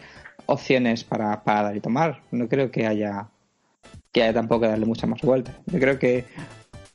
opciones 0.46 1.02
para, 1.02 1.42
para 1.42 1.62
dar 1.64 1.76
y 1.76 1.80
tomar. 1.80 2.22
No 2.30 2.48
creo 2.48 2.70
que 2.70 2.86
haya 2.86 3.28
que 4.12 4.22
haya 4.22 4.34
tampoco 4.34 4.68
darle 4.68 4.86
mucha 4.86 5.06
más 5.06 5.20
vuelta. 5.22 5.58
Yo 5.66 5.80
creo 5.80 5.98
que 5.98 6.26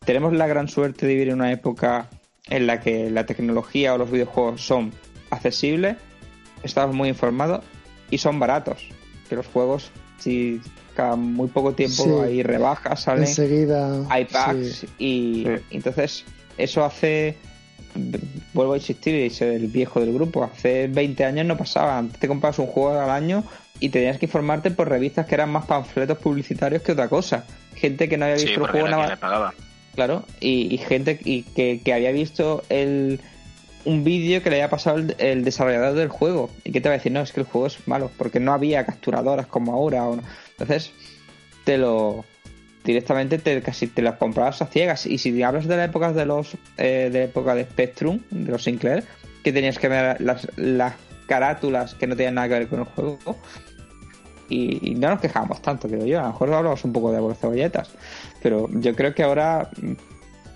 tenemos 0.06 0.34
la 0.34 0.48
gran 0.48 0.68
suerte 0.68 1.06
de 1.08 1.14
vivir 1.14 1.30
en 1.30 1.36
una 1.36 1.52
época 1.52 2.10
en 2.50 2.68
la 2.68 2.80
que 2.80 3.10
la 3.10 3.26
tecnología 3.26 3.94
o 3.94 3.98
los 3.98 4.10
videojuegos 4.10 4.62
son 4.62 4.94
accesibles, 5.30 5.98
estamos 6.64 6.96
muy 6.96 7.10
informados 7.10 7.66
y 8.10 8.20
son 8.20 8.40
baratos. 8.40 8.88
Que 9.28 9.36
los 9.36 9.48
juegos, 9.48 9.92
si 10.20 10.62
cada 10.98 11.16
muy 11.16 11.48
poco 11.48 11.74
tiempo 11.74 12.04
Sí. 12.04 12.10
hay 12.26 12.44
rebajas, 12.44 13.04
salen, 13.04 13.24
Enseguida. 13.24 14.04
hay 14.10 14.26
packs 14.26 14.80
sí. 14.80 14.88
y 14.98 15.44
Sí. 15.46 15.64
entonces 15.72 16.26
eso 16.58 16.84
hace 16.84 17.38
vuelvo 18.54 18.74
a 18.74 18.78
insistir 18.78 19.16
y 19.16 19.30
ser 19.30 19.50
el 19.54 19.68
viejo 19.68 20.00
del 20.02 20.14
grupo 20.14 20.44
hace 20.44 20.88
20 20.88 21.24
años 21.26 21.46
no 21.46 21.58
pasaba 21.58 21.98
antes 21.98 22.20
te 22.20 22.28
comprabas 22.28 22.60
un 22.60 22.68
juego 22.68 23.00
al 23.00 23.10
año 23.10 23.44
y 23.80 23.90
tenías 23.90 24.18
que 24.20 24.26
informarte 24.26 24.72
por 24.72 24.90
revistas 24.90 25.26
que 25.26 25.36
eran 25.36 25.50
más 25.52 25.66
panfletos 25.66 26.18
publicitarios 26.18 26.82
que 26.82 26.92
otra 26.92 27.08
cosa 27.08 27.46
gente 27.76 28.10
que 28.10 28.18
no 28.18 28.26
había 28.26 28.38
sí, 28.40 28.46
visto 28.48 28.66
el 28.66 28.72
juego 28.72 28.88
nada. 28.90 29.54
Claro, 29.96 30.24
y, 30.40 30.74
y 30.74 30.78
gente 30.78 31.20
y 31.24 31.42
que, 31.44 31.82
que 31.84 31.92
había 31.94 32.12
visto 32.12 32.64
el, 32.70 33.20
un 33.86 34.04
vídeo 34.04 34.44
que 34.44 34.52
le 34.52 34.58
había 34.58 34.70
pasado 34.70 34.98
el, 34.98 35.16
el 35.18 35.44
desarrollador 35.44 35.96
del 35.96 36.10
juego. 36.10 36.52
¿Y 36.64 36.72
que 36.72 36.82
te 36.82 36.90
va 36.90 36.94
a 36.94 36.98
decir? 37.00 37.12
No, 37.12 37.22
es 37.22 37.32
que 37.32 37.40
el 37.40 37.48
juego 37.48 37.66
es 37.66 37.88
malo, 37.88 38.12
porque 38.16 38.40
no 38.40 38.54
había 38.54 38.86
capturadoras 38.86 39.48
como 39.48 39.74
ahora. 39.74 40.04
O 40.08 40.16
no. 40.18 40.22
Entonces, 40.60 40.92
te 41.64 41.78
lo. 41.78 42.26
Directamente 42.84 43.38
te, 43.38 43.62
casi 43.62 43.88
te 43.88 44.02
las 44.02 44.16
comprabas 44.16 44.62
a 44.62 44.68
ciegas. 44.68 45.06
Y 45.06 45.18
si 45.18 45.44
hablas 45.44 45.68
de 45.68 45.76
la 45.76 45.84
época 45.84 46.14
de 46.14 46.26
los 46.26 46.56
eh, 46.78 47.10
de 47.12 47.20
la 47.20 47.26
época 47.26 47.54
de 47.54 47.64
Spectrum, 47.64 48.22
de 48.30 48.52
los 48.52 48.64
Sinclair, 48.64 49.04
que 49.44 49.52
tenías 49.52 49.78
que 49.78 49.90
ver 49.90 50.22
las, 50.22 50.48
las 50.56 50.94
carátulas 51.28 51.94
que 51.96 52.08
no 52.08 52.16
tenían 52.16 52.36
nada 52.36 52.48
que 52.48 52.54
ver 52.54 52.68
con 52.68 52.80
el 52.80 52.86
juego. 52.86 53.20
Y, 54.50 54.96
no 54.96 55.10
nos 55.10 55.20
quejábamos 55.20 55.62
tanto, 55.62 55.88
creo 55.90 56.06
yo. 56.06 56.20
A 56.20 56.24
lo 56.24 56.28
mejor 56.30 56.54
hablamos 56.54 56.84
un 56.86 56.94
poco 56.94 57.12
de 57.12 57.36
cebolletas. 57.36 57.90
Pero 58.42 58.70
yo 58.72 58.96
creo 58.96 59.14
que 59.14 59.24
ahora 59.24 59.70
mm, 59.82 59.94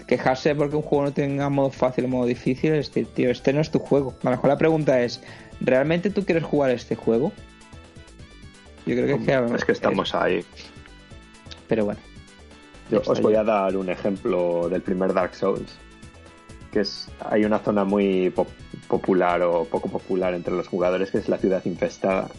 quejarse 0.07 0.55
porque 0.55 0.77
un 0.77 0.81
juego 0.81 1.05
no 1.05 1.13
tenga 1.13 1.49
modo 1.49 1.69
fácil 1.69 2.05
o 2.05 2.07
modo 2.07 2.25
difícil 2.25 2.73
es 2.73 2.87
decir, 2.87 3.07
tío, 3.13 3.29
este 3.29 3.53
no 3.53 3.61
es 3.61 3.69
tu 3.69 3.79
juego. 3.79 4.15
A 4.21 4.25
lo 4.25 4.31
mejor 4.31 4.49
la 4.49 4.57
pregunta 4.57 5.01
es, 5.01 5.21
¿realmente 5.59 6.09
tú 6.09 6.25
quieres 6.25 6.43
jugar 6.43 6.71
este 6.71 6.95
juego? 6.95 7.33
Yo 8.85 8.95
creo 8.95 9.05
que 9.05 9.13
es 9.13 9.25
que, 9.49 9.55
Es 9.55 9.65
que 9.65 9.71
estamos 9.73 10.13
ahí. 10.15 10.43
Pero 11.67 11.85
bueno. 11.85 11.99
Yo 12.89 13.01
os 13.05 13.21
voy 13.21 13.33
ya. 13.33 13.41
a 13.41 13.43
dar 13.43 13.77
un 13.77 13.89
ejemplo 13.89 14.67
del 14.69 14.81
primer 14.81 15.13
Dark 15.13 15.35
Souls. 15.35 15.71
Que 16.71 16.81
es, 16.81 17.07
hay 17.19 17.43
una 17.45 17.59
zona 17.59 17.83
muy 17.83 18.29
pop- 18.29 18.47
popular 18.87 19.41
o 19.43 19.65
poco 19.65 19.89
popular 19.89 20.33
entre 20.33 20.53
los 20.55 20.67
jugadores 20.67 21.11
que 21.11 21.17
es 21.19 21.29
la 21.29 21.37
ciudad 21.37 21.63
infestada. 21.65 22.29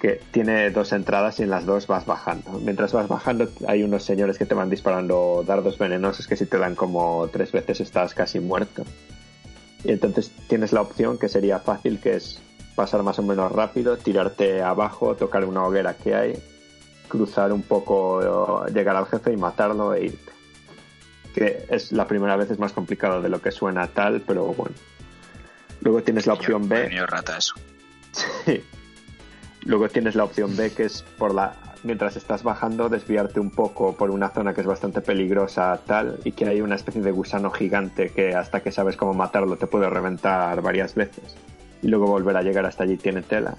Que 0.00 0.20
tiene 0.30 0.70
dos 0.70 0.92
entradas 0.92 1.40
y 1.40 1.42
en 1.42 1.50
las 1.50 1.66
dos 1.66 1.88
vas 1.88 2.06
bajando. 2.06 2.52
Mientras 2.64 2.92
vas 2.92 3.08
bajando 3.08 3.48
hay 3.66 3.82
unos 3.82 4.04
señores 4.04 4.38
que 4.38 4.46
te 4.46 4.54
van 4.54 4.70
disparando 4.70 5.44
dardos 5.46 5.76
venenosos 5.78 6.26
que 6.28 6.36
si 6.36 6.46
te 6.46 6.56
dan 6.58 6.76
como 6.76 7.28
tres 7.32 7.50
veces 7.52 7.80
estás 7.80 8.14
casi 8.14 8.38
muerto. 8.40 8.84
Y 9.84 9.90
entonces 9.92 10.30
tienes 10.48 10.72
la 10.72 10.80
opción 10.82 11.18
que 11.18 11.28
sería 11.28 11.58
fácil, 11.58 12.00
que 12.00 12.14
es 12.16 12.40
pasar 12.78 13.02
más 13.02 13.18
o 13.18 13.24
menos 13.24 13.50
rápido, 13.50 13.96
tirarte 13.96 14.62
abajo, 14.62 15.16
tocar 15.16 15.44
una 15.44 15.64
hoguera 15.64 15.94
que 15.94 16.14
hay, 16.14 16.38
cruzar 17.08 17.52
un 17.52 17.62
poco, 17.62 18.66
llegar 18.66 18.94
al 18.94 19.06
jefe 19.06 19.32
y 19.32 19.36
matarlo 19.36 19.94
e 19.94 20.04
irte. 20.04 20.32
Que 21.34 21.66
es 21.70 21.90
la 21.90 22.06
primera 22.06 22.36
vez 22.36 22.52
es 22.52 22.60
más 22.60 22.72
complicado 22.72 23.20
de 23.20 23.30
lo 23.30 23.42
que 23.42 23.50
suena 23.50 23.88
tal, 23.88 24.20
pero 24.20 24.44
bueno. 24.44 24.76
Luego 25.80 26.04
tienes 26.04 26.28
la 26.28 26.34
opción 26.34 26.68
B. 26.68 26.88
Rata 27.04 27.36
eso. 27.36 27.54
Sí. 28.44 28.64
Luego 29.64 29.88
tienes 29.88 30.14
la 30.14 30.24
opción 30.24 30.56
B, 30.56 30.72
que 30.72 30.84
es 30.84 31.02
por 31.18 31.34
la 31.34 31.56
mientras 31.82 32.16
estás 32.16 32.42
bajando 32.44 32.88
desviarte 32.88 33.40
un 33.40 33.50
poco 33.50 33.96
por 33.96 34.10
una 34.10 34.30
zona 34.30 34.54
que 34.54 34.60
es 34.60 34.66
bastante 34.66 35.00
peligrosa 35.00 35.80
tal 35.84 36.18
y 36.24 36.32
que 36.32 36.46
hay 36.46 36.60
una 36.60 36.74
especie 36.74 37.02
de 37.02 37.10
gusano 37.10 37.50
gigante 37.50 38.10
que 38.10 38.34
hasta 38.34 38.60
que 38.62 38.72
sabes 38.72 38.96
cómo 38.96 39.14
matarlo 39.14 39.56
te 39.56 39.68
puede 39.68 39.88
reventar 39.88 40.60
varias 40.60 40.96
veces 40.96 41.36
y 41.82 41.88
luego 41.88 42.06
volver 42.06 42.36
a 42.36 42.42
llegar 42.42 42.66
hasta 42.66 42.84
allí 42.84 42.96
tiene 42.96 43.22
tela. 43.22 43.56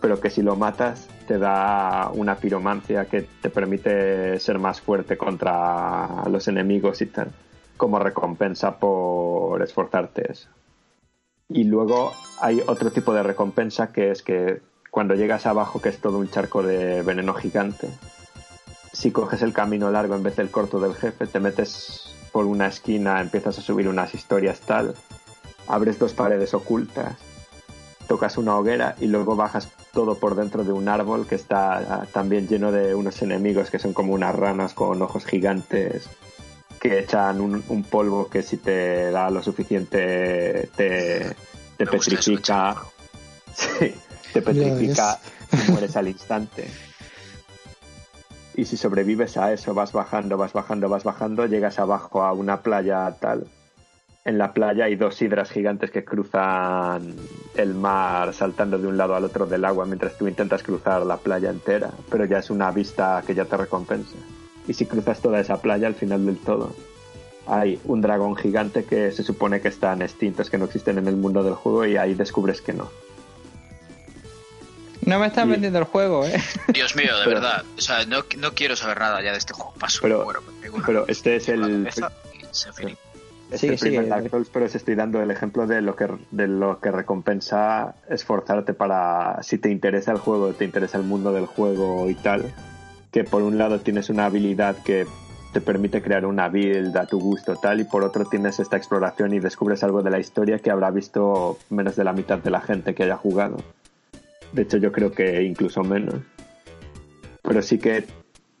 Pero 0.00 0.20
que 0.20 0.30
si 0.30 0.42
lo 0.42 0.56
matas 0.56 1.08
te 1.26 1.38
da 1.38 2.10
una 2.12 2.36
piromancia 2.36 3.06
que 3.06 3.22
te 3.22 3.50
permite 3.50 4.38
ser 4.38 4.58
más 4.58 4.80
fuerte 4.80 5.16
contra 5.16 6.24
los 6.28 6.46
enemigos 6.48 7.00
y 7.00 7.06
tal 7.06 7.30
como 7.76 7.98
recompensa 7.98 8.78
por 8.78 9.62
esforzarte 9.62 10.32
eso. 10.32 10.48
Y 11.48 11.64
luego 11.64 12.12
hay 12.40 12.62
otro 12.66 12.90
tipo 12.90 13.12
de 13.12 13.22
recompensa 13.22 13.92
que 13.92 14.10
es 14.10 14.22
que 14.22 14.62
cuando 14.90 15.14
llegas 15.14 15.46
abajo, 15.46 15.80
que 15.80 15.88
es 15.88 15.98
todo 15.98 16.18
un 16.18 16.30
charco 16.30 16.62
de 16.62 17.02
veneno 17.02 17.34
gigante, 17.34 17.88
si 18.92 19.10
coges 19.10 19.42
el 19.42 19.52
camino 19.52 19.90
largo 19.90 20.14
en 20.14 20.22
vez 20.22 20.36
del 20.36 20.50
corto 20.50 20.78
del 20.78 20.94
jefe, 20.94 21.26
te 21.26 21.40
metes 21.40 22.14
por 22.32 22.46
una 22.46 22.68
esquina, 22.68 23.20
empiezas 23.20 23.58
a 23.58 23.62
subir 23.62 23.88
unas 23.88 24.14
historias 24.14 24.60
tal, 24.60 24.94
abres 25.66 25.98
dos 25.98 26.14
paredes 26.14 26.54
ocultas, 26.54 27.16
tocas 28.06 28.36
una 28.38 28.56
hoguera 28.56 28.96
y 29.00 29.06
luego 29.06 29.36
bajas 29.36 29.68
todo 29.92 30.16
por 30.16 30.34
dentro 30.34 30.64
de 30.64 30.72
un 30.72 30.88
árbol 30.88 31.26
que 31.26 31.34
está 31.34 32.06
también 32.12 32.48
lleno 32.48 32.72
de 32.72 32.94
unos 32.94 33.22
enemigos 33.22 33.70
que 33.70 33.78
son 33.78 33.92
como 33.92 34.12
unas 34.12 34.34
ranas 34.34 34.74
con 34.74 35.00
ojos 35.02 35.24
gigantes 35.24 36.08
que 36.80 36.98
echan 36.98 37.40
un, 37.40 37.64
un 37.68 37.82
polvo 37.82 38.28
que 38.28 38.42
si 38.42 38.58
te 38.58 39.10
da 39.10 39.30
lo 39.30 39.42
suficiente 39.42 40.68
te, 40.76 41.34
te 41.76 41.86
petrifica. 41.86 42.76
Sí, 43.54 43.94
te 44.32 44.42
petrifica 44.42 45.20
y 45.52 45.70
mueres 45.70 45.96
al 45.96 46.08
instante. 46.08 46.68
Y 48.56 48.64
si 48.64 48.76
sobrevives 48.76 49.36
a 49.36 49.52
eso, 49.52 49.74
vas 49.74 49.92
bajando, 49.92 50.36
vas 50.36 50.52
bajando, 50.52 50.88
vas 50.88 51.04
bajando, 51.04 51.46
llegas 51.46 51.78
abajo 51.78 52.24
a 52.24 52.32
una 52.32 52.62
playa 52.62 53.14
tal. 53.20 53.46
En 54.26 54.38
la 54.38 54.54
playa 54.54 54.86
hay 54.86 54.96
dos 54.96 55.20
hidras 55.20 55.50
gigantes 55.50 55.90
que 55.90 56.02
cruzan 56.02 57.14
el 57.56 57.74
mar 57.74 58.32
saltando 58.32 58.78
de 58.78 58.86
un 58.86 58.96
lado 58.96 59.14
al 59.14 59.24
otro 59.24 59.44
del 59.44 59.64
agua 59.66 59.84
mientras 59.84 60.16
tú 60.16 60.26
intentas 60.26 60.62
cruzar 60.62 61.04
la 61.04 61.18
playa 61.18 61.50
entera, 61.50 61.90
pero 62.10 62.24
ya 62.24 62.38
es 62.38 62.48
una 62.48 62.70
vista 62.70 63.22
que 63.26 63.34
ya 63.34 63.44
te 63.44 63.56
recompensa. 63.58 64.14
Y 64.66 64.72
si 64.72 64.86
cruzas 64.86 65.20
toda 65.20 65.40
esa 65.40 65.60
playa 65.60 65.86
al 65.88 65.94
final 65.94 66.24
del 66.24 66.38
todo, 66.38 66.74
hay 67.46 67.78
un 67.84 68.00
dragón 68.00 68.34
gigante 68.34 68.84
que 68.86 69.12
se 69.12 69.22
supone 69.22 69.60
que 69.60 69.68
están 69.68 70.00
extintos, 70.00 70.48
que 70.48 70.56
no 70.56 70.64
existen 70.64 70.96
en 70.96 71.06
el 71.06 71.16
mundo 71.16 71.42
del 71.42 71.52
juego 71.54 71.84
y 71.84 71.98
ahí 71.98 72.14
descubres 72.14 72.62
que 72.62 72.72
no. 72.72 72.90
No 75.04 75.18
me 75.18 75.26
estás 75.26 75.46
Y- 75.46 75.50
vendiendo 75.50 75.80
el 75.80 75.84
juego, 75.84 76.24
¿eh? 76.24 76.42
Dios 76.72 76.96
mío, 76.96 77.14
de 77.18 77.24
Pero- 77.26 77.40
verdad. 77.42 77.62
O 77.76 77.80
sea, 77.82 78.06
no, 78.06 78.24
no 78.38 78.52
quiero 78.54 78.74
saber 78.74 79.00
nada 79.00 79.22
ya 79.22 79.32
de 79.32 79.36
este 79.38 79.52
juego. 79.52 79.74
Paso, 79.78 79.98
Pero- 80.00 80.26
me 80.62 80.70
una 80.70 80.86
pero 80.86 81.04
este 81.08 81.36
es 81.36 81.50
el- 81.50 81.86
se. 81.92 82.00
Es 83.50 83.60
Sigue, 83.60 83.74
el 83.74 83.78
primer 83.78 84.00
sigue. 84.04 84.10
Dark 84.10 84.30
Souls, 84.30 84.48
pero 84.52 84.66
os 84.66 84.74
estoy 84.74 84.94
dando 84.94 85.22
el 85.22 85.30
ejemplo 85.30 85.66
de 85.66 85.80
lo 85.80 85.94
que 85.96 86.08
de 86.30 86.48
lo 86.48 86.80
que 86.80 86.90
recompensa 86.90 87.94
esforzarte 88.08 88.74
para 88.74 89.42
si 89.42 89.58
te 89.58 89.70
interesa 89.70 90.12
el 90.12 90.18
juego, 90.18 90.52
te 90.52 90.64
interesa 90.64 90.98
el 90.98 91.04
mundo 91.04 91.32
del 91.32 91.46
juego 91.46 92.08
y 92.08 92.14
tal, 92.14 92.52
que 93.12 93.24
por 93.24 93.42
un 93.42 93.58
lado 93.58 93.80
tienes 93.80 94.10
una 94.10 94.26
habilidad 94.26 94.76
que 94.82 95.06
te 95.52 95.60
permite 95.60 96.02
crear 96.02 96.26
una 96.26 96.48
build 96.48 96.96
a 96.96 97.06
tu 97.06 97.20
gusto 97.20 97.54
tal 97.54 97.80
y 97.80 97.84
por 97.84 98.02
otro 98.02 98.24
tienes 98.24 98.58
esta 98.58 98.76
exploración 98.76 99.32
y 99.34 99.38
descubres 99.38 99.84
algo 99.84 100.02
de 100.02 100.10
la 100.10 100.18
historia 100.18 100.58
que 100.58 100.70
habrá 100.72 100.90
visto 100.90 101.58
menos 101.70 101.94
de 101.94 102.02
la 102.02 102.12
mitad 102.12 102.38
de 102.38 102.50
la 102.50 102.60
gente 102.60 102.92
que 102.94 103.04
haya 103.04 103.16
jugado. 103.16 103.58
De 104.52 104.62
hecho 104.62 104.78
yo 104.78 104.90
creo 104.90 105.12
que 105.12 105.42
incluso 105.42 105.82
menos. 105.84 106.16
Pero 107.42 107.62
sí 107.62 107.78
que 107.78 108.04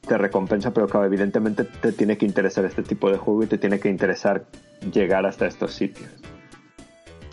te 0.06 0.18
recompensa, 0.18 0.72
pero 0.72 0.86
claro, 0.86 1.06
evidentemente 1.06 1.64
te 1.64 1.92
tiene 1.92 2.16
que 2.16 2.26
interesar 2.26 2.64
este 2.64 2.82
tipo 2.82 3.10
de 3.10 3.18
juego 3.18 3.42
y 3.42 3.46
te 3.46 3.58
tiene 3.58 3.80
que 3.80 3.88
interesar 3.88 4.44
llegar 4.92 5.26
hasta 5.26 5.46
estos 5.46 5.74
sitios. 5.74 6.10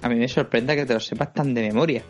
A 0.02 0.10
mí 0.10 0.16
me 0.16 0.28
sorprende 0.28 0.76
que 0.76 0.86
te 0.86 0.96
lo 0.96 1.00
sepas 1.00 1.32
tan 1.32 1.54
de 1.54 1.62
memoria. 1.62 2.04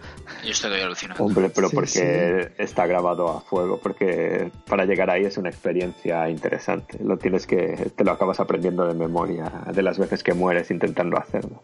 Yo 0.45 0.51
estoy 0.51 0.79
alucinado. 0.79 1.23
Hombre, 1.23 1.49
pero 1.49 1.67
Sí, 1.67 1.75
porque 1.75 2.51
está 2.57 2.87
grabado 2.87 3.27
a 3.27 3.41
fuego, 3.41 3.79
porque 3.81 4.49
para 4.65 4.85
llegar 4.85 5.09
ahí 5.09 5.25
es 5.25 5.37
una 5.37 5.49
experiencia 5.49 6.29
interesante. 6.29 6.97
Lo 7.03 7.17
tienes 7.17 7.45
que, 7.45 7.91
te 7.93 8.03
lo 8.05 8.11
acabas 8.11 8.39
aprendiendo 8.39 8.87
de 8.87 8.93
memoria 8.93 9.51
de 9.73 9.81
las 9.81 9.99
veces 9.99 10.23
que 10.23 10.33
mueres 10.33 10.71
intentando 10.71 11.17
hacerlo. 11.17 11.63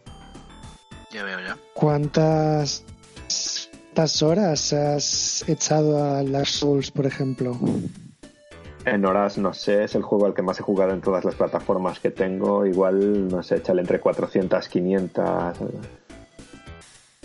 Ya 1.12 1.24
veo, 1.24 1.40
ya. 1.40 1.58
¿Cuántas, 1.74 2.84
cuántas 3.86 4.22
horas 4.22 4.74
has 4.74 5.48
echado 5.48 6.04
a 6.04 6.24
Dark 6.24 6.48
Souls, 6.48 6.92
por 6.92 7.06
ejemplo? 7.06 7.58
En 8.88 9.06
horas, 9.06 9.38
no 9.38 9.54
sé, 9.54 9.84
es 9.84 9.96
el 9.96 10.02
juego 10.04 10.26
al 10.26 10.34
que 10.34 10.42
más 10.42 10.60
he 10.60 10.64
jugado 10.64 10.92
en 10.94 11.02
todas 11.02 11.26
las 11.26 11.36
plataformas 11.36 12.00
que 12.00 12.10
tengo. 12.12 12.66
Igual, 12.66 13.28
no 13.28 13.44
sé, 13.44 13.58
échale 13.58 13.82
entre 13.82 14.00
400, 14.00 14.68
500. 14.70 15.58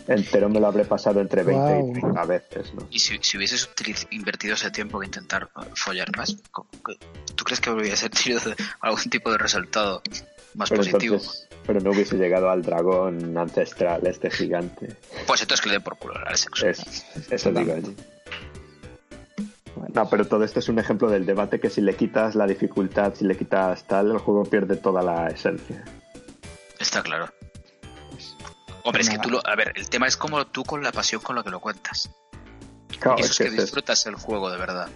Entero 0.08 0.48
me 0.48 0.58
lo 0.58 0.66
habré 0.66 0.84
pasado 0.84 1.20
entre 1.20 1.44
20 1.44 1.62
Guau. 1.62 1.88
y 1.90 1.92
30 1.92 2.24
veces, 2.24 2.74
¿no? 2.74 2.88
Y 2.90 2.98
si, 2.98 3.18
si 3.22 3.36
hubieses 3.36 3.70
invertido 4.10 4.54
ese 4.54 4.70
tiempo 4.72 5.00
en 5.00 5.06
intentar 5.06 5.48
uh, 5.56 5.62
follar 5.76 6.08
más, 6.16 6.36
¿cómo- 6.50 6.68
qué- 6.84 6.98
¿tú 7.36 7.44
crees 7.44 7.60
que 7.60 7.70
hubiese 7.70 8.10
tenido 8.10 8.40
algún 8.80 9.04
tipo 9.04 9.30
de 9.30 9.38
resultado 9.38 10.02
más 10.54 10.68
Pero 10.70 10.80
positivo? 10.82 11.14
entonces, 11.14 11.48
pero 11.64 11.80
no 11.80 11.90
hubiese 11.90 12.16
llegado 12.16 12.50
al 12.50 12.62
dragón 12.62 13.38
ancestral, 13.38 14.04
este 14.08 14.28
gigante. 14.32 14.96
Pues 15.28 15.40
entonces 15.42 15.62
que 15.62 15.68
le 15.68 15.74
den 15.76 15.82
por 15.84 15.96
culo 15.96 16.14
al 16.26 16.36
sexo. 16.36 16.66
Es, 16.66 17.06
eso 17.30 17.52
digo 17.52 17.76
yo. 17.78 17.92
No, 19.94 20.08
pero 20.08 20.26
todo 20.26 20.44
esto 20.44 20.58
es 20.58 20.68
un 20.68 20.78
ejemplo 20.78 21.08
del 21.08 21.24
debate 21.26 21.58
que 21.60 21.70
si 21.70 21.80
le 21.80 21.94
quitas 21.96 22.34
la 22.34 22.46
dificultad, 22.46 23.14
si 23.14 23.24
le 23.24 23.36
quitas 23.36 23.84
tal, 23.84 24.10
el 24.10 24.18
juego 24.18 24.44
pierde 24.44 24.76
toda 24.76 25.02
la 25.02 25.28
esencia. 25.28 25.84
Está 26.78 27.02
claro. 27.02 27.28
Hombre, 28.84 29.02
es 29.02 29.10
que 29.10 29.18
tú 29.18 29.30
lo... 29.30 29.46
A 29.46 29.54
ver, 29.56 29.72
el 29.76 29.88
tema 29.88 30.06
es 30.06 30.16
como 30.16 30.44
tú 30.46 30.64
con 30.64 30.82
la 30.82 30.92
pasión 30.92 31.20
con 31.22 31.36
la 31.36 31.42
que 31.42 31.50
lo 31.50 31.60
cuentas. 31.60 32.10
Claro, 32.98 33.16
y 33.18 33.22
eso 33.22 33.30
es 33.30 33.30
es 33.32 33.38
que 33.38 33.44
que 33.44 33.56
es- 33.56 33.62
disfrutas 33.62 34.06
el 34.06 34.14
juego 34.16 34.50
de 34.50 34.58
verdad. 34.58 34.88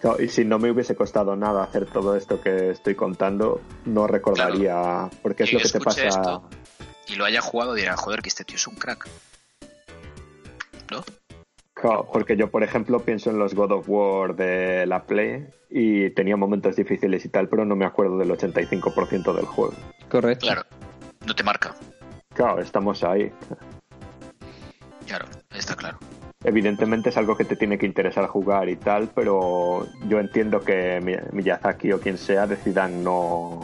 claro, 0.00 0.20
y 0.22 0.28
si 0.28 0.44
no 0.44 0.58
me 0.58 0.70
hubiese 0.70 0.94
costado 0.96 1.36
nada 1.36 1.62
hacer 1.64 1.86
todo 1.86 2.16
esto 2.16 2.40
que 2.40 2.70
estoy 2.70 2.94
contando, 2.94 3.60
no 3.84 4.06
recordaría, 4.06 5.08
porque 5.22 5.44
es 5.44 5.52
lo 5.52 5.60
que 5.60 5.68
te 5.68 5.80
pasa. 5.80 6.06
esto 6.08 6.48
y 7.06 7.16
lo 7.16 7.24
haya 7.26 7.40
jugado 7.42 7.74
dirá, 7.74 7.96
joder, 7.96 8.22
que 8.22 8.28
este 8.30 8.44
tío 8.44 8.56
es 8.56 8.66
un 8.66 8.76
crack. 8.76 9.06
¿No? 10.90 11.04
Claro, 11.74 12.08
porque 12.12 12.36
yo, 12.36 12.50
por 12.50 12.62
ejemplo, 12.62 13.00
pienso 13.00 13.30
en 13.30 13.38
los 13.38 13.54
God 13.54 13.72
of 13.72 13.88
War 13.88 14.36
de 14.36 14.86
la 14.86 15.02
Play 15.04 15.46
y 15.70 16.10
tenía 16.10 16.36
momentos 16.36 16.76
difíciles 16.76 17.24
y 17.24 17.28
tal, 17.28 17.48
pero 17.48 17.64
no 17.64 17.74
me 17.76 17.84
acuerdo 17.84 18.16
del 18.16 18.30
85% 18.30 19.34
del 19.34 19.44
juego. 19.46 19.74
Correcto. 20.08 20.46
Claro. 20.46 20.62
No 21.26 21.34
te 21.34 21.42
marca. 21.42 21.74
Claro, 22.32 22.60
estamos 22.60 23.02
ahí. 23.02 23.30
Claro, 25.06 25.26
está 25.54 25.74
claro. 25.74 25.98
Evidentemente 26.44 27.08
es 27.08 27.16
algo 27.16 27.36
que 27.36 27.44
te 27.44 27.56
tiene 27.56 27.78
que 27.78 27.86
interesar 27.86 28.26
jugar 28.26 28.68
y 28.68 28.76
tal, 28.76 29.08
pero 29.14 29.86
yo 30.08 30.20
entiendo 30.20 30.60
que 30.60 31.00
Mi- 31.02 31.16
Miyazaki 31.32 31.90
o 31.92 32.00
quien 32.00 32.18
sea 32.18 32.46
decidan 32.46 33.02
no, 33.02 33.60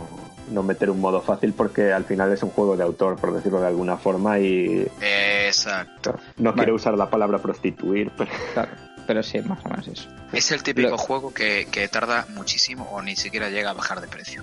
no 0.51 0.62
meter 0.62 0.90
un 0.90 1.01
modo 1.01 1.20
fácil 1.22 1.53
porque 1.55 1.92
al 1.92 2.05
final 2.05 2.32
es 2.32 2.42
un 2.42 2.51
juego 2.51 2.76
de 2.76 2.82
autor, 2.84 3.16
por 3.16 3.32
decirlo 3.34 3.61
de 3.61 3.68
alguna 3.68 3.96
forma, 3.96 4.38
y 4.38 4.86
Exacto. 5.01 6.18
no 6.38 6.51
Vale. 6.51 6.55
quiero 6.62 6.74
usar 6.74 6.94
la 6.96 7.09
palabra 7.11 7.38
prostituir, 7.38 8.11
pero 8.16 8.30
Claro, 8.55 8.70
pero 9.07 9.22
sí, 9.22 9.40
más 9.40 9.64
o 9.64 9.68
menos 9.68 9.88
eso. 9.88 10.09
Es 10.32 10.51
el 10.53 10.62
típico 10.62 10.90
Lo- 10.90 10.98
juego 10.98 11.32
que, 11.34 11.66
que 11.70 11.88
tarda 11.88 12.26
muchísimo 12.34 12.88
o 12.92 13.03
ni 13.03 13.16
siquiera 13.16 13.48
llega 13.51 13.70
a 13.70 13.74
bajar 13.74 14.01
de 14.01 14.09
precio. 14.09 14.42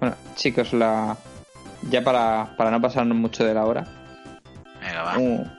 Bueno, 0.00 0.14
chicos, 0.36 0.72
la 0.72 1.16
ya 1.90 2.02
para, 2.02 2.54
para 2.56 2.70
no 2.70 2.80
pasarnos 2.80 3.16
mucho 3.16 3.44
de 3.44 3.54
la 3.54 3.64
hora, 3.64 3.86
Venga, 4.80 5.02
va. 5.02 5.18
un, 5.18 5.50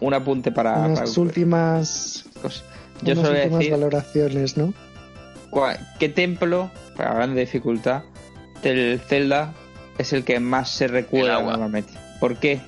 un 0.00 0.14
apunte 0.14 0.50
para, 0.52 0.78
Unas 0.78 0.98
para- 1.10 1.20
últimas, 1.20 2.24
cosas. 2.42 2.64
Yo 3.02 3.12
unas 3.12 3.26
solo 3.26 3.38
últimas 3.38 3.58
decir 3.60 3.72
valoraciones, 3.72 4.56
¿no? 4.56 4.74
qué 5.98 6.08
templo, 6.08 6.70
hablando 6.98 7.36
de 7.36 7.40
dificultad, 7.42 8.02
del 8.62 9.00
Zelda 9.00 9.52
es 9.98 10.12
el 10.12 10.24
que 10.24 10.38
más 10.40 10.70
se 10.70 10.86
recuerda 10.88 11.40
normalmente. 11.42 11.92
¿Por 12.20 12.36
qué? 12.38 12.60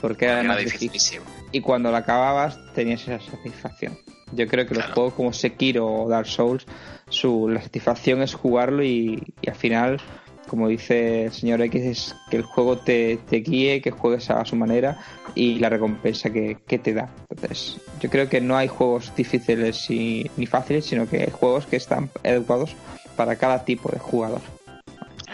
Porque 0.00 0.24
era 0.26 0.40
Era 0.40 0.48
más 0.48 0.58
difícil. 0.64 1.20
y 1.52 1.60
cuando 1.60 1.90
la 1.90 1.98
acababas 1.98 2.58
tenías 2.74 3.02
esa 3.02 3.20
satisfacción. 3.20 3.98
Yo 4.32 4.46
creo 4.46 4.66
que 4.66 4.74
los 4.74 4.86
juegos 4.86 5.14
como 5.14 5.32
Sekiro 5.32 5.86
o 5.86 6.08
Dark 6.08 6.26
Souls, 6.26 6.64
su 7.08 7.48
la 7.48 7.60
satisfacción 7.60 8.22
es 8.22 8.34
jugarlo 8.34 8.84
y, 8.84 9.20
y 9.42 9.48
al 9.50 9.56
final, 9.56 10.00
como 10.46 10.68
dice 10.68 11.24
el 11.24 11.32
señor 11.32 11.60
X, 11.62 11.82
es 11.84 12.16
que 12.30 12.36
el 12.36 12.44
juego 12.44 12.78
te, 12.78 13.18
te 13.28 13.36
guíe, 13.38 13.80
que 13.80 13.90
juegues 13.90 14.30
a 14.30 14.44
su 14.44 14.54
manera 14.54 14.98
y 15.34 15.58
la 15.58 15.68
recompensa 15.68 16.30
que, 16.30 16.58
que 16.66 16.78
te 16.78 16.94
da. 16.94 17.08
Entonces, 17.28 17.78
yo 18.00 18.08
creo 18.08 18.28
que 18.28 18.40
no 18.40 18.56
hay 18.56 18.68
juegos 18.68 19.12
difíciles 19.16 19.90
y- 19.90 20.30
ni 20.36 20.46
fáciles, 20.46 20.86
sino 20.86 21.08
que 21.08 21.22
hay 21.24 21.30
juegos 21.32 21.66
que 21.66 21.76
están 21.76 22.08
adecuados 22.24 22.76
para 23.16 23.34
cada 23.36 23.64
tipo 23.64 23.90
de 23.90 23.98
jugador. 23.98 24.40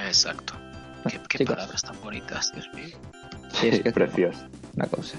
Exacto. 0.07 0.55
Qué, 1.09 1.21
qué 1.29 1.39
Chicos. 1.39 1.55
palabras 1.57 1.83
tan 1.83 2.01
bonitas, 2.01 2.53
Dios 2.53 2.69
mío. 2.75 2.97
Sí, 3.53 3.69
es 3.69 3.81
que 3.81 3.89
es 3.89 3.95
precioso. 3.95 4.39
una 4.75 4.87
cosa. 4.87 5.17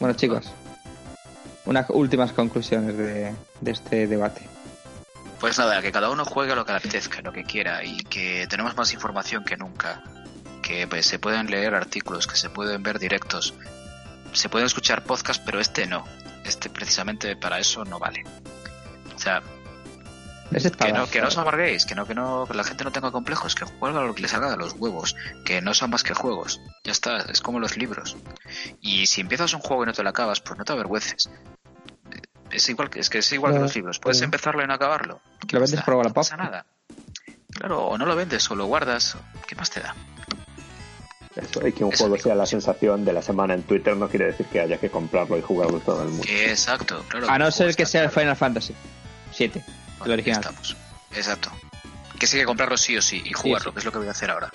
Bueno, 0.00 0.14
chicos, 0.16 0.50
unas 1.64 1.88
últimas 1.90 2.32
conclusiones 2.32 2.96
de, 2.96 3.34
de 3.60 3.70
este 3.70 4.06
debate. 4.06 4.42
Pues 5.40 5.56
nada, 5.58 5.80
que 5.80 5.92
cada 5.92 6.10
uno 6.10 6.24
juegue 6.24 6.54
lo 6.56 6.64
que 6.64 6.72
le 6.72 6.78
apetezca, 6.78 7.20
lo 7.22 7.32
que 7.32 7.44
quiera 7.44 7.84
y 7.84 7.98
que 7.98 8.46
tenemos 8.48 8.76
más 8.76 8.92
información 8.92 9.44
que 9.44 9.56
nunca. 9.56 10.02
Que 10.62 10.86
pues, 10.88 11.06
se 11.06 11.18
pueden 11.18 11.48
leer 11.50 11.74
artículos, 11.74 12.26
que 12.26 12.36
se 12.36 12.50
pueden 12.50 12.82
ver 12.82 12.98
directos, 12.98 13.54
se 14.32 14.48
pueden 14.48 14.66
escuchar 14.66 15.04
podcasts, 15.04 15.42
pero 15.44 15.60
este 15.60 15.86
no. 15.86 16.04
Este 16.44 16.70
precisamente 16.70 17.36
para 17.36 17.58
eso 17.60 17.84
no 17.84 17.98
vale. 17.98 18.24
O 19.14 19.18
sea, 19.18 19.42
Que 20.50 20.92
no, 20.92 21.06
que 21.10 21.20
no 21.20 21.28
os 21.28 21.36
amarguéis, 21.36 21.84
que 21.84 21.94
no, 21.94 22.06
que 22.06 22.14
no, 22.14 22.46
que 22.46 22.54
la 22.54 22.64
gente 22.64 22.82
no 22.82 22.90
tenga 22.90 23.10
complejos, 23.10 23.54
que 23.54 23.66
juega 23.66 24.00
lo 24.00 24.14
que 24.14 24.22
les 24.22 24.30
salga 24.30 24.50
de 24.50 24.56
los 24.56 24.72
huevos, 24.72 25.14
que 25.44 25.60
no 25.60 25.74
son 25.74 25.90
más 25.90 26.02
que 26.02 26.14
juegos. 26.14 26.60
Ya 26.84 26.92
está, 26.92 27.18
es 27.30 27.42
como 27.42 27.60
los 27.60 27.76
libros. 27.76 28.16
Y 28.80 29.06
si 29.06 29.20
empiezas 29.20 29.52
un 29.52 29.60
juego 29.60 29.82
y 29.82 29.86
no 29.86 29.92
te 29.92 30.02
lo 30.02 30.08
acabas, 30.08 30.40
pues 30.40 30.58
no 30.58 30.64
te 30.64 30.72
avergüences. 30.72 31.28
Es 32.50 32.68
igual 32.70 32.88
que, 32.88 33.00
es 33.00 33.10
que 33.10 33.18
es 33.18 33.30
igual 33.32 33.52
que 33.52 33.58
los 33.58 33.74
libros. 33.76 33.98
Puedes 33.98 34.18
claro. 34.18 34.26
empezarlo 34.26 34.64
y 34.64 34.66
no 34.66 34.72
acabarlo. 34.74 35.20
¿Qué 35.46 35.54
Lo 35.56 35.60
vendes 35.60 35.82
por 35.82 35.94
No 35.94 35.98
Wallapop. 35.98 36.14
pasa 36.14 36.36
nada. 36.38 36.64
Claro, 37.52 37.84
o 37.86 37.98
no 37.98 38.06
lo 38.06 38.16
vendes 38.16 38.50
o 38.50 38.54
lo 38.54 38.64
guardas. 38.66 39.16
¿Qué 39.46 39.54
más 39.54 39.68
te 39.70 39.80
da? 39.80 39.94
Eso, 41.36 41.66
y 41.66 41.72
que 41.72 41.84
un 41.84 41.92
Eso 41.92 42.04
juego 42.04 42.20
sea 42.20 42.34
la 42.34 42.46
sensación 42.46 43.04
de 43.04 43.12
la 43.12 43.22
semana 43.22 43.54
en 43.54 43.62
Twitter 43.62 43.96
no 43.96 44.08
quiere 44.08 44.26
decir 44.26 44.46
que 44.46 44.60
haya 44.60 44.78
que 44.78 44.90
comprarlo 44.90 45.36
y 45.36 45.42
jugarlo 45.42 45.78
todo 45.80 46.02
el 46.02 46.08
mundo. 46.08 46.24
Exacto, 46.26 47.04
claro. 47.08 47.28
A 47.30 47.38
no 47.38 47.46
el 47.46 47.52
ser 47.52 47.76
que 47.76 47.84
sea 47.86 48.02
el 48.02 48.08
claro. 48.10 48.20
Final 48.20 48.36
Fantasy 48.36 48.74
7, 49.32 49.62
el 50.04 50.12
original. 50.12 50.40
estamos. 50.40 50.76
Exacto. 51.14 51.50
Que 52.18 52.26
sí 52.26 52.36
hay 52.36 52.42
que 52.42 52.46
comprarlo 52.46 52.76
sí 52.76 52.96
o 52.96 53.02
sí 53.02 53.22
y 53.24 53.32
jugarlo, 53.32 53.70
sí. 53.70 53.74
que 53.74 53.78
es 53.80 53.84
lo 53.84 53.92
que 53.92 53.98
voy 53.98 54.08
a 54.08 54.12
hacer 54.12 54.30
ahora. 54.30 54.50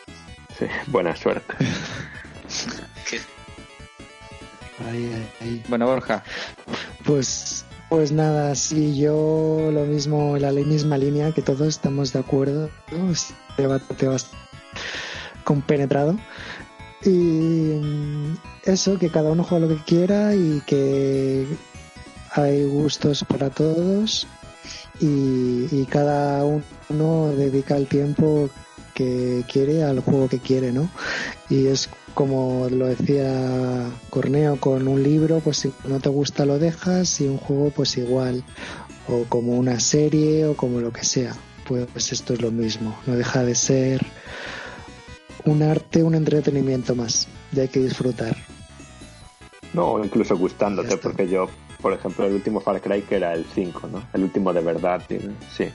Sí, 0.57 0.65
buena 0.87 1.15
suerte. 1.15 1.53
Ahí, 4.89 5.29
ahí. 5.39 5.63
Bueno, 5.69 5.85
Borja, 5.85 6.23
Pues, 7.05 7.63
pues 7.89 8.11
nada, 8.11 8.55
sí, 8.55 8.97
yo 8.97 9.69
lo 9.71 9.85
mismo, 9.85 10.37
la 10.37 10.51
misma 10.51 10.97
línea 10.97 11.31
que 11.31 11.41
todos 11.41 11.67
estamos 11.67 12.11
de 12.11 12.19
acuerdo. 12.19 12.69
¿no? 12.91 13.11
Es 13.11 13.33
debate 13.57 14.07
bastante 14.07 14.43
compenetrado. 15.43 16.17
Y 17.03 17.09
mm, 17.09 18.37
eso, 18.63 18.97
que 18.97 19.09
cada 19.09 19.31
uno 19.31 19.43
juega 19.43 19.67
lo 19.67 19.75
que 19.75 19.83
quiera 19.83 20.35
y 20.35 20.61
que 20.65 21.47
hay 22.31 22.63
gustos 22.65 23.23
para 23.25 23.49
todos 23.49 24.27
y, 24.99 25.67
y 25.71 25.85
cada 25.89 26.43
uno 26.45 27.29
dedica 27.35 27.75
el 27.77 27.87
tiempo 27.87 28.49
que 28.93 29.43
quiere 29.51 29.83
al 29.83 29.99
juego 30.01 30.29
que 30.29 30.39
quiere, 30.39 30.71
¿no? 30.71 30.89
Y 31.49 31.67
es 31.67 31.89
como 32.13 32.67
lo 32.69 32.87
decía 32.87 33.91
Corneo 34.09 34.59
con 34.59 34.87
un 34.87 35.01
libro, 35.01 35.39
pues 35.39 35.57
si 35.57 35.73
no 35.87 35.99
te 35.99 36.09
gusta 36.09 36.45
lo 36.45 36.59
dejas 36.59 37.21
y 37.21 37.27
un 37.27 37.37
juego 37.37 37.71
pues 37.71 37.97
igual 37.97 38.43
o 39.07 39.23
como 39.29 39.53
una 39.53 39.79
serie 39.79 40.45
o 40.45 40.55
como 40.55 40.79
lo 40.79 40.91
que 40.91 41.03
sea. 41.03 41.35
Pues 41.67 42.11
esto 42.11 42.33
es 42.33 42.41
lo 42.41 42.51
mismo, 42.51 42.97
no 43.07 43.15
deja 43.15 43.43
de 43.43 43.55
ser 43.55 44.05
un 45.45 45.63
arte, 45.63 46.03
un 46.03 46.15
entretenimiento 46.15 46.95
más. 46.95 47.27
Y 47.51 47.59
hay 47.59 47.67
que 47.67 47.79
disfrutar. 47.79 48.35
No, 49.73 50.03
incluso 50.03 50.37
gustándote, 50.37 50.97
porque 50.97 51.27
yo, 51.27 51.47
por 51.83 51.93
ejemplo, 51.93 52.25
el 52.25 52.33
último 52.33 52.59
Far 52.61 52.81
Cry 52.81 53.03
que 53.03 53.17
era 53.17 53.33
el 53.33 53.45
5, 53.45 53.87
¿no? 53.87 54.03
El 54.13 54.23
último 54.23 54.51
de 54.53 54.61
verdad, 54.61 55.03
tío, 55.07 55.19
sí. 55.55 55.71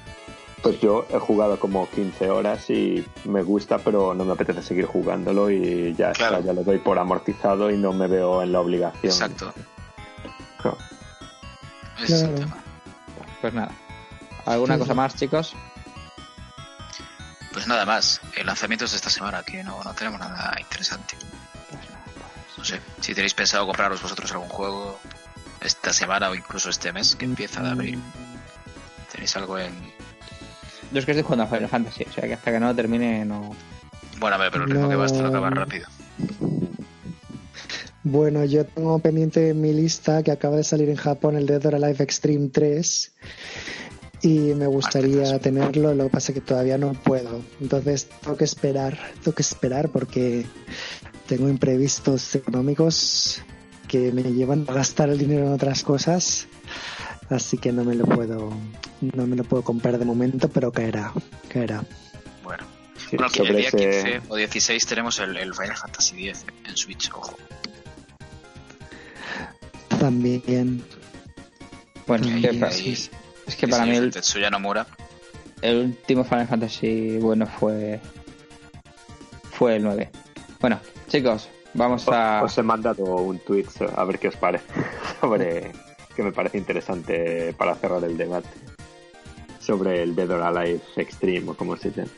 Pues 0.62 0.80
yo 0.80 1.06
he 1.10 1.18
jugado 1.20 1.60
como 1.60 1.88
15 1.88 2.30
horas 2.30 2.68
y 2.70 3.06
me 3.24 3.42
gusta, 3.42 3.78
pero 3.78 4.12
no 4.14 4.24
me 4.24 4.32
apetece 4.32 4.60
seguir 4.62 4.86
jugándolo 4.86 5.50
y 5.50 5.94
ya 5.94 6.10
Claro. 6.12 6.38
está, 6.38 6.46
ya 6.46 6.52
lo 6.52 6.64
doy 6.64 6.78
por 6.78 6.98
amortizado 6.98 7.70
y 7.70 7.76
no 7.76 7.92
me 7.92 8.08
veo 8.08 8.42
en 8.42 8.50
la 8.50 8.60
obligación. 8.60 9.12
Exacto. 9.12 9.54
No. 10.64 10.76
Ese 12.02 12.14
es 12.16 12.22
el 12.22 12.28
Claro. 12.30 12.40
tema. 12.40 12.56
Pues 13.40 13.54
nada. 13.54 13.70
¿Alguna 14.46 14.74
Sí, 14.74 14.80
cosa 14.80 14.94
más, 14.94 15.14
chicos? 15.14 15.54
Pues 17.52 17.66
nada 17.68 17.84
más. 17.86 18.20
El 18.36 18.46
lanzamiento 18.46 18.84
es 18.86 18.90
de 18.92 18.96
esta 18.96 19.10
semana, 19.10 19.42
que 19.44 19.62
no, 19.62 19.82
no 19.84 19.94
tenemos 19.94 20.18
nada 20.18 20.56
interesante. 20.58 21.16
No 22.56 22.64
sé, 22.64 22.80
si 23.00 23.14
tenéis 23.14 23.34
pensado 23.34 23.64
compraros 23.66 24.02
vosotros 24.02 24.32
algún 24.32 24.48
juego 24.48 24.98
esta 25.62 25.92
semana 25.92 26.30
o 26.30 26.34
incluso 26.34 26.70
este 26.70 26.92
mes 26.92 27.16
que 27.16 27.24
empieza 27.24 27.62
de 27.62 27.70
abril, 27.70 27.98
tenéis 29.12 29.36
algo 29.36 29.58
en... 29.58 29.72
Yo 30.92 31.00
es 31.00 31.04
que 31.04 31.12
estoy 31.12 31.22
jugando 31.22 31.44
a 31.44 31.46
Final 31.46 31.68
Fantasy, 31.68 32.04
o 32.08 32.12
sea 32.12 32.24
que 32.26 32.34
hasta 32.34 32.52
que 32.52 32.60
no 32.60 32.74
termine 32.74 33.24
no... 33.24 33.54
Bueno, 34.18 34.36
a 34.36 34.38
ver, 34.38 34.50
pero 34.50 34.64
el 34.64 34.70
ritmo 34.70 34.88
que 34.88 34.96
va 34.96 35.04
a 35.04 35.06
estar 35.06 35.22
No. 35.22 35.28
acabar 35.28 35.54
rápido. 35.54 35.86
Bueno, 38.02 38.44
yo 38.44 38.64
tengo 38.64 38.98
pendiente 39.00 39.50
en 39.50 39.60
mi 39.60 39.72
lista 39.72 40.22
que 40.22 40.30
acaba 40.30 40.56
de 40.56 40.64
salir 40.64 40.88
en 40.88 40.96
Japón 40.96 41.36
el 41.36 41.46
Dead 41.46 41.64
or 41.66 41.74
Alive 41.74 42.02
Extreme 42.02 42.48
3 42.48 43.12
y 44.22 44.38
me 44.54 44.66
gustaría 44.66 45.38
tenerlo, 45.38 45.94
lo 45.94 46.04
que 46.04 46.10
pasa 46.10 46.32
es 46.32 46.34
que 46.34 46.40
todavía 46.40 46.78
no 46.78 46.92
puedo. 46.94 47.42
Entonces 47.60 48.08
tengo 48.22 48.36
que 48.36 48.44
esperar, 48.44 48.98
tengo 49.22 49.34
que 49.34 49.42
esperar 49.42 49.90
porque 49.90 50.46
tengo 51.26 51.48
imprevistos 51.48 52.34
económicos 52.34 53.42
que 53.88 54.12
me 54.12 54.22
llevan 54.22 54.64
a 54.68 54.72
gastar 54.74 55.08
el 55.10 55.18
dinero 55.18 55.46
en 55.46 55.52
otras 55.52 55.82
cosas, 55.82 56.46
así 57.30 57.58
que 57.58 57.72
no 57.72 57.82
me 57.84 57.94
lo 57.94 58.04
puedo 58.06 58.52
no 59.00 59.26
me 59.26 59.34
lo 59.36 59.44
puedo 59.44 59.62
comprar 59.64 59.98
de 59.98 60.04
momento, 60.04 60.48
pero 60.48 60.70
caerá, 60.70 61.12
caerá. 61.48 61.82
Bueno, 62.44 62.64
Sí, 62.96 63.16
bueno 63.16 63.30
que 63.32 63.42
el 63.42 63.56
día 63.56 63.68
ese- 63.68 63.76
15 63.78 64.20
o 64.28 64.36
16 64.36 64.86
tenemos 64.86 65.18
el, 65.20 65.36
el 65.36 65.54
Final 65.54 65.76
Fantasy 65.76 66.28
X 66.28 66.44
en 66.68 66.76
Switch, 66.76 67.10
ojo. 67.14 67.36
También 70.00 70.82
Bueno, 72.06 72.26
es 72.26 72.34
que, 72.34 72.40
También, 72.42 72.60
pa- 72.60 72.70
sí, 72.70 72.94
sí. 72.96 73.10
es 73.46 73.56
que 73.56 73.68
para 73.68 73.84
mí 73.86 73.96
el, 73.96 74.10
Tetsuya 74.10 74.50
Nomura, 74.50 74.86
el 75.62 75.76
último 75.86 76.24
Final 76.24 76.46
Fantasy 76.48 77.18
bueno 77.18 77.46
fue... 77.46 78.00
Fue 79.52 79.76
el 79.76 79.82
9. 79.82 80.10
Bueno, 80.60 80.78
chicos, 81.08 81.48
vamos 81.74 82.08
a... 82.08 82.42
Os 82.42 82.56
he 82.58 82.62
mandado 82.62 83.04
un 83.04 83.38
tweet 83.40 83.66
a 83.96 84.04
ver 84.04 84.18
qué 84.18 84.28
os 84.28 84.36
parece 84.36 84.66
sobre 85.20 85.72
que 86.14 86.22
me 86.22 86.32
parece 86.32 86.58
interesante 86.58 87.52
para 87.56 87.74
cerrar 87.76 88.02
el 88.04 88.16
debate 88.16 88.48
sobre 89.60 90.02
el 90.02 90.14
Dead 90.16 90.30
or 90.30 90.42
Alive 90.42 90.80
Extreme 90.96 91.50
o 91.50 91.54
como 91.54 91.76
se 91.76 91.90
llama. 91.92 92.08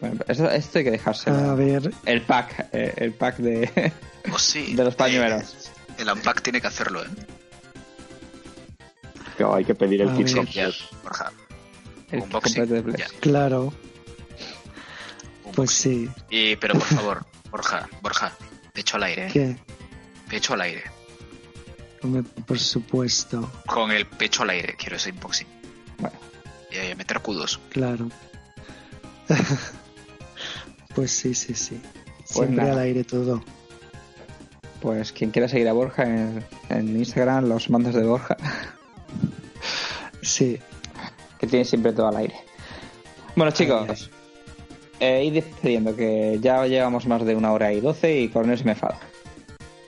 Bueno, 0.00 0.20
esto, 0.28 0.50
esto 0.50 0.78
hay 0.78 0.84
que 0.84 0.90
dejárselo. 0.90 1.36
A 1.36 1.54
ver, 1.54 1.90
El 2.04 2.20
pack, 2.22 2.68
eh, 2.72 2.92
el 2.96 3.12
pack 3.14 3.36
de... 3.38 3.92
oh, 4.32 4.38
sí, 4.38 4.74
De 4.74 4.84
los 4.84 4.94
pañuelos. 4.94 5.42
eh, 5.42 6.02
el 6.02 6.10
Unpack 6.10 6.42
tiene 6.42 6.60
que 6.60 6.66
hacerlo, 6.66 7.02
¿eh? 7.02 7.08
Claro, 9.36 9.54
hay 9.54 9.64
que 9.64 9.74
pedir 9.74 10.02
el 10.02 10.12
kit 10.14 10.34
completo. 10.34 10.72
Borja. 11.02 11.32
el 12.10 12.20
Unboxing, 12.22 12.54
completo 12.62 12.74
de 12.74 12.82
Play. 12.82 12.96
ya. 12.98 13.18
claro, 13.20 13.72
pues 15.54 15.70
sí. 15.70 16.08
Y, 16.30 16.56
pero 16.56 16.74
por 16.74 16.82
favor, 16.82 17.24
Borja, 17.56 17.88
Borja, 18.02 18.32
pecho 18.72 18.96
al 18.96 19.04
aire. 19.04 19.28
¿Qué? 19.32 19.56
pecho 20.28 20.54
al 20.54 20.60
aire. 20.62 20.82
Hombre, 22.02 22.22
por 22.46 22.58
supuesto, 22.58 23.50
Con 23.66 23.90
el 23.90 24.06
pecho 24.06 24.42
al 24.42 24.50
aire, 24.50 24.74
quiero 24.76 24.96
ese 24.96 25.10
unboxing. 25.10 25.46
Bueno, 25.98 26.16
Y 26.70 26.76
eh, 26.76 26.94
meter 26.94 27.20
cudos. 27.20 27.58
claro. 27.70 28.08
pues 30.94 31.10
sí, 31.10 31.34
sí, 31.34 31.54
sí. 31.54 31.80
Pues 32.18 32.30
Siempre 32.30 32.56
nada. 32.56 32.72
al 32.72 32.78
aire 32.80 33.04
todo. 33.04 33.42
pues 34.80 35.12
quien 35.12 35.30
quiera 35.30 35.48
seguir 35.48 35.68
a 35.68 35.72
Borja 35.72 36.02
en, 36.04 36.44
en 36.68 36.96
Instagram, 36.96 37.48
los 37.48 37.70
mandos 37.70 37.94
de 37.94 38.02
Borja, 38.02 38.36
Sí. 40.22 40.58
que 41.38 41.46
tiene 41.46 41.64
siempre 41.64 41.92
todo 41.92 42.08
al 42.08 42.16
aire. 42.16 42.34
Bueno, 43.34 43.52
chicos, 43.52 44.10
eh, 45.00 45.24
ir 45.24 45.32
despediendo, 45.34 45.94
que 45.96 46.38
ya 46.40 46.66
llevamos 46.66 47.06
más 47.06 47.24
de 47.24 47.34
una 47.34 47.52
hora 47.52 47.72
y 47.72 47.80
doce 47.80 48.18
y 48.20 48.28
Cornel 48.28 48.58
se 48.58 48.64
me 48.64 48.72
enfada. 48.72 48.98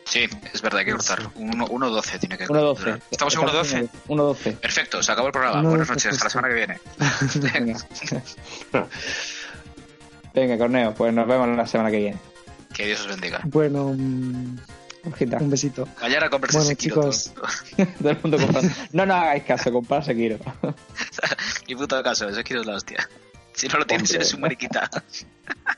Sí, 0.04 0.26
es 0.54 0.62
verdad, 0.62 0.78
hay 0.80 0.86
que 0.86 0.92
cortar. 0.92 1.20
1.12 1.34 2.18
tiene 2.20 2.38
que 2.38 2.46
1.12. 2.46 2.78
durar. 2.78 3.00
Estamos 3.10 3.34
en 3.34 3.40
1.12. 3.42 3.88
1.12. 4.08 4.56
Perfecto, 4.56 5.02
se 5.02 5.12
acabó 5.12 5.26
el 5.28 5.32
programa. 5.32 5.60
1.12 5.62 5.68
Buenas 5.68 5.88
noches, 5.90 6.06
hasta 6.12 6.24
la 6.24 6.30
semana 6.30 6.48
que 6.48 6.54
viene. 6.54 6.80
Venga. 7.52 7.78
Venga, 10.34 10.58
Corneo, 10.58 10.94
pues 10.94 11.12
nos 11.12 11.26
vemos 11.26 11.48
la 11.56 11.66
semana 11.66 11.90
que 11.90 11.98
viene. 11.98 12.18
que 12.72 12.86
Dios 12.86 13.00
os 13.00 13.08
bendiga. 13.08 13.40
Bueno, 13.44 13.92
mm, 13.96 14.56
Borjita, 15.04 15.38
un 15.38 15.50
besito. 15.50 15.88
Mañana 16.00 16.28
compres 16.30 16.52
Bueno, 16.54 16.66
ese 16.66 16.76
kilo 16.76 16.94
chicos. 17.02 17.32
todo. 17.34 17.46
todo 17.98 18.10
el 18.10 18.18
mundo 18.22 18.38
compra- 18.46 18.88
No, 18.92 19.06
no 19.06 19.14
hagáis 19.14 19.44
caso, 19.44 19.72
comprar 19.72 20.04
Sekiro. 20.04 20.38
Ni 21.68 21.74
puto 21.74 22.02
caso, 22.02 22.28
ese 22.28 22.44
kilo 22.44 22.60
es 22.62 22.66
la 22.66 22.76
hostia. 22.76 23.08
Si 23.58 23.66
no 23.68 23.78
lo 23.78 23.86
tienes, 23.86 24.08
Hombre. 24.10 24.16
eres 24.16 24.34
un 24.34 24.40
mariquita. 24.40 24.90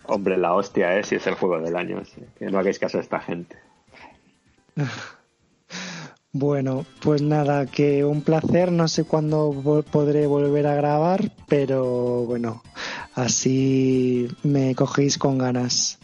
Hombre, 0.05 0.36
la 0.36 0.55
hostia 0.55 0.98
es 0.98 1.09
si 1.09 1.15
es 1.15 1.27
el 1.27 1.35
juego 1.35 1.59
del 1.61 1.77
año. 1.77 2.02
sí. 2.05 2.23
Que 2.39 2.47
no 2.47 2.59
hagáis 2.59 2.78
caso 2.78 2.98
a 2.98 3.01
esta 3.01 3.20
gente. 3.20 3.57
Bueno, 6.32 6.86
pues 7.02 7.23
nada, 7.23 7.66
que 7.66 8.05
un 8.05 8.23
placer. 8.23 8.70
No 8.70 8.86
sé 8.86 9.05
cuándo 9.05 9.52
vol- 9.52 9.82
podré 9.85 10.27
volver 10.27 10.66
a 10.66 10.74
grabar, 10.74 11.32
pero 11.48 12.24
bueno, 12.24 12.62
así 13.15 14.28
me 14.43 14.74
cogéis 14.74 15.19
con 15.19 15.39
ganas. 15.39 15.98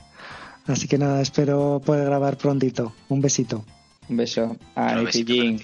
Así 0.66 0.88
que 0.88 0.98
nada, 0.98 1.20
espero 1.22 1.80
poder 1.84 2.06
grabar 2.06 2.36
prontito. 2.38 2.92
Un 3.08 3.20
besito. 3.20 3.64
Un 4.08 4.16
beso 4.16 4.56
a 4.74 4.98
Un 4.98 5.06
ti. 5.10 5.60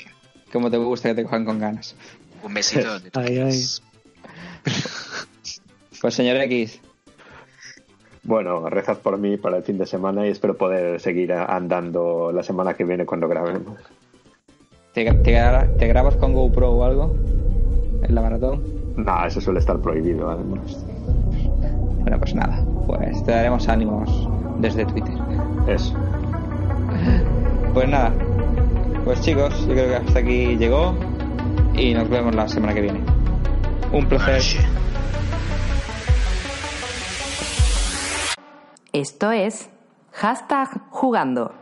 Como 0.53 0.71
te 0.71 0.77
gusta 0.77 1.09
que 1.09 1.15
te 1.17 1.25
cojan 1.25 1.45
con 1.45 1.59
ganas. 1.59 1.97
Un 2.43 2.55
besito 2.55 3.01
Ay, 3.15 3.27
quieras. 3.27 3.83
Pues 6.03 6.15
señor 6.15 6.37
X, 6.39 6.81
Bueno, 8.25 8.69
rezad 8.69 8.99
por 8.99 9.17
mí 9.19 9.37
para 9.37 9.59
el 9.59 9.63
fin 9.63 9.79
de 9.79 9.87
semana 9.87 10.27
y 10.27 10.31
espero 10.31 10.57
poder 10.57 10.99
seguir 10.99 11.33
andando 11.33 12.33
la 12.33 12.43
semana 12.43 12.75
que 12.75 12.85
viene 12.85 13.07
cuando 13.07 13.29
grabemos. 13.29 13.79
¿te, 14.93 15.05
te 15.13 15.87
grabas 15.87 16.17
con 16.17 16.35
GoPro 16.35 16.73
o 16.73 16.85
algo? 16.85 17.15
En 18.03 18.17
la 18.17 18.21
maratón. 18.21 18.65
No, 18.97 19.25
eso 19.25 19.41
suele 19.41 19.61
estar 19.61 19.79
prohibido 19.81 20.29
además. 20.29 20.85
Bueno, 22.01 22.19
pues 22.19 22.35
nada, 22.35 22.67
pues 22.85 23.23
te 23.23 23.31
daremos 23.31 23.69
ánimos 23.69 24.29
desde 24.59 24.85
Twitter. 24.85 25.15
Eso. 25.69 25.95
Pues 27.73 27.89
nada, 27.89 28.13
pues 29.05 29.21
chicos, 29.21 29.67
yo 29.69 29.73
creo 29.73 29.89
que 29.89 29.97
hasta 29.97 30.19
aquí 30.19 30.57
llegó 30.57 30.97
y 31.75 31.95
nos 31.95 32.09
vemos 32.09 32.35
la 32.35 32.49
semana 32.49 32.75
que 32.75 32.81
viene. 32.81 33.01
Un 33.93 34.07
placer. 34.07 34.43
Esto 38.93 39.31
es 39.31 39.71
hashtag 40.13 40.69
jugando. 40.91 41.62